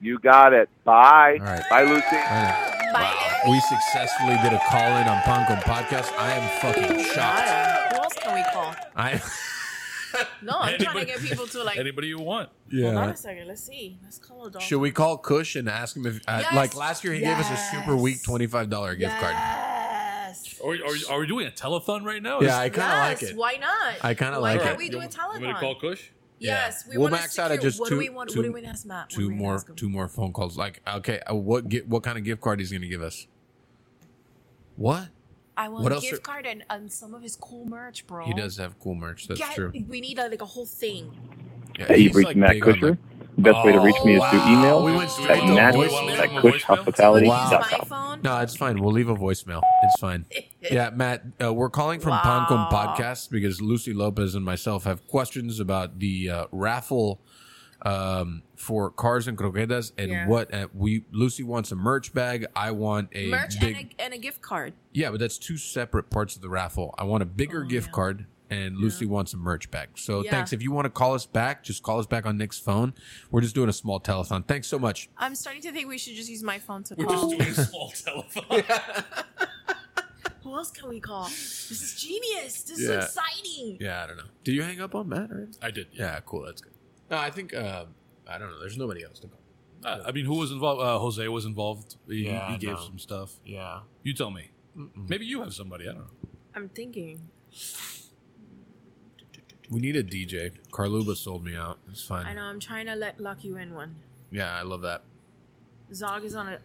You 0.00 0.18
got 0.18 0.52
it. 0.52 0.68
Bye. 0.84 1.38
All 1.40 1.46
right. 1.46 1.62
Bye, 1.70 1.84
Lucy. 1.84 2.04
All 2.12 2.12
right. 2.12 2.90
Bye. 2.92 3.50
We 3.50 3.60
successfully 3.60 4.36
did 4.42 4.52
a 4.52 4.60
call 4.68 4.96
in 4.98 5.08
on 5.08 5.22
Pan 5.22 5.46
Con 5.46 5.56
Podcast. 5.62 6.12
I 6.18 6.32
am 6.32 6.60
fucking 6.60 7.04
shocked. 7.04 7.92
Who 7.94 8.02
else 8.02 8.14
can 8.14 8.34
we 8.34 8.42
call? 8.52 8.74
I 8.94 9.22
No, 10.42 10.52
I'm 10.60 10.78
trying 10.78 10.98
to 11.00 11.04
get 11.06 11.20
people 11.20 11.46
to 11.46 11.64
like. 11.64 11.78
Anybody 11.78 12.08
you 12.08 12.18
want. 12.18 12.50
Yeah. 12.70 12.86
Hold 12.86 12.96
on 12.96 13.08
yeah. 13.08 13.14
a 13.14 13.16
second. 13.16 13.48
Let's 13.48 13.62
see. 13.64 13.98
Let's 14.02 14.18
call 14.18 14.46
a 14.46 14.50
dog. 14.50 14.62
Should 14.62 14.80
we 14.80 14.92
call 14.92 15.16
Kush 15.18 15.56
and 15.56 15.68
ask 15.68 15.96
him 15.96 16.06
if, 16.06 16.20
uh, 16.28 16.40
Yes. 16.42 16.54
like 16.54 16.76
last 16.76 17.02
year, 17.04 17.14
he 17.14 17.20
gave 17.20 17.38
us 17.38 17.50
a 17.50 17.56
super 17.56 17.96
weak 17.96 18.22
twenty-five 18.22 18.68
dollar 18.70 18.94
gift 18.94 19.18
card. 19.18 19.34
Yes. 20.72 20.80
Are, 21.10 21.14
are, 21.14 21.16
are 21.16 21.20
we 21.20 21.26
doing 21.26 21.46
a 21.46 21.50
telethon 21.50 22.04
right 22.04 22.22
now? 22.22 22.40
Yeah, 22.40 22.58
I 22.58 22.68
kind 22.68 23.14
of 23.14 23.20
yes. 23.20 23.22
like 23.22 23.30
it. 23.30 23.36
Why 23.36 23.56
not? 23.56 23.94
I 24.04 24.14
kinda 24.14 24.40
Why 24.40 24.52
like 24.54 24.62
can't 24.62 24.72
it. 24.74 24.78
we 24.78 24.88
do 24.88 24.98
a 24.98 25.02
You 25.04 25.08
want 25.18 25.40
me 25.42 25.48
to 25.48 25.54
call 25.54 25.74
Kush? 25.76 26.10
Yes, 26.38 26.84
Yeah. 26.86 26.90
we 26.90 26.96
We'll 26.98 27.10
want 27.10 27.22
max 27.22 27.34
to 27.36 27.42
out 27.42 27.52
at 27.52 27.60
just 27.62 27.78
what 27.80 27.88
two- 27.88 27.94
do 27.94 27.98
we 27.98 28.08
want? 28.08 28.30
two- 28.30 28.40
what 28.40 28.46
do 28.46 28.52
we 28.52 28.64
ask 28.64 28.84
Matt? 28.86 29.08
Two 29.10 29.30
more, 29.30 29.54
ask 29.54 29.74
two 29.76 29.88
more 29.88 30.08
phone 30.08 30.32
calls. 30.32 30.58
Like, 30.58 30.80
okay, 30.86 31.20
uh, 31.30 31.34
what 31.34 31.68
gi- 31.68 31.82
what 31.82 32.02
kind 32.02 32.18
of 32.18 32.24
gift 32.24 32.40
card 32.40 32.58
he's 32.60 32.70
going 32.70 32.82
to 32.82 32.88
give 32.88 33.02
us? 33.02 33.26
What? 34.76 35.08
I 35.56 35.68
want 35.68 35.84
What 35.84 35.92
a 35.92 35.96
else 35.96 36.04
gift 36.04 36.14
are- 36.14 36.18
card 36.20 36.46
and, 36.46 36.64
and 36.68 36.92
some 36.92 37.14
of 37.14 37.22
his 37.22 37.36
cool 37.36 37.66
merch, 37.66 38.06
bro. 38.08 38.24
He 38.26 38.34
does 38.34 38.56
have 38.56 38.78
cool 38.80 38.96
merch. 38.96 39.28
That's 39.28 39.38
Get- 39.40 39.54
true. 39.54 39.72
We 39.88 40.00
need 40.00 40.18
a, 40.18 40.28
like 40.28 40.42
a 40.42 40.46
whole 40.46 40.66
thing. 40.66 41.12
Yeah, 41.78 41.86
Hey, 41.86 41.98
you've 41.98 42.06
he's, 42.08 42.14
reached 42.16 42.26
like, 42.28 42.36
Matt 42.36 42.50
big 42.50 42.64
on, 42.68 42.74
Kushner. 42.74 42.98
Like- 43.36 43.44
Best 43.54 43.64
way 43.66 43.72
to 43.72 43.80
reach 43.80 43.96
me 44.04 44.16
is 44.16 44.22
through 44.30 44.40
Oh, 44.42 44.52
email 44.52 44.84
we 44.84 44.92
went 44.96 45.10
straight 45.10 45.30
at 45.30 45.36
to 45.46 45.52
a 45.52 45.54
nat 45.54 45.74
at 45.74 46.30
kushhospitality.com. 46.30 47.60
my 47.60 47.78
phone. 47.88 48.20
No, 48.22 48.38
it's 48.40 48.56
fine. 48.56 48.80
We'll 48.80 48.92
leave 48.92 49.08
a 49.08 49.14
voicemail. 49.16 49.60
It's 49.82 50.00
fine. 50.00 50.26
Yeah, 50.70 50.88
Matt, 50.94 51.24
uh, 51.42 51.52
we're 51.52 51.68
calling 51.68 52.00
from 52.00 52.12
Wow. 52.12 52.22
Pan 52.22 52.46
Con 52.48 52.70
Podcast 52.72 53.28
because 53.30 53.60
Lucy 53.60 53.92
Lopez 53.92 54.34
and 54.34 54.42
myself 54.42 54.84
have 54.84 55.06
questions 55.08 55.60
about 55.60 55.98
the 55.98 56.30
uh, 56.30 56.46
raffle 56.52 57.20
um, 57.82 58.42
for 58.56 58.88
cars 58.90 59.28
and 59.28 59.36
croquetas 59.36 59.92
and 59.98 60.10
Yeah. 60.10 60.26
what 60.26 60.54
uh, 60.54 60.68
we. 60.72 61.04
Lucy 61.12 61.42
wants 61.42 61.70
a 61.70 61.76
merch 61.76 62.14
bag. 62.14 62.46
I 62.56 62.70
want 62.70 63.10
a 63.14 63.28
merch 63.28 63.60
big. 63.60 63.76
and, 63.76 63.90
a, 63.98 64.02
and 64.04 64.14
a 64.14 64.18
gift 64.18 64.40
card. 64.40 64.72
yeah, 64.92 65.10
but 65.10 65.20
that's 65.20 65.36
two 65.36 65.58
separate 65.58 66.08
parts 66.08 66.34
of 66.34 66.40
the 66.40 66.48
raffle. 66.48 66.94
I 66.96 67.04
want 67.04 67.22
a 67.22 67.26
bigger 67.26 67.64
Oh, 67.64 67.68
gift 67.68 67.88
yeah. 67.88 67.92
card. 67.92 68.26
And 68.50 68.76
Lucy 68.76 69.06
wants 69.06 69.32
a 69.32 69.36
merch 69.38 69.70
back. 69.70 69.96
So 69.96 70.22
Yeah. 70.22 70.30
thanks. 70.30 70.52
If 70.52 70.62
you 70.62 70.70
want 70.70 70.84
to 70.84 70.90
call 70.90 71.14
us 71.14 71.24
back, 71.26 71.64
just 71.64 71.82
call 71.82 71.98
us 71.98 72.06
back 72.06 72.26
on 72.26 72.36
Nick's 72.36 72.58
phone. 72.58 72.92
We're 73.30 73.40
just 73.40 73.54
doing 73.54 73.68
a 73.70 73.72
small 73.72 73.98
telethon. 74.00 74.46
Thanks 74.46 74.68
so 74.68 74.78
much. 74.78 75.08
I'm 75.16 75.34
starting 75.34 75.62
to 75.62 75.72
think 75.72 75.88
we 75.88 75.96
should 75.98 76.14
just 76.14 76.28
use 76.28 76.42
my 76.42 76.58
phone 76.58 76.84
to 76.84 76.94
call. 76.96 77.06
We're 77.06 77.12
just 77.12 77.30
doing 77.30 77.50
a 77.50 77.54
small 77.70 77.90
telephone. 77.90 78.62
Who 80.42 80.54
else 80.54 80.70
can 80.70 80.90
we 80.90 81.00
call? 81.00 81.24
This 81.24 81.70
is 81.82 81.94
genius. 82.00 82.62
This 82.64 82.80
Yeah. 82.82 82.98
is 82.98 83.04
exciting. 83.06 83.78
Yeah, 83.80 84.04
I 84.04 84.06
don't 84.06 84.18
know. 84.18 84.24
Did 84.44 84.54
you 84.54 84.62
hang 84.62 84.78
up 84.80 84.94
on 84.94 85.08
Matt? 85.08 85.30
Or? 85.30 85.48
I 85.62 85.70
did. 85.70 85.86
Yeah, 85.92 86.20
cool. 86.26 86.44
That's 86.44 86.60
good. 86.60 86.72
No, 87.10 87.16
I 87.16 87.30
think 87.30 87.54
uh, 87.54 87.86
I 88.28 88.36
don't 88.38 88.50
know. 88.50 88.60
There's 88.60 88.76
nobody 88.76 89.04
else 89.04 89.18
to 89.20 89.28
call. 89.28 89.40
Uh, 89.82 90.02
I 90.06 90.12
mean, 90.12 90.26
who 90.26 90.34
was 90.34 90.50
involved? 90.52 90.82
Uh, 90.82 90.98
Jose 90.98 91.26
was 91.28 91.46
involved. 91.46 91.96
He, 92.08 92.26
Yeah, 92.26 92.52
he 92.52 92.58
gave 92.58 92.74
know. 92.74 92.80
some 92.80 92.98
stuff. 92.98 93.32
Yeah. 93.44 93.80
You 94.02 94.12
tell 94.12 94.30
me. 94.30 94.50
Maybe 94.94 95.24
you 95.24 95.40
have 95.42 95.54
somebody. 95.54 95.84
I 95.88 95.92
don't 95.92 96.02
know. 96.02 96.28
I'm 96.54 96.68
thinking. 96.68 97.28
We 99.70 99.80
need 99.80 99.96
a 99.96 100.02
DJ. 100.04 100.52
Carluba 100.70 101.16
sold 101.16 101.44
me 101.44 101.56
out. 101.56 101.78
It's 101.90 102.04
fine. 102.04 102.26
I 102.26 102.34
know. 102.34 102.42
I'm 102.42 102.60
trying 102.60 102.86
to 102.86 102.94
let 102.94 103.18
lock 103.20 103.44
you 103.44 103.56
in 103.56 103.74
one. 103.74 103.96
Yeah, 104.30 104.52
I 104.54 104.62
love 104.62 104.82
that. 104.82 105.02
Zog 105.92 106.24
is 106.24 106.34
on 106.34 106.48
a 106.48 106.58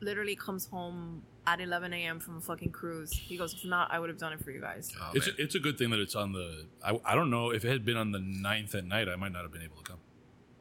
literally 0.00 0.34
comes 0.34 0.66
home 0.66 1.22
at 1.46 1.60
11 1.60 1.92
a.m. 1.92 2.18
from 2.20 2.38
a 2.38 2.40
fucking 2.40 2.70
cruise. 2.70 3.12
He 3.12 3.36
goes, 3.36 3.52
if 3.54 3.64
not, 3.64 3.92
I 3.92 3.98
would 3.98 4.08
have 4.08 4.18
done 4.18 4.32
it 4.32 4.42
for 4.42 4.50
you 4.50 4.60
guys. 4.60 4.92
Oh, 5.00 5.10
it's 5.14 5.26
man. 5.26 5.36
a, 5.38 5.42
it's 5.42 5.54
a 5.54 5.58
good 5.58 5.76
thing 5.78 5.90
that 5.90 6.00
it's 6.00 6.14
on 6.14 6.32
the. 6.32 6.66
I, 6.84 6.98
I 7.04 7.14
don't 7.14 7.30
know 7.30 7.50
if 7.50 7.64
it 7.64 7.70
had 7.70 7.84
been 7.84 7.96
on 7.96 8.12
the 8.12 8.18
9th 8.18 8.74
at 8.74 8.84
night, 8.84 9.08
I 9.08 9.16
might 9.16 9.32
not 9.32 9.42
have 9.42 9.52
been 9.52 9.62
able 9.62 9.76
to 9.76 9.82
come. 9.82 9.98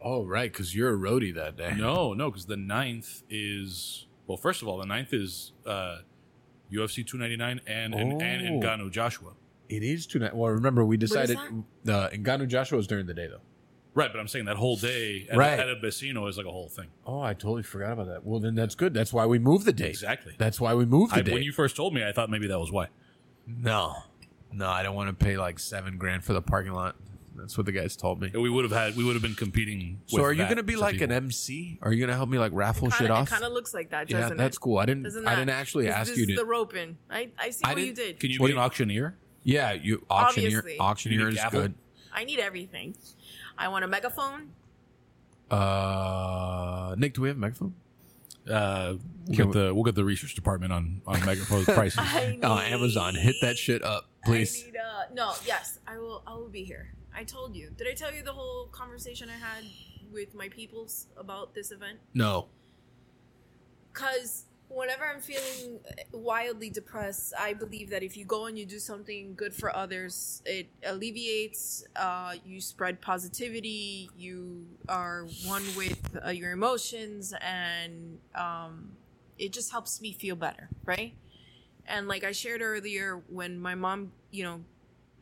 oh, 0.02 0.26
right, 0.26 0.52
because 0.52 0.76
you're 0.76 0.94
a 0.94 0.98
roadie 0.98 1.34
that 1.36 1.56
day. 1.58 1.74
No, 1.78 2.14
no, 2.14 2.30
because 2.30 2.46
the 2.46 2.56
9th 2.56 3.24
is 3.30 4.06
well. 4.28 4.38
First 4.38 4.62
of 4.62 4.68
all, 4.68 4.78
the 4.78 4.86
9th 4.86 5.14
is 5.14 5.54
uh, 5.66 6.00
UFC 6.72 7.06
299 7.06 7.62
and 7.68 7.94
and, 7.96 8.22
and 8.22 8.64
Oh. 8.64 8.68
Ngannou 8.68 8.92
Joshua. 8.92 9.32
It 9.70 9.84
is 9.84 10.06
tonight. 10.08 10.36
Well, 10.36 10.52
remember, 10.52 10.84
we 10.84 10.98
decided 10.98 11.38
the 11.84 12.10
Ngannou 12.14 12.48
Joshua 12.48 12.78
was 12.78 12.88
during 12.88 13.06
the 13.06 13.14
day, 13.14 13.28
though. 13.28 13.42
Right, 13.94 14.12
but 14.12 14.20
I'm 14.20 14.28
saying 14.28 14.46
that 14.46 14.56
whole 14.58 14.76
day 14.76 15.28
at, 15.30 15.38
Right. 15.38 15.60
at 15.60 15.70
a 15.70 15.76
Vecino 15.76 16.28
is 16.30 16.38
like 16.38 16.46
a 16.46 16.52
whole 16.52 16.70
thing. 16.70 16.88
Oh, 17.06 17.22
I 17.22 17.34
totally 17.34 17.64
forgot 17.64 17.92
about 17.94 18.08
that. 18.08 18.26
Well, 18.26 18.40
then 18.40 18.56
that's 18.56 18.76
good. 18.76 18.94
That's 18.94 19.12
why 19.12 19.26
we 19.26 19.40
moved 19.40 19.66
the 19.66 19.74
date. 19.74 19.90
Exactly. 19.90 20.34
That's 20.38 20.60
why 20.62 20.74
we 20.74 20.86
moved 20.86 21.14
the 21.14 21.18
I, 21.18 21.22
date. 21.22 21.34
when 21.34 21.44
you 21.44 21.52
first 21.52 21.76
told 21.76 21.94
me, 21.94 22.04
I 22.06 22.12
thought 22.12 22.30
maybe 22.30 22.48
that 22.48 22.60
was 22.60 22.72
why. 22.72 22.88
no. 23.48 23.96
No, 24.52 24.68
I 24.68 24.82
don't 24.82 24.96
want 24.96 25.10
to 25.10 25.26
pay 25.26 25.38
like 25.38 25.60
seven 25.60 25.98
grand 26.00 26.24
for 26.24 26.34
the 26.34 26.42
parking 26.42 26.72
lot. 26.74 26.96
That's 27.36 27.56
what 27.56 27.68
the 27.68 27.72
guys 27.72 27.96
told 27.96 28.20
me. 28.20 28.32
We 28.34 28.50
would 28.50 28.64
have 28.64 28.72
had 28.74 28.96
we 28.98 29.04
would 29.04 29.14
have 29.14 29.22
been 29.22 29.36
competing. 29.36 30.02
So 30.08 30.18
with 30.18 30.26
are 30.26 30.32
you 30.32 30.40
that 30.40 30.46
going 30.48 30.58
to 30.58 30.64
be 30.64 30.74
to 30.74 30.80
like 30.80 31.02
an. 31.02 31.12
MC? 31.12 31.78
Are 31.84 31.94
you 31.94 32.00
going 32.00 32.10
to 32.10 32.16
help 32.16 32.30
me 32.30 32.40
like 32.40 32.52
raffle 32.56 32.90
shit 32.90 32.98
Kinda, 33.00 33.14
off? 33.14 33.28
It 33.28 33.32
kind 33.32 33.44
of 33.44 33.54
looks 33.54 33.76
like 33.76 33.92
that, 33.92 34.10
yeah, 34.10 34.22
doesn't 34.22 34.38
that's 34.38 34.58
it? 34.58 34.60
cool. 34.60 34.80
I 34.80 34.88
didn't. 34.88 35.04
Doesn't 35.04 35.28
I 35.28 35.36
didn't 35.36 35.52
actually 35.52 35.86
this, 35.86 35.94
ask 35.94 36.10
this 36.10 36.18
you 36.18 36.24
is 36.24 36.30
to. 36.32 36.36
the 36.38 36.46
roping. 36.46 36.98
I, 37.12 37.30
I 37.38 37.52
see 37.52 37.62
I 37.64 37.70
what 37.74 37.78
you 37.78 37.86
didn't- 37.94 37.96
did. 37.98 38.20
Can 38.20 38.32
you 38.32 38.40
What 38.40 38.48
be 38.48 38.54
do 38.54 38.58
an 38.58 38.62
you- 38.62 38.66
auctioneer? 38.66 39.18
Yeah, 39.44 39.74
you 39.74 40.06
auctioneer. 40.10 40.60
Obviously. 40.60 40.80
Auctioneer 40.80 41.20
You 41.22 41.28
is 41.30 41.36
gavel? 41.36 41.62
good. 41.62 41.74
I 42.14 42.24
need 42.24 42.40
everything. 42.40 42.96
I 43.58 43.68
want 43.68 43.86
a 43.86 43.88
megaphone. 43.88 44.50
Uh, 45.50 46.96
Nick, 46.98 47.14
do 47.14 47.22
we 47.22 47.28
have 47.30 47.38
a 47.38 47.40
microphone? 47.40 47.74
Uh, 48.50 48.96
we'll 48.96 49.00
Can 49.26 49.36
get 49.36 49.48
we- 49.48 49.54
the 49.54 49.74
we'll 49.74 49.84
get 49.84 49.96
the 49.96 50.04
research 50.06 50.34
department 50.36 50.74
on 50.74 51.02
on 51.06 51.24
megaphone 51.26 51.66
prices. 51.76 52.00
I 52.02 52.32
need, 52.32 52.40
Oh, 52.44 52.58
Amazon, 52.58 53.16
hit 53.16 53.36
that 53.42 53.58
shit 53.58 53.84
up, 53.84 54.06
please. 54.26 54.64
I 54.64 54.66
need, 54.68 54.78
uh, 54.78 55.04
no, 55.14 55.34
yes, 55.46 55.80
I 55.88 55.98
will. 55.98 56.24
I 56.26 56.34
will 56.36 56.50
be 56.50 56.64
here. 56.64 56.94
I 57.16 57.24
told 57.24 57.56
you. 57.56 57.70
Did 57.78 57.88
I 57.88 57.94
tell 57.94 58.14
you 58.14 58.24
the 58.24 58.32
whole 58.34 58.68
conversation 58.68 59.30
I 59.30 59.38
had 59.38 59.64
with 60.14 60.34
my 60.36 60.50
peoples 60.50 61.08
about 61.18 61.54
this 61.54 61.72
event? 61.72 62.00
No. 62.14 62.48
Because 63.94 64.46
whenever 64.70 65.04
I'm 65.06 65.20
feeling 65.20 65.80
wildly 66.12 66.70
depressed, 66.70 67.34
I 67.38 67.54
believe 67.54 67.90
that 67.90 68.04
if 68.04 68.16
you 68.16 68.26
go 68.26 68.46
and 68.46 68.58
you 68.58 68.66
do 68.66 68.80
something 68.80 69.34
good 69.36 69.54
for 69.54 69.76
others, 69.76 70.42
it 70.46 70.70
alleviates, 70.86 71.84
uh, 71.96 72.36
you 72.46 72.62
spread 72.62 73.02
positivity, 73.02 74.10
you 74.16 74.66
are 74.88 75.26
one 75.46 75.64
with 75.76 76.00
uh, 76.26 76.30
your 76.30 76.52
emotions, 76.52 77.34
and 77.42 78.20
um, 78.36 78.92
it 79.38 79.52
just 79.52 79.72
helps 79.72 80.02
me 80.02 80.14
feel 80.14 80.36
better, 80.36 80.70
right? 80.86 81.14
And 81.88 82.08
like 82.08 82.24
I 82.24 82.32
shared 82.32 82.62
earlier, 82.62 83.22
when 83.28 83.60
my 83.60 83.74
mom, 83.74 84.12
you 84.32 84.44
know, 84.44 84.62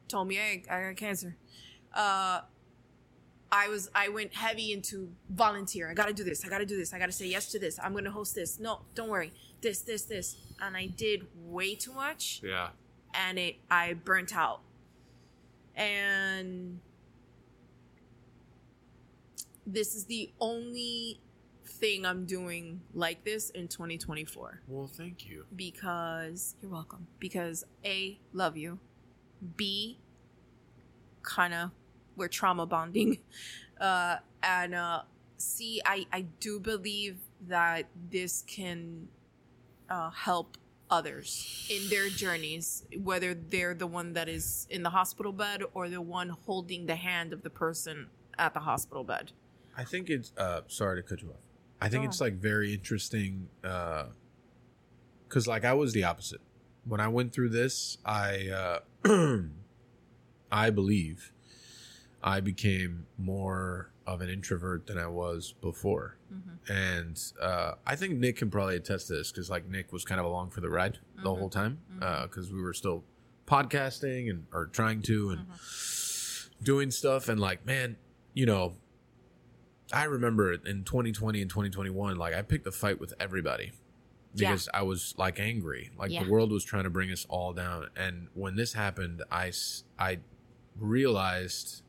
told 0.09 0.27
me 0.27 0.39
I, 0.39 0.63
I 0.69 0.81
got 0.89 0.97
cancer, 0.97 1.35
uh, 1.93 2.41
I 3.51 3.69
was 3.69 3.89
I 3.95 4.09
went 4.09 4.33
heavy 4.35 4.71
into 4.73 5.09
volunteer. 5.29 5.89
I 5.89 5.93
gotta 5.93 6.13
do 6.13 6.23
this. 6.23 6.43
I 6.45 6.49
gotta 6.49 6.65
do 6.65 6.75
this. 6.77 6.93
I 6.93 6.99
gotta 6.99 7.11
say 7.11 7.27
yes 7.27 7.49
to 7.51 7.59
this. 7.59 7.79
I'm 7.81 7.93
gonna 7.93 8.11
host 8.11 8.35
this. 8.35 8.59
No, 8.59 8.81
don't 8.95 9.09
worry. 9.09 9.31
This, 9.61 9.81
this, 9.81 10.03
this. 10.03 10.35
And 10.61 10.75
I 10.75 10.87
did 10.87 11.27
way 11.45 11.75
too 11.75 11.93
much 11.93 12.41
Yeah. 12.43 12.69
and 13.13 13.39
it 13.39 13.55
I 13.71 13.93
burnt 13.93 14.35
out. 14.35 14.61
And 15.75 16.79
this 19.65 19.95
is 19.95 20.05
the 20.05 20.31
only 20.39 21.19
thing 21.65 22.05
I'm 22.05 22.25
doing 22.25 22.81
like 22.93 23.23
this 23.23 23.49
in 23.51 23.67
2024 23.67 24.61
Well, 24.67 24.87
thank 24.87 25.27
you. 25.27 25.45
because 25.55 26.55
you're 26.61 26.71
welcome. 26.71 27.07
Because 27.19 27.65
A, 27.85 28.19
love 28.33 28.57
you. 28.57 28.79
B, 29.55 29.99
kind 31.21 31.53
of 31.53 31.71
we're 32.17 32.27
trauma 32.27 32.65
bonding. 32.65 33.19
Uh, 33.79 34.17
and 34.41 34.73
uh, 34.73 35.03
I 35.85 36.25
do 36.39 36.59
believe 36.59 37.17
that 37.47 37.85
this 38.09 38.43
can 38.47 39.07
uh, 39.87 40.09
help 40.09 40.57
others 40.89 41.67
in 41.69 41.87
their 41.91 42.09
journeys, 42.09 42.83
whether 43.03 43.35
they're 43.35 43.75
the 43.75 43.85
one 43.85 44.13
that 44.13 44.27
is 44.29 44.65
in 44.71 44.81
the 44.81 44.89
hospital 44.89 45.31
bed 45.31 45.61
or 45.75 45.89
the 45.89 46.01
one 46.01 46.29
holding 46.47 46.87
the 46.87 46.95
hand 46.95 47.33
of 47.33 47.43
the 47.43 47.51
person 47.51 48.07
at 48.39 48.55
the 48.55 48.61
hospital 48.61 49.03
bed. 49.03 49.31
I 49.77 49.83
think 49.83 50.09
it's. 50.09 50.33
Uh, 50.35 50.61
sorry 50.67 51.03
to 51.03 51.07
cut 51.07 51.21
you 51.21 51.29
off. 51.29 51.35
I 51.79 51.87
think 51.87 52.03
Oh. 52.05 52.07
it's 52.07 52.19
like 52.19 52.33
very 52.33 52.73
interesting. 52.73 53.49
Uh, 53.63 54.05
cause 55.29 55.45
like 55.47 55.63
I 55.63 55.73
was 55.73 55.93
the 55.93 56.03
opposite. 56.03 56.41
When 56.83 56.99
I 56.99 57.09
went 57.09 57.31
through 57.31 57.49
this, 57.49 57.99
I 58.03 58.79
uh, 59.05 59.39
I 60.51 60.69
believe 60.71 61.31
I 62.23 62.39
became 62.39 63.05
more 63.17 63.91
of 64.05 64.21
an 64.21 64.29
introvert 64.29 64.87
than 64.87 64.97
I 64.97 65.07
was 65.07 65.53
before. 65.61 66.17
Mm-hmm. 66.33 66.71
And 66.71 67.21
uh, 67.41 67.73
I 67.85 67.95
think 67.95 68.17
Nick 68.17 68.37
can 68.37 68.49
probably 68.49 68.75
attest 68.77 69.07
to 69.07 69.13
this 69.13 69.31
because 69.31 69.49
like 69.49 69.67
Nick 69.69 69.91
was 69.91 70.05
kind 70.05 70.19
of 70.19 70.25
along 70.25 70.51
for 70.51 70.61
the 70.61 70.69
ride 70.69 70.99
the 71.17 71.29
whole 71.29 71.49
mm-hmm. 71.49 71.59
time 71.59 71.79
mm-hmm. 71.91 72.03
uh, 72.03 72.23
because 72.23 72.51
we 72.51 72.61
were 72.61 72.73
still 72.73 73.03
podcasting 73.45 74.29
and 74.29 74.45
or 74.53 74.67
trying 74.67 75.01
to 75.01 75.29
and 75.29 75.45
doing 76.63 76.91
stuff 76.91 77.29
and 77.29 77.39
like 77.39 77.65
man, 77.65 77.97
you 78.33 78.45
know, 78.45 78.73
I 79.93 80.05
remember 80.05 80.53
in 80.53 80.83
2020 80.83 81.41
and 81.41 81.49
2021, 81.49 82.17
like 82.17 82.33
I 82.33 82.41
picked 82.41 82.67
a 82.67 82.71
fight 82.71 82.99
with 82.99 83.13
everybody 83.19 83.71
Yeah. 84.33 84.49
because 84.49 84.69
I 84.73 84.83
was 84.83 85.13
like 85.17 85.39
angry, 85.39 85.91
like 85.97 86.11
Yeah. 86.11 86.23
the 86.23 86.29
world 86.29 86.51
was 86.51 86.63
trying 86.63 86.83
to 86.83 86.89
bring 86.89 87.11
us 87.11 87.25
all 87.29 87.53
down. 87.53 87.89
And 87.95 88.27
when 88.33 88.55
this 88.55 88.73
happened, 88.73 89.23
I, 89.31 89.51
I 89.97 90.19
realized 90.77 91.83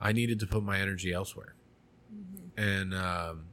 I 0.00 0.12
needed 0.12 0.38
to 0.40 0.46
put 0.46 0.62
my 0.62 0.78
energy 0.80 1.12
elsewhere. 1.12 1.54
And 2.56 2.94
um, 2.94 3.46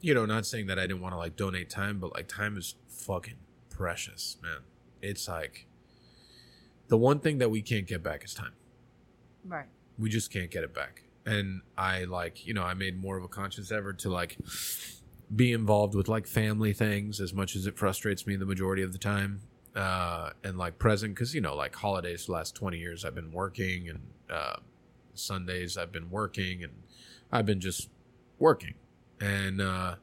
you 0.00 0.14
know, 0.14 0.26
not 0.26 0.46
saying 0.46 0.66
that 0.66 0.78
I 0.78 0.82
didn't 0.82 1.00
want 1.00 1.14
to 1.14 1.18
like 1.18 1.36
donate 1.36 1.70
time, 1.70 1.98
but 1.98 2.14
like 2.14 2.28
time 2.28 2.56
is 2.56 2.74
fucking 2.88 3.36
precious, 3.70 4.36
man. 4.42 4.58
It's 5.02 5.28
like 5.28 5.66
the 6.88 6.96
one 6.98 7.20
thing 7.20 7.38
that 7.38 7.50
we 7.50 7.62
can't 7.62 7.86
get 7.86 8.02
back 8.02 8.24
is 8.24 8.34
time 8.34 8.52
Right. 9.46 9.66
we 9.98 10.08
just 10.10 10.32
can't 10.32 10.50
get 10.50 10.64
it 10.64 10.74
back 10.74 11.02
and 11.26 11.60
i 11.76 12.04
like 12.04 12.46
you 12.46 12.52
know 12.54 12.62
i 12.62 12.72
made 12.74 13.00
more 13.00 13.16
of 13.18 13.24
a 13.24 13.28
conscious 13.28 13.70
effort 13.70 13.98
to 14.00 14.08
like 14.10 14.36
be 15.34 15.52
involved 15.52 15.94
with 15.94 16.08
like 16.08 16.26
family 16.26 16.72
things 16.72 17.20
as 17.20 17.32
much 17.34 17.54
as 17.56 17.66
it 17.66 17.76
frustrates 17.78 18.26
me 18.26 18.36
the 18.36 18.46
majority 18.46 18.82
of 18.82 18.92
the 18.92 18.98
time 18.98 19.40
uh 19.76 20.30
and 20.44 20.56
like 20.58 20.78
present 20.78 21.14
because 21.14 21.34
you 21.34 21.40
know 21.40 21.54
like 21.54 21.74
holidays 21.76 22.26
the 22.26 22.32
last 22.32 22.54
20 22.54 22.78
years 22.78 23.04
i've 23.04 23.14
been 23.14 23.32
working 23.32 23.88
and 23.90 24.00
uh 24.30 24.56
sundays 25.18 25.76
i've 25.76 25.92
been 25.92 26.10
working 26.10 26.62
and 26.62 26.72
i've 27.32 27.46
been 27.46 27.60
just 27.60 27.88
working. 28.38 28.74
And 29.20 29.60
uh 29.60 29.96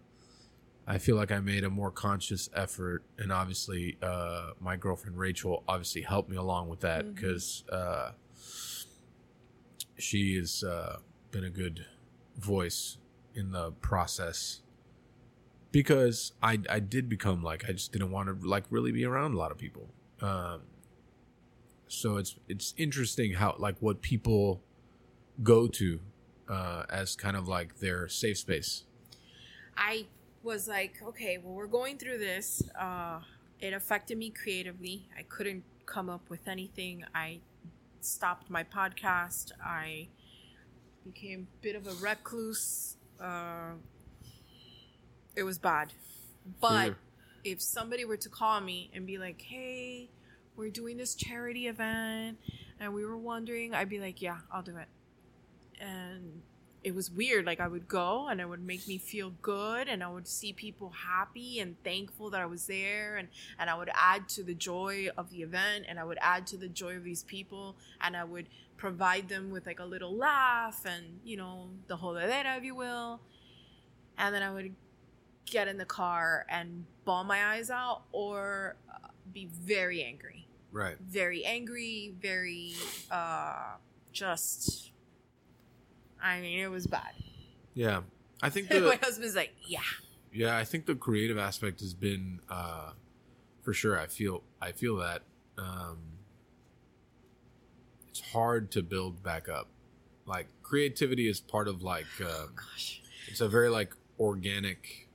I 0.87 0.99
feel 0.99 1.15
like 1.15 1.31
I 1.31 1.39
made 1.39 1.63
a 1.63 1.69
more 1.69 1.89
conscious 1.89 2.47
effort, 2.53 3.03
and 3.17 3.31
obviously, 3.31 3.97
uh, 4.03 4.51
my 4.59 4.75
girlfriend 4.75 5.17
Rachel 5.17 5.63
obviously 5.67 6.03
helped 6.03 6.29
me 6.29 6.37
along 6.37 6.69
with 6.69 6.81
that 6.81 7.15
because 7.15 7.63
uh, 7.71 8.11
she 9.97 10.35
has 10.35 10.63
uh, 10.63 10.97
been 11.31 11.43
a 11.43 11.49
good 11.49 11.85
voice 12.37 12.97
in 13.33 13.51
the 13.51 13.71
process. 13.71 14.61
Because 15.71 16.33
I 16.41 16.59
I 16.69 16.79
did 16.79 17.09
become 17.09 17.41
like 17.41 17.65
I 17.67 17.71
just 17.73 17.91
didn't 17.91 18.11
want 18.11 18.29
to 18.29 18.47
like 18.47 18.65
really 18.69 18.91
be 18.91 19.05
around 19.05 19.33
a 19.33 19.37
lot 19.37 19.51
of 19.51 19.57
people. 19.57 19.89
Um, 20.21 20.61
so 21.87 22.17
it's 22.17 22.35
it's 22.47 22.75
interesting 22.77 23.33
how 23.33 23.55
like 23.57 23.75
what 23.79 24.01
people 24.01 24.61
go 25.43 25.67
to 25.67 25.99
uh, 26.49 26.83
as 26.89 27.15
kind 27.15 27.35
of 27.35 27.47
like 27.47 27.79
their 27.79 28.07
safe 28.07 28.37
space. 28.37 28.83
I 29.77 30.05
was 30.43 30.67
like, 30.67 30.95
okay, 31.03 31.37
well, 31.37 31.53
we're 31.53 31.67
going 31.67 31.97
through 31.97 32.19
this. 32.19 32.61
Uh, 32.79 33.19
it 33.59 33.73
affected 33.73 34.17
me 34.17 34.29
creatively. 34.29 35.07
I 35.17 35.23
couldn't 35.23 35.63
come 35.85 36.09
up 36.09 36.29
with 36.29 36.47
anything. 36.47 37.03
I 37.13 37.39
stopped 38.01 38.49
my 38.49 38.63
podcast. 38.63 39.51
I 39.63 40.07
became 41.03 41.47
a 41.59 41.63
bit 41.63 41.75
of 41.75 41.87
a 41.87 41.93
recluse. 41.93 42.97
Uh, 43.19 43.73
it 45.35 45.43
was 45.43 45.57
bad. 45.57 45.93
But 46.61 46.95
if 47.43 47.61
somebody 47.61 48.05
were 48.05 48.17
to 48.17 48.29
call 48.29 48.61
me 48.61 48.91
and 48.93 49.05
be 49.05 49.17
like, 49.17 49.41
hey, 49.41 50.09
we're 50.55 50.69
doing 50.69 50.97
this 50.97 51.15
charity 51.15 51.67
event 51.67 52.37
and 52.79 52.93
we 52.93 53.05
were 53.05 53.17
wondering, 53.17 53.73
I'd 53.73 53.89
be 53.89 53.99
like, 53.99 54.21
yeah, 54.21 54.39
I'll 54.51 54.61
do 54.61 54.77
it. 54.77 54.87
And 55.79 56.41
it 56.83 56.93
was 56.93 57.09
weird. 57.11 57.45
Like 57.45 57.59
I 57.59 57.67
would 57.67 57.87
go 57.87 58.27
and 58.27 58.39
it 58.39 58.47
would 58.47 58.63
make 58.63 58.87
me 58.87 58.97
feel 58.97 59.31
good 59.41 59.87
and 59.87 60.03
I 60.03 60.07
would 60.07 60.27
see 60.27 60.53
people 60.53 60.91
happy 60.91 61.59
and 61.59 61.75
thankful 61.83 62.29
that 62.29 62.41
I 62.41 62.45
was 62.45 62.67
there 62.67 63.17
and, 63.17 63.27
and 63.57 63.69
I 63.69 63.77
would 63.77 63.89
add 63.95 64.29
to 64.29 64.43
the 64.43 64.53
joy 64.53 65.09
of 65.17 65.31
the 65.31 65.41
event 65.41 65.85
and 65.87 65.99
I 65.99 66.03
would 66.03 66.19
add 66.21 66.45
to 66.47 66.57
the 66.57 66.67
joy 66.67 66.95
of 66.95 67.03
these 67.03 67.23
people 67.23 67.75
and 68.01 68.15
I 68.15 68.23
would 68.23 68.47
provide 68.77 69.29
them 69.29 69.49
with 69.51 69.65
like 69.65 69.79
a 69.79 69.85
little 69.85 70.15
laugh 70.15 70.85
and, 70.85 71.19
you 71.23 71.37
know, 71.37 71.69
the 71.87 71.95
whole 71.95 72.13
jodedera, 72.13 72.57
if 72.57 72.63
you 72.63 72.75
will. 72.75 73.19
And 74.17 74.33
then 74.33 74.43
I 74.43 74.53
would 74.53 74.75
get 75.45 75.67
in 75.67 75.77
the 75.77 75.85
car 75.85 76.45
and 76.49 76.85
bawl 77.03 77.23
my 77.23 77.53
eyes 77.53 77.69
out 77.69 78.03
or 78.11 78.75
uh, 78.93 79.07
be 79.31 79.45
very 79.51 80.03
angry 80.03 80.47
Right. 80.71 80.97
very 80.99 81.45
angry, 81.45 82.13
very 82.21 82.73
uh 83.09 83.75
just 84.11 84.91
I 86.25 86.41
mean 86.41 86.59
it 86.59 86.71
was 86.71 86.87
bad. 86.87 87.13
Yeah. 87.75 88.01
I 88.41 88.49
think 88.49 88.69
my 88.71 88.99
husband's 89.01 89.35
like, 89.35 89.53
Yeah. 89.67 89.79
yeah, 90.33 90.57
I 90.57 90.63
think 90.63 90.87
the 90.87 90.95
creative 90.95 91.37
aspect 91.37 91.79
has 91.81 91.93
been 91.93 92.39
uh 92.49 92.91
for 93.61 93.73
sure. 93.73 93.99
I 93.99 94.07
feel 94.07 94.43
I 94.61 94.71
feel 94.71 94.97
that 94.97 95.21
um 95.57 95.97
it's 98.09 98.21
hard 98.31 98.71
to 98.71 98.81
build 98.81 99.21
back 99.21 99.47
up. 99.47 99.67
Like 100.25 100.47
creativity 100.63 101.29
is 101.29 101.39
part 101.39 101.67
of 101.67 101.83
like 101.83 102.07
uh, 102.21 102.47
Gosh. 102.55 103.01
it's 103.27 103.41
a 103.41 103.47
very 103.47 103.69
like 103.69 103.93
organic 104.19 105.09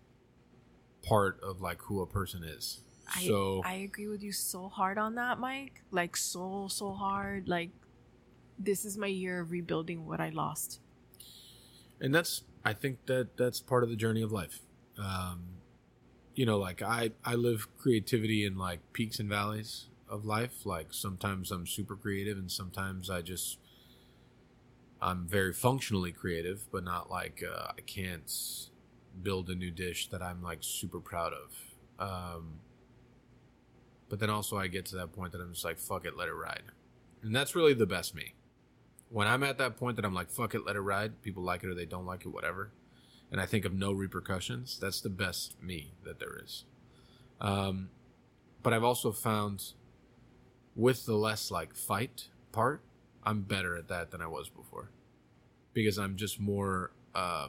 part 1.03 1.41
of 1.43 1.61
like 1.61 1.81
who 1.82 2.01
a 2.03 2.07
person 2.07 2.45
is. 2.45 2.81
I 3.12 3.27
So 3.27 3.62
I 3.65 3.74
agree 3.74 4.07
with 4.07 4.23
you 4.23 4.32
so 4.32 4.69
hard 4.69 4.97
on 4.97 5.16
that, 5.16 5.41
Mike. 5.41 5.82
Like 5.91 6.16
so, 6.16 6.69
so 6.70 6.93
hard. 6.93 7.49
Like 7.49 7.70
this 8.59 8.85
is 8.85 8.97
my 8.97 9.07
year 9.09 9.41
of 9.41 9.51
rebuilding 9.51 10.07
what 10.07 10.20
I 10.20 10.28
lost. 10.28 10.78
And 12.01 12.14
that's 12.14 12.43
i 12.64 12.72
think 12.72 13.05
that 13.06 13.36
that's 13.36 13.60
part 13.60 13.82
of 13.82 13.90
the 13.90 13.97
journey 13.97 14.22
of 14.22 14.32
life. 14.32 14.60
Um 14.98 15.43
you 16.35 16.47
know 16.47 16.59
like 16.59 16.82
i 16.82 17.10
i 17.24 17.35
live 17.35 17.68
creativity 17.78 18.44
in 18.44 18.56
like 18.56 18.81
peaks 18.93 19.18
and 19.18 19.28
valleys 19.28 19.86
of 20.09 20.24
life. 20.24 20.64
Like 20.64 20.89
sometimes 20.93 21.51
i'm 21.51 21.66
super 21.66 21.97
creative 21.97 22.39
and 22.39 22.51
sometimes 22.51 23.10
i 23.10 23.20
just 23.20 23.59
i'm 25.02 25.27
very 25.27 25.52
functionally 25.52 26.12
creative 26.12 26.64
but 26.70 26.85
not 26.85 27.10
like 27.10 27.43
uh, 27.43 27.72
i 27.77 27.81
can't 27.86 28.31
build 29.22 29.48
a 29.51 29.55
new 29.55 29.70
dish 29.70 30.09
that 30.09 30.22
i'm 30.22 30.43
like 30.43 30.59
super 30.62 31.01
proud 31.01 31.32
of. 31.32 31.56
Um 31.98 32.60
but 34.09 34.18
then 34.18 34.31
also 34.31 34.56
i 34.59 34.66
get 34.66 34.86
to 34.86 34.97
that 34.97 35.12
point 35.12 35.32
that 35.32 35.40
i'm 35.40 35.52
just 35.52 35.64
like 35.64 35.78
fuck 35.78 36.05
it 36.05 36.16
let 36.16 36.28
it 36.28 36.32
ride. 36.35 36.62
And 37.22 37.35
that's 37.36 37.55
really 37.55 37.74
the 37.74 37.86
best 37.86 38.14
me 38.14 38.35
when 39.11 39.27
I'm 39.27 39.43
at 39.43 39.59
that 39.59 39.77
point 39.77 39.97
that 39.97 40.05
I'm 40.05 40.15
like, 40.15 40.31
fuck 40.31 40.55
it, 40.55 40.65
let 40.65 40.77
it 40.77 40.81
ride. 40.81 41.20
People 41.20 41.43
like 41.43 41.65
it 41.65 41.69
or 41.69 41.74
they 41.74 41.85
don't 41.85 42.07
like 42.07 42.24
it, 42.24 42.28
whatever. 42.28 42.70
And 43.31 43.41
I 43.41 43.47
think 43.47 43.65
of 43.65 43.74
no 43.74 43.93
repercussions. 43.93 44.78
That's 44.81 45.01
the 45.01 45.11
best 45.11 45.61
me 45.62 45.93
that 46.05 46.19
there 46.19 46.41
is. 46.43 46.65
Um, 47.41 47.91
but 48.62 48.73
I've 48.73 48.85
also 48.85 49.12
found 49.12 49.73
with 50.77 51.07
the 51.07 51.16
less 51.16 51.51
like 51.51 51.74
fight 51.74 52.28
part, 52.53 52.82
I'm 53.24 53.43
better 53.43 53.77
at 53.77 53.89
that 53.89 54.12
than 54.12 54.23
I 54.23 54.27
was 54.27 54.49
before 54.49 54.91
because 55.73 55.99
I'm 55.99 56.16
just 56.16 56.41
more 56.41 56.93
uh, 57.15 57.49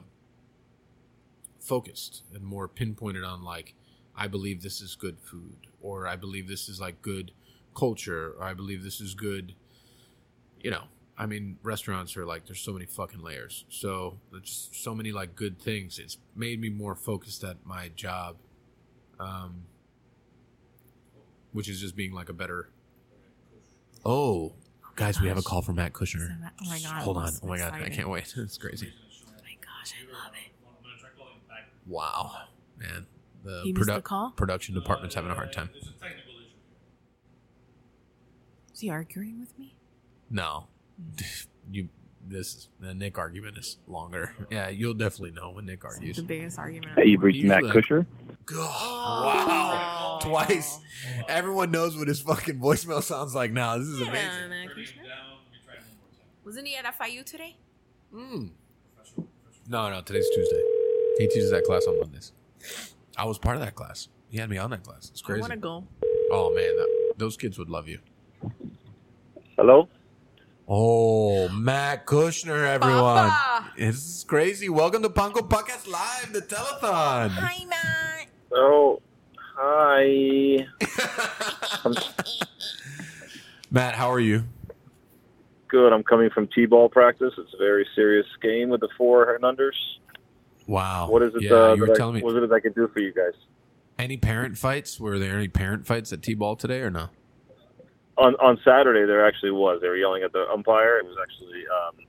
focused 1.59 2.23
and 2.33 2.43
more 2.43 2.67
pinpointed 2.67 3.23
on 3.23 3.43
like, 3.43 3.75
I 4.15 4.27
believe 4.27 4.63
this 4.63 4.81
is 4.81 4.95
good 4.95 5.19
food 5.19 5.67
or 5.79 6.07
I 6.07 6.15
believe 6.15 6.47
this 6.47 6.67
is 6.67 6.81
like 6.81 7.01
good 7.01 7.31
culture 7.75 8.33
or 8.37 8.43
I 8.43 8.53
believe 8.53 8.83
this 8.83 8.99
is 8.99 9.13
good, 9.13 9.53
you 10.59 10.71
know, 10.71 10.85
I 11.21 11.27
mean, 11.27 11.57
restaurants 11.61 12.17
are 12.17 12.25
like 12.25 12.47
there's 12.47 12.59
so 12.61 12.73
many 12.73 12.87
fucking 12.87 13.21
layers. 13.21 13.65
So 13.69 14.17
there's 14.31 14.41
just 14.43 14.83
so 14.83 14.95
many 14.95 15.11
like 15.11 15.35
good 15.35 15.59
things. 15.61 15.99
It's 15.99 16.17
made 16.35 16.59
me 16.59 16.69
more 16.69 16.95
focused 16.95 17.43
at 17.43 17.57
my 17.63 17.89
job, 17.95 18.37
um, 19.19 19.65
which 21.51 21.69
is 21.69 21.79
just 21.79 21.95
being 21.95 22.11
like 22.11 22.29
a 22.29 22.33
better. 22.33 22.69
Oh, 24.03 24.53
guys, 24.95 25.21
we 25.21 25.27
have 25.27 25.37
a 25.37 25.43
call 25.43 25.61
from 25.61 25.75
Matt 25.75 25.93
Kushner. 25.93 26.37
Oh 26.43 26.65
my 26.67 26.79
god! 26.79 27.03
Hold 27.03 27.17
on. 27.17 27.27
I'm 27.27 27.33
Oh 27.43 27.47
my 27.47 27.57
god, 27.59 27.65
I 27.73 27.77
excited. 27.77 27.93
can't 27.95 28.09
wait. 28.09 28.33
It's 28.37 28.57
crazy. 28.57 28.91
Oh 29.27 29.31
my 29.43 29.53
gosh, 29.61 29.93
I 29.93 30.11
love 30.11 30.33
it. 30.33 30.51
Wow, 31.85 32.31
man. 32.79 33.05
The, 33.43 33.61
He 33.63 33.73
missed 33.73 33.85
the 33.87 34.01
call? 34.01 34.31
production 34.31 34.73
department's 34.73 35.13
having 35.13 35.29
a 35.29 35.35
hard 35.35 35.53
time. 35.53 35.69
Is 38.73 38.79
he 38.79 38.89
arguing 38.89 39.39
with 39.39 39.57
me? 39.59 39.75
No, 40.31 40.65
you. 41.71 41.89
This 42.27 42.69
the 42.79 42.93
Nick 42.93 43.17
argument 43.17 43.57
is 43.57 43.77
longer. 43.87 44.33
Yeah, 44.51 44.69
you'll 44.69 44.93
definitely 44.93 45.31
know 45.31 45.51
when 45.51 45.65
Nick 45.65 45.83
argues. 45.83 46.17
The 46.17 46.21
biggest 46.23 46.59
argument. 46.59 46.93
Hey, 46.97 47.07
you've 47.07 47.23
reached 47.23 47.43
Matt 47.43 47.63
Usually- 47.63 47.81
Kushner. 47.81 48.05
wow. 48.51 50.19
Twice. 50.21 50.79
Everyone 51.27 51.71
knows 51.71 51.97
what 51.97 52.07
his 52.07 52.21
fucking 52.21 52.59
voicemail 52.59 53.01
sounds 53.01 53.33
like 53.33 53.51
now. 53.51 53.77
This 53.79 53.87
is 53.87 54.01
amazing. 54.01 54.51
Wasn't 56.45 56.67
he 56.67 56.75
at 56.75 56.85
FIU 56.97 57.23
today? 57.25 57.57
Mm. 58.13 58.51
No, 59.67 59.89
no, 59.89 60.01
today's 60.01 60.27
Tuesday. 60.33 60.63
He 61.17 61.27
teaches 61.27 61.49
that 61.51 61.63
class 61.63 61.85
on 61.87 61.99
Mondays. 61.99 62.33
I 63.17 63.25
was 63.25 63.37
part 63.39 63.55
of 63.55 63.61
that 63.63 63.75
class. 63.75 64.07
He 64.29 64.37
had 64.37 64.49
me 64.49 64.57
on 64.57 64.69
that 64.69 64.83
class. 64.83 65.09
It's 65.09 65.21
crazy. 65.21 65.39
I 65.39 65.41
want 65.41 65.53
to 65.53 65.57
go. 65.59 65.83
Oh 66.31 66.53
man, 66.55 66.75
that, 66.77 67.13
those 67.17 67.35
kids 67.35 67.57
would 67.57 67.69
love 67.69 67.87
you. 67.87 67.99
Hello? 69.57 69.89
Oh, 70.73 71.49
Matt 71.49 72.05
Kushner, 72.05 72.65
everyone. 72.65 73.29
Papa! 73.29 73.73
It's 73.75 74.23
crazy. 74.23 74.69
Welcome 74.69 75.01
to 75.03 75.09
Pan 75.09 75.33
Con 75.33 75.49
Podcast 75.49 75.85
Live, 75.85 76.31
the 76.31 76.39
telethon. 76.39 77.29
Hi, 77.31 77.65
Matt. 77.65 78.27
Oh, 78.53 79.01
hi. 79.37 80.65
Matt, 83.69 83.95
how 83.95 84.09
are 84.09 84.21
you? 84.21 84.45
Good. 85.67 85.91
I'm 85.91 86.03
coming 86.03 86.29
from 86.29 86.47
T-ball 86.47 86.87
practice. 86.87 87.33
It's 87.37 87.53
a 87.53 87.57
very 87.57 87.85
serious 87.93 88.27
game 88.41 88.69
with 88.69 88.79
the 88.79 88.87
four 88.97 89.35
and 89.35 89.43
unders. 89.43 89.75
Wow. 90.67 91.09
What 91.09 91.21
is 91.21 91.35
it? 91.35 91.41
Yeah, 91.41 91.51
uh, 91.51 91.73
you 91.73 91.81
were 91.81 91.87
that 91.87 91.93
I, 91.95 91.97
telling 91.97 92.15
me. 92.15 92.21
What 92.21 92.37
is 92.37 92.49
it 92.49 92.53
I 92.53 92.61
could 92.61 92.75
do 92.75 92.87
for 92.93 93.01
you 93.01 93.11
guys? 93.11 93.33
Any 93.99 94.15
parent 94.15 94.57
fights? 94.57 95.01
Were 95.01 95.19
there 95.19 95.35
any 95.35 95.49
parent 95.49 95.85
fights 95.85 96.13
at 96.13 96.23
T-ball 96.23 96.55
today 96.55 96.79
or 96.79 96.89
no? 96.89 97.09
On 98.17 98.35
on 98.35 98.59
Saturday, 98.63 99.05
there 99.05 99.25
actually 99.25 99.51
was. 99.51 99.79
They 99.81 99.87
were 99.87 99.95
yelling 99.97 100.23
at 100.23 100.31
the 100.33 100.45
umpire. 100.51 100.97
It 100.99 101.05
was 101.05 101.17
actually 101.21 101.63
um, 101.67 102.05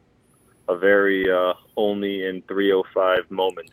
a 0.68 0.78
very 0.78 1.30
uh, 1.30 1.54
only 1.76 2.26
in 2.26 2.42
305 2.48 3.30
moment. 3.30 3.70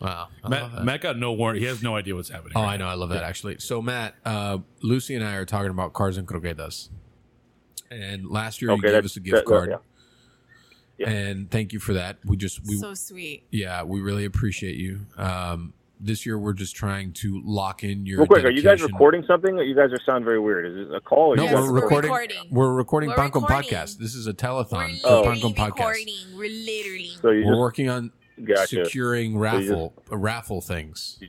Wow. 0.00 0.28
Matt. 0.48 0.84
Matt 0.84 1.00
got 1.00 1.16
no 1.16 1.32
warrant. 1.32 1.60
He 1.60 1.66
has 1.66 1.80
no 1.80 1.94
idea 1.94 2.16
what's 2.16 2.28
happening. 2.28 2.54
Oh, 2.56 2.62
right 2.62 2.74
I 2.74 2.76
know. 2.76 2.88
I 2.88 2.94
love 2.94 3.10
that 3.10 3.22
actually. 3.22 3.58
So, 3.60 3.80
Matt, 3.80 4.16
uh, 4.24 4.58
Lucy 4.82 5.14
and 5.14 5.24
I 5.24 5.34
are 5.36 5.44
talking 5.44 5.70
about 5.70 5.92
cars 5.92 6.18
and 6.18 6.26
croquetas. 6.26 6.88
And 7.88 8.28
last 8.28 8.60
year 8.60 8.72
you 8.72 8.82
gave 8.82 9.04
us 9.04 9.16
a 9.16 9.20
gift 9.20 9.36
that- 9.36 9.44
card. 9.46 9.70
yeah. 9.70 9.76
Yeah. 10.98 11.08
And 11.08 11.50
thank 11.50 11.72
you 11.72 11.78
for 11.78 11.94
that. 11.94 12.18
We 12.24 12.36
just 12.36 12.60
we 12.66 12.76
so 12.76 12.94
sweet. 12.94 13.44
yeah, 13.50 13.82
we 13.82 14.00
really 14.00 14.24
appreciate 14.24 14.76
you. 14.76 15.06
Um, 15.16 15.72
this 16.02 16.26
year 16.26 16.36
we're 16.38 16.52
just 16.52 16.74
trying 16.74 17.12
to 17.12 17.40
lock 17.44 17.84
in 17.84 18.04
your 18.04 18.18
Real 18.18 18.26
quick, 18.26 18.44
are 18.44 18.50
you 18.50 18.62
guys 18.62 18.82
recording 18.82 19.24
something? 19.26 19.56
You 19.58 19.74
guys 19.74 19.92
are 19.92 20.00
sound 20.04 20.24
very 20.24 20.40
weird. 20.40 20.66
Is 20.66 20.88
it 20.88 20.94
a 20.94 21.00
call? 21.00 21.32
Or 21.32 21.36
No, 21.36 21.44
you 21.44 21.50
Yes, 21.50 21.54
we're 21.60 21.72
we're 21.72 21.80
recording. 21.82 22.10
recording. 22.10 22.48
We're 22.50 22.72
recording 22.72 23.10
We're 23.10 23.16
Pan 23.16 23.30
Con 23.30 23.42
podcast. 23.42 23.98
This 23.98 24.14
is 24.14 24.26
a 24.26 24.34
telethon 24.34 24.70
We're 24.72 24.88
for 24.98 25.08
literally 25.08 25.40
Pan 25.40 25.54
Con 25.54 25.70
podcast. 25.70 26.06
We're 26.36 26.48
literally. 26.50 27.10
So 27.22 27.30
you 27.30 27.46
We're 27.46 27.52
just 27.52 27.60
working 27.60 27.88
on 27.88 28.10
gotcha. 28.44 28.84
securing 28.84 29.32
you 29.32 29.38
raffle 29.38 29.94
uh, 30.10 30.16
raffle 30.16 30.60
things. 30.60 31.20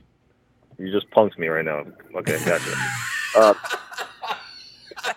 You 0.78 0.90
just 0.92 1.08
punked 1.10 1.38
me 1.38 1.46
right 1.46 1.64
now. 1.64 1.84
Okay, 2.16 2.38
gotcha. 2.44 2.74
Uh, 3.36 3.52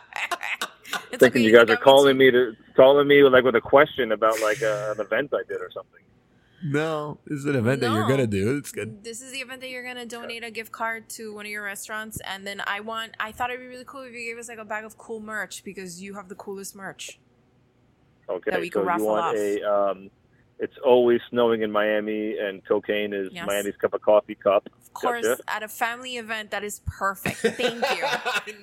thinking 1.11 1.27
okay, 1.27 1.39
you 1.41 1.51
guys 1.51 1.69
are 1.69 1.77
calling 1.77 2.17
me 2.17 2.31
to 2.31 2.53
calling 2.75 3.07
me 3.07 3.21
like 3.21 3.43
with 3.43 3.55
a 3.55 3.61
question 3.61 4.11
about 4.11 4.41
like 4.41 4.59
uh, 4.63 4.95
an 4.95 5.01
event 5.01 5.31
I 5.35 5.43
did 5.47 5.61
or 5.61 5.69
something. 5.71 6.01
No, 6.63 7.19
this 7.25 7.39
is 7.39 7.45
an 7.45 7.55
event 7.55 7.81
that 7.81 7.91
you're 7.91 8.07
gonna 8.07 8.25
do. 8.27 8.57
It's 8.57 8.71
good. 8.71 9.03
This 9.03 9.21
is 9.21 9.31
the 9.31 9.39
event 9.39 9.61
that 9.61 9.69
you're 9.69 9.83
gonna 9.85 10.05
donate 10.07 10.43
a 10.43 10.49
gift 10.51 10.71
card 10.71 11.07
to 11.09 11.33
one 11.33 11.45
of 11.45 11.51
your 11.51 11.63
restaurants, 11.63 12.19
and 12.21 12.47
then 12.47 12.61
I 12.65 12.79
want. 12.79 13.15
I 13.19 13.31
thought 13.31 13.51
it'd 13.51 13.61
be 13.61 13.67
really 13.67 13.85
cool 13.85 14.01
if 14.01 14.13
you 14.13 14.25
gave 14.27 14.37
us 14.39 14.49
like 14.49 14.57
a 14.57 14.65
bag 14.65 14.83
of 14.83 14.97
cool 14.97 15.19
merch 15.19 15.63
because 15.63 16.01
you 16.01 16.15
have 16.15 16.29
the 16.29 16.35
coolest 16.35 16.75
merch. 16.75 17.19
Okay, 18.29 18.51
That 18.51 18.59
we 18.59 18.69
so 18.71 18.83
can 18.83 18.99
you 18.99 19.05
want 19.05 19.21
off. 19.21 19.35
a 19.35 19.63
um, 19.63 20.09
it's 20.59 20.73
always 20.83 21.21
snowing 21.29 21.61
in 21.61 21.71
Miami 21.71 22.37
and 22.39 22.65
cocaine 22.65 23.13
is 23.13 23.29
Yes. 23.31 23.45
Miami's 23.45 23.75
cup 23.79 23.93
of 23.93 24.01
coffee 24.01 24.35
cup. 24.35 24.67
Of 24.75 24.93
course, 24.93 25.25
Gotcha. 25.27 25.43
at 25.47 25.61
a 25.63 25.67
family 25.67 26.17
event, 26.17 26.49
that 26.51 26.63
is 26.63 26.81
perfect. 26.87 27.37
Thank 27.57 27.75
you. 27.97 28.03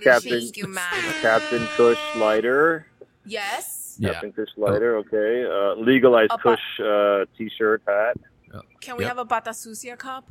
Captain 0.02 0.30
Thank 0.40 0.56
you, 0.56 0.66
Matt. 0.66 0.92
Captain 1.22 1.64
Kush 1.76 1.98
lighter. 2.16 2.86
Yes. 3.24 3.83
Yeah. 3.98 4.12
Captain 4.12 4.32
Kush 4.32 4.48
lighter. 4.56 4.96
Okay. 4.98 5.44
Uh, 5.44 5.74
legalized 5.80 6.32
Up- 6.32 6.40
Kush 6.40 6.60
uh, 6.80 7.24
t-shirt 7.36 7.82
hat. 7.86 8.16
Can 8.80 8.96
we 8.96 9.02
Yep. 9.04 9.08
have 9.08 9.18
a 9.18 9.24
Bata 9.24 9.52
Sucia 9.52 9.96
cup? 9.96 10.24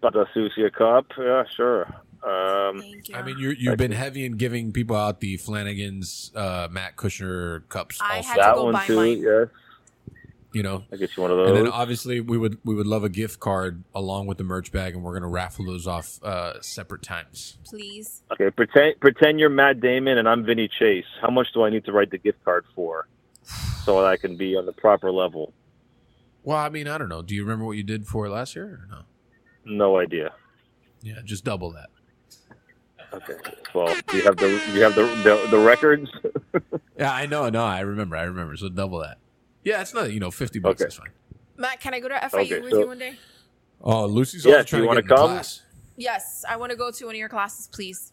Bata 0.00 0.26
Sucia 0.34 0.70
cup. 0.70 1.06
Yeah, 1.18 1.44
sure. 1.54 1.82
Um, 2.24 2.80
Thank 2.80 3.08
you. 3.08 3.14
I 3.14 3.22
mean, 3.22 3.36
you're, 3.38 3.52
you've 3.52 3.76
been 3.76 3.92
heavy 3.92 4.24
in 4.24 4.36
giving 4.36 4.72
people 4.72 4.96
out 4.96 5.20
the 5.20 5.36
Flanagan's 5.36 6.32
uh, 6.34 6.68
Matt 6.70 6.96
Kushner 6.96 7.68
cups. 7.68 7.98
I 8.00 8.16
also, 8.18 8.28
had 8.28 8.34
to 8.34 8.40
that 8.40 8.54
go 8.54 8.72
buy 8.72 8.86
too. 8.86 8.96
mine. 8.96 9.18
Yes, 9.22 9.48
you 10.52 10.62
know. 10.62 10.84
I 10.92 10.96
get 10.96 11.16
you 11.16 11.22
one 11.22 11.30
of 11.30 11.36
those. 11.36 11.48
And 11.48 11.56
then 11.56 11.68
obviously 11.68 12.20
we 12.20 12.36
would 12.38 12.58
we 12.64 12.74
would 12.74 12.86
love 12.86 13.04
a 13.04 13.08
gift 13.08 13.40
card 13.40 13.84
along 13.94 14.26
with 14.26 14.38
the 14.38 14.44
merch 14.44 14.72
bag, 14.72 14.94
and 14.94 15.02
we're 15.02 15.14
gonna 15.14 15.28
raffle 15.28 15.64
those 15.64 15.86
off 15.86 16.22
uh, 16.22 16.60
separate 16.60 17.02
times. 17.02 17.58
please. 17.64 18.22
Okay, 18.32 18.50
pretend 18.50 19.00
pretend 19.00 19.40
you're 19.40 19.50
Matt 19.50 19.80
Damon 19.80 20.18
and 20.18 20.28
I'm 20.28 20.44
Vinny 20.44 20.68
Chase. 20.68 21.06
How 21.20 21.30
much 21.30 21.52
do 21.52 21.62
I 21.62 21.70
need 21.70 21.84
to 21.86 21.92
write 21.92 22.10
the 22.10 22.18
gift 22.18 22.44
card 22.44 22.64
for, 22.74 23.08
so 23.84 24.00
that 24.00 24.06
I 24.06 24.16
can 24.16 24.36
be 24.36 24.56
on 24.56 24.66
the 24.66 24.72
proper 24.72 25.10
level? 25.10 25.52
Well, 26.44 26.58
I 26.58 26.68
mean, 26.68 26.88
I 26.88 26.98
don't 26.98 27.08
know. 27.08 27.22
Do 27.22 27.34
you 27.34 27.42
remember 27.42 27.64
what 27.64 27.76
you 27.76 27.84
did 27.84 28.06
for 28.06 28.28
last 28.28 28.56
year? 28.56 28.64
Or 28.66 28.86
no. 28.90 29.02
No 29.64 29.98
idea. 29.98 30.32
Yeah, 31.02 31.20
just 31.24 31.44
double 31.44 31.70
that. 31.72 31.88
Okay. 33.12 33.34
Well, 33.74 33.94
do 34.08 34.16
you 34.16 34.24
have 34.24 34.36
the 34.38 34.48
do 34.66 34.72
you 34.72 34.82
have 34.82 34.94
the 34.94 35.02
the, 35.22 35.48
the 35.50 35.58
records? 35.58 36.10
Yeah, 36.98 37.12
I 37.12 37.26
know. 37.26 37.48
No, 37.48 37.64
I 37.64 37.80
remember. 37.80 38.16
I 38.16 38.22
remember. 38.24 38.54
So 38.56 38.68
double 38.68 39.00
that. 39.00 39.18
Yeah, 39.64 39.80
it's 39.80 39.94
not. 39.94 40.12
You 40.12 40.20
know, 40.20 40.30
fifty 40.30 40.58
bucks 40.58 40.80
Okay. 40.82 40.88
is 40.88 40.94
fine. 40.94 41.10
Matt, 41.56 41.80
can 41.80 41.94
I 41.94 42.00
go 42.00 42.08
to 42.08 42.14
FIU 42.14 42.40
Okay, 42.44 42.60
with 42.60 42.70
so- 42.72 42.80
you 42.80 42.86
one 42.88 42.98
day? 42.98 43.16
Oh, 43.80 44.06
Lucy's 44.06 44.44
Yeah, 44.44 44.56
also 44.56 44.64
trying 44.64 44.80
you 44.80 44.84
to 44.84 44.88
wanna 44.88 45.02
get 45.02 45.10
in 45.10 45.16
come? 45.16 45.30
class. 45.30 45.62
Yes, 45.96 46.44
I 46.48 46.56
want 46.56 46.70
to 46.70 46.76
go 46.76 46.90
to 46.90 47.04
one 47.06 47.14
of 47.14 47.18
your 47.18 47.28
classes, 47.28 47.68
please. 47.72 48.12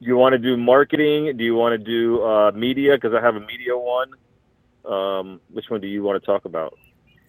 Do 0.00 0.06
you 0.06 0.16
want 0.16 0.34
to 0.34 0.38
do 0.38 0.56
marketing? 0.56 1.36
Do 1.36 1.44
you 1.44 1.54
want 1.54 1.72
to 1.72 1.78
do 1.78 2.22
uh, 2.22 2.52
media? 2.52 2.94
Because 2.96 3.14
I 3.14 3.20
have 3.20 3.36
a 3.36 3.40
media 3.40 3.76
one. 3.76 4.10
Um, 4.84 5.40
which 5.50 5.70
one 5.70 5.80
do 5.80 5.86
you 5.88 6.02
want 6.02 6.20
to 6.22 6.26
talk 6.26 6.44
about? 6.44 6.76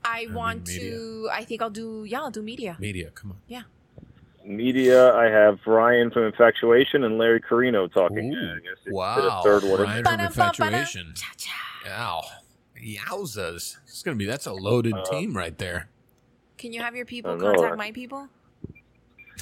I 0.04 0.26
mean, 0.26 0.34
want 0.34 0.68
media. 0.68 0.92
to. 0.92 1.30
I 1.32 1.44
think 1.46 1.62
I'll 1.62 1.70
do. 1.70 2.04
Yeah, 2.08 2.20
I'll 2.22 2.32
do 2.32 2.42
media. 2.44 2.76
Media, 2.80 3.10
come 3.12 3.32
on. 3.32 3.38
Yeah. 3.48 3.64
Media, 4.46 5.14
I 5.14 5.26
have 5.26 5.60
Ryan 5.66 6.10
from 6.12 6.24
Infatuation 6.24 7.04
and 7.04 7.18
Larry 7.18 7.42
Carino 7.42 7.88
talking. 7.88 8.34
Ooh, 8.34 8.38
I 8.38 8.60
guess 8.60 8.78
it's 8.86 8.94
wow. 8.94 9.40
A 9.40 9.44
third 9.44 9.64
one. 9.64 9.82
Ryan 9.82 10.04
from 10.04 10.18
Ba-dum-bum-ba-dum. 10.18 10.74
Infatuation. 10.74 11.14
Cha-cha. 11.16 11.90
Ow. 11.90 12.22
Yowzas. 12.84 13.78
It's 13.86 14.04
gonna 14.04 14.18
be 14.18 14.26
that's 14.26 14.46
a 14.46 14.54
loaded 14.54 14.94
Uh, 14.94 15.04
team 15.06 15.36
right 15.36 15.58
there. 15.58 15.90
Can 16.58 16.74
you 16.74 16.82
have 16.82 16.96
your 16.96 17.06
people 17.06 17.32
I 17.32 17.36
know, 17.36 17.54
contact 17.54 17.78
my 17.78 17.92
people? 17.92 18.28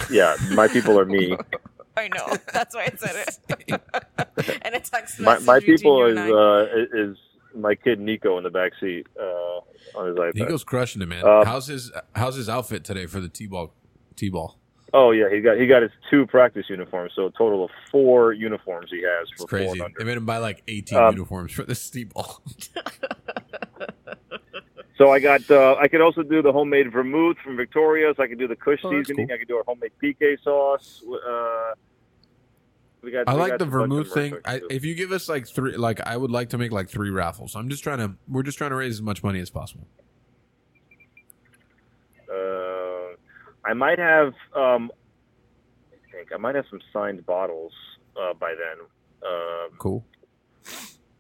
Yeah, 0.10 0.36
my 0.52 0.68
people 0.68 1.00
are 1.00 1.06
me. 1.06 1.38
I 1.98 2.10
know. 2.10 2.36
That's 2.52 2.76
why 2.76 2.92
I 2.92 2.96
said 2.98 3.26
it. 3.68 3.82
and 4.64 4.76
a 4.76 4.80
text 4.82 5.20
my 5.20 5.34
message 5.34 5.46
my 5.46 5.60
between 5.60 5.78
people 5.78 6.06
is 6.08 6.18
uh, 6.18 6.68
is 6.94 7.18
my 7.56 7.74
kid 7.76 8.00
Nico 8.02 8.38
in 8.38 8.44
the 8.44 8.50
back 8.50 8.74
seat 8.82 9.08
uh, 9.18 9.98
on 9.98 10.08
his 10.08 10.18
iPad. 10.18 10.36
Nico's 10.36 10.64
crushing 10.66 11.02
it, 11.02 11.08
man. 11.08 11.26
Um, 11.26 11.46
how's 11.46 11.68
his 11.68 11.92
How's 12.14 12.36
his 12.36 12.50
outfit 12.50 12.84
today 12.84 13.06
for 13.06 13.22
the 13.22 13.30
T-ball? 13.30 13.74
T-ball. 14.18 14.58
Oh 14.98 15.12
yeah, 15.12 15.30
he 15.30 15.42
got 15.42 15.58
he 15.58 15.68
got 15.68 15.82
his 15.82 15.92
two 16.10 16.26
practice 16.26 16.66
uniforms, 16.70 17.12
so 17.18 17.26
a 17.26 17.32
total 17.32 17.66
of 17.66 17.72
four 17.92 18.32
uniforms 18.32 18.88
he 18.90 19.02
has 19.04 19.28
It's 19.34 19.44
crazy. 19.44 19.78
400. 19.78 19.96
They 20.00 20.06
made 20.06 20.16
him 20.16 20.26
buy 20.26 20.38
like 20.38 20.64
18 20.70 20.98
Um, 20.98 21.14
uniforms 21.16 21.52
for 21.52 21.64
this 21.64 21.90
T-ball. 21.92 22.42
So 24.98 25.12
I 25.12 25.20
got 25.20 25.52
uh, 25.52 25.76
I 25.82 25.90
could 25.90 26.00
also 26.00 26.24
do 26.24 26.42
the 26.42 26.54
homemade 26.54 26.90
vermouth 26.94 27.36
from 27.44 27.58
Victoria's. 27.58 28.16
I 28.20 28.28
could 28.28 28.40
do 28.40 28.48
the 28.48 28.56
Kush 28.56 28.80
Oh, 28.86 28.92
seasoning. 28.92 29.28
cool. 29.28 29.36
I 29.36 29.38
could 29.40 29.50
do 29.50 29.58
our 29.58 29.64
homemade 29.68 29.92
PK 30.02 30.42
sauce. 30.42 31.04
Uh, 31.06 31.74
we 33.02 33.12
got. 33.12 33.28
I 33.28 33.34
like 33.34 33.58
the 33.58 33.66
some 33.66 33.72
bunch 33.72 33.92
of 33.92 34.08
vermouth 34.08 34.14
thing. 34.14 34.34
I 34.46 34.54
I, 34.56 34.60
can 34.60 34.70
do. 34.70 34.76
if 34.76 34.86
you 34.86 34.96
give 34.96 35.12
us 35.12 35.28
like 35.28 35.46
three, 35.50 35.76
like 35.76 36.00
I 36.00 36.16
would 36.16 36.32
like 36.32 36.52
to 36.52 36.58
make 36.58 36.72
like 36.72 36.88
three 36.90 37.10
raffles. 37.10 37.58
I'm 37.58 37.68
just 37.68 37.84
trying 37.84 37.98
to. 37.98 38.14
We're 38.30 38.44
just 38.44 38.58
trying 38.58 38.70
to 38.70 38.78
raise 38.78 38.94
as 38.94 39.02
much 39.02 39.22
money 39.22 39.42
as 39.42 39.50
possible. 39.50 39.86
Uh, 42.32 43.16
I 43.66 43.74
might 43.74 44.00
have. 44.00 44.34
Um, 44.56 44.92
I 45.92 46.12
think 46.18 46.30
I 46.34 46.38
might 46.38 46.56
have 46.56 46.66
some 46.70 46.80
signed 46.94 47.26
bottles 47.26 47.74
uh, 48.20 48.34
by 48.34 48.54
then 48.56 48.86
um, 49.30 49.70
Cool. 49.78 50.06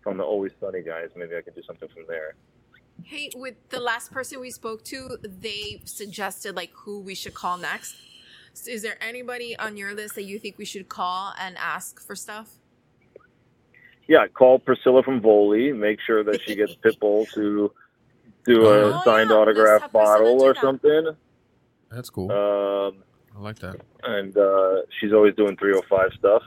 from 0.01 0.17
the 0.17 0.23
Always 0.23 0.51
Sunny 0.61 0.81
guys. 0.81 1.09
Maybe 1.15 1.35
I 1.35 1.41
could 1.41 1.55
do 1.55 1.63
something 1.63 1.89
from 1.89 2.03
there. 2.07 2.35
Hey, 3.03 3.29
with 3.35 3.55
the 3.69 3.79
last 3.81 4.11
person 4.11 4.39
we 4.39 4.51
spoke 4.51 4.83
to, 4.85 5.17
they 5.23 5.81
suggested 5.85 6.55
like 6.55 6.71
who 6.73 7.01
we 7.01 7.13
should 7.15 7.33
call 7.33 7.57
next. 7.57 7.95
So 8.53 8.71
is 8.71 8.83
there 8.83 8.95
anybody 9.03 9.57
on 9.57 9.75
your 9.75 9.93
list 9.93 10.15
that 10.15 10.23
you 10.23 10.39
think 10.39 10.57
we 10.57 10.63
should 10.63 10.87
call 10.87 11.33
and 11.37 11.57
ask 11.57 11.99
for 12.01 12.15
stuff? 12.15 12.51
Yeah, 14.07 14.27
call 14.27 14.59
Priscilla 14.59 15.03
from 15.03 15.19
Voley. 15.19 15.75
Make 15.77 15.99
sure 15.99 16.23
that 16.23 16.41
she 16.41 16.55
gets 16.55 16.73
Pitbull 16.85 17.29
to 17.33 17.71
do 18.45 18.65
a 18.67 18.93
Oh, 18.97 19.01
signed 19.03 19.29
yeah. 19.31 19.35
Autograph 19.35 19.91
bottle 19.91 20.41
or 20.41 20.53
that. 20.53 20.61
something. 20.61 21.09
That's 21.91 22.09
cool. 22.09 22.31
Um, 22.31 23.03
I 23.35 23.39
like 23.39 23.59
that. 23.59 23.81
and 24.03 24.35
uh, 24.37 24.81
she's 24.99 25.13
always 25.13 25.35
doing 25.35 25.55
305 25.57 26.11
stuff. 26.17 26.41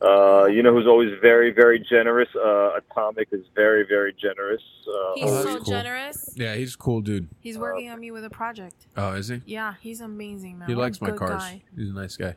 Uh, 0.00 0.44
you 0.46 0.62
know 0.62 0.72
who's 0.74 0.86
always 0.86 1.10
very, 1.22 1.50
very 1.52 1.78
generous? 1.80 2.28
Uh, 2.36 2.76
Atomic 2.78 3.28
is 3.32 3.46
very, 3.54 3.86
very 3.88 4.12
generous. 4.12 4.60
Uh, 4.86 4.92
He's 5.14 5.24
Oh, 5.24 5.28
always- 5.28 5.44
so 5.44 5.54
cool. 5.56 5.64
generous. 5.64 6.34
Yeah, 6.36 6.54
he's 6.54 6.74
a 6.74 6.78
cool 6.78 7.00
dude. 7.00 7.28
He's 7.40 7.56
working 7.58 7.88
on 7.90 7.98
me 8.00 8.10
with 8.10 8.24
a 8.24 8.30
project. 8.30 8.86
Oh, 8.96 9.12
is 9.14 9.28
he? 9.28 9.40
Yeah, 9.46 9.74
he's 9.80 10.00
amazing, 10.02 10.58
man. 10.58 10.68
He 10.68 10.74
likes 10.74 11.00
my 11.00 11.10
good 11.10 11.18
cars. 11.18 11.42
guy. 11.42 11.62
He's 11.74 11.88
a 11.90 11.94
nice 11.94 12.16
guy. 12.16 12.36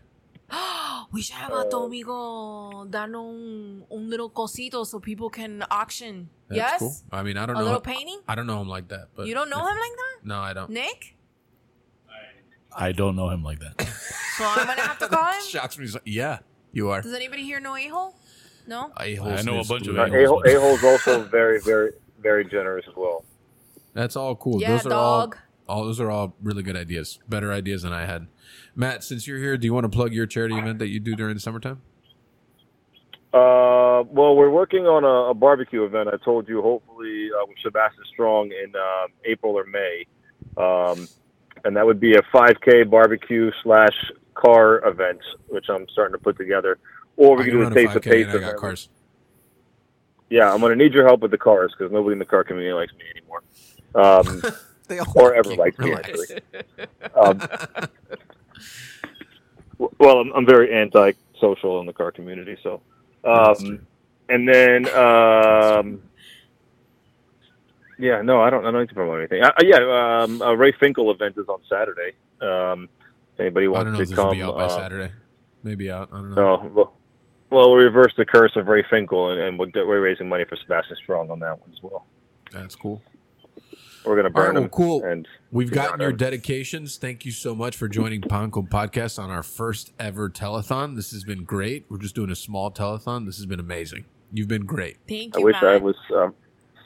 we 1.11 1.21
should 1.21 1.35
have 1.35 1.51
a 1.51 1.69
Domingo 1.69 2.85
darnos 2.85 3.29
un, 3.29 3.83
un 3.91 4.09
little 4.09 4.29
cosito 4.29 4.85
so 4.85 4.99
people 4.99 5.29
can 5.29 5.63
auction. 5.69 6.29
That's 6.47 6.57
yes? 6.57 6.79
cool. 6.79 6.95
I 7.11 7.23
mean, 7.23 7.37
I 7.37 7.45
don't 7.45 7.57
A 7.57 7.59
know. 7.59 7.65
little 7.65 7.81
painting? 7.81 8.21
I 8.27 8.35
don't 8.35 8.47
know 8.47 8.61
him 8.61 8.69
like 8.69 8.87
that, 8.87 9.09
but 9.15 9.27
You 9.27 9.33
don't 9.33 9.49
know 9.49 9.57
if- 9.65 9.71
him 9.71 9.77
like 9.77 9.95
that? 9.97 10.25
No, 10.27 10.39
I 10.39 10.53
don't. 10.53 10.69
Nick? 10.71 11.15
I 12.75 12.91
don't 12.91 13.15
know 13.15 13.29
him 13.29 13.43
like 13.43 13.59
that. 13.59 13.87
So 14.39 14.45
I'm 14.45 14.67
gonna 14.67 14.79
have 14.79 14.97
to 14.99 15.07
call 15.09 15.33
him? 15.33 15.41
Shocks 15.49 15.77
me. 15.77 15.83
He's 15.83 15.95
like, 15.95 16.03
Yeah, 16.05 16.39
you 16.71 16.89
are. 16.91 17.01
Does 17.01 17.13
anybody 17.13 17.43
here 17.43 17.59
know 17.59 17.75
a-hole? 17.75 18.15
No? 18.67 18.93
A-holes 18.97 19.39
I 19.39 19.41
know 19.41 19.57
a 19.57 19.59
is 19.59 19.67
bunch 19.67 19.85
of 19.85 19.95
cool. 19.97 20.05
A-holes. 20.05 20.23
A-hole, 20.23 20.43
A-hole's 20.47 20.83
also 20.85 21.23
very, 21.25 21.59
very, 21.59 21.91
very 22.21 22.45
generous 22.45 22.85
as 22.87 22.95
well. 22.95 23.25
That's 23.93 24.15
all 24.15 24.37
cool. 24.37 24.61
Yeah, 24.61 24.69
those 24.77 24.85
are 24.85 24.89
dog. 24.91 25.37
all, 25.67 25.79
all 25.79 25.85
those 25.85 25.99
are 25.99 26.09
all 26.09 26.37
really 26.41 26.63
good 26.63 26.77
ideas. 26.77 27.19
Better 27.27 27.51
ideas 27.51 27.81
than 27.81 27.91
I 27.91 28.05
had. 28.05 28.27
Matt, 28.75 29.03
since 29.03 29.27
you're 29.27 29.39
here, 29.39 29.57
do 29.57 29.65
you 29.67 29.73
want 29.73 29.83
to 29.83 29.89
plug 29.89 30.13
your 30.13 30.25
charity 30.25 30.55
event 30.55 30.79
that 30.79 30.87
you 30.87 31.01
do 31.01 31.15
during 31.17 31.33
the 31.33 31.41
summertime? 31.41 31.81
Uh, 33.33 34.03
well, 34.07 34.35
we're 34.37 34.49
working 34.49 34.85
on 34.87 35.03
a, 35.03 35.31
a 35.31 35.33
barbecue 35.33 35.83
event. 35.83 36.07
I 36.07 36.17
told 36.23 36.47
you, 36.47 36.61
hopefully, 36.61 37.29
uh, 37.37 37.45
with 37.45 37.57
Sebastian 37.61 38.03
Strong 38.13 38.51
in 38.51 38.73
uh, 38.73 39.07
April 39.25 39.53
or 39.53 39.65
May, 39.65 40.05
um, 40.57 41.07
and 41.65 41.75
that 41.75 41.85
would 41.85 41.99
be 41.99 42.15
a 42.15 42.21
5K 42.21 42.89
barbecue 42.89 43.51
slash 43.63 43.95
car 44.33 44.85
event, 44.87 45.19
which 45.47 45.65
I'm 45.69 45.87
starting 45.89 46.13
to 46.13 46.23
put 46.23 46.37
together. 46.37 46.79
Or 47.17 47.35
we 47.35 47.43
I 47.43 47.45
can 47.47 47.53
do 47.55 47.67
a 47.67 47.73
taste 47.73 47.95
of 47.95 48.03
5K 48.03 48.11
pace 48.11 48.27
I 48.27 48.39
got 48.39 48.55
cars. 48.55 48.89
Yeah, 50.29 50.53
I'm 50.53 50.59
going 50.59 50.77
to 50.77 50.83
need 50.83 50.93
your 50.93 51.05
help 51.05 51.21
with 51.21 51.31
the 51.31 51.37
cars 51.37 51.73
because 51.77 51.91
nobody 51.91 52.13
in 52.13 52.19
the 52.19 52.25
car 52.25 52.43
community 52.43 52.73
likes 52.73 52.93
me 52.93 53.05
anymore. 53.15 53.43
Um, 53.95 54.41
They 54.89 54.97
all 54.97 55.13
or 55.15 55.35
ever 55.35 55.51
like 55.51 55.77
liked 55.77 55.79
you. 55.79 55.85
me, 55.85 55.93
actually. 55.93 56.41
Um, 57.15 57.39
well, 59.99 60.17
I'm, 60.17 60.31
I'm 60.33 60.45
very 60.47 60.73
anti-social 60.73 61.79
in 61.79 61.85
the 61.85 61.93
car 61.93 62.11
community, 62.11 62.57
so. 62.63 62.81
Um, 63.23 63.85
and 64.29 64.49
then, 64.49 64.89
um, 64.89 66.01
yeah, 67.99 68.21
no, 68.21 68.41
I 68.41 68.49
don't. 68.49 68.65
I 68.65 68.71
don't 68.71 68.81
need 68.81 68.89
to 68.89 68.95
promote 68.95 69.19
anything. 69.19 69.43
Uh, 69.43 69.51
yeah, 69.61 70.23
um, 70.23 70.41
a 70.41 70.55
Ray 70.55 70.73
Finkel 70.79 71.11
event 71.11 71.35
is 71.37 71.47
on 71.47 71.59
Saturday. 71.69 72.13
Um, 72.41 72.89
if 73.33 73.39
anybody 73.41 73.67
I 73.67 73.69
wants 73.69 73.83
don't 73.85 73.93
know 73.93 73.97
to 73.97 74.03
if 74.03 74.09
this 74.09 74.17
will 74.17 74.25
come, 74.25 74.37
be 74.37 74.41
out 74.41 74.55
by 74.55 74.63
uh, 74.65 74.69
Saturday. 74.69 75.11
Maybe 75.63 75.91
out. 75.91 76.09
I 76.11 76.17
don't 76.17 76.29
know. 76.29 76.35
no, 76.35 76.71
well, 76.73 76.93
well, 77.49 77.69
we'll 77.71 77.75
reverse 77.75 78.13
the 78.17 78.25
curse 78.25 78.53
of 78.55 78.67
Ray 78.67 78.83
Finkel, 78.89 79.31
and, 79.31 79.41
and 79.41 79.59
we'll 79.59 79.69
get, 79.69 79.85
we're 79.85 80.01
raising 80.01 80.29
money 80.29 80.45
for 80.47 80.55
Sebastian 80.55 80.95
Strong 81.03 81.29
on 81.29 81.39
that 81.39 81.59
one 81.59 81.69
as 81.71 81.79
well. 81.83 82.05
That's 82.51 82.75
cool. 82.75 83.01
We're 84.05 84.15
gonna 84.15 84.29
All 84.29 84.33
burn 84.33 84.55
right, 84.55 84.61
well, 84.61 84.69
cool. 84.69 85.03
And 85.03 85.27
We've 85.51 85.69
Yeah, 85.69 85.75
gotten 85.75 86.01
your 86.01 86.13
dedications. 86.13 86.97
Thank 86.97 87.25
you 87.25 87.31
so 87.31 87.53
much 87.53 87.75
for 87.75 87.87
joining 87.89 88.21
Pan 88.21 88.49
Con 88.49 88.67
Podcast 88.67 89.21
on 89.21 89.29
our 89.29 89.43
first 89.43 89.91
ever 89.99 90.29
telethon. 90.29 90.95
This 90.95 91.11
has 91.11 91.23
been 91.25 91.43
great. 91.43 91.85
We're 91.89 91.97
just 91.97 92.15
doing 92.15 92.29
a 92.29 92.35
small 92.35 92.71
telethon. 92.71 93.25
This 93.25 93.35
has 93.37 93.45
been 93.45 93.59
amazing. 93.59 94.05
You've 94.31 94.47
been 94.47 94.65
great. 94.65 94.97
Thank 95.07 95.35
you. 95.35 95.41
I 95.41 95.43
wish 95.43 95.55
Matt. 95.61 95.71
I 95.71 95.77
was 95.77 95.95
uh, 96.15 96.29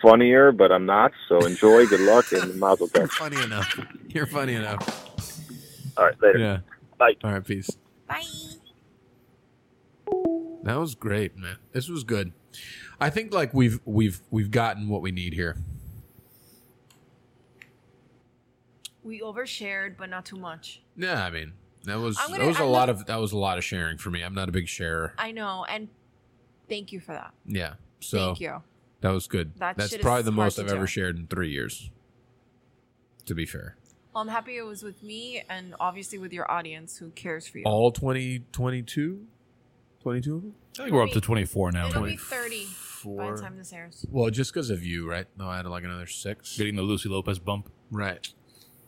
funnier, 0.03 0.51
but 0.51 0.71
I'm 0.71 0.85
not. 0.85 1.11
So 1.27 1.43
enjoy. 1.45 1.88
Good 1.88 2.01
luck, 2.01 2.31
and 2.31 2.59
mazel 2.59 2.88
You're 2.93 3.07
tov. 3.07 3.11
funny 3.11 3.41
enough. 3.41 3.80
You're 4.09 4.27
funny 4.27 4.53
enough. 4.53 5.09
All 5.97 6.05
right, 6.05 6.21
later. 6.21 6.38
Yeah. 6.38 6.57
Bye. 6.99 7.15
All 7.23 7.31
right, 7.31 7.43
peace. 7.43 7.69
Bye. 8.07 8.21
That 10.63 10.75
was 10.80 10.93
great, 10.95 11.35
man. 11.38 11.57
This 11.71 11.89
was 11.89 12.03
good. 12.03 12.34
I 12.99 13.09
think 13.09 13.34
like 13.34 13.53
we've 13.53 13.80
we've 13.85 14.21
we've 14.30 14.51
gotten 14.51 14.88
what 14.89 15.01
we 15.01 15.11
need 15.11 15.34
here. 15.34 15.57
We 19.03 19.19
overshared, 19.21 19.97
but 19.97 20.09
not 20.09 20.25
too 20.25 20.38
much. 20.38 20.81
Yeah, 20.95 21.25
I 21.25 21.30
mean 21.30 21.53
that 21.84 21.99
was 21.99 22.17
gonna- 22.17 22.38
that 22.38 22.45
was 22.47 22.59
a 22.59 22.63
I'm 22.63 22.69
lot 22.69 22.88
gonna- 22.88 22.99
of 23.01 23.05
that 23.07 23.17
was 23.19 23.31
a 23.34 23.38
lot 23.38 23.57
of 23.57 23.63
sharing 23.63 23.97
for 23.97 24.09
me. 24.11 24.21
I'm 24.21 24.34
not 24.35 24.47
a 24.47 24.51
big 24.51 24.67
sharer. 24.69 25.13
I 25.17 25.31
know, 25.31 25.65
and 25.67 25.89
thank 26.69 26.93
you 26.93 26.99
for 27.01 27.11
that. 27.11 27.34
Yeah, 27.45 27.73
so 27.99 28.27
Thank 28.27 28.39
you. 28.41 28.63
That 29.03 29.11
was 29.11 29.27
good. 29.27 29.53
That 29.57 29.77
That's 29.77 29.91
shit 29.91 30.01
probably 30.01 30.23
the 30.23 30.31
hard 30.31 30.45
most 30.45 30.55
to 30.55 30.61
I've 30.63 30.69
do. 30.69 30.75
ever 30.75 30.88
shared 30.88 31.17
in 31.17 31.27
three 31.27 31.51
years. 31.51 31.91
To 33.27 33.35
be 33.35 33.45
fair, 33.45 33.77
Well, 34.13 34.21
I'm 34.23 34.27
happy 34.27 34.57
it 34.57 34.65
was 34.65 34.84
with 34.84 35.01
me 35.03 35.43
and 35.49 35.75
obviously 35.80 36.17
with 36.17 36.34
your 36.34 36.49
audience 36.51 36.97
who 36.97 37.09
cares 37.11 37.47
for 37.47 37.59
you. 37.59 37.63
all 37.65 37.89
20, 37.91 38.39
22? 38.51 39.27
22 40.01 40.35
of 40.35 40.41
them. 40.41 40.55
I 40.77 40.84
think 40.84 40.91
we're 40.91 41.03
up 41.03 41.11
to 41.11 41.21
24 41.21 41.71
now. 41.71 41.88
It'll 41.88 41.99
20. 42.01 42.11
be 42.13 42.17
30 42.17 42.67
by 43.17 43.31
the 43.31 43.41
time 43.41 43.57
this 43.57 43.71
airs. 43.71 44.05
Well, 44.09 44.30
just 44.30 44.51
because 44.53 44.69
of 44.69 44.84
you, 44.84 45.09
right? 45.09 45.25
No, 45.38 45.47
I 45.47 45.57
had 45.57 45.65
like 45.67 45.85
another 45.85 46.07
six. 46.07 46.57
Getting 46.57 46.75
the 46.75 46.81
Lucy 46.81 47.07
Lopez 47.07 47.39
bump. 47.39 47.69
Right. 47.91 48.27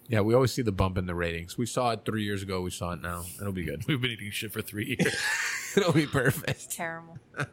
Yeah, 0.09 0.19
we 0.21 0.33
always 0.33 0.51
see 0.51 0.61
the 0.61 0.71
bump 0.73 0.97
in 0.97 1.05
the 1.05 1.15
ratings. 1.15 1.57
We 1.57 1.65
saw 1.65 1.91
it 1.91 2.01
three 2.05 2.23
years 2.23 2.43
ago. 2.43 2.61
We 2.61 2.69
saw 2.71 2.91
it 2.91 3.01
now. 3.01 3.23
It'll 3.39 3.53
be 3.53 3.63
good. 3.63 3.85
We've 3.87 4.01
been 4.01 4.11
eating 4.11 4.31
shit 4.31 4.51
for 4.51 4.61
three 4.61 4.97
years. 4.99 5.15
It'll 5.77 5.93
be 5.93 6.05
perfect. 6.07 6.49
It's 6.49 6.67
Terrible. 6.75 7.17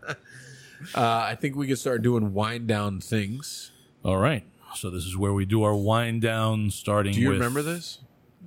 Uh, 0.95 1.01
I 1.31 1.35
think 1.35 1.57
we 1.57 1.67
can 1.67 1.77
start 1.77 2.03
doing 2.03 2.33
wind 2.35 2.67
down 2.67 3.01
things. 3.01 3.71
All 4.05 4.19
right. 4.19 4.45
So 4.75 4.91
this 4.91 5.05
is 5.05 5.17
where 5.17 5.33
we 5.33 5.45
do 5.45 5.63
our 5.63 5.77
wind 5.77 6.23
down, 6.23 6.71
starting 6.71 7.13
Do 7.13 7.21
you 7.21 7.29
with. 7.29 7.39
remember 7.39 7.63
this? 7.63 7.99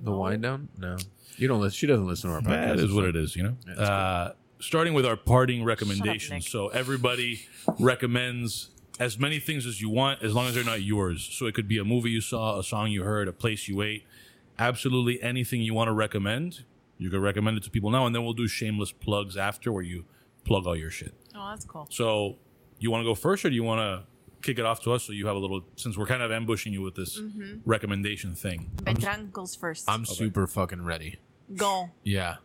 The 0.02 0.12
wind 0.12 0.42
down? 0.42 0.68
No. 0.78 0.96
You 1.36 1.48
don't 1.48 1.60
listen. 1.60 1.76
She 1.76 1.86
doesn't 1.86 2.06
listen 2.06 2.30
to 2.30 2.36
our 2.36 2.42
podcast. 2.42 2.76
That 2.76 2.78
is 2.80 2.92
what 2.92 3.04
it 3.04 3.16
is, 3.16 3.36
you 3.36 3.42
know. 3.44 3.56
that's 3.66 3.78
uh, 3.78 4.32
starting 4.58 4.94
with 4.94 5.06
our 5.06 5.16
parting 5.16 5.64
recommendations. 5.64 6.44
Nick. 6.44 6.50
so 6.50 6.68
everybody 6.68 7.46
recommends 7.78 8.70
as 8.98 9.18
many 9.18 9.38
things 9.38 9.66
as 9.66 9.80
you 9.80 9.88
want, 9.90 10.22
as 10.22 10.34
long 10.34 10.46
as 10.48 10.54
they're 10.54 10.64
not 10.64 10.82
yours. 10.82 11.28
So 11.32 11.46
it 11.46 11.54
could 11.54 11.68
be 11.68 11.78
a 11.78 11.84
movie 11.84 12.10
you 12.10 12.20
saw, 12.20 12.58
a 12.58 12.64
song 12.64 12.90
you 12.90 13.02
heard, 13.04 13.28
a 13.28 13.32
place 13.32 13.68
you 13.68 13.82
ate. 13.82 14.04
Absolutely 14.58 15.22
anything 15.22 15.60
you 15.60 15.74
want 15.74 15.88
to 15.88 15.92
recommend, 15.92 16.64
you 16.98 17.10
can 17.10 17.20
recommend 17.20 17.58
it 17.58 17.62
to 17.64 17.70
people 17.70 17.90
now, 17.90 18.06
and 18.06 18.14
then 18.14 18.24
we'll 18.24 18.32
do 18.32 18.48
shameless 18.48 18.90
plugs 18.90 19.36
after, 19.36 19.70
where 19.70 19.82
you 19.82 20.06
plug 20.44 20.66
all 20.66 20.74
your 20.76 20.90
shit. 20.90 21.12
Oh, 21.36 21.50
that's 21.50 21.64
cool. 21.64 21.86
So 21.90 22.36
you 22.78 22.90
want 22.90 23.02
to 23.02 23.04
go 23.04 23.14
first, 23.14 23.44
or 23.44 23.50
do 23.50 23.54
you 23.54 23.62
want 23.64 23.80
to 23.80 24.06
kick 24.42 24.58
it 24.58 24.64
off 24.64 24.82
to 24.84 24.92
us 24.92 25.04
so 25.04 25.12
you 25.12 25.26
have 25.26 25.36
a 25.36 25.38
little? 25.38 25.62
Since 25.76 25.96
we're 25.98 26.06
kind 26.06 26.22
of 26.22 26.30
ambushing 26.32 26.72
you 26.72 26.82
with 26.82 26.94
this 26.94 27.20
recommendation 27.64 28.34
thing. 28.34 28.70
Beltran 28.82 29.30
goes 29.32 29.54
first. 29.54 29.84
I'm 29.88 30.04
super 30.04 30.46
fucking 30.46 30.82
ready. 30.82 31.16
Go. 31.56 31.90
Yeah. 32.04 32.36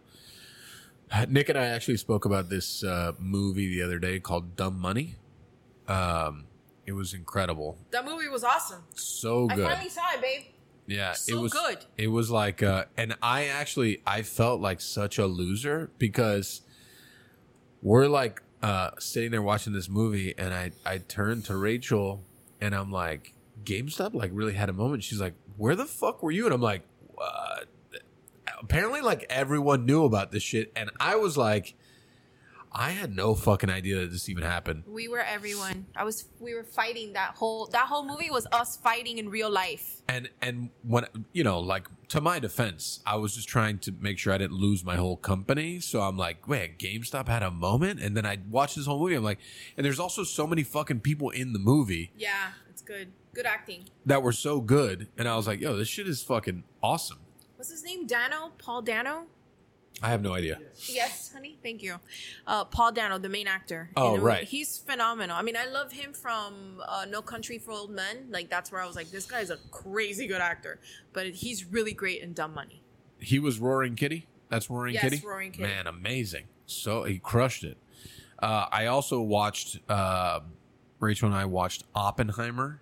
Nick 1.28 1.50
and 1.50 1.58
I 1.58 1.66
actually 1.68 1.98
spoke 1.98 2.24
about 2.26 2.50
this 2.50 2.84
uh, 2.84 3.12
movie 3.20 3.68
the 3.68 3.82
other 3.82 4.00
day 4.00 4.20
called 4.20 4.56
Dumb 4.56 4.80
Money. 4.80 5.16
Um, 5.88 6.46
it 6.86 6.94
was 6.94 7.14
incredible, 7.14 7.78
That 7.92 8.06
movie 8.06 8.28
was 8.30 8.44
awesome. 8.44 8.84
so 8.96 9.48
I 9.50 9.56
good. 9.56 9.68
finally 9.68 9.90
saw 9.90 10.02
it, 10.14 10.22
babe. 10.22 10.42
Yeah, 10.88 11.12
So 11.14 11.38
it 11.38 11.42
was 11.42 11.52
good. 11.54 11.80
It 11.98 12.08
was 12.08 12.32
like, 12.32 12.64
uh, 12.64 12.86
and 12.98 13.16
I 13.22 13.46
actually 13.46 14.02
I 14.08 14.22
felt 14.24 14.62
like 14.62 14.80
such 14.82 15.18
a 15.18 15.26
loser 15.26 15.92
because 15.98 16.62
we're 17.82 18.08
like 18.08 18.42
uh, 18.62 18.92
sitting 19.00 19.32
there 19.32 19.42
watching 19.42 19.74
this 19.74 19.90
movie, 19.90 20.34
and 20.38 20.54
I 20.54 20.72
I 20.86 21.00
turned 21.00 21.46
to 21.46 21.56
Rachel 21.56 22.24
and 22.62 22.76
I'm 22.76 22.92
like, 22.92 23.34
GameStop 23.64 24.14
like 24.14 24.32
really 24.34 24.54
had 24.54 24.70
a 24.70 24.74
moment. 24.74 25.04
She's 25.04 25.20
like, 25.20 25.34
where 25.58 25.76
the 25.76 25.86
fuck 25.86 26.22
were 26.24 26.32
you? 26.32 26.46
And 26.46 26.54
I'm 26.54 26.62
like, 26.62 26.84
what? 27.08 27.68
Apparently, 28.62 29.02
like 29.02 29.26
everyone 29.30 29.86
knew 29.86 30.06
about 30.06 30.32
this 30.32 30.44
shit, 30.44 30.72
and 30.76 30.92
I 31.00 31.16
was 31.16 31.38
like, 31.38 31.74
I 32.74 32.92
had 32.92 33.14
no 33.14 33.36
fucking 33.36 33.70
idea 33.70 34.00
that 34.00 34.12
this 34.12 34.30
even 34.30 34.44
happened. 34.44 34.84
We 34.88 35.08
were 35.10 35.20
everyone. 35.20 35.88
I 35.96 36.04
was. 36.06 36.26
We 36.40 36.54
were 36.56 36.64
fighting 36.64 37.14
that 37.14 37.36
whole. 37.36 37.68
That 37.68 37.88
whole 37.88 38.06
movie 38.06 38.30
was 38.32 38.48
us 38.52 38.78
fighting 38.78 39.18
in 39.18 39.28
real 39.30 39.50
life. 39.50 40.02
and 40.08 40.30
and 40.42 40.70
when 40.84 41.06
you 41.34 41.44
know 41.44 41.60
like 41.60 41.88
to 42.10 42.20
my 42.20 42.38
defense 42.40 43.00
i 43.06 43.16
was 43.16 43.36
just 43.36 43.48
trying 43.48 43.78
to 43.80 43.92
make 44.02 44.18
sure 44.20 44.34
i 44.34 44.38
didn't 44.38 44.58
lose 44.58 44.84
my 44.84 44.96
whole 44.98 45.16
company 45.16 45.80
so 45.80 46.02
i'm 46.02 46.18
like 46.18 46.48
wait 46.48 46.78
gamestop 46.80 47.28
had 47.30 47.42
a 47.44 47.52
moment 47.52 48.02
and 48.02 48.18
then 48.18 48.26
i 48.26 48.38
watched 48.50 48.76
this 48.76 48.86
whole 48.88 49.00
movie 49.00 49.16
i'm 49.16 49.24
like 49.24 49.40
and 49.78 49.86
there's 49.86 50.00
also 50.00 50.24
so 50.24 50.46
many 50.46 50.64
fucking 50.64 51.00
people 51.00 51.30
in 51.30 51.54
the 51.54 51.60
movie 51.60 52.12
Yeah, 52.18 52.50
it's 52.70 52.82
good. 52.82 53.08
Good 53.34 53.46
acting. 53.46 53.86
that 54.06 54.22
were 54.24 54.34
so 54.34 54.60
good 54.60 55.08
and 55.18 55.28
i 55.30 55.36
was 55.38 55.48
like 55.48 55.62
yo 55.62 55.78
this 55.78 55.88
shit 55.88 56.08
is 56.08 56.22
fucking 56.24 56.64
awesome 56.84 57.20
What's 57.56 57.70
his 57.70 57.84
name? 57.84 58.08
Dano? 58.08 58.52
Paul 58.58 58.82
Dano? 58.82 59.28
I 60.02 60.10
have 60.10 60.22
no 60.22 60.34
idea 60.34 60.60
Yes, 60.88 61.32
honey. 61.32 61.58
Thank 61.62 61.84
you. 61.84 61.98
Uh, 62.48 62.66
Paul 62.66 62.92
Dano, 62.92 63.20
the 63.20 63.30
main 63.30 63.48
actor. 63.48 63.92
Oh, 63.96 64.14
the 64.14 64.18
movie. 64.18 64.24
right. 64.26 64.44
He's 64.48 64.80
phenomenal. 64.80 65.38
I 65.38 65.44
mean, 65.44 65.56
I 65.56 65.66
love 65.68 65.92
him 65.92 66.12
from 66.12 66.82
uh, 66.88 67.06
No 67.08 67.22
Country 67.22 67.60
for 67.60 67.72
Old 67.72 67.92
Men. 67.92 68.28
Like 68.32 68.50
that's 68.50 68.72
where 68.72 68.82
I 68.82 68.88
was 68.88 68.96
like, 68.96 69.12
this 69.12 69.26
guy's 69.28 69.52
a 69.52 69.58
crazy 69.70 70.26
good 70.26 70.42
actor. 70.42 70.80
But 71.14 71.28
he's 71.28 71.66
really 71.66 71.94
great 71.94 72.22
in 72.24 72.34
Dumb 72.34 72.56
Money. 72.56 72.82
he 73.20 73.38
was 73.38 73.60
roaring 73.60 73.96
kitty 73.96 74.28
that's 74.50 74.70
roaring 74.72 74.96
Yes, 74.96 75.04
kitty 75.04 75.22
Roaring 75.26 75.52
Kitty. 75.52 75.64
man 75.64 75.86
amazing 75.86 76.46
so 76.66 77.04
he 77.04 77.20
crushed 77.20 77.64
it 77.64 77.78
uh, 78.40 78.66
i 78.72 78.88
also 78.88 79.22
watched 79.22 79.78
uh, 79.88 80.40
rachel 81.00 81.28
and 81.28 81.38
i 81.38 81.46
watched 81.46 81.84
oppenheimer 81.94 82.82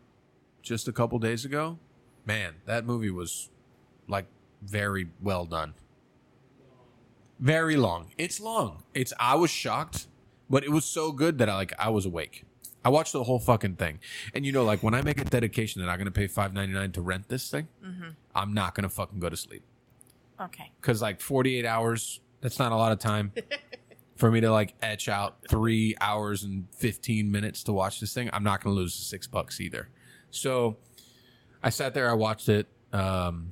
just 0.63 0.87
a 0.87 0.93
couple 0.93 1.19
days 1.19 1.43
ago 1.43 1.77
man 2.25 2.55
that 2.65 2.85
movie 2.85 3.09
was 3.11 3.49
like 4.07 4.25
very 4.61 5.09
well 5.21 5.43
done 5.45 5.73
very 7.39 7.75
long. 7.77 8.11
It's 8.17 8.39
long. 8.39 8.83
It's 8.93 9.13
i 9.19 9.35
was 9.35 9.49
shocked 9.49 10.07
but 10.49 10.63
it 10.63 10.71
was 10.71 10.83
so 10.83 11.11
good 11.11 11.37
that 11.37 11.47
i 11.49 11.55
like 11.55 11.73
i 11.79 11.89
was 11.89 12.05
awake. 12.05 12.43
I 12.83 12.89
watched 12.89 13.11
the 13.13 13.23
whole 13.25 13.39
fucking 13.39 13.75
thing. 13.75 13.99
And 14.33 14.45
you 14.45 14.51
know 14.51 14.63
like 14.63 14.81
when 14.83 14.93
i 14.93 15.01
make 15.01 15.19
a 15.21 15.25
dedication 15.25 15.81
that 15.81 15.89
i'm 15.89 15.97
gonna 15.97 16.11
pay 16.11 16.27
5.99 16.27 16.93
to 16.93 17.01
rent 17.01 17.29
this 17.29 17.49
thing 17.49 17.67
i'm 18.35 18.53
not 18.53 18.73
gonna 18.75 18.89
fucking 18.89 19.19
go 19.19 19.29
to 19.29 19.37
sleep. 19.37 19.63
Okay. 20.41 20.71
because 20.81 21.01
like 21.01 21.19
48 21.21 21.65
hours 21.65 22.21
that's 22.41 22.57
not 22.59 22.71
a 22.71 22.75
lot 22.75 22.91
of 22.93 22.99
time 22.99 23.33
for 24.15 24.31
me 24.31 24.39
to 24.41 24.51
like 24.51 24.73
etch 24.81 25.09
out 25.09 25.37
three 25.49 25.95
hours 25.99 26.43
and 26.43 26.67
15 26.77 27.29
minutes 27.31 27.63
to 27.63 27.73
watch 27.73 27.99
this 27.99 28.13
thing. 28.13 28.29
I'm 28.33 28.43
not 28.43 28.61
going 28.63 28.73
to 28.75 28.79
lose 28.79 28.97
the 28.97 29.03
six 29.03 29.27
bucks 29.27 29.59
either. 29.61 29.89
So 30.31 30.77
i 31.61 31.69
sat 31.69 31.93
there 31.93 32.09
i 32.09 32.13
watched 32.13 32.47
it 32.47 32.67
um 32.93 33.51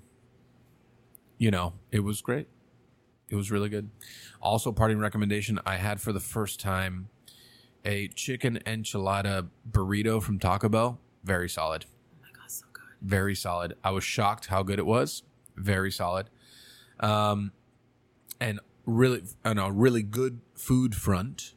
you 1.37 1.51
know 1.51 1.73
it 1.91 1.99
was 1.99 2.21
great 2.21 2.47
it 3.29 3.35
was 3.35 3.51
really 3.51 3.69
good 3.69 3.89
also 4.41 4.71
parting 4.71 4.99
recommendation 4.99 5.59
i 5.65 5.75
had 5.77 5.99
for 6.01 6.11
the 6.13 6.19
first 6.19 6.59
time 6.59 7.09
a 7.85 8.07
chicken 8.09 8.59
enchilada 8.65 9.47
burrito 9.69 10.21
from 10.21 10.39
taco 10.39 10.69
bell 10.69 10.99
very 11.23 11.49
solid 11.49 11.85
Oh 12.13 12.17
my 12.21 12.29
god, 12.33 12.49
so 12.51 12.65
good. 12.73 12.83
very 13.01 13.35
solid. 13.35 13.75
I 13.83 13.91
was 13.91 14.03
shocked 14.03 14.47
how 14.47 14.63
good 14.63 14.79
it 14.79 14.85
was. 14.85 15.23
Very 15.55 15.91
solid. 15.91 16.29
Um, 16.99 17.51
and 18.39 18.59
really, 18.85 19.23
on 19.43 19.57
a 19.57 19.71
really 19.71 20.03
good 20.03 20.39
food 20.55 20.95
front, 20.95 21.53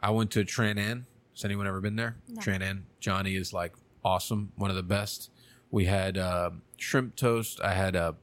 I 0.00 0.10
went 0.10 0.30
to 0.32 0.44
Tran 0.44 0.78
An. 0.78 1.06
Has 1.34 1.44
anyone 1.44 1.66
ever 1.66 1.80
been 1.80 1.96
there? 1.96 2.16
Tran 2.34 2.62
An. 2.62 2.84
Johnny 3.00 3.34
is 3.34 3.52
like 3.52 3.74
awesome. 4.04 4.52
One 4.56 4.70
of 4.70 4.76
the 4.76 4.82
best. 4.82 5.30
We 5.70 5.86
had 5.86 6.16
uh, 6.18 6.50
shrimp 6.76 7.16
toast. 7.16 7.60
I 7.62 7.74
had 7.74 7.96
a 7.96 8.14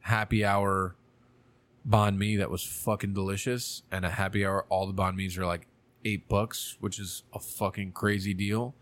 happy 0.00 0.44
hour 0.44 0.94
banh 1.88 2.16
mi 2.16 2.36
that 2.36 2.50
was 2.50 2.62
fucking 2.62 3.14
delicious. 3.14 3.82
And 3.90 4.04
a 4.04 4.10
happy 4.10 4.44
hour, 4.44 4.66
all 4.68 4.86
the 4.86 4.94
banh 4.94 5.14
mi's 5.16 5.38
are 5.38 5.46
like 5.46 5.66
eight 6.04 6.28
bucks, 6.28 6.76
which 6.80 6.98
is 6.98 7.22
a 7.32 7.38
fucking 7.38 7.92
crazy 7.92 8.34
deal. 8.34 8.74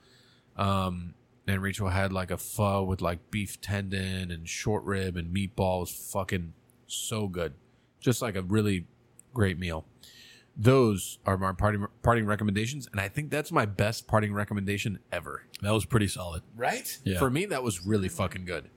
Um, 0.57 1.15
and 1.47 1.63
Rachel 1.63 1.89
had 1.89 2.13
like 2.13 2.31
a 2.31 2.39
pho 2.39 2.83
with 2.83 3.01
like 3.01 3.31
beef 3.31 3.61
tendon 3.61 4.31
and 4.31 4.49
short 4.49 4.83
rib 4.85 5.17
and 5.17 5.35
meatballs. 5.35 5.91
Fucking 6.13 6.55
so 6.87 7.29
good. 7.29 7.55
Just 8.01 8.23
like 8.23 8.37
a 8.37 8.43
really 8.43 8.87
great 9.33 9.59
meal. 9.59 9.85
Those 10.57 11.19
are 11.27 11.37
my 11.37 11.53
parting, 11.53 11.87
parting 12.03 12.25
recommendations. 12.25 12.89
And 12.91 13.01
I 13.01 13.09
think 13.09 13.31
that's 13.31 13.53
my 13.53 13.67
best 13.67 14.07
parting 14.07 14.33
recommendation 14.33 14.99
ever. 15.13 15.43
That 15.61 15.73
was 15.73 15.85
pretty 15.85 16.09
solid. 16.09 16.43
Right? 16.57 16.99
Yeah. 17.05 17.19
For 17.19 17.31
me, 17.31 17.45
that 17.47 17.63
was 17.63 17.85
really 17.85 18.09
fucking 18.09 18.47
good. 18.47 18.71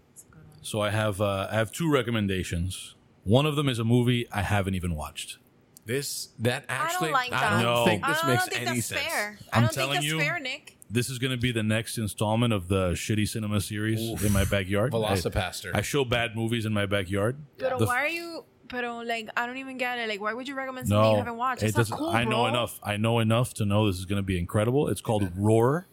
So 0.62 0.82
I 0.82 0.90
have 0.90 1.22
uh, 1.22 1.48
I 1.50 1.56
have 1.56 1.72
two 1.72 1.90
recommendations. 1.92 2.96
One 3.30 3.46
of 3.46 3.56
them 3.56 3.70
is 3.70 3.78
a 3.78 3.84
movie 3.84 4.28
I 4.32 4.42
haven't 4.42 4.74
even 4.74 4.96
watched. 4.96 5.38
This, 5.86 6.30
that 6.40 6.66
actually, 6.68 7.12
like 7.12 7.32
I 7.32 7.52
don't 7.52 7.62
No. 7.64 7.86
think 7.86 8.04
this 8.06 8.18
I 8.18 8.22
don't 8.22 8.30
makes 8.32 8.48
think 8.48 8.62
any 8.62 8.76
that's 8.78 8.88
sense. 8.88 9.02
fair. 9.02 9.38
I 9.54 9.58
I'm 9.58 9.62
don't 9.64 9.70
think 9.70 9.76
telling 9.76 9.94
that's 9.94 10.06
you- 10.06 10.20
fair, 10.20 10.40
Nick. 10.40 10.78
This 10.90 11.12
is 11.12 11.20
going 11.20 11.30
to 11.32 11.38
be 11.38 11.52
the 11.52 11.62
next 11.62 12.00
installment 12.00 12.52
of 12.54 12.68
the 12.70 12.92
shitty 12.94 13.28
cinema 13.28 13.62
series 13.62 14.24
in 14.24 14.32
my 14.34 14.46
backyard. 14.46 14.96
I, 14.96 14.98
VelociPastor. 14.98 15.76
I 15.76 15.82
show 15.82 16.04
bad 16.06 16.36
movies 16.36 16.66
in 16.66 16.74
my 16.74 16.88
backyard. 16.88 17.38
But 17.60 17.78
The- 17.78 17.86
why 17.86 18.02
are 18.04 18.08
you? 18.08 18.46
But 18.68 18.84
like, 19.06 19.30
I 19.38 19.46
don't 19.46 19.58
even 19.58 19.78
get 19.78 20.00
it. 20.00 20.10
Like, 20.10 20.22
why 20.22 20.34
would 20.34 20.48
you 20.48 20.56
recommend 20.56 20.88
something 20.88 21.00
no, 21.04 21.12
you 21.12 21.18
haven't 21.18 21.38
watched? 21.38 21.62
It's 21.62 21.76
not 21.76 21.82
doesn't- 21.82 21.98
cool, 21.98 22.10
I 22.10 22.24
know 22.24 22.30
bro. 22.44 22.48
enough. 22.48 22.80
I 22.82 22.98
know 22.98 23.20
enough 23.20 23.54
to 23.56 23.66
know 23.66 23.86
this 23.88 23.98
is 24.00 24.06
going 24.06 24.18
to 24.18 24.24
be 24.26 24.40
incredible. 24.40 24.88
It's 24.88 25.02
called 25.02 25.32
Roar. 25.36 25.88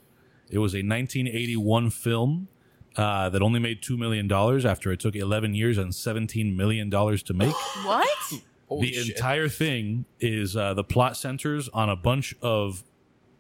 It 0.51 0.59
was 0.59 0.75
a 0.75 0.81
1981 0.83 1.91
film 1.91 2.49
uh, 2.97 3.29
that 3.29 3.43
only 3.43 3.61
made 3.61 3.83
two 3.83 3.97
million 3.97 4.27
dollars 4.27 4.65
after 4.65 4.91
it 4.93 5.01
took 5.01 5.15
11 5.15 5.55
years 5.55 5.79
and 5.79 5.95
17 5.95 6.57
million 6.57 6.91
dollars 6.91 7.23
to 7.25 7.35
make. 7.35 7.55
What? 7.85 8.09
Holy 8.69 8.89
the 8.89 8.93
shit. 8.95 9.17
entire 9.17 9.49
thing 9.49 10.07
is 10.19 10.57
uh, 10.57 10.75
the 10.75 10.83
plot 10.83 11.17
centers 11.17 11.69
on 11.69 11.89
a 11.89 11.95
bunch 11.95 12.35
of 12.43 12.83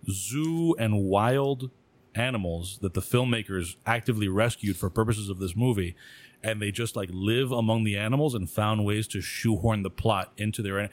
zoo 0.09 0.77
and 0.79 1.03
wild 1.03 1.71
animals 2.15 2.79
that 2.81 2.95
the 2.95 3.01
filmmakers 3.01 3.75
actively 3.85 4.29
rescued 4.29 4.77
for 4.77 4.89
purposes 4.89 5.29
of 5.29 5.39
this 5.39 5.57
movie 5.57 5.97
and 6.43 6.63
they 6.63 6.71
just 6.71 6.95
like 6.95 7.09
live 7.13 7.51
among 7.51 7.85
the 7.85 7.97
animals 7.97 8.35
and 8.35 8.49
found 8.49 8.85
ways 8.85 9.09
to 9.09 9.21
shoehorn 9.21 9.83
the 9.83 9.91
plot 9.91 10.33
into 10.37 10.63
their 10.63 10.89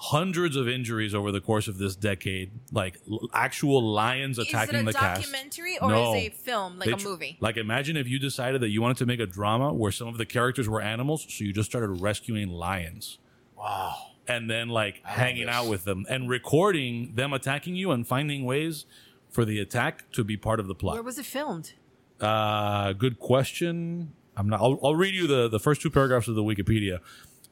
hundreds 0.00 0.54
of 0.54 0.68
injuries 0.68 1.12
over 1.12 1.32
the 1.32 1.40
course 1.40 1.66
of 1.66 1.76
this 1.78 1.96
decade 1.96 2.52
like 2.70 2.98
l- 3.10 3.28
actual 3.34 3.82
lions 3.82 4.38
attacking 4.38 4.76
is 4.76 4.80
it 4.80 4.82
a 4.82 4.86
the 4.86 4.92
cast 4.92 5.22
documentary 5.22 5.76
or 5.78 5.88
No. 5.90 6.14
is 6.14 6.22
it 6.24 6.32
a 6.32 6.36
film, 6.36 6.78
like 6.78 6.86
They 6.86 6.92
a 6.92 6.96
tr- 6.96 7.08
movie? 7.08 7.36
Like, 7.40 7.56
imagine 7.56 7.96
if 7.96 8.06
you 8.06 8.20
decided 8.20 8.60
that 8.60 8.68
you 8.68 8.80
wanted 8.80 8.98
to 8.98 9.06
make 9.06 9.18
a 9.18 9.26
drama 9.26 9.72
where 9.74 9.90
some 9.90 10.06
of 10.06 10.16
the 10.16 10.24
characters 10.24 10.68
were 10.68 10.80
animals, 10.80 11.26
so 11.28 11.42
you 11.42 11.52
just 11.52 11.68
started 11.68 11.88
rescuing 12.00 12.48
lions. 12.48 13.18
Wow. 13.56 13.96
And 14.28 14.48
then, 14.48 14.68
like, 14.68 15.00
hanging 15.04 15.48
out 15.48 15.66
with 15.68 15.82
them 15.84 16.06
and 16.08 16.28
recording 16.28 17.14
them 17.16 17.32
attacking 17.32 17.74
you 17.74 17.90
and 17.90 18.06
finding 18.06 18.44
ways 18.44 18.86
for 19.30 19.44
the 19.44 19.58
attack 19.58 20.12
to 20.12 20.22
be 20.22 20.36
part 20.36 20.60
of 20.60 20.68
the 20.68 20.74
plot. 20.76 20.94
Where 20.94 21.02
was 21.02 21.18
it 21.18 21.26
filmed? 21.26 21.72
Uh, 22.20 22.92
good 22.92 23.18
question. 23.18 24.12
I'm 24.36 24.48
not. 24.48 24.60
I'll, 24.60 24.78
I'll 24.84 24.94
read 24.94 25.14
you 25.14 25.26
the, 25.26 25.48
the 25.48 25.58
first 25.58 25.80
two 25.82 25.90
paragraphs 25.90 26.28
of 26.28 26.34
the 26.36 26.42
Wikipedia. 26.44 27.00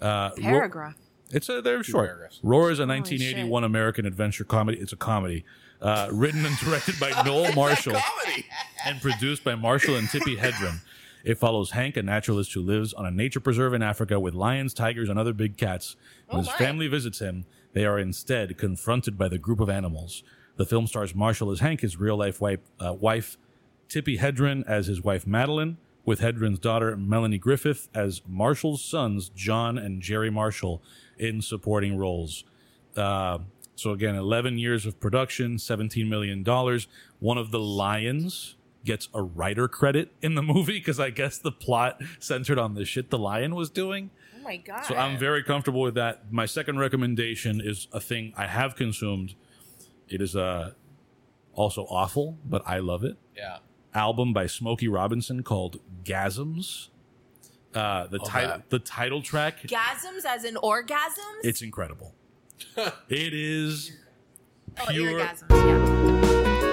Uh, 0.00 0.30
Ro- 0.36 0.42
Paragraph. 0.42 0.94
It's 1.30 1.48
a 1.48 1.60
they're 1.60 1.82
short. 1.82 2.06
paragraphs. 2.06 2.40
Roar 2.42 2.70
is 2.70 2.78
a 2.78 2.86
1981 2.86 3.64
American 3.64 4.06
adventure 4.06 4.44
comedy. 4.44 4.78
It's 4.78 4.92
a 4.92 4.96
comedy, 4.96 5.44
uh, 5.80 6.08
written 6.12 6.44
and 6.46 6.56
directed 6.58 6.98
by 7.00 7.10
Noel 7.24 7.52
Marshall 7.54 7.96
and 8.84 9.00
produced 9.00 9.42
by 9.44 9.54
Marshall 9.54 9.96
and 9.96 10.08
Tippi 10.08 10.38
Hedren. 10.38 10.80
It 11.24 11.38
follows 11.38 11.72
Hank, 11.72 11.96
a 11.96 12.02
naturalist 12.02 12.52
who 12.52 12.62
lives 12.62 12.92
on 12.92 13.04
a 13.04 13.10
nature 13.10 13.40
preserve 13.40 13.74
in 13.74 13.82
Africa 13.82 14.20
with 14.20 14.34
lions, 14.34 14.72
tigers, 14.72 15.08
and 15.08 15.18
other 15.18 15.32
big 15.32 15.56
cats. 15.56 15.96
When 16.28 16.38
Oh 16.38 16.42
his 16.42 16.52
family 16.52 16.86
visits 16.86 17.18
him, 17.18 17.46
they 17.72 17.84
are 17.84 17.98
instead 17.98 18.56
confronted 18.56 19.18
by 19.18 19.28
the 19.28 19.38
group 19.38 19.58
of 19.58 19.68
animals. 19.68 20.22
The 20.56 20.64
film 20.64 20.86
stars 20.86 21.14
Marshall 21.16 21.50
as 21.50 21.58
Hank, 21.58 21.80
his 21.80 21.98
real 21.98 22.16
life 22.16 22.40
wife, 22.40 22.60
uh, 22.78 22.94
wife 22.94 23.36
Tippi 23.88 24.20
Hedren 24.20 24.64
as 24.68 24.86
his 24.86 25.02
wife 25.02 25.26
Madeline, 25.26 25.78
with 26.04 26.20
Hedren's 26.20 26.60
daughter 26.60 26.96
Melanie 26.96 27.38
Griffith 27.38 27.88
as 27.92 28.22
Marshall's 28.28 28.82
sons 28.82 29.28
John 29.28 29.76
and 29.76 30.00
Jerry 30.00 30.30
Marshall 30.30 30.80
in 31.18 31.42
supporting 31.42 31.96
roles. 31.96 32.44
Uh, 32.96 33.38
so 33.74 33.90
again, 33.90 34.14
11 34.14 34.58
years 34.58 34.86
of 34.86 34.98
production, 35.00 35.58
17 35.58 36.08
million 36.08 36.42
dollars. 36.42 36.88
One 37.18 37.38
of 37.38 37.50
the 37.50 37.60
lions 37.60 38.56
gets 38.84 39.08
a 39.12 39.22
writer 39.22 39.68
credit 39.68 40.12
in 40.22 40.34
the 40.34 40.42
movie 40.54 40.78
because 40.78 40.98
I 40.98 41.10
guess 41.10 41.38
the 41.38 41.52
plot 41.52 42.00
centered 42.18 42.58
on 42.58 42.74
the 42.74 42.84
shit 42.84 43.10
the 43.10 43.18
lion 43.18 43.54
was 43.54 43.68
doing. 43.68 44.10
Oh 44.38 44.42
my 44.42 44.56
god. 44.56 44.84
So 44.84 44.94
I'm 44.94 45.18
very 45.18 45.42
comfortable 45.42 45.82
with 45.82 45.94
that. 45.94 46.32
My 46.32 46.46
second 46.46 46.78
recommendation 46.78 47.60
is 47.60 47.88
a 47.92 48.00
thing 48.00 48.32
I 48.36 48.46
have 48.46 48.76
consumed. 48.76 49.34
It 50.08 50.22
is 50.22 50.36
uh, 50.36 50.72
also 51.52 51.82
awful, 51.84 52.38
but 52.44 52.62
I 52.64 52.78
love 52.78 53.04
it. 53.04 53.16
Yeah. 53.36 53.58
Album 53.92 54.32
by 54.32 54.46
Smokey 54.46 54.88
Robinson 54.88 55.42
called 55.42 55.80
Gasms. 56.04 56.88
Uh, 57.76 58.06
the 58.06 58.18
title 58.20 58.62
the 58.70 58.78
title 58.78 59.20
track 59.20 59.60
Gasms 59.60 60.24
as 60.26 60.44
in 60.44 60.54
orgasms? 60.54 61.44
it's 61.44 61.60
incredible. 61.60 62.14
it 63.10 63.34
is 63.34 63.92
oh, 64.80 64.86
pure- 64.88 65.20
orgasms, 65.20 65.50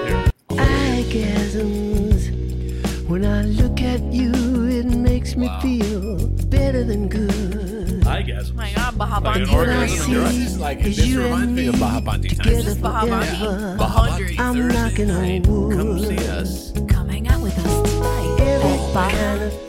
yeah. 0.08 0.30
orgasms. 0.48 1.94
When 3.06 3.26
I 3.26 3.42
look 3.42 3.82
at 3.82 4.00
you, 4.14 4.32
it 4.70 4.86
makes 4.86 5.36
me 5.36 5.50
feel 5.60 6.26
better 6.46 6.84
than 6.84 7.08
good. 7.10 8.06
orgasm. 8.06 8.56
Oh 8.56 8.62
my 8.62 8.72
god, 8.72 8.96
Baha 8.96 9.20
Like 9.24 9.36
an 9.42 9.50
orgasm, 9.50 10.10
you're 10.10 10.22
right. 10.22 10.32
This 10.32 10.46
is 10.46 10.58
like 10.58 10.82
this 10.82 11.06
you 11.06 11.22
reminds 11.22 11.52
me 11.52 11.66
of 11.66 11.74
me 11.74 11.80
Baja 11.80 12.00
Banti 12.00 12.34
times. 12.34 12.48
This 12.48 12.66
is 12.66 12.78
Baha 12.78 13.06
Banti. 13.06 13.38
forever. 13.38 13.76
Bahadri. 13.78 14.38
I'm 14.38 14.54
Thursday 14.54 15.04
knocking 15.04 15.10
on 15.10 15.42
wood. 15.42 15.76
Come 15.76 15.98
see 15.98 16.28
us. 16.30 16.72
Come 16.88 17.10
hang 17.10 17.28
out 17.28 17.42
with 17.42 17.58
us 17.58 17.90
tonight. 17.90 18.40
Every 18.40 18.94
Baha 18.94 19.10
kind 19.10 19.42
of 19.42 19.63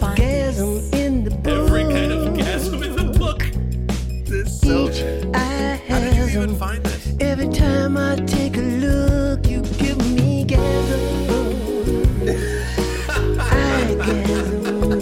This 4.66 5.00
so. 5.00 5.32
I 5.36 5.80
How 5.88 6.00
did 6.00 6.16
you 6.16 6.24
even 6.26 6.56
hasm. 6.56 6.60
find 6.60 6.84
this? 6.84 7.16
Every 7.20 7.50
time 7.50 7.98
I 7.98 8.16
take 8.16 8.58
a 8.58 8.62
look, 8.62 9.48
you 9.48 9.62
give 9.62 9.98
me 10.12 10.44
gasm. 10.44 12.26
I 13.40 13.96
gasm. 14.00 14.96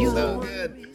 You 0.00 0.10
So 0.10 0.40
good. 0.40 0.88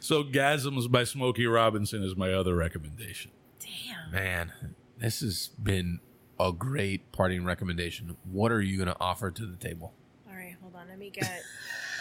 So 0.00 0.24
Gasms 0.24 0.90
by 0.90 1.04
Smokey 1.04 1.46
Robinson 1.46 2.02
is 2.02 2.16
my 2.16 2.32
other 2.32 2.56
recommendation. 2.56 3.30
Damn. 3.60 4.10
Man, 4.10 4.52
this 4.96 5.20
has 5.20 5.50
been 5.62 6.00
a 6.40 6.50
great 6.52 7.12
parting 7.12 7.44
recommendation. 7.44 8.16
What 8.24 8.52
are 8.52 8.62
you 8.62 8.78
going 8.78 8.88
to 8.88 8.96
offer 8.98 9.30
to 9.30 9.46
the 9.46 9.56
table? 9.56 9.92
All 10.26 10.34
right, 10.34 10.56
hold 10.62 10.76
on. 10.76 10.88
Let 10.88 10.98
me 10.98 11.10
get. 11.10 11.42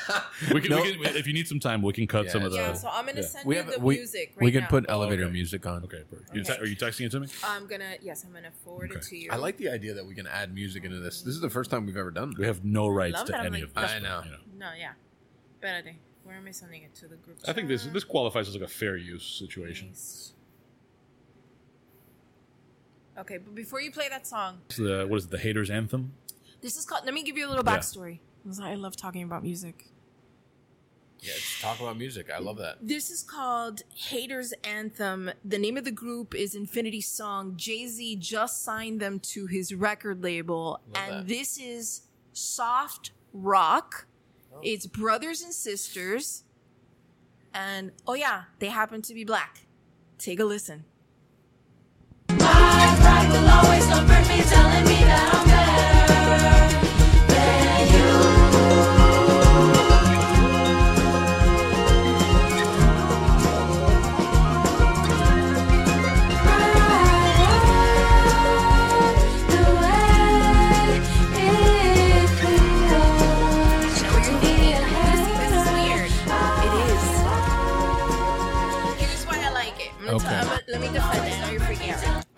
We 0.53 0.61
can, 0.61 0.71
No. 0.71 0.81
we 0.81 0.93
can 0.93 1.15
if 1.15 1.27
you 1.27 1.33
need 1.33 1.47
some 1.47 1.59
time, 1.59 1.81
we 1.81 1.93
can 1.93 2.07
cut 2.07 2.25
Yeah, 2.25 2.31
some 2.31 2.43
of 2.43 2.51
the. 2.51 2.57
Yeah, 2.57 2.73
so 2.73 2.89
I'm 2.91 3.05
gonna 3.05 3.21
yeah. 3.21 3.27
send 3.27 3.45
We 3.45 3.55
you 3.55 3.61
have 3.63 3.71
the 3.71 3.79
we, 3.79 3.95
music 3.95 4.33
right 4.35 4.45
we 4.45 4.51
can 4.51 4.61
now. 4.61 4.67
put 4.67 4.85
oh, 4.89 4.93
elevator 4.93 5.23
okay. 5.23 5.31
music 5.33 5.65
on. 5.65 5.83
Okay, 5.83 6.03
perfect. 6.09 6.29
Okay. 6.31 6.41
te- 6.43 6.61
are 6.61 6.65
you 6.65 6.75
texting 6.75 7.05
it 7.05 7.11
to 7.11 7.19
me? 7.19 7.27
I'm 7.43 7.67
gonna. 7.67 7.95
Yes, 8.01 8.23
I'm 8.23 8.33
gonna 8.33 8.51
forward 8.63 8.91
it 8.91 9.01
to 9.03 9.17
you. 9.17 9.29
I 9.31 9.37
like 9.37 9.57
the 9.57 9.69
idea 9.69 9.93
that 9.93 10.05
we 10.05 10.13
can 10.15 10.27
add 10.27 10.53
music 10.53 10.83
into 10.83 10.99
this. 10.99 11.21
This 11.21 11.33
is 11.35 11.41
the 11.41 11.49
first 11.49 11.71
time 11.71 11.85
we've 11.85 11.97
ever 11.97 12.11
done 12.11 12.33
We 12.37 12.45
have 12.45 12.63
no 12.65 12.87
rights 12.87 13.23
to 13.23 13.37
any 13.39 13.49
like, 13.49 13.63
of 13.63 13.73
this. 13.73 13.91
I 13.91 13.99
know. 13.99 14.21
you 14.25 14.31
No, 14.57 14.69
yeah. 14.77 14.93
Espérate. 15.61 15.95
Where 16.23 16.35
am 16.35 16.47
I 16.47 16.51
sending 16.51 16.83
it 16.83 16.93
to 16.95 17.07
the 17.07 17.15
group? 17.17 17.37
I 17.47 17.53
think 17.53 17.67
this 17.67 17.85
this 17.85 18.03
qualifies 18.03 18.47
as 18.47 18.55
like 18.55 18.63
a 18.63 18.67
fair 18.67 18.97
use 18.97 19.23
situation. 19.23 19.89
Paste. 19.89 20.33
Okay, 23.17 23.37
but 23.37 23.55
before 23.55 23.79
you 23.79 23.91
play 23.91 24.09
that 24.09 24.27
song, 24.27 24.57
It's 24.67 24.77
the 24.77 25.05
what 25.07 25.17
is 25.17 25.25
it? 25.25 25.31
The 25.31 25.37
haters 25.37 25.69
anthem. 25.69 26.13
this 26.61 26.75
is 26.77 26.85
called. 26.85 27.05
Let 27.05 27.13
me 27.13 27.23
give 27.23 27.37
you 27.37 27.47
a 27.47 27.49
little 27.49 27.63
Yeah. 27.65 27.79
I 28.61 28.75
love 28.75 28.95
talking 28.95 29.23
about 29.23 29.43
music. 29.43 29.87
Yeah, 31.19 31.33
just 31.33 31.61
talk 31.61 31.79
about 31.79 31.97
music. 31.97 32.29
I 32.33 32.39
love 32.39 32.57
that. 32.57 32.77
This 32.81 33.09
is 33.09 33.23
called 33.23 33.81
Haters 33.95 34.53
Anthem. 34.63 35.31
The 35.43 35.57
name 35.57 35.77
of 35.77 35.83
the 35.83 35.91
group 35.91 36.35
is 36.35 36.53
Infinity 36.55 37.01
Song. 37.01 37.53
Jay 37.55 37.87
Z 37.87 38.17
just 38.17 38.63
signed 38.63 38.99
them 38.99 39.19
to 39.21 39.47
his 39.47 39.73
record 39.73 40.23
label, 40.23 40.79
and 40.93 41.13
that. 41.13 41.27
this 41.27 41.57
is 41.57 42.01
soft 42.33 43.11
rock. 43.33 44.05
Oh. 44.53 44.59
It's 44.63 44.85
brothers 44.85 45.41
and 45.41 45.53
sisters, 45.53 46.43
and 47.53 47.91
oh 48.05 48.13
yeah, 48.13 48.43
they 48.59 48.67
happen 48.67 49.01
to 49.03 49.13
be 49.13 49.23
black. 49.23 49.65
Take 50.17 50.39
a 50.39 50.45
listen. 50.45 50.85
My 52.29 52.95
pride 52.99 53.29
will 53.31 53.49
always 53.49 53.85
comfort 53.87 54.27
me, 54.29 54.41
telling 54.43 54.83
me 54.85 55.03
that 55.05 55.31
I'm 55.33 55.47
better 55.47 55.64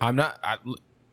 I'm 0.08 0.16
not. 0.16 0.40
I, 0.42 0.56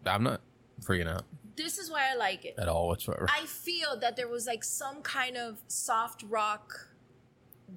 I'm 0.06 0.24
not 0.24 0.40
freaking 0.82 1.08
out 1.10 1.24
This 1.58 1.78
is 1.78 1.92
why 1.92 2.12
I 2.12 2.16
like 2.16 2.46
it. 2.46 2.56
at 2.58 2.68
all 2.70 2.88
whatsoever. 2.88 3.28
I 3.30 3.46
feel 3.46 4.00
that 4.00 4.16
there 4.16 4.28
was 4.28 4.46
like 4.48 4.64
some 4.64 5.02
kind 5.02 5.36
of 5.36 5.60
soft 5.68 6.24
rock 6.30 6.90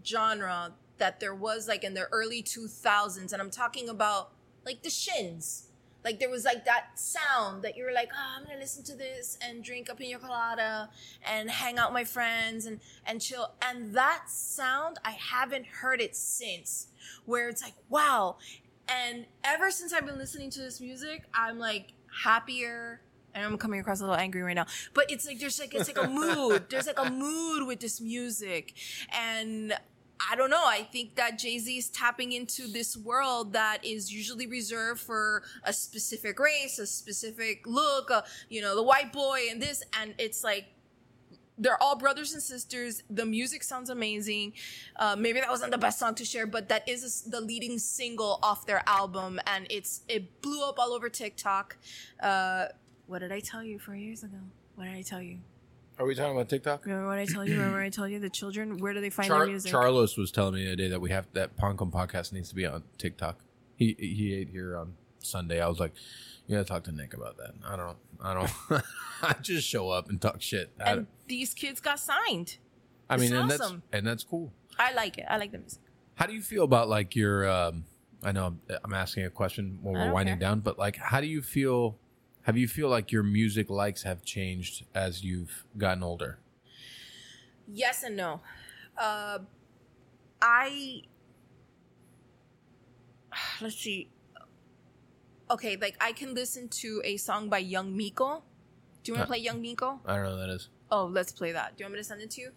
genre 0.05 0.73
that 0.99 1.20
there 1.20 1.35
was 1.35 1.66
like 1.69 1.82
in 1.85 1.95
the 1.95 2.07
early 2.12 2.43
2000s 2.43 3.32
and 3.32 3.43
I'm 3.43 3.51
talking 3.51 3.89
about 3.89 4.31
like 4.65 4.82
the 4.82 4.90
Shins. 4.90 5.65
Like 6.05 6.20
there 6.20 6.31
was 6.31 6.45
like 6.45 6.65
that 6.65 6.99
sound 6.99 7.62
that 7.62 7.77
you 7.77 7.85
were 7.85 7.93
like, 7.93 8.11
"Oh, 8.15 8.36
I'm 8.39 8.45
going 8.45 8.57
to 8.57 8.61
listen 8.61 8.85
to 8.85 8.95
this 8.95 9.36
and 9.43 9.65
drink 9.65 9.89
a 9.89 9.97
pina 9.97 10.19
colada 10.19 10.90
and 11.27 11.51
hang 11.51 11.77
out 11.78 11.90
with 11.90 11.95
my 11.95 12.05
friends 12.05 12.66
and 12.66 12.81
and 13.05 13.20
chill." 13.20 13.51
And 13.61 13.95
that 13.95 14.24
sound, 14.28 14.99
I 15.05 15.11
haven't 15.11 15.66
heard 15.66 16.01
it 16.01 16.15
since 16.15 16.86
where 17.27 17.49
it's 17.49 17.62
like, 17.62 17.74
"Wow." 17.89 18.36
And 18.89 19.27
ever 19.44 19.70
since 19.70 19.93
I've 19.93 20.06
been 20.06 20.19
listening 20.19 20.51
to 20.51 20.60
this 20.60 20.81
music, 20.81 21.24
I'm 21.35 21.59
like 21.59 21.93
happier, 22.24 23.01
and 23.35 23.44
I'm 23.44 23.59
coming 23.59 23.81
across 23.81 24.01
a 24.01 24.05
little 24.05 24.16
angry 24.16 24.43
right 24.43 24.55
now, 24.55 24.66
but 24.94 25.10
it's 25.10 25.27
like 25.27 25.39
there's 25.39 25.60
like 25.60 25.74
it's 25.74 25.89
like 25.89 26.05
a 26.05 26.09
mood. 26.09 26.66
There's 26.70 26.86
like 26.86 26.98
a 26.98 27.10
mood 27.10 27.66
with 27.66 27.81
this 27.81 28.01
music, 28.01 28.74
and 29.12 29.74
I 30.31 30.36
don't 30.36 30.51
know. 30.51 30.65
I 30.65 30.82
think 30.82 31.16
that 31.16 31.39
Jay 31.39 31.59
Z 31.59 31.77
is 31.77 31.90
tapping 31.90 32.32
into 32.32 32.66
this 32.66 32.97
world 32.97 33.52
that 33.52 33.85
is 33.85 34.12
usually 34.12 34.47
reserved 34.47 35.01
for 35.01 35.43
a 35.65 35.73
specific 35.73 36.40
race, 36.40 36.78
a 36.78 36.86
specific 36.86 37.66
look, 37.66 38.10
uh, 38.10 38.23
you 38.48 38.60
know, 38.60 38.74
the 38.74 38.82
white 38.82 39.12
boy 39.12 39.43
and 39.51 39.62
this, 39.62 39.82
and 40.01 40.15
it's 40.19 40.43
like 40.43 40.66
they're 41.59 41.82
all 41.82 41.97
brothers 41.97 42.32
and 42.32 42.43
sisters. 42.43 43.02
The 43.10 43.26
music 43.26 43.62
sounds 43.62 43.90
amazing. 43.90 44.52
Uh, 44.97 45.16
maybe 45.18 45.40
that 45.40 45.51
wasn't 45.51 45.72
the 45.72 45.78
best 45.78 45.98
song 45.98 46.14
to 46.16 46.24
share, 46.24 46.47
but 46.47 46.68
that 46.68 46.89
is 46.89 47.22
the 47.22 47.40
leading 47.40 47.78
single 47.78 48.39
off 48.43 48.66
their 48.66 48.82
album, 48.86 49.40
and 49.47 49.66
it's 49.70 50.02
it 50.09 50.40
blew 50.40 50.64
up 50.64 50.78
all 50.78 50.93
over 50.93 51.09
TikTok. 51.09 51.76
Uh, 52.22 52.66
what 53.06 53.20
did 53.20 53.32
I 53.32 53.40
tell 53.40 53.62
you 53.62 53.78
four 53.78 53.97
years 53.97 54.22
ago? 54.22 54.39
What 54.76 54.85
did 54.85 54.94
I 54.94 55.02
tell 55.02 55.22
you? 55.22 55.39
Are 55.98 56.06
we 56.06 56.14
talking 56.14 56.32
about 56.32 56.48
TikTok? 56.48 56.85
Remember 56.86 57.09
what 57.09 57.18
I 57.18 57.24
told 57.24 57.48
you? 57.48 57.56
Remember 57.56 57.80
I 57.80 57.89
told 57.90 58.10
you 58.10 58.20
the 58.20 58.30
children? 58.30 58.78
Where 58.78 58.93
do 58.93 59.01
they 59.01 59.10
find 59.10 59.26
Char- 59.26 59.40
their 59.40 59.48
music? 59.48 59.72
Charlos 59.72 60.16
was 60.16 60.30
telling 60.30 60.55
me 60.55 60.64
the 60.64 60.68
other 60.68 60.76
day 60.76 60.89
that 60.89 61.01
we 61.01 61.10
have 61.10 61.26
that 61.32 61.56
Pan 61.56 61.76
Con 61.76 61.90
podcast 61.90 62.32
needs 62.32 62.48
to 62.51 62.55
be 62.55 62.64
on 62.64 62.85
TikTok. 62.98 63.40
He 63.74 63.97
he 63.98 64.35
ate 64.35 64.51
here 64.51 64.76
on 64.76 64.94
Sunday. 65.28 65.60
I 65.60 65.68
was 65.68 65.78
like, 65.78 65.92
you 66.46 66.56
gotta 66.56 66.66
talk 66.66 66.84
to 66.84 66.92
Nick 66.92 67.14
about 67.14 67.36
that. 67.36 67.52
I 67.66 67.76
don't. 67.76 67.96
I 68.22 68.34
don't. 68.34 68.82
I 69.22 69.34
just 69.40 69.68
show 69.68 69.90
up 69.90 70.09
and 70.09 70.20
talk 70.20 70.40
shit. 70.40 70.70
And 70.80 71.06
these 71.26 71.55
kids 71.55 71.80
got 71.80 72.00
signed. 72.00 72.56
I 73.10 73.16
mean, 73.16 73.24
it's 73.24 73.32
and 73.32 73.52
awesome. 73.52 73.82
that's 73.90 73.98
and 73.98 74.06
that's 74.06 74.24
cool. 74.24 74.52
I 74.78 74.92
like 74.92 75.18
it. 75.18 75.26
I 75.28 75.36
like 75.36 75.52
the 75.52 75.59
music. 75.59 75.80
How 76.14 76.26
do 76.26 76.34
you 76.34 76.42
feel 76.42 76.64
about 76.64 76.88
like 76.88 77.14
your? 77.14 77.48
Um, 77.48 77.84
I 78.22 78.32
know 78.32 78.46
I'm, 78.46 78.60
I'm 78.82 78.94
asking 78.94 79.24
a 79.24 79.30
question 79.30 79.78
when 79.82 79.94
we're 79.94 80.12
winding 80.12 80.34
care. 80.34 80.48
down, 80.48 80.60
but 80.60 80.78
like, 80.78 80.96
how 80.96 81.20
do 81.20 81.26
you 81.26 81.42
feel? 81.42 81.96
Have 82.42 82.56
you 82.56 82.66
feel 82.66 82.88
like 82.88 83.12
your 83.12 83.22
music 83.22 83.68
likes 83.68 84.05
have 84.05 84.24
changed 84.24 84.84
as 84.94 85.22
you've 85.22 85.64
gotten 85.76 86.02
older? 86.02 86.38
Yes 87.70 88.02
and 88.02 88.16
no. 88.16 88.40
Uh, 88.96 89.40
I 90.40 91.02
let's 93.60 93.76
see. 93.76 94.09
Okay, 95.51 95.77
like 95.77 95.97
I 96.01 96.12
can 96.12 96.35
listen 96.35 96.69
to 96.69 97.01
a 97.05 97.16
song 97.16 97.49
by 97.49 97.59
Young 97.59 97.97
Miko. 97.97 98.43
Do 99.03 99.12
you 99.12 99.15
want 99.15 99.23
Uh, 99.23 99.25
to 99.25 99.29
play 99.29 99.39
Young 99.39 99.62
Miko? 99.62 100.01
I 100.05 100.16
don't 100.16 100.25
know 100.25 100.31
what 100.37 100.47
that 100.47 100.51
is. 100.51 100.69
Oh, 100.91 101.07
let's 101.07 101.33
play 101.33 101.53
that. 101.53 101.77
Do 101.77 101.83
you 101.83 101.87
want 101.87 101.95
me 101.95 102.01
to 102.01 102.05
send 102.05 102.20
it 102.20 102.31
to 102.33 102.41
you? 102.41 102.51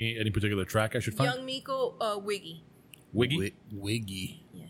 Any, 0.00 0.18
any 0.18 0.30
particular 0.30 0.64
track 0.64 0.94
I 0.96 1.00
should 1.00 1.14
find? 1.14 1.32
Young 1.32 1.44
Miko, 1.46 1.96
uh, 2.00 2.18
Wiggy. 2.18 2.62
Wiggy. 3.12 3.36
Wi- 3.36 3.52
Wiggy. 3.72 4.44
Yeah. 4.54 4.66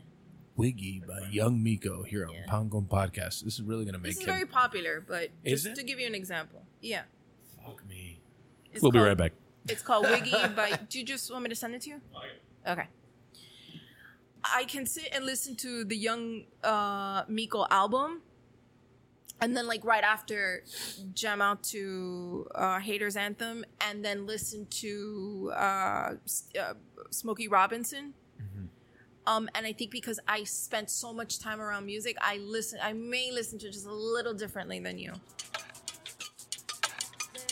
Wiggy 0.57 1.03
by 1.07 1.29
Young 1.31 1.63
Miko 1.63 2.03
here 2.03 2.27
on 2.27 2.35
Yeah. 2.35 2.47
Pan 2.47 2.71
Con 2.71 2.87
Podcast. 2.87 3.45
This 3.45 3.55
is 3.55 3.63
really 3.63 3.85
gonna 3.85 3.99
make 3.99 4.13
This 4.13 4.19
is 4.21 4.25
him. 4.27 4.35
very 4.35 4.47
popular, 4.47 5.01
but 5.07 5.31
Is 5.45 5.63
just 5.65 5.79
it? 5.79 5.81
to 5.81 5.87
give 5.87 5.99
you 6.01 6.07
an 6.07 6.15
example, 6.15 6.63
yeah. 6.81 7.05
Fuck 7.65 7.87
me. 7.87 8.21
It's 8.73 8.83
we'll 8.83 8.91
be 8.93 8.99
called- 8.99 9.09
right 9.09 9.17
back. 9.17 9.33
It's 9.69 9.83
called 9.83 10.05
Wiggy 10.07 10.31
by. 10.57 10.79
Do 10.89 10.99
you 10.99 11.05
just 11.05 11.31
want 11.31 11.45
me 11.45 11.49
to 11.51 11.55
send 11.57 11.75
it 11.75 11.83
to 11.83 11.91
you? 11.91 12.01
Okay. 12.67 12.89
I 14.45 14.65
can 14.65 14.87
sit 14.87 15.09
and 15.15 15.25
listen 15.25 15.57
to 15.57 15.85
the 15.85 15.97
Young 15.97 16.45
uh, 16.65 17.25
Miko 17.29 17.67
album, 17.71 18.23
and 19.41 19.57
then 19.57 19.67
like 19.67 19.85
right 19.85 20.05
after, 20.05 20.65
jam 21.15 21.41
out 21.43 21.63
to 21.65 22.47
uh, 22.55 22.79
Haters 22.81 23.17
Anthem, 23.17 23.65
and 23.81 24.05
then 24.05 24.27
listen 24.27 24.67
to 24.83 25.53
uh, 25.55 26.15
uh, 26.59 26.75
Smokey 27.11 27.49
Robinson 27.49 28.15
Um, 29.27 29.49
and 29.55 29.67
I 29.67 29.73
think 29.73 29.91
because 29.93 30.19
I 30.27 30.45
spent 30.45 30.91
so 30.91 31.13
much 31.13 31.39
time 31.39 31.61
around 31.61 31.87
music, 31.87 32.17
I 32.21 32.39
listen. 32.39 32.81
I 32.83 32.93
may 32.93 33.31
listen 33.31 33.59
to 33.61 33.69
it 33.69 33.73
just 33.73 33.87
a 33.87 33.93
little 33.93 34.35
differently 34.35 34.81
than 34.81 34.99
you. 34.99 35.13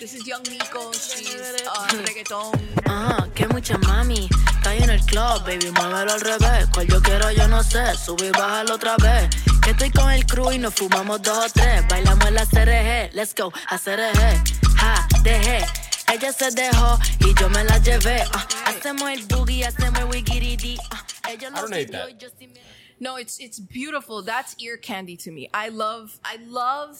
This 0.00 0.14
is 0.14 0.26
Young 0.26 0.42
Miko. 0.48 0.92
She's 0.92 1.34
uh, 1.36 1.86
reggaeton. 2.06 2.58
Ah, 2.86 3.28
que 3.34 3.46
mucha 3.48 3.76
mami. 3.78 4.28
Está 4.56 4.70
ahí 4.70 4.82
en 4.82 4.90
el 4.90 5.00
club, 5.04 5.44
baby, 5.44 5.70
muévelo 5.72 6.12
al 6.12 6.20
revés. 6.20 6.66
Cual 6.72 6.86
yo 6.88 7.02
quiero, 7.02 7.30
yo 7.32 7.46
no 7.48 7.62
sé. 7.62 7.94
Sube 7.96 8.28
y 8.28 8.30
bájalo 8.30 8.74
otra 8.76 8.96
vez. 8.96 9.28
Que 9.62 9.70
estoy 9.72 9.90
con 9.90 10.10
el 10.10 10.24
crew 10.24 10.52
y 10.52 10.58
nos 10.58 10.74
fumamos 10.74 11.20
dos 11.20 11.46
o 11.46 11.50
tres. 11.52 11.86
Bailamos 11.88 12.26
en 12.26 12.34
la 12.34 12.46
CRG. 12.46 13.14
Let's 13.14 13.34
go, 13.34 13.52
a 13.68 13.78
CRG. 13.78 14.42
Ja, 14.78 15.06
dejé. 15.22 15.66
Ella 16.12 16.32
se 16.32 16.50
dejó 16.50 16.98
y 17.20 17.34
yo 17.38 17.50
me 17.50 17.62
la 17.64 17.78
llevé. 17.78 18.24
Ah, 18.32 18.46
hacemos 18.66 19.10
el 19.10 19.24
boogie, 19.26 19.66
hacemos 19.66 20.00
el 20.00 20.06
wiggity 20.06 20.78
ah, 20.90 21.04
Ella 21.28 21.50
siguió 21.68 21.90
that. 22.00 22.08
y 22.08 22.16
yo 22.16 22.28
sí 22.38 22.48
me- 22.48 22.60
No, 22.98 23.18
it's 23.18 23.38
it's 23.38 23.60
beautiful. 23.60 24.24
That's 24.24 24.56
ear 24.58 24.78
candy 24.78 25.16
to 25.18 25.30
me. 25.30 25.48
I 25.54 25.68
love 25.68 26.18
I 26.24 26.38
love 26.48 26.98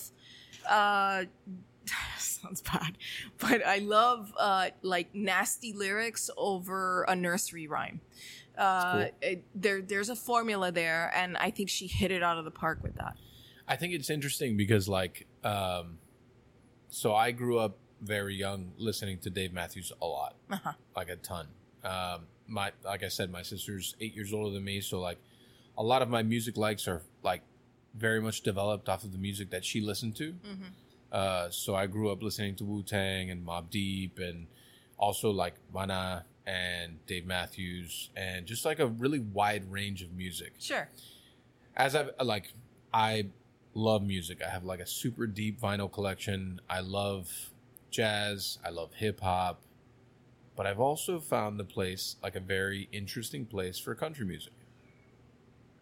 uh 0.68 1.24
sounds 2.18 2.62
bad, 2.62 2.96
but 3.38 3.66
I 3.66 3.78
love 3.78 4.32
uh 4.38 4.70
like 4.82 5.14
nasty 5.14 5.72
lyrics 5.72 6.30
over 6.36 7.04
a 7.08 7.14
nursery 7.16 7.66
rhyme. 7.66 8.00
Uh 8.56 9.06
it, 9.22 9.44
there 9.54 9.82
there's 9.82 10.08
a 10.08 10.16
formula 10.16 10.72
there 10.72 11.12
and 11.14 11.36
I 11.36 11.50
think 11.50 11.68
she 11.68 11.86
hit 11.86 12.10
it 12.10 12.22
out 12.22 12.38
of 12.38 12.44
the 12.44 12.50
park 12.50 12.80
with 12.82 12.96
that. 12.96 13.16
I 13.68 13.76
think 13.76 13.94
it's 13.94 14.10
interesting 14.10 14.56
because 14.56 14.88
like 14.88 15.26
um 15.44 15.98
so 16.88 17.14
I 17.14 17.30
grew 17.30 17.58
up 17.58 17.78
very 18.00 18.34
young 18.34 18.72
listening 18.78 19.18
to 19.18 19.30
Dave 19.30 19.52
Matthews 19.52 19.92
a 20.00 20.06
lot. 20.06 20.34
Uh-huh. 20.50 20.72
Like 20.96 21.08
a 21.08 21.16
ton. 21.16 21.48
Um 21.84 22.26
my 22.46 22.72
like 22.84 23.02
I 23.02 23.08
said 23.08 23.30
my 23.30 23.42
sister's 23.42 23.94
8 24.00 24.14
years 24.14 24.32
older 24.32 24.50
than 24.50 24.64
me 24.64 24.80
so 24.80 25.00
like 25.00 25.18
a 25.78 25.82
lot 25.82 26.02
of 26.02 26.08
my 26.10 26.22
music 26.22 26.56
likes 26.56 26.88
are 26.88 27.02
like 27.22 27.42
very 27.94 28.20
much 28.20 28.42
developed 28.42 28.88
off 28.88 29.04
of 29.04 29.12
the 29.12 29.18
music 29.18 29.50
that 29.50 29.64
she 29.64 29.80
listened 29.80 30.14
to. 30.16 30.34
Uh 31.12 31.50
so 31.50 31.74
I 31.74 31.86
grew 31.86 32.10
up 32.10 32.22
listening 32.22 32.54
to 32.56 32.64
Wu-Tang 32.64 33.30
and 33.30 33.44
Mobb 33.46 33.70
Deep 33.70 34.18
and 34.18 34.46
also 34.98 35.30
like 35.30 35.54
Mana 35.72 36.24
and 36.46 37.04
Dave 37.06 37.26
Matthews 37.26 38.10
and 38.16 38.46
just 38.46 38.64
like 38.64 38.78
a 38.78 38.86
really 38.86 39.18
wide 39.18 39.70
range 39.70 40.02
of 40.02 40.12
music 40.12 40.52
Sure. 40.58 40.88
as 41.76 41.94
I 41.94 42.06
like, 42.22 42.52
I 42.92 43.26
love 43.74 44.02
music. 44.02 44.42
I 44.44 44.48
have 44.50 44.64
like 44.64 44.80
a 44.80 44.86
super 44.86 45.26
deep 45.26 45.60
vinyl 45.60 45.90
collection. 45.92 46.60
I 46.68 46.80
love 46.80 47.50
jazz. 47.90 48.58
I 48.64 48.70
love 48.70 48.94
hip 48.94 49.20
hop, 49.20 49.60
but 50.56 50.66
I've 50.66 50.80
also 50.80 51.20
found 51.20 51.58
the 51.60 51.64
place 51.64 52.16
like 52.22 52.34
a 52.36 52.40
very 52.40 52.88
interesting 52.92 53.44
place 53.46 53.78
for 53.78 53.94
country 53.94 54.24
music. 54.26 54.52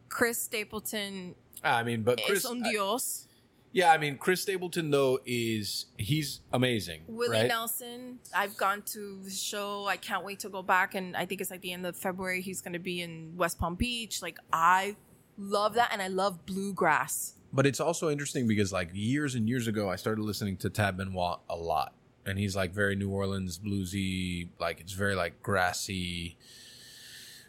Chris 0.08 0.38
Stapleton 0.42 1.34
I 1.62 1.82
mean, 1.82 2.02
but 2.02 2.20
Chris, 2.24 2.44
es 2.44 2.50
un 2.50 2.62
I- 2.64 2.70
dios. 2.70 3.27
Yeah, 3.72 3.92
I 3.92 3.98
mean, 3.98 4.16
Chris 4.16 4.42
Stapleton 4.42 4.90
though 4.90 5.20
is 5.26 5.86
he's 5.98 6.40
amazing. 6.52 7.02
Willie 7.06 7.38
right? 7.38 7.48
Nelson. 7.48 8.18
I've 8.34 8.56
gone 8.56 8.82
to 8.92 9.20
his 9.24 9.40
show. 9.40 9.86
I 9.86 9.96
can't 9.96 10.24
wait 10.24 10.40
to 10.40 10.48
go 10.48 10.62
back. 10.62 10.94
And 10.94 11.16
I 11.16 11.26
think 11.26 11.40
it's 11.40 11.50
like 11.50 11.60
the 11.60 11.72
end 11.72 11.86
of 11.86 11.96
February. 11.96 12.40
He's 12.40 12.60
going 12.60 12.72
to 12.72 12.78
be 12.78 13.02
in 13.02 13.34
West 13.36 13.58
Palm 13.58 13.74
Beach. 13.74 14.22
Like, 14.22 14.38
I 14.52 14.96
love 15.36 15.74
that. 15.74 15.90
And 15.92 16.00
I 16.00 16.08
love 16.08 16.46
bluegrass. 16.46 17.34
But 17.52 17.66
it's 17.66 17.80
also 17.80 18.10
interesting 18.10 18.46
because 18.46 18.72
like 18.72 18.90
years 18.92 19.34
and 19.34 19.48
years 19.48 19.66
ago, 19.68 19.88
I 19.88 19.96
started 19.96 20.22
listening 20.22 20.56
to 20.58 20.70
Tab 20.70 20.98
Benoit 20.98 21.38
a 21.48 21.56
lot, 21.56 21.94
and 22.26 22.38
he's 22.38 22.54
like 22.54 22.74
very 22.74 22.94
New 22.94 23.08
Orleans 23.08 23.58
bluesy. 23.58 24.48
Like 24.58 24.80
it's 24.80 24.92
very 24.92 25.14
like 25.14 25.42
grassy. 25.42 26.36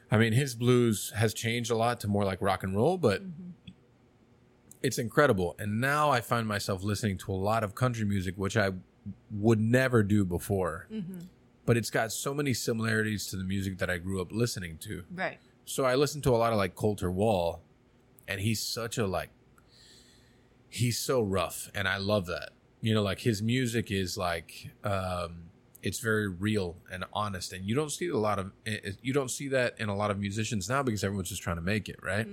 I 0.10 0.18
mean, 0.18 0.34
his 0.34 0.56
blues 0.56 1.12
has 1.16 1.34
changed 1.34 1.70
a 1.70 1.76
lot 1.76 2.00
to 2.02 2.08
more 2.08 2.24
like 2.24 2.42
rock 2.42 2.64
and 2.64 2.76
roll, 2.76 2.98
but 2.98 3.22
mm-hmm. 3.22 3.49
It's 4.82 4.98
incredible. 4.98 5.56
And 5.60 5.82
now 5.82 6.10
I 6.10 6.22
find 6.22 6.48
myself 6.48 6.84
listening 6.84 7.18
to 7.20 7.32
a 7.32 7.36
lot 7.36 7.64
of 7.64 7.76
country 7.76 8.06
music, 8.06 8.36
which 8.38 8.56
I 8.56 8.72
would 9.32 9.60
never 9.60 10.04
do 10.04 10.24
before. 10.26 10.88
But 11.66 11.78
it's 11.78 11.90
got 11.90 12.12
so 12.12 12.34
many 12.34 12.54
similarities 12.54 13.28
to 13.28 13.36
the 13.36 13.44
music 13.44 13.78
that 13.80 13.90
I 13.90 13.98
grew 13.98 14.22
up 14.22 14.32
listening 14.32 14.78
to. 14.80 15.04
Right. 15.14 15.38
So 15.66 15.86
I 15.86 15.96
listen 15.96 16.22
to 16.24 16.32
a 16.32 16.38
lot 16.38 16.52
of 16.52 16.58
like 16.58 16.74
Colter 16.76 17.12
Wall, 17.12 17.62
and 18.28 18.42
he's 18.42 18.62
such 18.62 18.98
a 18.98 19.06
like 19.06 19.30
he's 20.68 20.98
so 20.98 21.22
rough, 21.22 21.70
and 21.76 21.88
I 21.88 21.98
love 21.98 22.26
that. 22.28 22.52
You 22.82 22.94
know, 22.94 23.04
like 23.04 23.20
his 23.20 23.42
music 23.42 23.92
is 23.92 24.18
like 24.18 24.72
um 24.84 25.49
it's 25.82 26.00
very 26.00 26.28
real 26.28 26.76
and 26.92 27.06
honest, 27.14 27.54
and 27.54 27.66
you 27.66 27.76
don't 27.76 27.92
see 27.92 28.08
a 28.10 28.18
lot 28.18 28.40
of 28.40 28.52
eh, 28.66 28.78
eh, 28.84 28.92
you 29.02 29.14
don't 29.14 29.32
see 29.32 29.48
that 29.50 29.76
in 29.80 29.90
a 29.90 29.96
lot 29.96 30.12
of 30.12 30.20
musicians 30.20 30.70
now 30.70 30.84
because 30.84 31.04
everyone's 31.04 31.30
just 31.30 31.42
trying 31.42 31.56
to 31.56 31.62
make 31.62 31.88
it 31.90 31.98
right. 32.04 32.28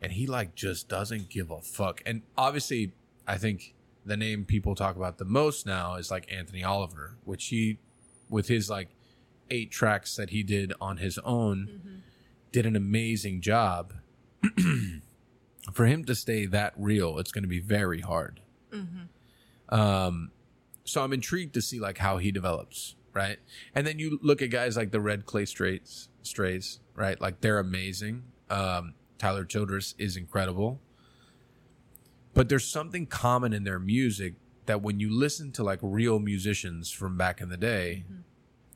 And 0.00 0.12
he 0.12 0.26
like 0.26 0.54
just 0.54 0.88
doesn't 0.88 1.28
give 1.28 1.50
a 1.50 1.60
fuck. 1.60 2.02
And 2.04 2.22
obviously, 2.36 2.92
I 3.26 3.38
think 3.38 3.74
the 4.04 4.16
name 4.16 4.44
people 4.44 4.74
talk 4.74 4.96
about 4.96 5.18
the 5.18 5.24
most 5.24 5.64
now 5.66 5.94
is 5.94 6.10
like 6.10 6.30
Anthony 6.32 6.64
Oliver, 6.64 7.16
which 7.24 7.46
he 7.46 7.78
with 8.28 8.48
his 8.48 8.68
like 8.68 8.88
eight 9.50 9.70
tracks 9.70 10.16
that 10.16 10.30
he 10.30 10.42
did 10.42 10.72
on 10.80 10.96
his 10.96 11.18
own 11.18 12.02
did 12.50 12.66
an 12.66 12.76
amazing 12.76 13.40
job. 13.40 13.94
For 15.72 15.86
him 15.86 16.04
to 16.06 16.14
stay 16.14 16.46
that 16.46 16.72
real, 16.76 17.18
it's 17.18 17.30
going 17.30 17.44
to 17.44 17.48
be 17.48 17.60
very 17.60 18.00
hard. 18.00 18.40
Um, 19.68 20.32
so 20.84 21.02
I'm 21.02 21.12
intrigued 21.12 21.54
to 21.54 21.62
see 21.62 21.80
like 21.80 21.98
how 21.98 22.18
he 22.18 22.32
develops, 22.32 22.96
right? 23.12 23.38
And 23.74 23.86
then 23.86 23.98
you 23.98 24.18
look 24.22 24.42
at 24.42 24.50
guys 24.50 24.76
like 24.76 24.90
the 24.90 25.00
Red 25.00 25.26
Clay 25.26 25.44
Straits, 25.44 26.08
Strays, 26.22 26.80
right? 26.94 27.20
Like 27.20 27.40
they're 27.40 27.58
amazing. 27.58 28.24
Um, 28.50 28.94
Tyler 29.18 29.44
Childers 29.44 29.94
is 29.98 30.16
incredible, 30.16 30.80
but 32.34 32.48
there's 32.48 32.66
something 32.66 33.06
common 33.06 33.52
in 33.52 33.64
their 33.64 33.78
music 33.78 34.34
that 34.66 34.82
when 34.82 35.00
you 35.00 35.10
listen 35.10 35.52
to 35.52 35.62
like 35.62 35.78
real 35.82 36.18
musicians 36.18 36.90
from 36.90 37.16
back 37.16 37.40
in 37.40 37.48
the 37.48 37.56
day, 37.56 38.04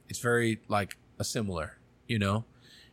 it's 0.09 0.19
very 0.19 0.61
like 0.69 0.97
a 1.19 1.25
similar, 1.25 1.79
you 2.07 2.19
know. 2.19 2.45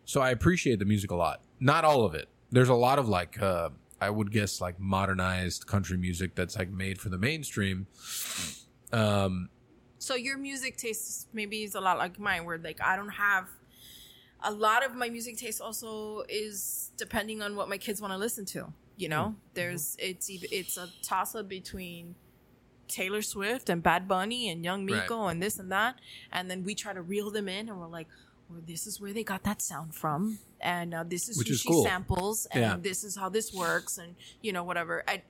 So 0.06 0.22
I 0.22 0.31
appreciate 0.31 0.80
the 0.80 0.85
music 0.85 1.11
a 1.11 1.15
lot. 1.15 1.41
Not 1.60 1.85
all 1.85 2.06
of 2.06 2.14
it. 2.14 2.27
There's 2.52 2.69
a 2.69 2.76
lot 2.76 2.99
of 2.99 3.07
like 3.07 3.41
uh 3.41 3.69
I 4.02 4.10
would 4.10 4.31
guess 4.31 4.60
like 4.60 4.80
modernized 4.80 5.65
country 5.65 5.98
music 5.98 6.35
that's 6.35 6.57
like 6.57 6.69
made 6.69 6.99
for 6.99 7.10
the 7.10 7.18
mainstream. 7.18 7.88
Um 8.94 9.49
So 9.99 10.15
your 10.15 10.38
music 10.38 10.78
taste 10.78 11.28
maybe 11.34 11.64
is 11.64 11.76
a 11.76 11.82
lot 11.82 11.98
like 11.98 12.20
mine, 12.20 12.45
where 12.45 12.57
like 12.57 12.80
I 12.82 12.95
don't 12.95 13.15
have 13.30 13.48
a 14.45 14.52
lot 14.52 14.86
of 14.86 14.94
my 14.95 15.10
music 15.10 15.38
taste. 15.38 15.61
Also, 15.61 16.24
is 16.30 16.91
depending 16.98 17.41
on 17.41 17.56
what 17.56 17.68
my 17.70 17.78
kids 17.78 18.02
want 18.02 18.14
to 18.14 18.18
listen 18.18 18.45
to. 18.56 18.74
You 18.98 19.10
know, 19.10 19.36
there's 19.56 19.95
it's 19.99 20.30
it's 20.30 20.78
a 20.78 20.88
toss 21.02 21.34
up 21.36 21.48
between 21.49 22.15
Taylor 22.88 23.22
Swift 23.24 23.70
and 23.70 23.82
Bad 23.82 24.07
Bunny 24.07 24.49
and 24.49 24.64
Young 24.64 24.86
Miko 24.86 25.28
and 25.28 25.41
this 25.41 25.57
and 25.57 25.72
that, 25.72 25.95
and 26.32 26.52
then 26.52 26.64
we 26.64 26.76
try 26.76 26.94
to 26.94 27.02
reel 27.02 27.32
them 27.32 27.48
in, 27.49 27.70
and 27.70 27.80
we're 27.80 27.88
like, 27.88 28.07
well, 28.49 28.61
this 28.68 28.86
is 28.86 29.02
where 29.02 29.11
they 29.14 29.24
got 29.24 29.41
that 29.44 29.61
sound 29.64 29.95
from, 29.95 30.38
and 30.61 30.94
uh, 30.94 31.03
this 31.03 31.28
is 31.28 31.38
Which 31.40 31.48
who 31.48 31.53
is 31.56 31.61
she 31.61 31.70
cool. 31.70 31.84
samples, 31.84 32.45
and 32.52 32.61
Yeah. 32.61 32.78
this 32.80 33.03
is 33.03 33.15
how 33.15 33.30
this 33.30 33.52
works, 33.52 33.98
and 33.98 34.15
you 34.41 34.52
know 34.53 34.64
whatever. 34.64 35.03
I, 35.07 35.24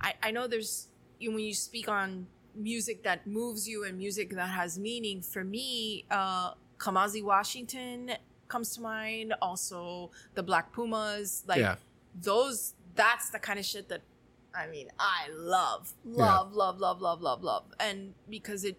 I, 0.00 0.14
I 0.24 0.30
know 0.32 0.48
there's 0.48 0.88
you 1.20 1.30
know, 1.30 1.36
when 1.36 1.44
you 1.44 1.54
speak 1.54 1.88
on 1.88 2.26
music 2.54 3.02
that 3.04 3.26
moves 3.26 3.68
you 3.68 3.84
and 3.84 3.98
music 3.98 4.30
that 4.30 4.50
has 4.50 4.78
meaning. 4.78 5.22
For 5.22 5.44
me, 5.44 6.04
uh, 6.10 6.52
Kamasi 6.78 7.22
Washington 7.22 8.12
comes 8.48 8.74
to 8.76 8.80
mind. 8.80 9.34
Also, 9.40 10.10
the 10.34 10.42
Black 10.42 10.72
Pumas, 10.72 11.44
like 11.46 11.58
Yeah. 11.60 11.76
those. 12.14 12.74
That's 12.94 13.30
the 13.30 13.38
kind 13.40 13.58
of 13.58 13.64
shit 13.64 13.88
that 13.88 14.02
I 14.56 14.68
mean, 14.68 14.88
I 15.00 15.28
love, 15.30 15.94
love, 16.04 16.52
love, 16.54 16.78
love, 16.78 17.00
love, 17.00 17.20
love, 17.20 17.42
love, 17.42 17.64
and 17.80 18.14
because 18.30 18.64
it 18.64 18.78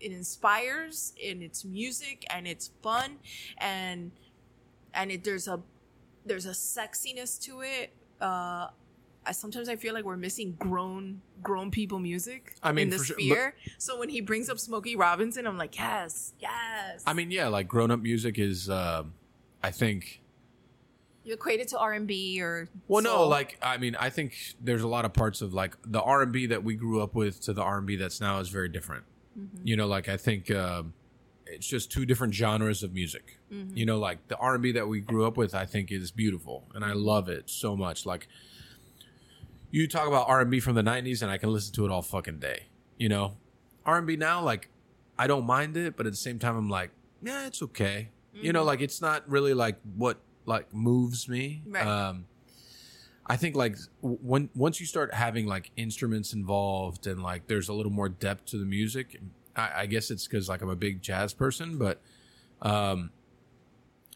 it 0.00 0.10
inspires 0.10 1.12
in 1.22 1.42
its 1.42 1.64
music 1.64 2.24
and 2.30 2.48
it's 2.48 2.70
fun 2.82 3.18
and 3.58 4.10
and 4.94 5.12
it 5.12 5.22
there's 5.22 5.46
a 5.46 5.60
there's 6.24 6.46
a 6.46 6.52
sexiness 6.52 7.38
to 7.42 7.60
it. 7.60 7.92
Uh, 8.20 8.68
I, 9.24 9.32
sometimes 9.32 9.68
I 9.68 9.76
feel 9.76 9.94
like 9.94 10.04
we're 10.04 10.16
missing 10.16 10.56
grown 10.58 11.20
grown 11.42 11.70
people 11.70 11.98
music. 11.98 12.54
I 12.62 12.72
mean, 12.72 12.84
in 12.84 12.90
the 12.90 12.98
for 12.98 13.04
sure, 13.04 13.16
but- 13.16 13.22
sphere. 13.22 13.54
so 13.78 13.98
when 13.98 14.08
he 14.08 14.20
brings 14.20 14.48
up 14.48 14.58
Smokey 14.58 14.96
Robinson, 14.96 15.46
I'm 15.46 15.58
like, 15.58 15.76
yes, 15.76 16.32
yes. 16.40 17.02
I 17.06 17.12
mean, 17.12 17.30
yeah, 17.30 17.48
like 17.48 17.68
grown 17.68 17.90
up 17.90 18.00
music 18.00 18.38
is 18.38 18.68
um 18.70 19.14
I 19.62 19.70
think 19.70 20.20
you 21.24 21.34
equate 21.34 21.60
it 21.60 21.68
to 21.68 21.78
R 21.78 21.92
and 21.92 22.06
B 22.06 22.40
or 22.42 22.68
Well, 22.88 23.02
no, 23.02 23.28
like 23.28 23.58
I 23.62 23.78
mean, 23.78 23.94
I 23.96 24.10
think 24.10 24.34
there's 24.60 24.82
a 24.82 24.88
lot 24.88 25.04
of 25.04 25.12
parts 25.12 25.40
of 25.40 25.54
like 25.54 25.76
the 25.86 26.00
R 26.02 26.22
and 26.22 26.32
B 26.32 26.46
that 26.46 26.64
we 26.64 26.74
grew 26.74 27.00
up 27.00 27.14
with 27.14 27.40
to 27.42 27.52
the 27.52 27.62
R 27.62 27.78
and 27.78 27.86
B 27.86 27.96
that's 27.96 28.20
now 28.20 28.40
is 28.40 28.48
very 28.48 28.68
different. 28.68 29.04
You 29.64 29.76
know, 29.76 29.86
like 29.86 30.10
I 30.10 30.18
think 30.18 30.50
um, 30.50 30.92
it's 31.46 31.66
just 31.66 31.90
two 31.90 32.04
different 32.04 32.34
genres 32.34 32.82
of 32.82 32.92
music. 32.92 33.38
You 33.74 33.86
know, 33.86 33.98
like 33.98 34.28
the 34.28 34.36
R 34.36 34.54
and 34.54 34.62
B 34.62 34.72
that 34.72 34.88
we 34.88 35.00
grew 35.00 35.26
up 35.26 35.36
with, 35.36 35.54
I 35.54 35.64
think 35.64 35.92
is 35.92 36.10
beautiful, 36.10 36.64
and 36.74 36.84
I 36.84 36.92
love 36.94 37.28
it 37.28 37.48
so 37.48 37.76
much. 37.76 38.04
Like 38.04 38.28
you 39.72 39.88
talk 39.88 40.06
about 40.06 40.28
R 40.28 40.40
and 40.42 40.50
B 40.50 40.60
from 40.60 40.76
the 40.76 40.82
'90s, 40.82 41.22
and 41.22 41.30
I 41.30 41.38
can 41.38 41.52
listen 41.52 41.74
to 41.74 41.84
it 41.84 41.90
all 41.90 42.02
fucking 42.02 42.38
day. 42.38 42.66
You 42.98 43.08
know, 43.08 43.38
R 43.84 43.98
and 43.98 44.06
B 44.06 44.14
now, 44.16 44.40
like 44.40 44.68
I 45.18 45.26
don't 45.26 45.46
mind 45.46 45.76
it, 45.76 45.96
but 45.96 46.06
at 46.06 46.12
the 46.12 46.16
same 46.16 46.38
time, 46.38 46.56
I'm 46.56 46.68
like, 46.68 46.90
yeah, 47.22 47.46
it's 47.46 47.62
okay. 47.62 48.10
You 48.34 48.52
know, 48.52 48.64
like 48.64 48.80
it's 48.80 49.00
not 49.02 49.28
really 49.28 49.52
like 49.52 49.76
what 49.96 50.18
like 50.46 50.72
moves 50.72 51.28
me. 51.28 51.62
Right. 51.66 51.86
Um, 51.86 52.26
I 53.26 53.36
think 53.36 53.56
like 53.56 53.76
when 54.00 54.50
once 54.54 54.80
you 54.80 54.86
start 54.86 55.14
having 55.14 55.46
like 55.46 55.70
instruments 55.76 56.32
involved 56.32 57.06
and 57.06 57.22
like 57.22 57.46
there's 57.46 57.68
a 57.68 57.72
little 57.72 57.92
more 57.92 58.08
depth 58.08 58.46
to 58.46 58.58
the 58.58 58.64
music. 58.64 59.20
I, 59.54 59.70
I 59.76 59.86
guess 59.86 60.10
it's 60.10 60.26
because 60.26 60.48
like 60.48 60.62
I'm 60.62 60.70
a 60.70 60.76
big 60.76 61.02
jazz 61.02 61.34
person, 61.34 61.78
but 61.78 62.00
um, 62.62 63.10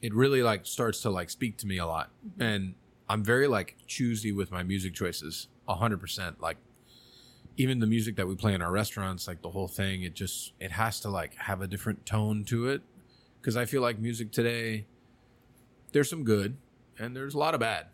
it 0.02 0.14
really 0.14 0.42
like 0.42 0.66
starts 0.66 1.02
to 1.02 1.10
like 1.10 1.30
speak 1.30 1.58
to 1.58 1.66
me 1.66 1.78
a 1.78 1.86
lot, 1.86 2.10
and 2.38 2.74
I'm 3.08 3.22
very 3.22 3.46
like 3.46 3.76
choosy 3.86 4.32
with 4.32 4.50
my 4.50 4.62
music 4.62 4.94
choices. 4.94 5.48
A 5.68 5.74
hundred 5.74 6.00
percent. 6.00 6.40
Like 6.40 6.56
even 7.56 7.78
the 7.78 7.86
music 7.86 8.16
that 8.16 8.26
we 8.28 8.36
play 8.36 8.54
in 8.54 8.62
our 8.62 8.70
restaurants, 8.70 9.26
like 9.26 9.42
the 9.42 9.50
whole 9.50 9.68
thing, 9.68 10.02
it 10.02 10.14
just 10.14 10.52
it 10.60 10.72
has 10.72 11.00
to 11.00 11.08
like 11.08 11.34
have 11.36 11.62
a 11.62 11.66
different 11.66 12.04
tone 12.06 12.44
to 12.44 12.68
it. 12.68 12.82
Because 13.40 13.56
I 13.56 13.64
feel 13.64 13.82
like 13.82 13.98
music 13.98 14.32
today, 14.32 14.86
there's 15.92 16.10
some 16.10 16.24
good 16.24 16.56
and 16.98 17.14
there's 17.16 17.34
a 17.34 17.38
lot 17.38 17.54
of 17.54 17.60
bad. 17.60 17.86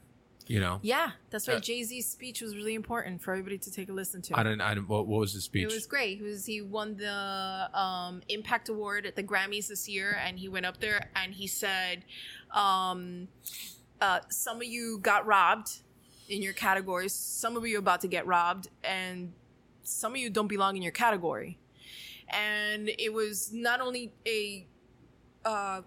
You 0.48 0.58
know, 0.58 0.80
Yeah, 0.82 1.12
that's 1.30 1.46
why 1.46 1.54
Uh, 1.54 1.60
Jay 1.60 1.84
Z's 1.84 2.08
speech 2.08 2.40
was 2.42 2.56
really 2.56 2.74
important 2.74 3.22
for 3.22 3.30
everybody 3.32 3.58
to 3.58 3.70
take 3.70 3.88
a 3.88 3.92
listen 3.92 4.20
to. 4.22 4.38
I 4.38 4.42
don't. 4.42 4.60
I 4.60 4.74
don't. 4.74 4.88
What, 4.88 5.06
what 5.06 5.20
was 5.20 5.34
the 5.34 5.40
speech? 5.40 5.62
It 5.62 5.72
was 5.72 5.86
great. 5.86 6.18
He 6.18 6.24
was 6.24 6.44
he 6.44 6.60
won 6.60 6.96
the 6.96 7.70
um, 7.78 8.22
Impact 8.28 8.68
Award 8.68 9.06
at 9.06 9.14
the 9.14 9.22
Grammys 9.22 9.68
this 9.68 9.88
year, 9.88 10.18
and 10.20 10.38
he 10.38 10.48
went 10.48 10.66
up 10.66 10.80
there 10.80 11.10
and 11.14 11.32
he 11.32 11.46
said, 11.46 12.04
um, 12.52 13.28
uh, 14.02 14.20
"Some 14.28 14.56
of 14.58 14.64
you 14.64 14.98
got 14.98 15.24
robbed 15.26 15.80
in 16.28 16.42
your 16.42 16.52
categories. 16.52 17.14
Some 17.14 17.56
of 17.56 17.66
you 17.66 17.76
are 17.76 17.78
about 17.78 18.00
to 18.02 18.08
get 18.08 18.26
robbed, 18.26 18.68
and 18.84 19.32
some 19.82 20.12
of 20.12 20.18
you 20.18 20.28
don't 20.28 20.48
belong 20.48 20.76
in 20.76 20.82
your 20.82 20.92
category." 20.92 21.58
And 22.28 22.90
it 22.98 23.12
was 23.12 23.52
not 23.52 23.80
only 23.80 24.12
a 24.26 24.66
uh, 25.44 25.82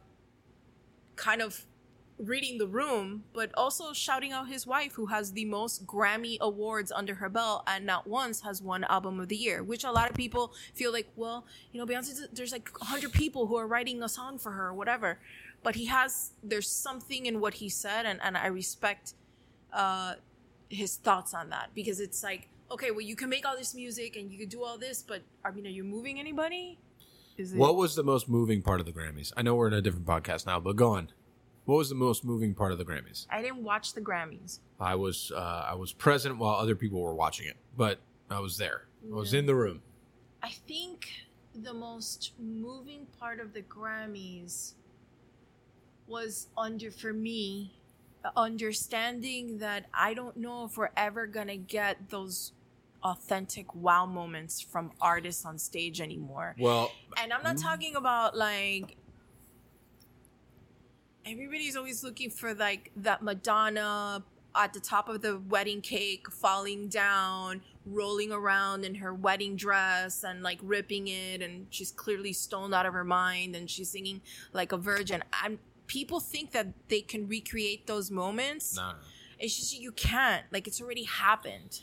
kind 1.16 1.42
of 1.42 1.66
reading 2.18 2.58
the 2.58 2.68
room, 2.68 3.24
but 3.34 3.52
also 3.56 3.92
shouting 3.92 4.32
out 4.32 4.48
his 4.48 4.66
wife, 4.66 4.94
who 4.94 5.08
has 5.08 5.34
the 5.34 5.46
most 5.46 5.86
Grammy 5.86 6.40
awards 6.40 6.92
under 6.92 7.16
her 7.16 7.30
belt 7.30 7.64
and 7.68 7.86
not 7.86 8.08
once 8.08 8.42
has 8.42 8.62
won 8.62 8.86
Album 8.86 9.20
of 9.20 9.28
the 9.28 9.36
Year, 9.36 9.64
which 9.64 9.84
a 9.84 9.92
lot 9.92 10.10
of 10.10 10.16
people 10.16 10.54
feel 10.74 10.94
like, 10.94 11.08
well, 11.16 11.46
you 11.72 11.80
know, 11.80 11.86
Beyonce, 11.86 12.28
there's 12.32 12.54
like 12.54 12.70
100 12.80 13.12
people 13.12 13.48
who 13.48 13.58
are 13.58 13.68
writing 13.68 14.02
a 14.02 14.10
song 14.10 14.38
for 14.38 14.54
her 14.54 14.68
or 14.68 14.74
whatever. 14.74 15.20
But 15.66 15.74
he 15.74 15.86
has, 15.88 16.30
there's 16.44 16.70
something 16.70 17.26
in 17.26 17.42
what 17.42 17.56
he 17.56 17.70
said, 17.70 18.06
and, 18.06 18.20
and 18.24 18.38
I 18.38 18.48
respect 18.48 19.16
uh, 19.74 20.14
his 20.70 20.98
thoughts 20.98 21.34
on 21.34 21.50
that 21.50 21.72
because 21.74 22.00
it's 22.00 22.22
like, 22.22 22.50
okay, 22.70 22.92
well, 22.92 23.02
you 23.02 23.16
can 23.16 23.30
make 23.30 23.48
all 23.48 23.58
this 23.58 23.74
music 23.74 24.16
and 24.16 24.32
you 24.32 24.38
can 24.38 24.48
do 24.48 24.64
all 24.64 24.78
this, 24.78 25.02
but 25.02 25.24
I 25.44 25.50
mean, 25.50 25.66
are 25.66 25.72
you 25.72 25.84
moving 25.84 26.20
anybody? 26.20 26.78
Is 27.38 27.52
it? 27.52 27.58
What 27.58 27.76
was 27.76 27.96
the 27.96 28.04
most 28.04 28.30
moving 28.30 28.62
part 28.62 28.80
of 28.80 28.86
the 28.86 28.92
Grammys? 28.92 29.34
I 29.36 29.42
know 29.42 29.56
we're 29.56 29.66
in 29.66 29.74
a 29.74 29.82
different 29.82 30.06
podcast 30.06 30.46
now, 30.46 30.60
but 30.60 30.76
go 30.76 30.92
on. 30.92 31.10
What 31.66 31.78
was 31.78 31.90
the 31.90 31.96
most 31.96 32.24
moving 32.24 32.54
part 32.54 32.72
of 32.72 32.78
the 32.78 32.86
Grammys? 32.86 33.26
I 33.32 33.42
didn't 33.42 33.64
watch 33.64 33.94
the 33.94 34.02
Grammys. 34.02 34.60
I 34.80 34.94
was 34.94 35.32
uh, 35.36 35.66
I 35.68 35.74
was 35.74 35.94
present 35.94 36.38
while 36.38 36.54
other 36.54 36.76
people 36.76 37.02
were 37.02 37.16
watching 37.16 37.48
it, 37.48 37.58
but 37.76 37.98
I 38.30 38.40
was 38.40 38.58
there. 38.58 38.84
I 39.12 39.16
was 39.16 39.34
in 39.34 39.48
the 39.48 39.56
room. 39.56 39.82
I 40.44 40.52
think 40.68 41.10
the 41.56 41.74
most 41.74 42.34
moving 42.40 43.08
part 43.20 43.40
of 43.40 43.54
the 43.54 43.64
Grammys 43.64 44.74
was 46.08 46.48
under 46.58 46.92
for 46.92 47.14
me 47.14 47.72
understanding 48.36 49.60
that 49.60 49.86
I 49.94 50.14
don't 50.14 50.38
know 50.38 50.66
if 50.66 50.78
we're 50.78 50.90
ever 50.98 51.28
going 51.28 51.48
to 51.48 51.58
get 51.58 52.10
those 52.10 52.54
authentic 53.04 53.74
wow 53.76 54.06
moments 54.06 54.62
from 54.62 54.92
artists 55.00 55.46
on 55.46 55.60
stage 55.60 56.02
anymore. 56.02 56.56
Well, 56.58 56.92
And 57.22 57.32
I'm 57.32 57.44
not 57.44 57.58
talking 57.58 57.96
about 57.96 58.36
like 58.36 58.98
everybody's 61.26 61.76
always 61.76 62.04
looking 62.04 62.30
for 62.30 62.54
like 62.54 62.92
that 62.98 63.22
Madonna 63.22 64.24
at 64.56 64.74
the 64.74 64.80
top 64.80 65.10
of 65.10 65.22
the 65.22 65.38
wedding 65.38 65.82
cake 65.82 66.32
falling 66.32 66.88
down, 66.88 67.62
rolling 67.86 68.32
around 68.32 68.86
in 68.86 68.96
her 68.96 69.14
wedding 69.14 69.56
dress 69.56 70.24
and 70.24 70.42
like 70.42 70.60
ripping 70.64 71.08
it 71.08 71.42
and 71.42 71.68
she's 71.70 71.92
clearly 71.92 72.34
stoned 72.34 72.74
out 72.74 72.86
of 72.86 72.94
her 72.94 73.04
mind 73.04 73.56
and 73.56 73.70
she's 73.70 73.90
singing 73.90 74.22
like 74.54 74.72
a 74.72 74.78
virgin. 74.78 75.24
I'm 75.32 75.60
people 75.88 76.20
think 76.20 76.52
that 76.52 76.68
they 76.88 77.02
can 77.02 77.28
recreate 77.28 77.88
those 77.88 78.12
moments. 78.12 78.76
no, 78.76 78.92
no. 78.92 78.96
It's 79.38 79.56
just 79.58 79.78
you 79.80 79.92
can't. 79.92 80.46
Like 80.52 80.66
it's 80.68 80.82
already 80.82 81.04
happened. 81.04 81.82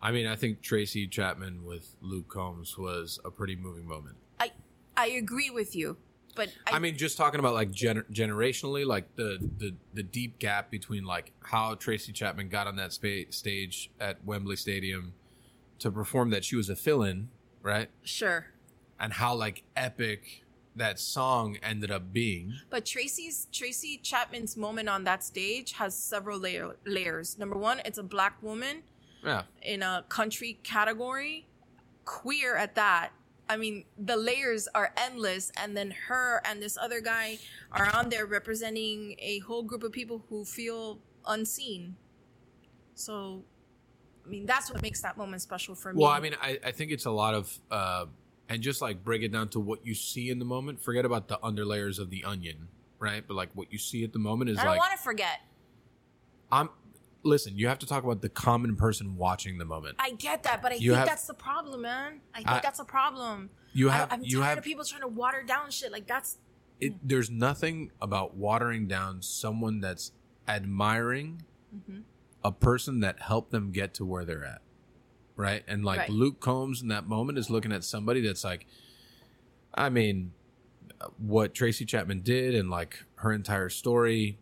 I 0.00 0.12
mean, 0.12 0.26
I 0.26 0.36
think 0.36 0.62
Tracy 0.62 1.08
Chapman 1.08 1.64
with 1.64 1.96
Luke 2.00 2.28
Combs 2.28 2.78
was 2.78 3.18
a 3.24 3.30
pretty 3.30 3.56
moving 3.56 3.86
moment. 3.86 4.16
I 4.38 4.52
I 4.96 5.08
agree 5.08 5.50
with 5.50 5.74
you. 5.74 5.96
But 6.36 6.50
I, 6.66 6.80
mean, 6.80 6.96
just 6.96 7.16
talking 7.16 7.38
about 7.38 7.54
like 7.54 7.70
gener- 7.70 8.10
generationally, 8.12 8.84
like 8.84 9.14
the, 9.14 9.38
the 9.58 9.74
the 9.92 10.02
deep 10.02 10.38
gap 10.38 10.70
between 10.70 11.04
like 11.04 11.32
how 11.40 11.74
Tracy 11.76 12.12
Chapman 12.12 12.48
got 12.48 12.66
on 12.66 12.76
that 12.76 12.92
spa- 12.92 13.30
stage 13.30 13.90
at 14.00 14.24
Wembley 14.24 14.56
Stadium 14.56 15.14
to 15.78 15.90
perform 15.90 16.30
that 16.30 16.44
she 16.44 16.56
was 16.56 16.68
a 16.68 16.76
fill-in, 16.76 17.28
right? 17.62 17.88
sure. 18.02 18.46
And 18.98 19.12
how 19.12 19.34
like 19.34 19.64
epic 19.76 20.43
that 20.76 20.98
song 20.98 21.56
ended 21.62 21.90
up 21.90 22.12
being. 22.12 22.54
But 22.70 22.84
Tracy's 22.84 23.46
Tracy 23.52 23.98
Chapman's 24.02 24.56
moment 24.56 24.88
on 24.88 25.04
that 25.04 25.22
stage 25.22 25.72
has 25.72 25.96
several 25.96 26.38
layer, 26.38 26.76
layers. 26.84 27.38
Number 27.38 27.56
one, 27.56 27.80
it's 27.84 27.98
a 27.98 28.02
black 28.02 28.42
woman 28.42 28.82
Yeah, 29.24 29.42
in 29.62 29.82
a 29.82 30.04
country 30.08 30.58
category, 30.62 31.46
queer 32.04 32.56
at 32.56 32.74
that. 32.74 33.10
I 33.48 33.56
mean, 33.58 33.84
the 33.98 34.16
layers 34.16 34.68
are 34.74 34.92
endless, 34.96 35.52
and 35.60 35.76
then 35.76 35.92
her 36.08 36.40
and 36.46 36.62
this 36.62 36.78
other 36.80 37.00
guy 37.00 37.38
are 37.72 37.94
on 37.94 38.08
there 38.08 38.26
representing 38.26 39.16
a 39.18 39.40
whole 39.40 39.62
group 39.62 39.82
of 39.82 39.92
people 39.92 40.24
who 40.30 40.44
feel 40.44 40.98
unseen. 41.26 41.96
So, 42.94 43.44
I 44.24 44.28
mean, 44.30 44.46
that's 44.46 44.72
what 44.72 44.80
makes 44.80 45.02
that 45.02 45.18
moment 45.18 45.42
special 45.42 45.74
for 45.74 45.92
me. 45.92 46.00
Well, 46.00 46.10
I 46.10 46.20
mean, 46.20 46.34
I, 46.40 46.58
I 46.64 46.70
think 46.72 46.90
it's 46.90 47.04
a 47.04 47.10
lot 47.10 47.34
of, 47.34 47.58
uh, 47.70 48.06
and 48.48 48.62
just 48.62 48.80
like 48.82 49.02
break 49.04 49.22
it 49.22 49.32
down 49.32 49.48
to 49.50 49.60
what 49.60 49.86
you 49.86 49.94
see 49.94 50.30
in 50.30 50.38
the 50.38 50.44
moment. 50.44 50.80
Forget 50.82 51.04
about 51.04 51.28
the 51.28 51.38
underlayers 51.38 51.98
of 51.98 52.10
the 52.10 52.24
onion, 52.24 52.68
right? 52.98 53.24
But 53.26 53.34
like 53.34 53.50
what 53.54 53.72
you 53.72 53.78
see 53.78 54.04
at 54.04 54.12
the 54.12 54.18
moment 54.18 54.50
is 54.50 54.56
like. 54.56 54.64
I 54.64 54.68
don't 54.68 54.76
like, 54.78 54.88
want 54.88 54.98
to 54.98 55.02
forget. 55.02 55.40
I'm. 56.52 56.68
Listen, 57.26 57.56
you 57.56 57.68
have 57.68 57.78
to 57.78 57.86
talk 57.86 58.04
about 58.04 58.20
the 58.20 58.28
common 58.28 58.76
person 58.76 59.16
watching 59.16 59.56
the 59.56 59.64
moment. 59.64 59.96
I 59.98 60.10
get 60.10 60.42
that, 60.42 60.60
but 60.60 60.72
I 60.72 60.74
You 60.74 60.90
think 60.90 60.98
have- 60.98 61.08
that's 61.08 61.26
the 61.26 61.32
problem, 61.32 61.80
man. 61.80 62.20
I 62.34 62.38
think 62.38 62.50
I- 62.50 62.60
that's 62.60 62.80
a 62.80 62.84
problem. 62.84 63.48
You 63.72 63.88
have, 63.88 64.12
I'm 64.12 64.22
you 64.22 64.40
tired 64.40 64.48
have. 64.50 64.58
of 64.58 64.64
people 64.64 64.84
trying 64.84 65.00
to 65.00 65.08
water 65.08 65.42
down 65.42 65.70
shit. 65.70 65.90
Like 65.90 66.06
that's 66.06 66.36
It, 66.80 66.92
there's 67.02 67.30
nothing 67.30 67.92
about 68.02 68.34
watering 68.36 68.86
down 68.88 69.22
someone 69.22 69.80
that's 69.80 70.12
admiring 70.46 71.42
Mm-hmm. 71.74 72.00
a 72.44 72.52
person 72.52 73.00
that 73.00 73.20
helped 73.20 73.50
them 73.50 73.72
get 73.72 73.94
to 73.94 74.04
where 74.04 74.24
they're 74.24 74.44
at, 74.44 74.60
right? 75.36 75.62
And 75.66 75.84
like 75.84 75.98
Right. 76.00 76.10
Luke 76.10 76.40
Combs 76.40 76.82
in 76.82 76.88
that 76.88 77.06
moment 77.06 77.38
is 77.38 77.50
looking 77.50 77.72
at 77.72 77.84
somebody 77.84 78.20
that's 78.20 78.44
like, 78.44 78.66
I 79.74 79.88
mean, 79.88 80.32
what 81.18 81.54
Tracy 81.54 81.84
Chapman 81.84 82.20
did 82.20 82.54
and 82.54 82.70
like 82.70 83.04
her 83.16 83.32
entire 83.32 83.68
story, 83.68 84.38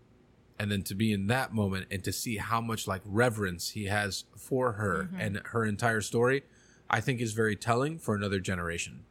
and 0.58 0.70
then 0.70 0.82
to 0.82 0.94
be 0.94 1.12
in 1.12 1.26
that 1.28 1.52
moment 1.52 1.86
and 1.90 2.04
to 2.04 2.12
see 2.12 2.36
how 2.36 2.60
much 2.60 2.86
like 2.86 3.00
reverence 3.04 3.70
he 3.70 3.86
has 3.86 4.24
for 4.36 4.72
her 4.72 5.04
Mm-hmm. 5.04 5.20
and 5.20 5.40
her 5.46 5.64
entire 5.64 6.00
story, 6.00 6.44
I 6.90 7.00
think 7.00 7.20
is 7.20 7.32
very 7.32 7.56
telling 7.56 7.98
for 7.98 8.14
another 8.14 8.38
generation. 8.38 9.04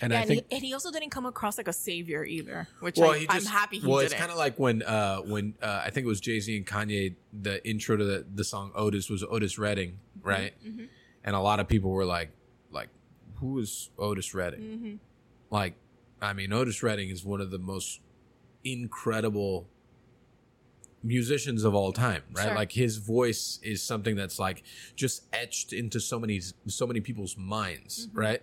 And 0.00 0.12
yeah, 0.12 0.18
I 0.18 0.22
and, 0.22 0.28
think 0.28 0.46
he, 0.48 0.56
and 0.56 0.64
he 0.64 0.72
also 0.72 0.90
didn't 0.90 1.10
come 1.10 1.26
across 1.26 1.58
like 1.58 1.68
a 1.68 1.72
savior 1.72 2.24
either, 2.24 2.66
which 2.80 2.96
well, 2.98 3.10
I, 3.12 3.18
he 3.18 3.26
I'm 3.28 3.44
happy 3.44 3.78
he 3.80 3.86
well, 3.86 3.98
didn't. 3.98 4.12
it's 4.12 4.20
kind 4.20 4.30
of 4.32 4.38
like 4.38 4.58
when 4.58 4.82
uh 4.82 5.18
when 5.18 5.54
uh 5.62 5.82
I 5.84 5.90
think 5.90 6.04
it 6.04 6.08
was 6.08 6.20
Jay 6.20 6.40
Z 6.40 6.56
and 6.56 6.66
Kanye. 6.66 7.14
The 7.32 7.64
intro 7.68 7.96
to 7.96 8.04
the 8.04 8.24
the 8.34 8.44
song 8.44 8.72
Otis 8.74 9.08
was 9.10 9.22
Otis 9.28 9.58
Redding, 9.58 9.98
Mm-hmm, 10.18 10.28
right? 10.28 10.54
And 11.24 11.34
a 11.34 11.40
lot 11.40 11.58
of 11.60 11.66
people 11.68 11.90
were 11.90 12.04
like, 12.04 12.30
like, 12.70 12.88
who 13.36 13.58
is 13.58 13.90
Otis 13.98 14.34
Redding? 14.34 14.60
Mm-hmm. 14.60 14.94
Like, 15.50 15.74
I 16.20 16.32
mean, 16.34 16.52
Otis 16.52 16.82
Redding 16.82 17.08
is 17.10 17.24
one 17.24 17.40
of 17.40 17.50
the 17.50 17.58
most 17.58 18.00
incredible 18.62 19.68
musicians 21.02 21.64
of 21.64 21.74
all 21.74 21.92
time, 21.92 22.22
right? 22.32 22.44
Sure. 22.46 22.54
Like 22.54 22.72
his 22.72 22.96
voice 22.96 23.58
is 23.62 23.82
something 23.82 24.16
that's 24.16 24.38
like 24.38 24.62
just 24.96 25.24
etched 25.32 25.72
into 25.72 26.00
so 26.00 26.18
many 26.18 26.40
so 26.66 26.86
many 26.86 27.00
people's 27.00 27.36
minds, 27.36 28.06
Mm-hmm. 28.06 28.18
right? 28.18 28.42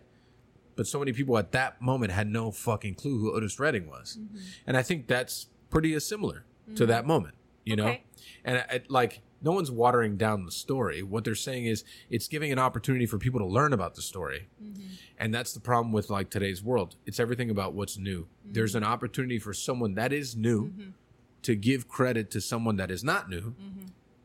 But 0.75 0.87
so 0.87 0.99
many 0.99 1.11
people 1.11 1.37
at 1.37 1.51
that 1.51 1.81
moment 1.81 2.11
had 2.11 2.27
no 2.27 2.49
fucking 2.51 2.95
clue 2.95 3.19
who 3.19 3.33
Otis 3.33 3.59
Redding 3.59 3.87
was, 3.87 4.17
Mm-hmm. 4.19 4.37
and 4.67 4.77
I 4.77 4.83
think 4.83 5.07
that's 5.07 5.47
pretty 5.69 5.99
similar 5.99 6.45
to 6.75 6.85
that 6.85 7.05
moment, 7.05 7.35
you 7.65 7.75
know. 7.75 7.97
And 8.45 8.57
I, 8.59 8.65
I- 8.75 8.81
like, 8.87 9.21
no 9.41 9.51
one's 9.51 9.72
watering 9.72 10.18
down 10.18 10.45
the 10.45 10.51
story. 10.51 11.03
What 11.03 11.23
they're 11.23 11.35
saying 11.35 11.65
is 11.65 11.84
it's 12.09 12.27
giving 12.27 12.51
an 12.51 12.59
opportunity 12.59 13.05
for 13.05 13.18
people 13.18 13.39
to 13.39 13.45
learn 13.45 13.73
about 13.73 13.95
the 13.95 14.01
story, 14.01 14.49
mm-hmm. 14.61 14.93
and 15.18 15.34
that's 15.34 15.53
the 15.53 15.59
problem 15.59 15.91
with 15.91 16.09
like 16.09 16.30
today's 16.30 16.63
world. 16.63 16.95
It's 17.05 17.19
everything 17.19 17.49
about 17.49 17.73
what's 17.73 17.97
new. 17.97 18.27
There's 18.45 18.72
mm-hmm. 18.72 18.84
an 18.84 18.89
opportunity 18.89 19.39
for 19.39 19.53
someone 19.53 19.95
that 19.95 20.13
is 20.13 20.35
new 20.35 20.69
mm-hmm. 20.69 20.89
to 21.43 21.55
give 21.55 21.88
credit 21.88 22.31
to 22.31 22.41
someone 22.41 22.76
that 22.77 22.91
is 22.91 23.03
not 23.03 23.30
new 23.30 23.55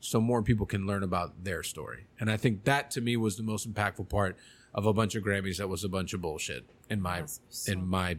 so 0.07 0.21
more 0.21 0.43
people 0.43 0.67
can 0.67 0.87
learn 0.87 1.03
about 1.03 1.45
their 1.45 1.63
story 1.63 2.07
and 2.21 2.31
i 2.31 2.37
think 2.37 2.65
that 2.65 2.91
to 2.91 3.01
me 3.01 3.17
was 3.17 3.37
the 3.37 3.43
most 3.43 3.71
impactful 3.73 4.09
part 4.09 4.37
of 4.75 4.87
a 4.87 4.93
bunch 4.93 5.15
of 5.15 5.25
grammys 5.25 5.57
that 5.57 5.69
was 5.69 5.85
a 5.85 5.89
bunch 5.89 6.13
of 6.13 6.21
bullshit 6.21 6.65
in 6.89 7.01
my 7.01 7.25
so- 7.49 7.73
in 7.73 7.87
my 7.87 8.17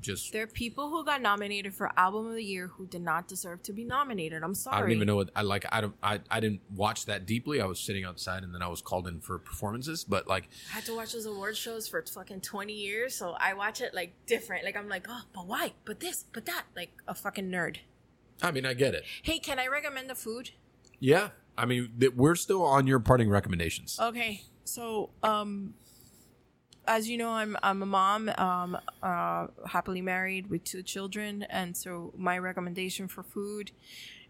just 0.00 0.32
There 0.32 0.42
are 0.42 0.46
people 0.46 0.90
who 0.90 1.04
got 1.04 1.20
nominated 1.20 1.74
for 1.74 1.90
album 1.96 2.26
of 2.26 2.34
the 2.34 2.42
year 2.44 2.68
who 2.68 2.86
did 2.86 3.02
not 3.02 3.28
deserve 3.28 3.62
to 3.64 3.72
be 3.72 3.84
nominated. 3.84 4.42
I'm 4.42 4.54
sorry. 4.54 4.76
I 4.76 4.80
don't 4.80 4.92
even 4.92 5.06
know 5.06 5.16
what 5.16 5.30
I 5.34 5.42
like. 5.42 5.64
I 5.70 5.80
don't. 5.80 5.94
I, 6.02 6.20
I 6.30 6.40
didn't 6.40 6.60
watch 6.74 7.06
that 7.06 7.26
deeply. 7.26 7.60
I 7.60 7.66
was 7.66 7.80
sitting 7.80 8.04
outside, 8.04 8.42
and 8.42 8.54
then 8.54 8.62
I 8.62 8.68
was 8.68 8.80
called 8.80 9.06
in 9.06 9.20
for 9.20 9.38
performances. 9.38 10.04
But 10.04 10.26
like, 10.28 10.48
I 10.70 10.76
had 10.76 10.84
to 10.86 10.96
watch 10.96 11.12
those 11.12 11.26
award 11.26 11.56
shows 11.56 11.88
for 11.88 12.02
fucking 12.02 12.40
20 12.40 12.72
years, 12.72 13.14
so 13.14 13.36
I 13.38 13.54
watch 13.54 13.80
it 13.80 13.94
like 13.94 14.12
different. 14.26 14.64
Like 14.64 14.76
I'm 14.76 14.88
like, 14.88 15.06
oh, 15.08 15.22
but 15.34 15.46
why? 15.46 15.72
But 15.84 16.00
this, 16.00 16.24
but 16.32 16.46
that. 16.46 16.64
Like 16.76 16.90
a 17.06 17.14
fucking 17.14 17.50
nerd. 17.50 17.78
I 18.42 18.50
mean, 18.50 18.64
I 18.64 18.74
get 18.74 18.94
it. 18.94 19.04
Hey, 19.22 19.38
can 19.38 19.58
I 19.58 19.66
recommend 19.66 20.08
the 20.08 20.14
food? 20.14 20.50
Yeah. 20.98 21.30
I 21.58 21.66
mean, 21.66 21.92
th- 21.98 22.14
we're 22.14 22.36
still 22.36 22.62
on 22.62 22.86
your 22.86 23.00
parting 23.00 23.28
recommendations. 23.28 23.98
Okay, 24.00 24.42
so 24.64 25.10
um, 25.22 25.74
as 26.90 27.08
you 27.08 27.16
know, 27.16 27.30
I'm 27.30 27.56
I'm 27.62 27.82
a 27.82 27.86
mom, 27.86 28.28
um, 28.36 28.76
uh, 29.00 29.46
happily 29.66 30.02
married 30.02 30.50
with 30.50 30.64
two 30.64 30.82
children, 30.82 31.44
and 31.44 31.76
so 31.76 32.12
my 32.16 32.36
recommendation 32.36 33.06
for 33.06 33.22
food, 33.22 33.70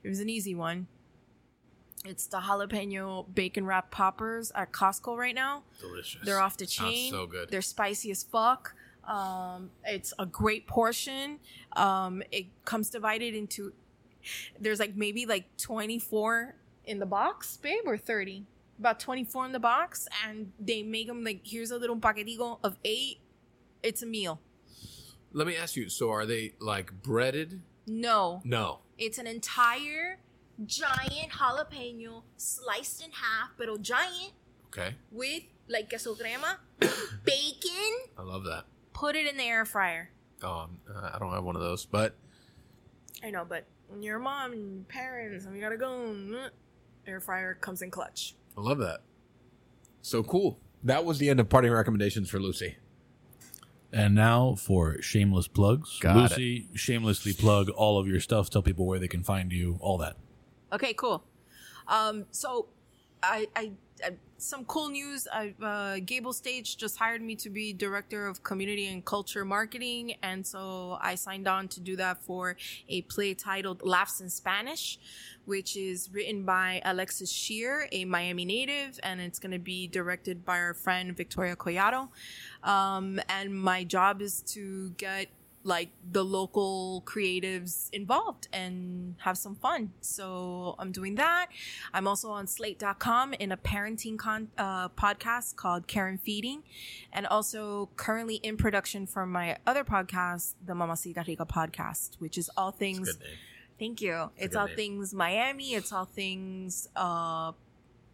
it 0.04 0.08
was 0.08 0.20
an 0.20 0.28
easy 0.28 0.54
one. 0.54 0.86
It's 2.04 2.26
the 2.26 2.38
jalapeno 2.38 3.34
bacon 3.34 3.64
wrap 3.64 3.90
poppers 3.90 4.52
at 4.54 4.72
Costco 4.72 5.16
right 5.16 5.34
now. 5.34 5.62
Delicious. 5.80 6.20
They're 6.22 6.40
off 6.40 6.58
the 6.58 6.66
Sounds 6.66 6.92
chain. 6.92 7.10
so 7.10 7.26
good. 7.26 7.50
They're 7.50 7.62
spicy 7.62 8.10
as 8.10 8.22
fuck. 8.22 8.74
Um, 9.08 9.70
it's 9.84 10.12
a 10.18 10.26
great 10.26 10.66
portion. 10.66 11.38
Um, 11.76 12.22
it 12.30 12.46
comes 12.66 12.90
divided 12.90 13.34
into. 13.34 13.72
There's 14.60 14.78
like 14.78 14.94
maybe 14.96 15.24
like 15.24 15.56
24 15.56 16.54
in 16.84 16.98
the 16.98 17.06
box, 17.06 17.56
babe, 17.56 17.84
or 17.86 17.96
30. 17.96 18.44
About 18.80 18.98
24 18.98 19.44
in 19.44 19.52
the 19.52 19.60
box, 19.60 20.08
and 20.26 20.52
they 20.58 20.82
make 20.82 21.06
them 21.06 21.22
like 21.22 21.42
here's 21.44 21.70
a 21.70 21.76
little 21.76 21.96
paquetico 21.96 22.58
of 22.64 22.78
eight. 22.82 23.20
It's 23.82 24.02
a 24.02 24.06
meal. 24.06 24.40
Let 25.32 25.46
me 25.46 25.54
ask 25.54 25.76
you. 25.76 25.90
So, 25.90 26.10
are 26.10 26.24
they 26.24 26.54
like 26.60 27.02
breaded? 27.02 27.60
No, 27.86 28.40
No. 28.42 28.78
it's 28.96 29.18
an 29.18 29.26
entire 29.26 30.18
giant 30.64 31.30
jalapeno 31.32 32.22
sliced 32.38 33.04
in 33.04 33.10
half, 33.12 33.50
but 33.58 33.68
a 33.68 33.76
giant 33.78 34.32
Okay. 34.68 34.94
with 35.12 35.42
like 35.68 35.88
queso 35.90 36.14
crema, 36.14 36.58
bacon. 37.24 37.94
I 38.16 38.22
love 38.22 38.44
that. 38.44 38.64
Put 38.94 39.14
it 39.14 39.26
in 39.26 39.36
the 39.36 39.44
air 39.44 39.64
fryer. 39.66 40.10
Um, 40.42 40.78
uh, 40.88 41.10
I 41.14 41.18
don't 41.18 41.32
have 41.32 41.44
one 41.44 41.54
of 41.56 41.60
those, 41.62 41.84
but 41.84 42.16
I 43.22 43.30
know, 43.30 43.44
but 43.46 43.66
when 43.88 44.02
you're 44.02 44.18
mom 44.18 44.52
and 44.52 44.88
parents 44.88 45.44
and 45.44 45.52
we 45.54 45.60
gotta 45.60 45.76
go, 45.76 45.88
mm, 46.14 46.48
air 47.06 47.20
fryer 47.20 47.54
comes 47.54 47.82
in 47.82 47.90
clutch. 47.90 48.34
I 48.60 48.62
love 48.62 48.78
that. 48.78 49.00
So 50.02 50.22
cool. 50.22 50.58
That 50.84 51.04
was 51.04 51.18
the 51.18 51.30
end 51.30 51.40
of 51.40 51.48
parting 51.48 51.72
recommendations 51.72 52.28
for 52.28 52.38
Lucy. 52.38 52.76
And 53.92 54.14
now 54.14 54.54
for 54.54 55.00
shameless 55.00 55.48
plugs. 55.48 55.98
Got 55.98 56.16
Lucy, 56.16 56.68
shamelessly 56.74 57.32
plug 57.32 57.70
all 57.70 57.98
of 57.98 58.06
your 58.06 58.20
stuff. 58.20 58.50
Tell 58.50 58.62
people 58.62 58.86
where 58.86 58.98
they 58.98 59.08
can 59.08 59.22
find 59.22 59.50
you. 59.50 59.78
All 59.80 59.98
that. 59.98 60.16
Okay, 60.72 60.92
cool. 60.92 61.24
Um, 61.88 62.26
so 62.30 62.68
I, 63.22 63.48
I, 63.56 63.72
I 64.04 64.10
some 64.40 64.64
cool 64.64 64.88
news. 64.88 65.28
I, 65.32 65.54
uh, 65.62 65.98
Gable 66.04 66.32
Stage 66.32 66.76
just 66.76 66.96
hired 66.96 67.22
me 67.22 67.36
to 67.36 67.50
be 67.50 67.72
director 67.72 68.26
of 68.26 68.42
community 68.42 68.86
and 68.88 69.04
culture 69.04 69.44
marketing, 69.44 70.14
and 70.22 70.46
so 70.46 70.98
I 71.00 71.14
signed 71.14 71.46
on 71.46 71.68
to 71.68 71.80
do 71.80 71.96
that 71.96 72.22
for 72.22 72.56
a 72.88 73.02
play 73.02 73.34
titled 73.34 73.82
"Laughs 73.84 74.20
in 74.20 74.30
Spanish," 74.30 74.98
which 75.44 75.76
is 75.76 76.10
written 76.12 76.44
by 76.44 76.80
Alexis 76.84 77.30
Scheer, 77.30 77.88
a 77.92 78.04
Miami 78.04 78.44
native, 78.44 78.98
and 79.02 79.20
it's 79.20 79.38
going 79.38 79.52
to 79.52 79.58
be 79.58 79.86
directed 79.86 80.44
by 80.44 80.58
our 80.58 80.74
friend 80.74 81.16
Victoria 81.16 81.56
Collado. 81.56 82.08
Um, 82.62 83.20
and 83.28 83.54
my 83.54 83.84
job 83.84 84.22
is 84.22 84.42
to 84.54 84.90
get 84.90 85.28
like 85.62 85.90
the 86.10 86.24
local 86.24 87.02
creatives 87.06 87.90
involved 87.92 88.48
and 88.52 89.14
have 89.18 89.36
some 89.36 89.54
fun. 89.54 89.92
So 90.00 90.74
I'm 90.78 90.90
doing 90.90 91.16
that. 91.16 91.48
I'm 91.92 92.06
also 92.06 92.30
on 92.30 92.46
slate.com 92.46 93.34
in 93.34 93.52
a 93.52 93.56
parenting 93.56 94.18
con- 94.18 94.48
uh, 94.56 94.88
podcast 94.90 95.56
called 95.56 95.86
Care 95.86 96.08
and 96.08 96.20
Feeding 96.20 96.62
and 97.12 97.26
also 97.26 97.90
currently 97.96 98.36
in 98.36 98.56
production 98.56 99.06
for 99.06 99.26
my 99.26 99.58
other 99.66 99.84
podcast, 99.84 100.54
the 100.64 100.74
Mamacita 100.74 101.24
Rica 101.26 101.44
podcast, 101.44 102.16
which 102.18 102.38
is 102.38 102.50
all 102.56 102.70
things. 102.70 103.18
Thank 103.78 104.00
you. 104.00 104.30
It's 104.36 104.54
good 104.54 104.60
all 104.60 104.66
name. 104.66 104.76
things 104.76 105.14
Miami. 105.14 105.74
It's 105.74 105.92
all 105.92 106.04
things, 106.06 106.88
uh, 106.96 107.52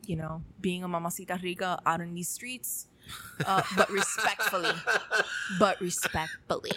you 0.04 0.16
know, 0.16 0.42
being 0.60 0.82
a 0.84 0.88
Mamacita 0.88 1.38
Rica 1.42 1.80
out 1.86 2.00
in 2.00 2.14
these 2.14 2.28
streets. 2.28 2.88
Uh, 3.44 3.62
but 3.76 3.88
respectfully, 4.00 4.72
but 5.60 5.80
respectfully. 5.80 6.72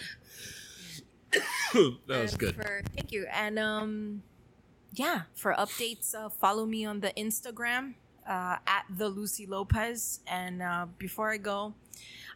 that 2.08 2.22
was 2.22 2.36
good. 2.36 2.56
For, 2.56 2.82
thank 2.96 3.12
you. 3.12 3.28
And 3.32 3.60
um, 3.60 4.24
yeah, 4.94 5.24
for 5.36 5.54
updates, 5.54 6.16
uh, 6.16 6.30
follow 6.30 6.66
me 6.66 6.86
on 6.86 7.00
the 7.00 7.12
Instagram 7.12 7.94
uh, 8.28 8.58
at 8.68 8.86
the 8.90 9.10
Lucy 9.10 9.46
Lopez. 9.46 10.22
And 10.28 10.62
uh, 10.62 10.88
before 10.98 11.32
I 11.32 11.38
go, 11.38 11.74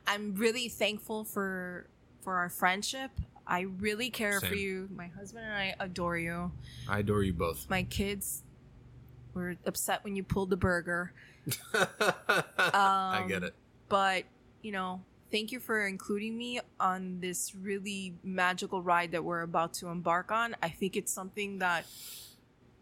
I'm 0.08 0.36
really 0.36 0.70
thankful 0.70 1.24
for 1.24 1.88
for 2.22 2.36
our 2.36 2.50
friendship. 2.50 3.12
I 3.46 3.62
really 3.62 4.10
care 4.10 4.40
for 4.40 4.56
you. 4.56 4.88
My 4.96 5.08
husband 5.08 5.46
and 5.46 5.54
I 5.54 5.76
adore 5.80 6.18
you. 6.18 6.52
I 6.88 7.00
adore 7.00 7.24
you 7.24 7.34
both. 7.34 7.70
My 7.70 7.84
kids 7.84 8.44
were 9.34 9.58
upset 9.66 10.04
when 10.04 10.16
you 10.16 10.24
pulled 10.24 10.50
the 10.50 10.58
burger. 10.58 11.12
I 11.74 13.26
get 13.28 13.44
it. 13.44 13.54
but 13.90 14.24
you 14.62 14.72
know 14.72 15.02
thank 15.34 15.52
you 15.52 15.60
for 15.60 15.88
including 15.88 16.38
me 16.38 16.60
on 16.80 17.20
this 17.20 17.54
really 17.56 18.14
magical 18.24 18.84
ride 18.84 19.12
that 19.12 19.24
we're 19.24 19.42
about 19.42 19.74
to 19.74 19.88
embark 19.88 20.32
on 20.32 20.56
i 20.62 20.70
think 20.70 20.96
it's 20.96 21.12
something 21.12 21.60
that 21.60 21.86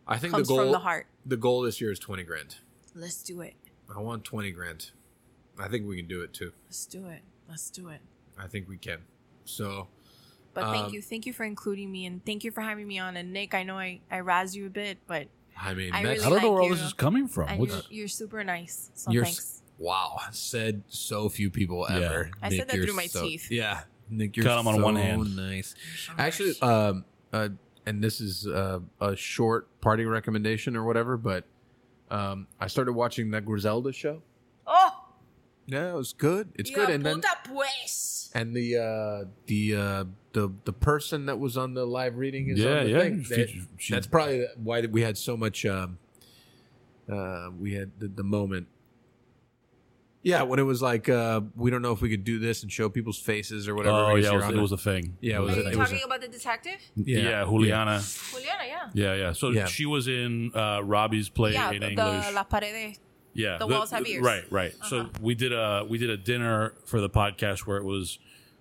I 0.08 0.18
think 0.18 0.34
comes 0.34 0.48
the 0.48 0.54
goal 0.54 0.64
from 0.64 0.72
the 0.74 0.80
heart 0.80 1.08
the 1.26 1.38
goal 1.38 1.62
this 1.62 1.80
year 1.80 1.92
is 1.92 2.00
twenty 2.00 2.24
grand. 2.24 2.58
let's 2.94 3.24
do 3.24 3.40
it 3.42 3.54
I 3.96 4.00
want 4.00 4.24
twenty 4.26 4.52
grand. 4.52 4.92
I 5.60 5.68
think 5.68 5.88
we 5.88 5.96
can 5.98 6.08
do 6.08 6.22
it 6.22 6.34
too. 6.34 6.52
let's 6.68 6.86
do 6.86 7.06
it 7.06 7.22
let's 7.48 7.70
do 7.70 7.90
it 7.90 8.02
I 8.38 8.48
think 8.48 8.68
we 8.68 8.78
can. 8.78 9.00
So 9.46 9.88
but 10.54 10.64
thank 10.72 10.88
Um, 10.88 10.94
you 10.94 11.02
thank 11.02 11.26
you 11.26 11.34
for 11.34 11.44
including 11.46 11.92
me 11.92 12.06
and 12.06 12.26
thank 12.26 12.44
you 12.44 12.52
for 12.52 12.62
having 12.62 12.88
me 12.88 13.00
on 13.00 13.16
and 13.16 13.32
nick 13.32 13.54
i 13.54 13.64
know 13.64 13.78
i 13.78 14.02
i 14.10 14.20
razz 14.20 14.56
you 14.56 14.66
a 14.66 14.70
bit 14.70 14.98
but 15.08 15.28
I 15.58 15.74
mean, 15.74 15.94
I 15.94 16.04
that's, 16.04 16.26
really 16.26 16.26
I 16.26 16.30
don't 16.30 16.42
know 16.42 16.48
like 16.48 16.56
where 16.56 16.64
all 16.64 16.70
this 16.70 16.82
is 16.82 16.94
coming 16.94 17.28
from. 17.28 17.48
you're, 17.60 17.82
you're 17.90 18.08
super 18.08 18.44
nice 18.44 18.90
so 18.96 19.12
you're 19.12 19.26
thanks 19.26 19.61
wow. 19.82 20.20
Said 20.32 20.84
so 20.88 21.28
few 21.30 21.50
people 21.50 21.86
Yeah. 21.90 21.96
ever. 21.98 22.32
I 22.42 22.50
said 22.50 22.68
that 22.70 22.76
through 22.76 22.96
my 22.96 23.08
so- 23.08 23.24
teeth. 23.24 23.50
Yeah, 23.52 23.82
Nick, 24.10 24.36
you're 24.38 24.46
Cut 24.46 24.60
'em 24.60 24.68
on 24.68 24.76
so 24.76 24.84
one 24.84 24.96
hand. 24.96 25.36
Nice. 25.36 25.76
Actually, 26.18 26.60
um, 26.62 27.06
uh, 27.34 27.50
and 27.86 28.04
this 28.04 28.22
is 28.22 28.46
uh, 28.48 28.80
a 29.00 29.16
short 29.16 29.68
party 29.82 30.06
recommendation 30.06 30.76
or 30.76 30.84
whatever, 30.84 31.18
but 31.18 31.46
um, 32.10 32.48
I 32.60 32.68
started 32.68 32.94
watching 32.94 33.32
that 33.32 33.46
Griselda 33.46 33.92
show. 33.92 34.22
oh 34.68 35.06
Yeah, 35.66 35.92
it 35.92 35.96
was 35.96 36.14
good. 36.14 36.50
It's 36.56 36.70
yeah, 36.70 36.76
good, 36.78 36.90
and 36.90 37.06
then 37.06 37.16
puta 37.22 37.38
pues 37.46 38.30
and 38.36 38.54
the 38.56 38.78
uh, 38.78 39.26
the 39.48 39.76
uh, 39.76 40.04
the 40.34 40.52
the 40.66 40.74
person 40.74 41.26
that 41.26 41.40
was 41.40 41.58
on 41.58 41.74
the 41.74 41.86
live 41.86 42.18
reading 42.18 42.50
is 42.50 42.60
Yeah, 42.60 42.80
on 42.80 42.84
the 42.86 42.90
yeah. 42.92 43.00
thing. 43.00 43.24
She- 43.24 43.36
That- 43.36 43.50
she- 43.78 43.94
that's 43.94 44.08
probably 44.08 44.46
why 44.58 44.82
we 44.86 45.02
had 45.02 45.18
so 45.18 45.36
much. 45.38 45.66
Um, 45.66 45.98
uh, 47.12 47.50
we 47.60 47.74
had 47.74 47.92
the, 48.00 48.08
the 48.08 48.24
moment. 48.24 48.68
Yeah, 50.24 50.44
when 50.44 50.60
it 50.60 50.64
was 50.64 50.82
like 50.84 51.10
uh, 51.10 51.42
we 51.56 51.72
don't 51.72 51.82
know 51.82 51.94
if 51.94 52.02
we 52.02 52.10
could 52.10 52.24
do 52.24 52.38
this 52.38 52.62
and 52.62 52.72
show 52.72 52.90
people's 52.90 53.20
faces 53.20 53.68
or 53.68 53.74
whatever. 53.76 53.96
oh 53.98 54.16
because 54.16 54.24
yeah, 54.26 54.30
it 54.30 54.34
you're 54.34 54.36
was, 54.42 54.46
on 54.46 54.54
it 54.54 54.58
a- 54.58 54.62
was 54.62 54.72
a 54.72 54.78
thing. 54.78 55.18
Yeah, 55.20 55.34
it 55.34 55.38
are 55.38 55.42
was 55.42 55.56
you 55.58 55.64
a- 55.64 55.70
it 55.72 55.76
was 55.78 55.90
talking 55.90 56.04
about 56.06 56.22
the 56.22 56.28
detective 56.28 56.80
Yeah, 56.96 57.44
Juliana. 57.46 58.02
juliana 58.32 58.64
yeah 58.68 58.90
Yeah, 58.94 59.14
yeah. 59.16 59.32
So 59.34 59.50
Yeah. 59.50 59.66
she 59.66 59.86
was 59.86 60.08
in 60.08 60.52
uh, 60.56 60.82
Robbie's 60.84 61.30
play 61.30 61.54
yeah 61.54 61.72
in 61.72 61.80
the, 61.82 61.90
English. 61.90 62.34
las 62.34 62.46
paredes 62.50 63.00
yeah, 63.34 63.58
the 63.58 63.66
walls 63.68 63.92
have 63.92 64.06
ears. 64.06 64.22
Right, 64.22 64.44
right. 64.52 64.74
So 64.90 65.00
Uh-huh. 65.00 65.10
we 65.22 65.36
did 65.36 65.54
a 65.54 65.86
we 65.90 65.98
did 65.98 66.10
a 66.10 66.18
dinner 66.18 66.74
for 66.86 67.00
the 67.02 67.10
podcast 67.10 67.60
where 67.66 67.78
it 67.78 67.86
was 67.86 68.20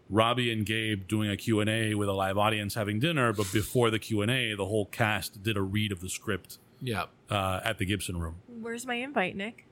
Robbie 0.09 0.53
and 0.53 0.65
Gabe 0.65 1.07
doing 1.09 1.29
a 1.31 1.37
Q 1.37 1.61
and 1.61 1.69
A 1.69 1.95
with 1.95 2.09
a 2.09 2.13
live 2.13 2.39
audience 2.39 2.75
having 2.75 2.99
dinner, 3.01 3.33
but 3.33 3.53
before 3.53 3.91
the 3.91 3.99
Q 3.99 4.23
and 4.23 4.31
A, 4.31 4.55
the 4.55 4.67
whole 4.67 4.87
cast 4.87 5.43
did 5.43 5.57
a 5.57 5.63
read 5.63 5.93
of 5.93 6.01
the 6.01 6.09
script 6.09 6.59
Yeah, 6.81 7.07
uh, 7.29 7.61
at 7.65 7.79
the 7.79 7.85
Gibson 7.85 8.19
Room. 8.19 8.37
where's 8.47 8.87
my 8.87 8.95
invite 8.95 9.37
nick 9.37 9.67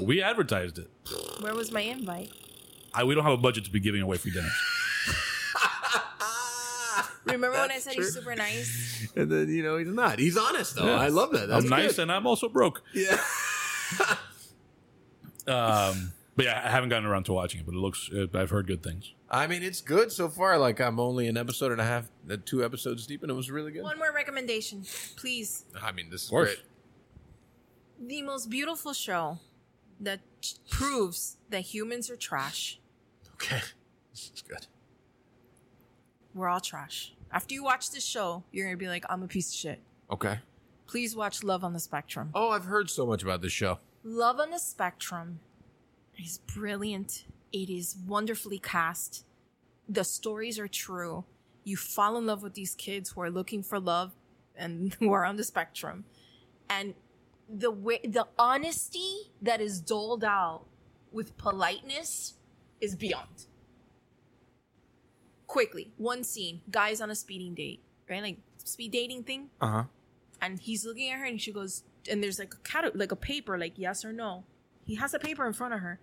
We 0.00 0.22
advertised 0.22 0.78
it. 0.78 0.88
where 1.40 1.54
was 1.54 1.72
my 1.72 1.80
invite 1.80 2.30
I, 2.94 3.04
we 3.04 3.14
don't 3.14 3.24
have 3.24 3.32
a 3.32 3.36
budget 3.42 3.64
to 3.64 3.70
be 3.70 3.80
giving 3.80 4.02
away 4.02 4.16
free 4.16 4.32
dinners. 4.32 4.52
Remember 7.24 7.50
when 7.52 7.70
I 7.70 7.78
said 7.78 7.94
he's 7.94 8.14
super 8.14 8.34
nice? 8.34 9.08
and 9.14 9.30
then 9.30 9.48
you 9.48 9.62
know 9.62 9.76
he's 9.76 9.88
not. 9.88 10.18
He's 10.18 10.36
honest 10.36 10.74
though. 10.74 10.86
Yeah. 10.86 10.98
I 10.98 11.08
love 11.08 11.30
that. 11.32 11.48
That's 11.48 11.64
I'm 11.64 11.70
nice 11.70 11.96
good. 11.96 12.02
and 12.02 12.12
I'm 12.12 12.26
also 12.26 12.48
broke. 12.48 12.82
Yeah. 12.94 13.16
Um, 15.46 16.12
but 16.36 16.44
yeah, 16.44 16.62
I 16.64 16.70
haven't 16.70 16.90
gotten 16.90 17.06
around 17.06 17.24
to 17.24 17.32
watching 17.32 17.60
it, 17.60 17.66
but 17.66 17.74
it 17.74 17.78
looks. 17.78 18.08
Uh, 18.14 18.26
I've 18.34 18.50
heard 18.50 18.68
good 18.68 18.84
things. 18.84 19.14
I 19.28 19.48
mean, 19.48 19.64
it's 19.64 19.80
good 19.80 20.12
so 20.12 20.28
far. 20.28 20.58
Like 20.58 20.80
I'm 20.80 21.00
only 21.00 21.26
an 21.26 21.36
episode 21.36 21.72
and 21.72 21.80
a 21.80 21.84
half, 21.84 22.08
uh, 22.30 22.36
two 22.44 22.64
episodes 22.64 23.04
deep, 23.06 23.22
and 23.22 23.30
it 23.30 23.34
was 23.34 23.50
really 23.50 23.72
good. 23.72 23.82
One 23.82 23.98
more 23.98 24.12
recommendation, 24.12 24.84
please. 25.16 25.64
I 25.82 25.90
mean, 25.90 26.10
this 26.10 26.24
is 26.24 26.30
great. 26.30 26.60
The 27.98 28.22
most 28.22 28.48
beautiful 28.48 28.92
show 28.92 29.38
that 30.00 30.20
proves 30.68 31.36
that 31.50 31.60
humans 31.60 32.10
are 32.10 32.16
trash. 32.16 32.80
Okay, 33.34 33.60
this 34.10 34.30
is 34.34 34.42
good. 34.42 34.66
We're 36.34 36.48
all 36.48 36.60
trash. 36.60 37.14
After 37.32 37.54
you 37.54 37.62
watch 37.62 37.90
this 37.90 38.04
show, 38.04 38.44
you're 38.50 38.66
gonna 38.66 38.76
be 38.76 38.88
like, 38.88 39.04
I'm 39.08 39.22
a 39.22 39.28
piece 39.28 39.50
of 39.50 39.54
shit. 39.54 39.80
Okay. 40.10 40.38
Please 40.86 41.14
watch 41.14 41.44
Love 41.44 41.62
on 41.62 41.72
the 41.72 41.80
Spectrum. 41.80 42.30
Oh, 42.34 42.50
I've 42.50 42.64
heard 42.64 42.90
so 42.90 43.06
much 43.06 43.22
about 43.22 43.42
this 43.42 43.52
show. 43.52 43.78
Love 44.02 44.40
on 44.40 44.50
the 44.50 44.58
Spectrum 44.58 45.38
is 46.18 46.38
brilliant. 46.38 47.24
It 47.52 47.70
is 47.70 47.96
wonderfully 48.06 48.58
cast. 48.58 49.24
The 49.88 50.04
stories 50.04 50.58
are 50.58 50.68
true. 50.68 51.24
You 51.64 51.76
fall 51.76 52.16
in 52.16 52.26
love 52.26 52.42
with 52.42 52.54
these 52.54 52.74
kids 52.74 53.10
who 53.10 53.20
are 53.20 53.30
looking 53.30 53.62
for 53.62 53.78
love 53.78 54.12
and 54.56 54.94
who 54.98 55.12
are 55.12 55.24
on 55.24 55.36
the 55.36 55.44
spectrum. 55.44 56.04
And 56.68 56.94
the 57.52 57.70
way 57.70 58.00
the 58.04 58.26
honesty 58.38 59.32
that 59.42 59.60
is 59.60 59.80
doled 59.80 60.24
out 60.24 60.62
with 61.12 61.36
politeness 61.36 62.34
is 62.80 62.94
beyond. 62.96 63.46
Quickly, 65.46 65.90
one 65.96 66.22
scene, 66.22 66.60
guys 66.70 67.00
on 67.00 67.10
a 67.10 67.14
speeding 67.14 67.54
date, 67.54 67.80
right? 68.08 68.22
Like 68.22 68.38
speed 68.64 68.92
dating 68.92 69.24
thing 69.24 69.50
Uh 69.60 69.66
huh. 69.66 69.84
and 70.40 70.60
he's 70.60 70.84
looking 70.84 71.10
at 71.10 71.18
her 71.18 71.24
and 71.24 71.40
she 71.40 71.50
goes 71.50 71.82
and 72.08 72.22
there's 72.22 72.38
like 72.38 72.54
a 72.54 72.58
cat 72.58 72.94
like 72.94 73.10
a 73.10 73.16
paper 73.16 73.58
like 73.58 73.72
yes 73.76 74.04
or 74.04 74.12
no 74.12 74.44
he 74.86 74.94
has 74.94 75.12
a 75.14 75.18
paper 75.18 75.46
in 75.46 75.52
front 75.52 75.74
of 75.74 75.80
her 75.80 75.98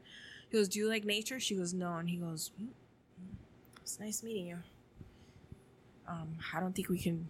he 0.49 0.57
goes 0.57 0.67
do 0.67 0.79
you 0.79 0.89
like 0.89 1.05
nature 1.05 1.39
she 1.39 1.55
goes 1.55 1.73
no 1.73 1.93
and 1.97 2.09
he 2.09 2.17
goes 2.17 2.51
"Mm, 2.59 2.65
mm, 2.65 3.35
it's 3.81 3.99
nice 3.99 4.21
meeting 4.23 4.47
you 4.47 4.57
um 6.07 6.35
i 6.53 6.59
don't 6.59 6.75
think 6.75 6.89
we 6.89 6.97
can 6.99 7.29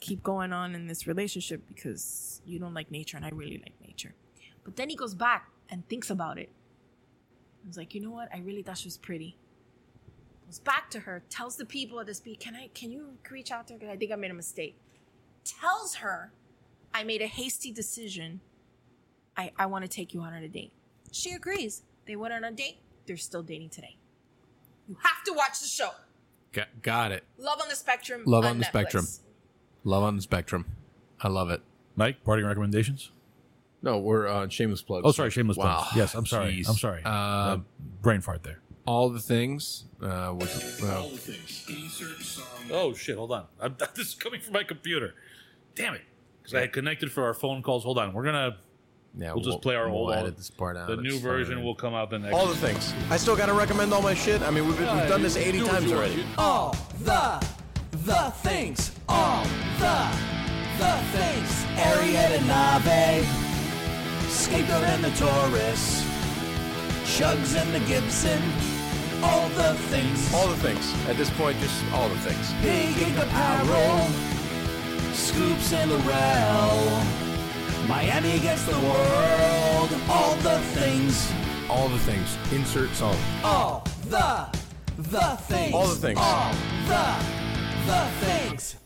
keep 0.00 0.22
going 0.22 0.52
on 0.52 0.74
in 0.74 0.86
this 0.86 1.06
relationship 1.06 1.62
because 1.68 2.40
you 2.46 2.58
don't 2.58 2.74
like 2.74 2.90
nature 2.90 3.16
and 3.16 3.26
i 3.26 3.30
really 3.30 3.58
like 3.58 3.74
nature 3.86 4.14
but 4.64 4.76
then 4.76 4.88
he 4.88 4.96
goes 4.96 5.14
back 5.14 5.50
and 5.70 5.88
thinks 5.88 6.10
about 6.10 6.38
it 6.38 6.50
he's 7.66 7.76
like 7.76 7.94
you 7.94 8.00
know 8.00 8.10
what 8.10 8.28
i 8.32 8.38
really 8.38 8.62
thought 8.62 8.78
she 8.78 8.86
was 8.86 8.96
pretty 8.96 9.36
goes 10.46 10.60
back 10.60 10.90
to 10.90 11.00
her 11.00 11.22
tells 11.28 11.56
the 11.56 11.64
people 11.64 11.98
at 12.00 12.06
the 12.06 12.14
speed 12.14 12.38
can 12.38 12.54
i 12.54 12.68
can 12.74 12.92
you 12.92 13.18
reach 13.30 13.50
out 13.50 13.66
to 13.66 13.74
her 13.74 13.90
i 13.90 13.96
think 13.96 14.12
i 14.12 14.16
made 14.16 14.30
a 14.30 14.34
mistake 14.34 14.76
tells 15.48 15.96
her, 15.96 16.32
I 16.92 17.04
made 17.04 17.22
a 17.22 17.26
hasty 17.26 17.72
decision. 17.72 18.40
I, 19.36 19.52
I 19.56 19.66
want 19.66 19.84
to 19.84 19.88
take 19.88 20.14
you 20.14 20.20
on 20.20 20.32
a 20.32 20.48
date. 20.48 20.72
She 21.12 21.32
agrees. 21.32 21.82
They 22.06 22.16
went 22.16 22.34
on 22.34 22.44
a 22.44 22.50
date. 22.50 22.78
They're 23.06 23.16
still 23.16 23.42
dating 23.42 23.70
today. 23.70 23.96
You 24.88 24.96
have 25.02 25.24
to 25.24 25.32
watch 25.32 25.60
the 25.60 25.66
show. 25.66 25.90
Got, 26.52 26.82
got 26.82 27.12
it. 27.12 27.24
Love 27.38 27.60
on 27.60 27.68
the 27.68 27.76
Spectrum. 27.76 28.22
Love 28.26 28.44
on 28.44 28.58
the 28.58 28.64
Netflix. 28.64 28.68
Spectrum. 28.68 29.06
Love 29.88 30.02
on 30.02 30.16
the 30.16 30.22
spectrum. 30.22 30.66
I 31.20 31.28
love 31.28 31.48
it. 31.50 31.62
Mike, 31.96 32.22
parting 32.22 32.44
recommendations? 32.44 33.10
No, 33.80 33.96
we're 33.98 34.28
on 34.28 34.50
shameless 34.50 34.82
plugs. 34.82 35.04
Oh, 35.06 35.12
sorry, 35.12 35.30
shameless 35.30 35.56
Wow. 35.56 35.78
plugs. 35.80 35.96
Yes, 35.96 36.14
I'm 36.14 36.26
sorry. 36.26 36.52
Jeez. 36.58 36.68
I'm 36.68 36.74
sorry. 36.76 37.02
Uh, 37.04 37.08
Uh, 37.10 37.58
brain 38.02 38.20
fart 38.20 38.42
there. 38.42 38.60
all 38.86 39.08
the 39.08 39.18
things. 39.18 39.84
Uh, 40.02 40.30
which, 40.32 40.50
well, 40.82 41.10
Oh 42.70 42.92
shit! 42.92 43.16
Hold 43.16 43.32
on. 43.32 43.46
I'm, 43.60 43.76
this 43.96 44.08
is 44.08 44.14
coming 44.14 44.40
from 44.40 44.52
my 44.52 44.62
computer. 44.62 45.14
Damn 45.74 45.94
it! 45.94 46.02
Because 46.42 46.54
I 46.54 46.60
had 46.60 46.72
connected 46.74 47.10
for 47.10 47.24
our 47.24 47.34
phone 47.34 47.62
calls. 47.62 47.84
Hold 47.84 47.96
on. 47.98 48.12
We're 48.12 48.24
gonna. 48.24 48.58
yeah, 49.16 49.32
We'll 49.32 49.42
just 49.42 49.62
play 49.62 49.74
our 49.74 49.88
we'll 49.88 50.00
old 50.00 50.12
edit 50.12 50.36
this 50.36 50.50
part 50.50 50.76
out. 50.76 50.88
The 50.88 50.94
It's 50.94 51.02
new 51.02 51.18
version 51.18 51.54
fine. 51.56 51.64
will 51.64 51.74
come 51.74 51.94
out 51.94 52.10
the 52.10 52.18
next. 52.18 52.34
All 52.34 52.46
the 52.46 52.56
things. 52.56 52.92
I 53.10 53.16
still 53.16 53.36
got 53.36 53.46
to 53.46 53.54
recommend 53.54 53.92
all 53.94 54.02
my 54.02 54.14
shit. 54.14 54.42
I 54.42 54.50
mean, 54.50 54.66
we've, 54.66 54.78
we've 54.78 54.86
done 55.08 55.22
this 55.22 55.36
80 55.36 55.60
times 55.66 55.90
already. 55.92 56.24
All 56.36 56.76
the, 57.04 57.44
the 58.04 58.32
things. 58.42 58.92
All 59.08 59.44
the, 59.78 59.98
the 60.78 60.92
things. 61.12 61.64
Ariete 61.76 62.42
Nave. 62.46 63.26
Scapegoat 64.28 64.84
and 64.84 65.04
the 65.04 65.10
Taurus. 65.10 66.04
Chug's 67.04 67.54
and 67.54 67.74
the 67.74 67.80
Gibson. 67.80 68.42
All 69.22 69.48
the 69.50 69.74
things. 69.88 70.32
All 70.34 70.46
the 70.46 70.56
things. 70.56 70.94
At 71.08 71.16
this 71.16 71.30
point, 71.30 71.58
just 71.58 71.82
all 71.92 72.08
the 72.08 72.18
things. 72.18 72.52
Big 72.62 72.96
Ink 72.98 73.16
Apparel. 73.18 74.06
Scoops 75.12 75.72
and 75.72 75.90
Lorel. 75.90 77.28
Miami 77.88 78.36
against 78.36 78.66
the 78.66 78.78
world. 78.78 79.90
All 80.10 80.36
the 80.36 80.58
things. 80.74 81.32
All 81.70 81.88
the 81.88 81.98
things. 81.98 82.36
Insert 82.52 82.90
song. 82.90 83.16
All 83.42 83.84
the, 84.04 84.46
the 84.98 85.36
things. 85.48 85.74
All 85.74 85.86
the 85.86 85.96
things. 85.96 86.18
All 86.20 86.52
the, 86.86 87.24
the 87.86 88.26
things. 88.26 88.76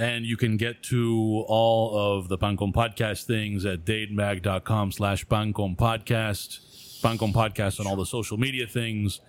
And 0.00 0.24
you 0.24 0.38
can 0.38 0.56
get 0.56 0.82
to 0.84 1.44
all 1.46 2.16
of 2.16 2.28
the 2.28 2.38
Pan 2.38 2.56
Con 2.56 2.72
podcast 2.72 3.24
things 3.24 3.66
at 3.66 3.84
dademag.com 3.84 4.92
slash 4.92 5.28
Pan 5.28 5.52
Con 5.52 5.76
podcast. 5.76 7.02
Pan 7.02 7.18
Con 7.18 7.34
podcast 7.34 7.78
on 7.80 7.86
all 7.86 7.96
the 7.96 8.06
social 8.06 8.38
media 8.38 8.66
things. 8.66 9.20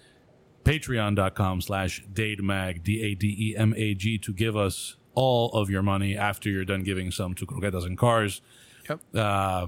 Patreon.com 0.63 1.59
slash 1.59 2.05
Dademag, 2.13 2.83
D-A-D-E-M-A-G, 2.83 4.17
to 4.19 4.31
give 4.31 4.55
us 4.55 4.95
all 5.13 5.51
of 5.51 5.69
your 5.69 5.81
money 5.81 6.15
after 6.15 6.49
you're 6.49 6.63
done 6.63 6.83
giving 6.83 7.11
some 7.11 7.33
to 7.33 7.45
Croquetas 7.45 7.85
and 7.85 7.97
Cars. 7.97 8.41
Yep. 8.87 9.01
Uh, 9.13 9.67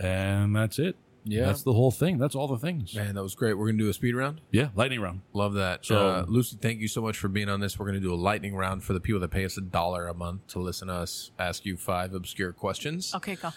and 0.00 0.56
that's 0.56 0.80
it. 0.80 0.96
Yeah. 1.28 1.46
That's 1.46 1.62
the 1.64 1.72
whole 1.72 1.90
thing. 1.90 2.18
That's 2.18 2.34
all 2.36 2.46
the 2.46 2.56
things. 2.58 2.94
Man, 2.94 3.16
that 3.16 3.22
was 3.22 3.34
great. 3.34 3.54
We're 3.54 3.66
going 3.66 3.78
to 3.78 3.84
do 3.84 3.90
a 3.90 3.92
speed 3.92 4.14
round. 4.14 4.40
Yeah, 4.52 4.68
lightning 4.76 5.00
round. 5.00 5.22
Love 5.32 5.54
that. 5.54 5.84
So- 5.84 5.98
uh, 6.08 6.24
Lucy, 6.28 6.56
thank 6.60 6.80
you 6.80 6.86
so 6.88 7.02
much 7.02 7.18
for 7.18 7.26
being 7.28 7.48
on 7.48 7.58
this. 7.60 7.78
We're 7.78 7.86
going 7.86 8.00
to 8.00 8.06
do 8.06 8.14
a 8.14 8.16
lightning 8.16 8.54
round 8.54 8.84
for 8.84 8.92
the 8.92 9.00
people 9.00 9.20
that 9.20 9.28
pay 9.32 9.44
us 9.44 9.56
a 9.58 9.60
dollar 9.60 10.06
a 10.06 10.14
month 10.14 10.46
to 10.48 10.60
listen 10.60 10.86
to 10.88 10.94
us 10.94 11.32
ask 11.38 11.64
you 11.66 11.76
five 11.76 12.14
obscure 12.14 12.52
questions. 12.52 13.12
Okay, 13.16 13.36
go. 13.36 13.50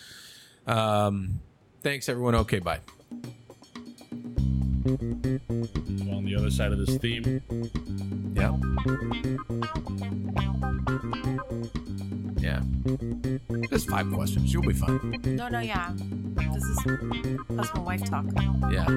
Um, 0.65 1.39
thanks, 1.83 2.09
everyone. 2.09 2.33
Okay, 2.35 2.59
bye. 2.59 2.79
On 4.85 6.23
the 6.25 6.35
other 6.35 6.49
side 6.49 6.71
of 6.71 6.79
this 6.79 6.97
theme, 6.97 7.41
Yeah. 8.35 8.57
Yeah. 12.49 12.61
Just 13.69 13.87
five 13.89 14.11
questions. 14.11 14.51
You'll 14.51 14.63
be 14.63 14.73
fine. 14.73 15.21
No, 15.23 15.49
no, 15.49 15.59
yeah. 15.59 15.91
This 15.95 16.63
is 16.63 16.79
husband 17.55 17.85
wife 17.85 18.03
talk. 18.05 18.25
Yeah. 18.71 18.87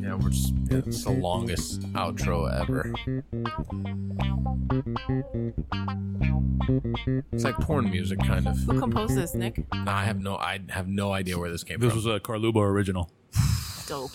Yeah, 0.00 0.14
we're 0.14 0.30
just, 0.30 0.54
it's 0.70 1.04
the 1.04 1.10
longest 1.10 1.82
outro 1.92 2.50
ever. 2.62 2.94
It's 7.32 7.44
like 7.44 7.56
porn 7.56 7.90
music, 7.90 8.20
kind 8.20 8.48
of. 8.48 8.56
Who 8.60 8.78
composed 8.80 9.16
this, 9.16 9.34
Nick? 9.34 9.62
I 9.72 10.04
have 10.04 10.18
no, 10.18 10.36
I 10.36 10.60
have 10.70 10.88
no 10.88 11.12
idea 11.12 11.38
where 11.38 11.50
this 11.50 11.62
came 11.62 11.78
from. 11.78 11.88
this 11.88 12.02
from. 12.02 12.12
was 12.12 12.16
a 12.16 12.20
Carluba 12.20 12.62
original. 12.62 13.10
Dope. 13.86 14.12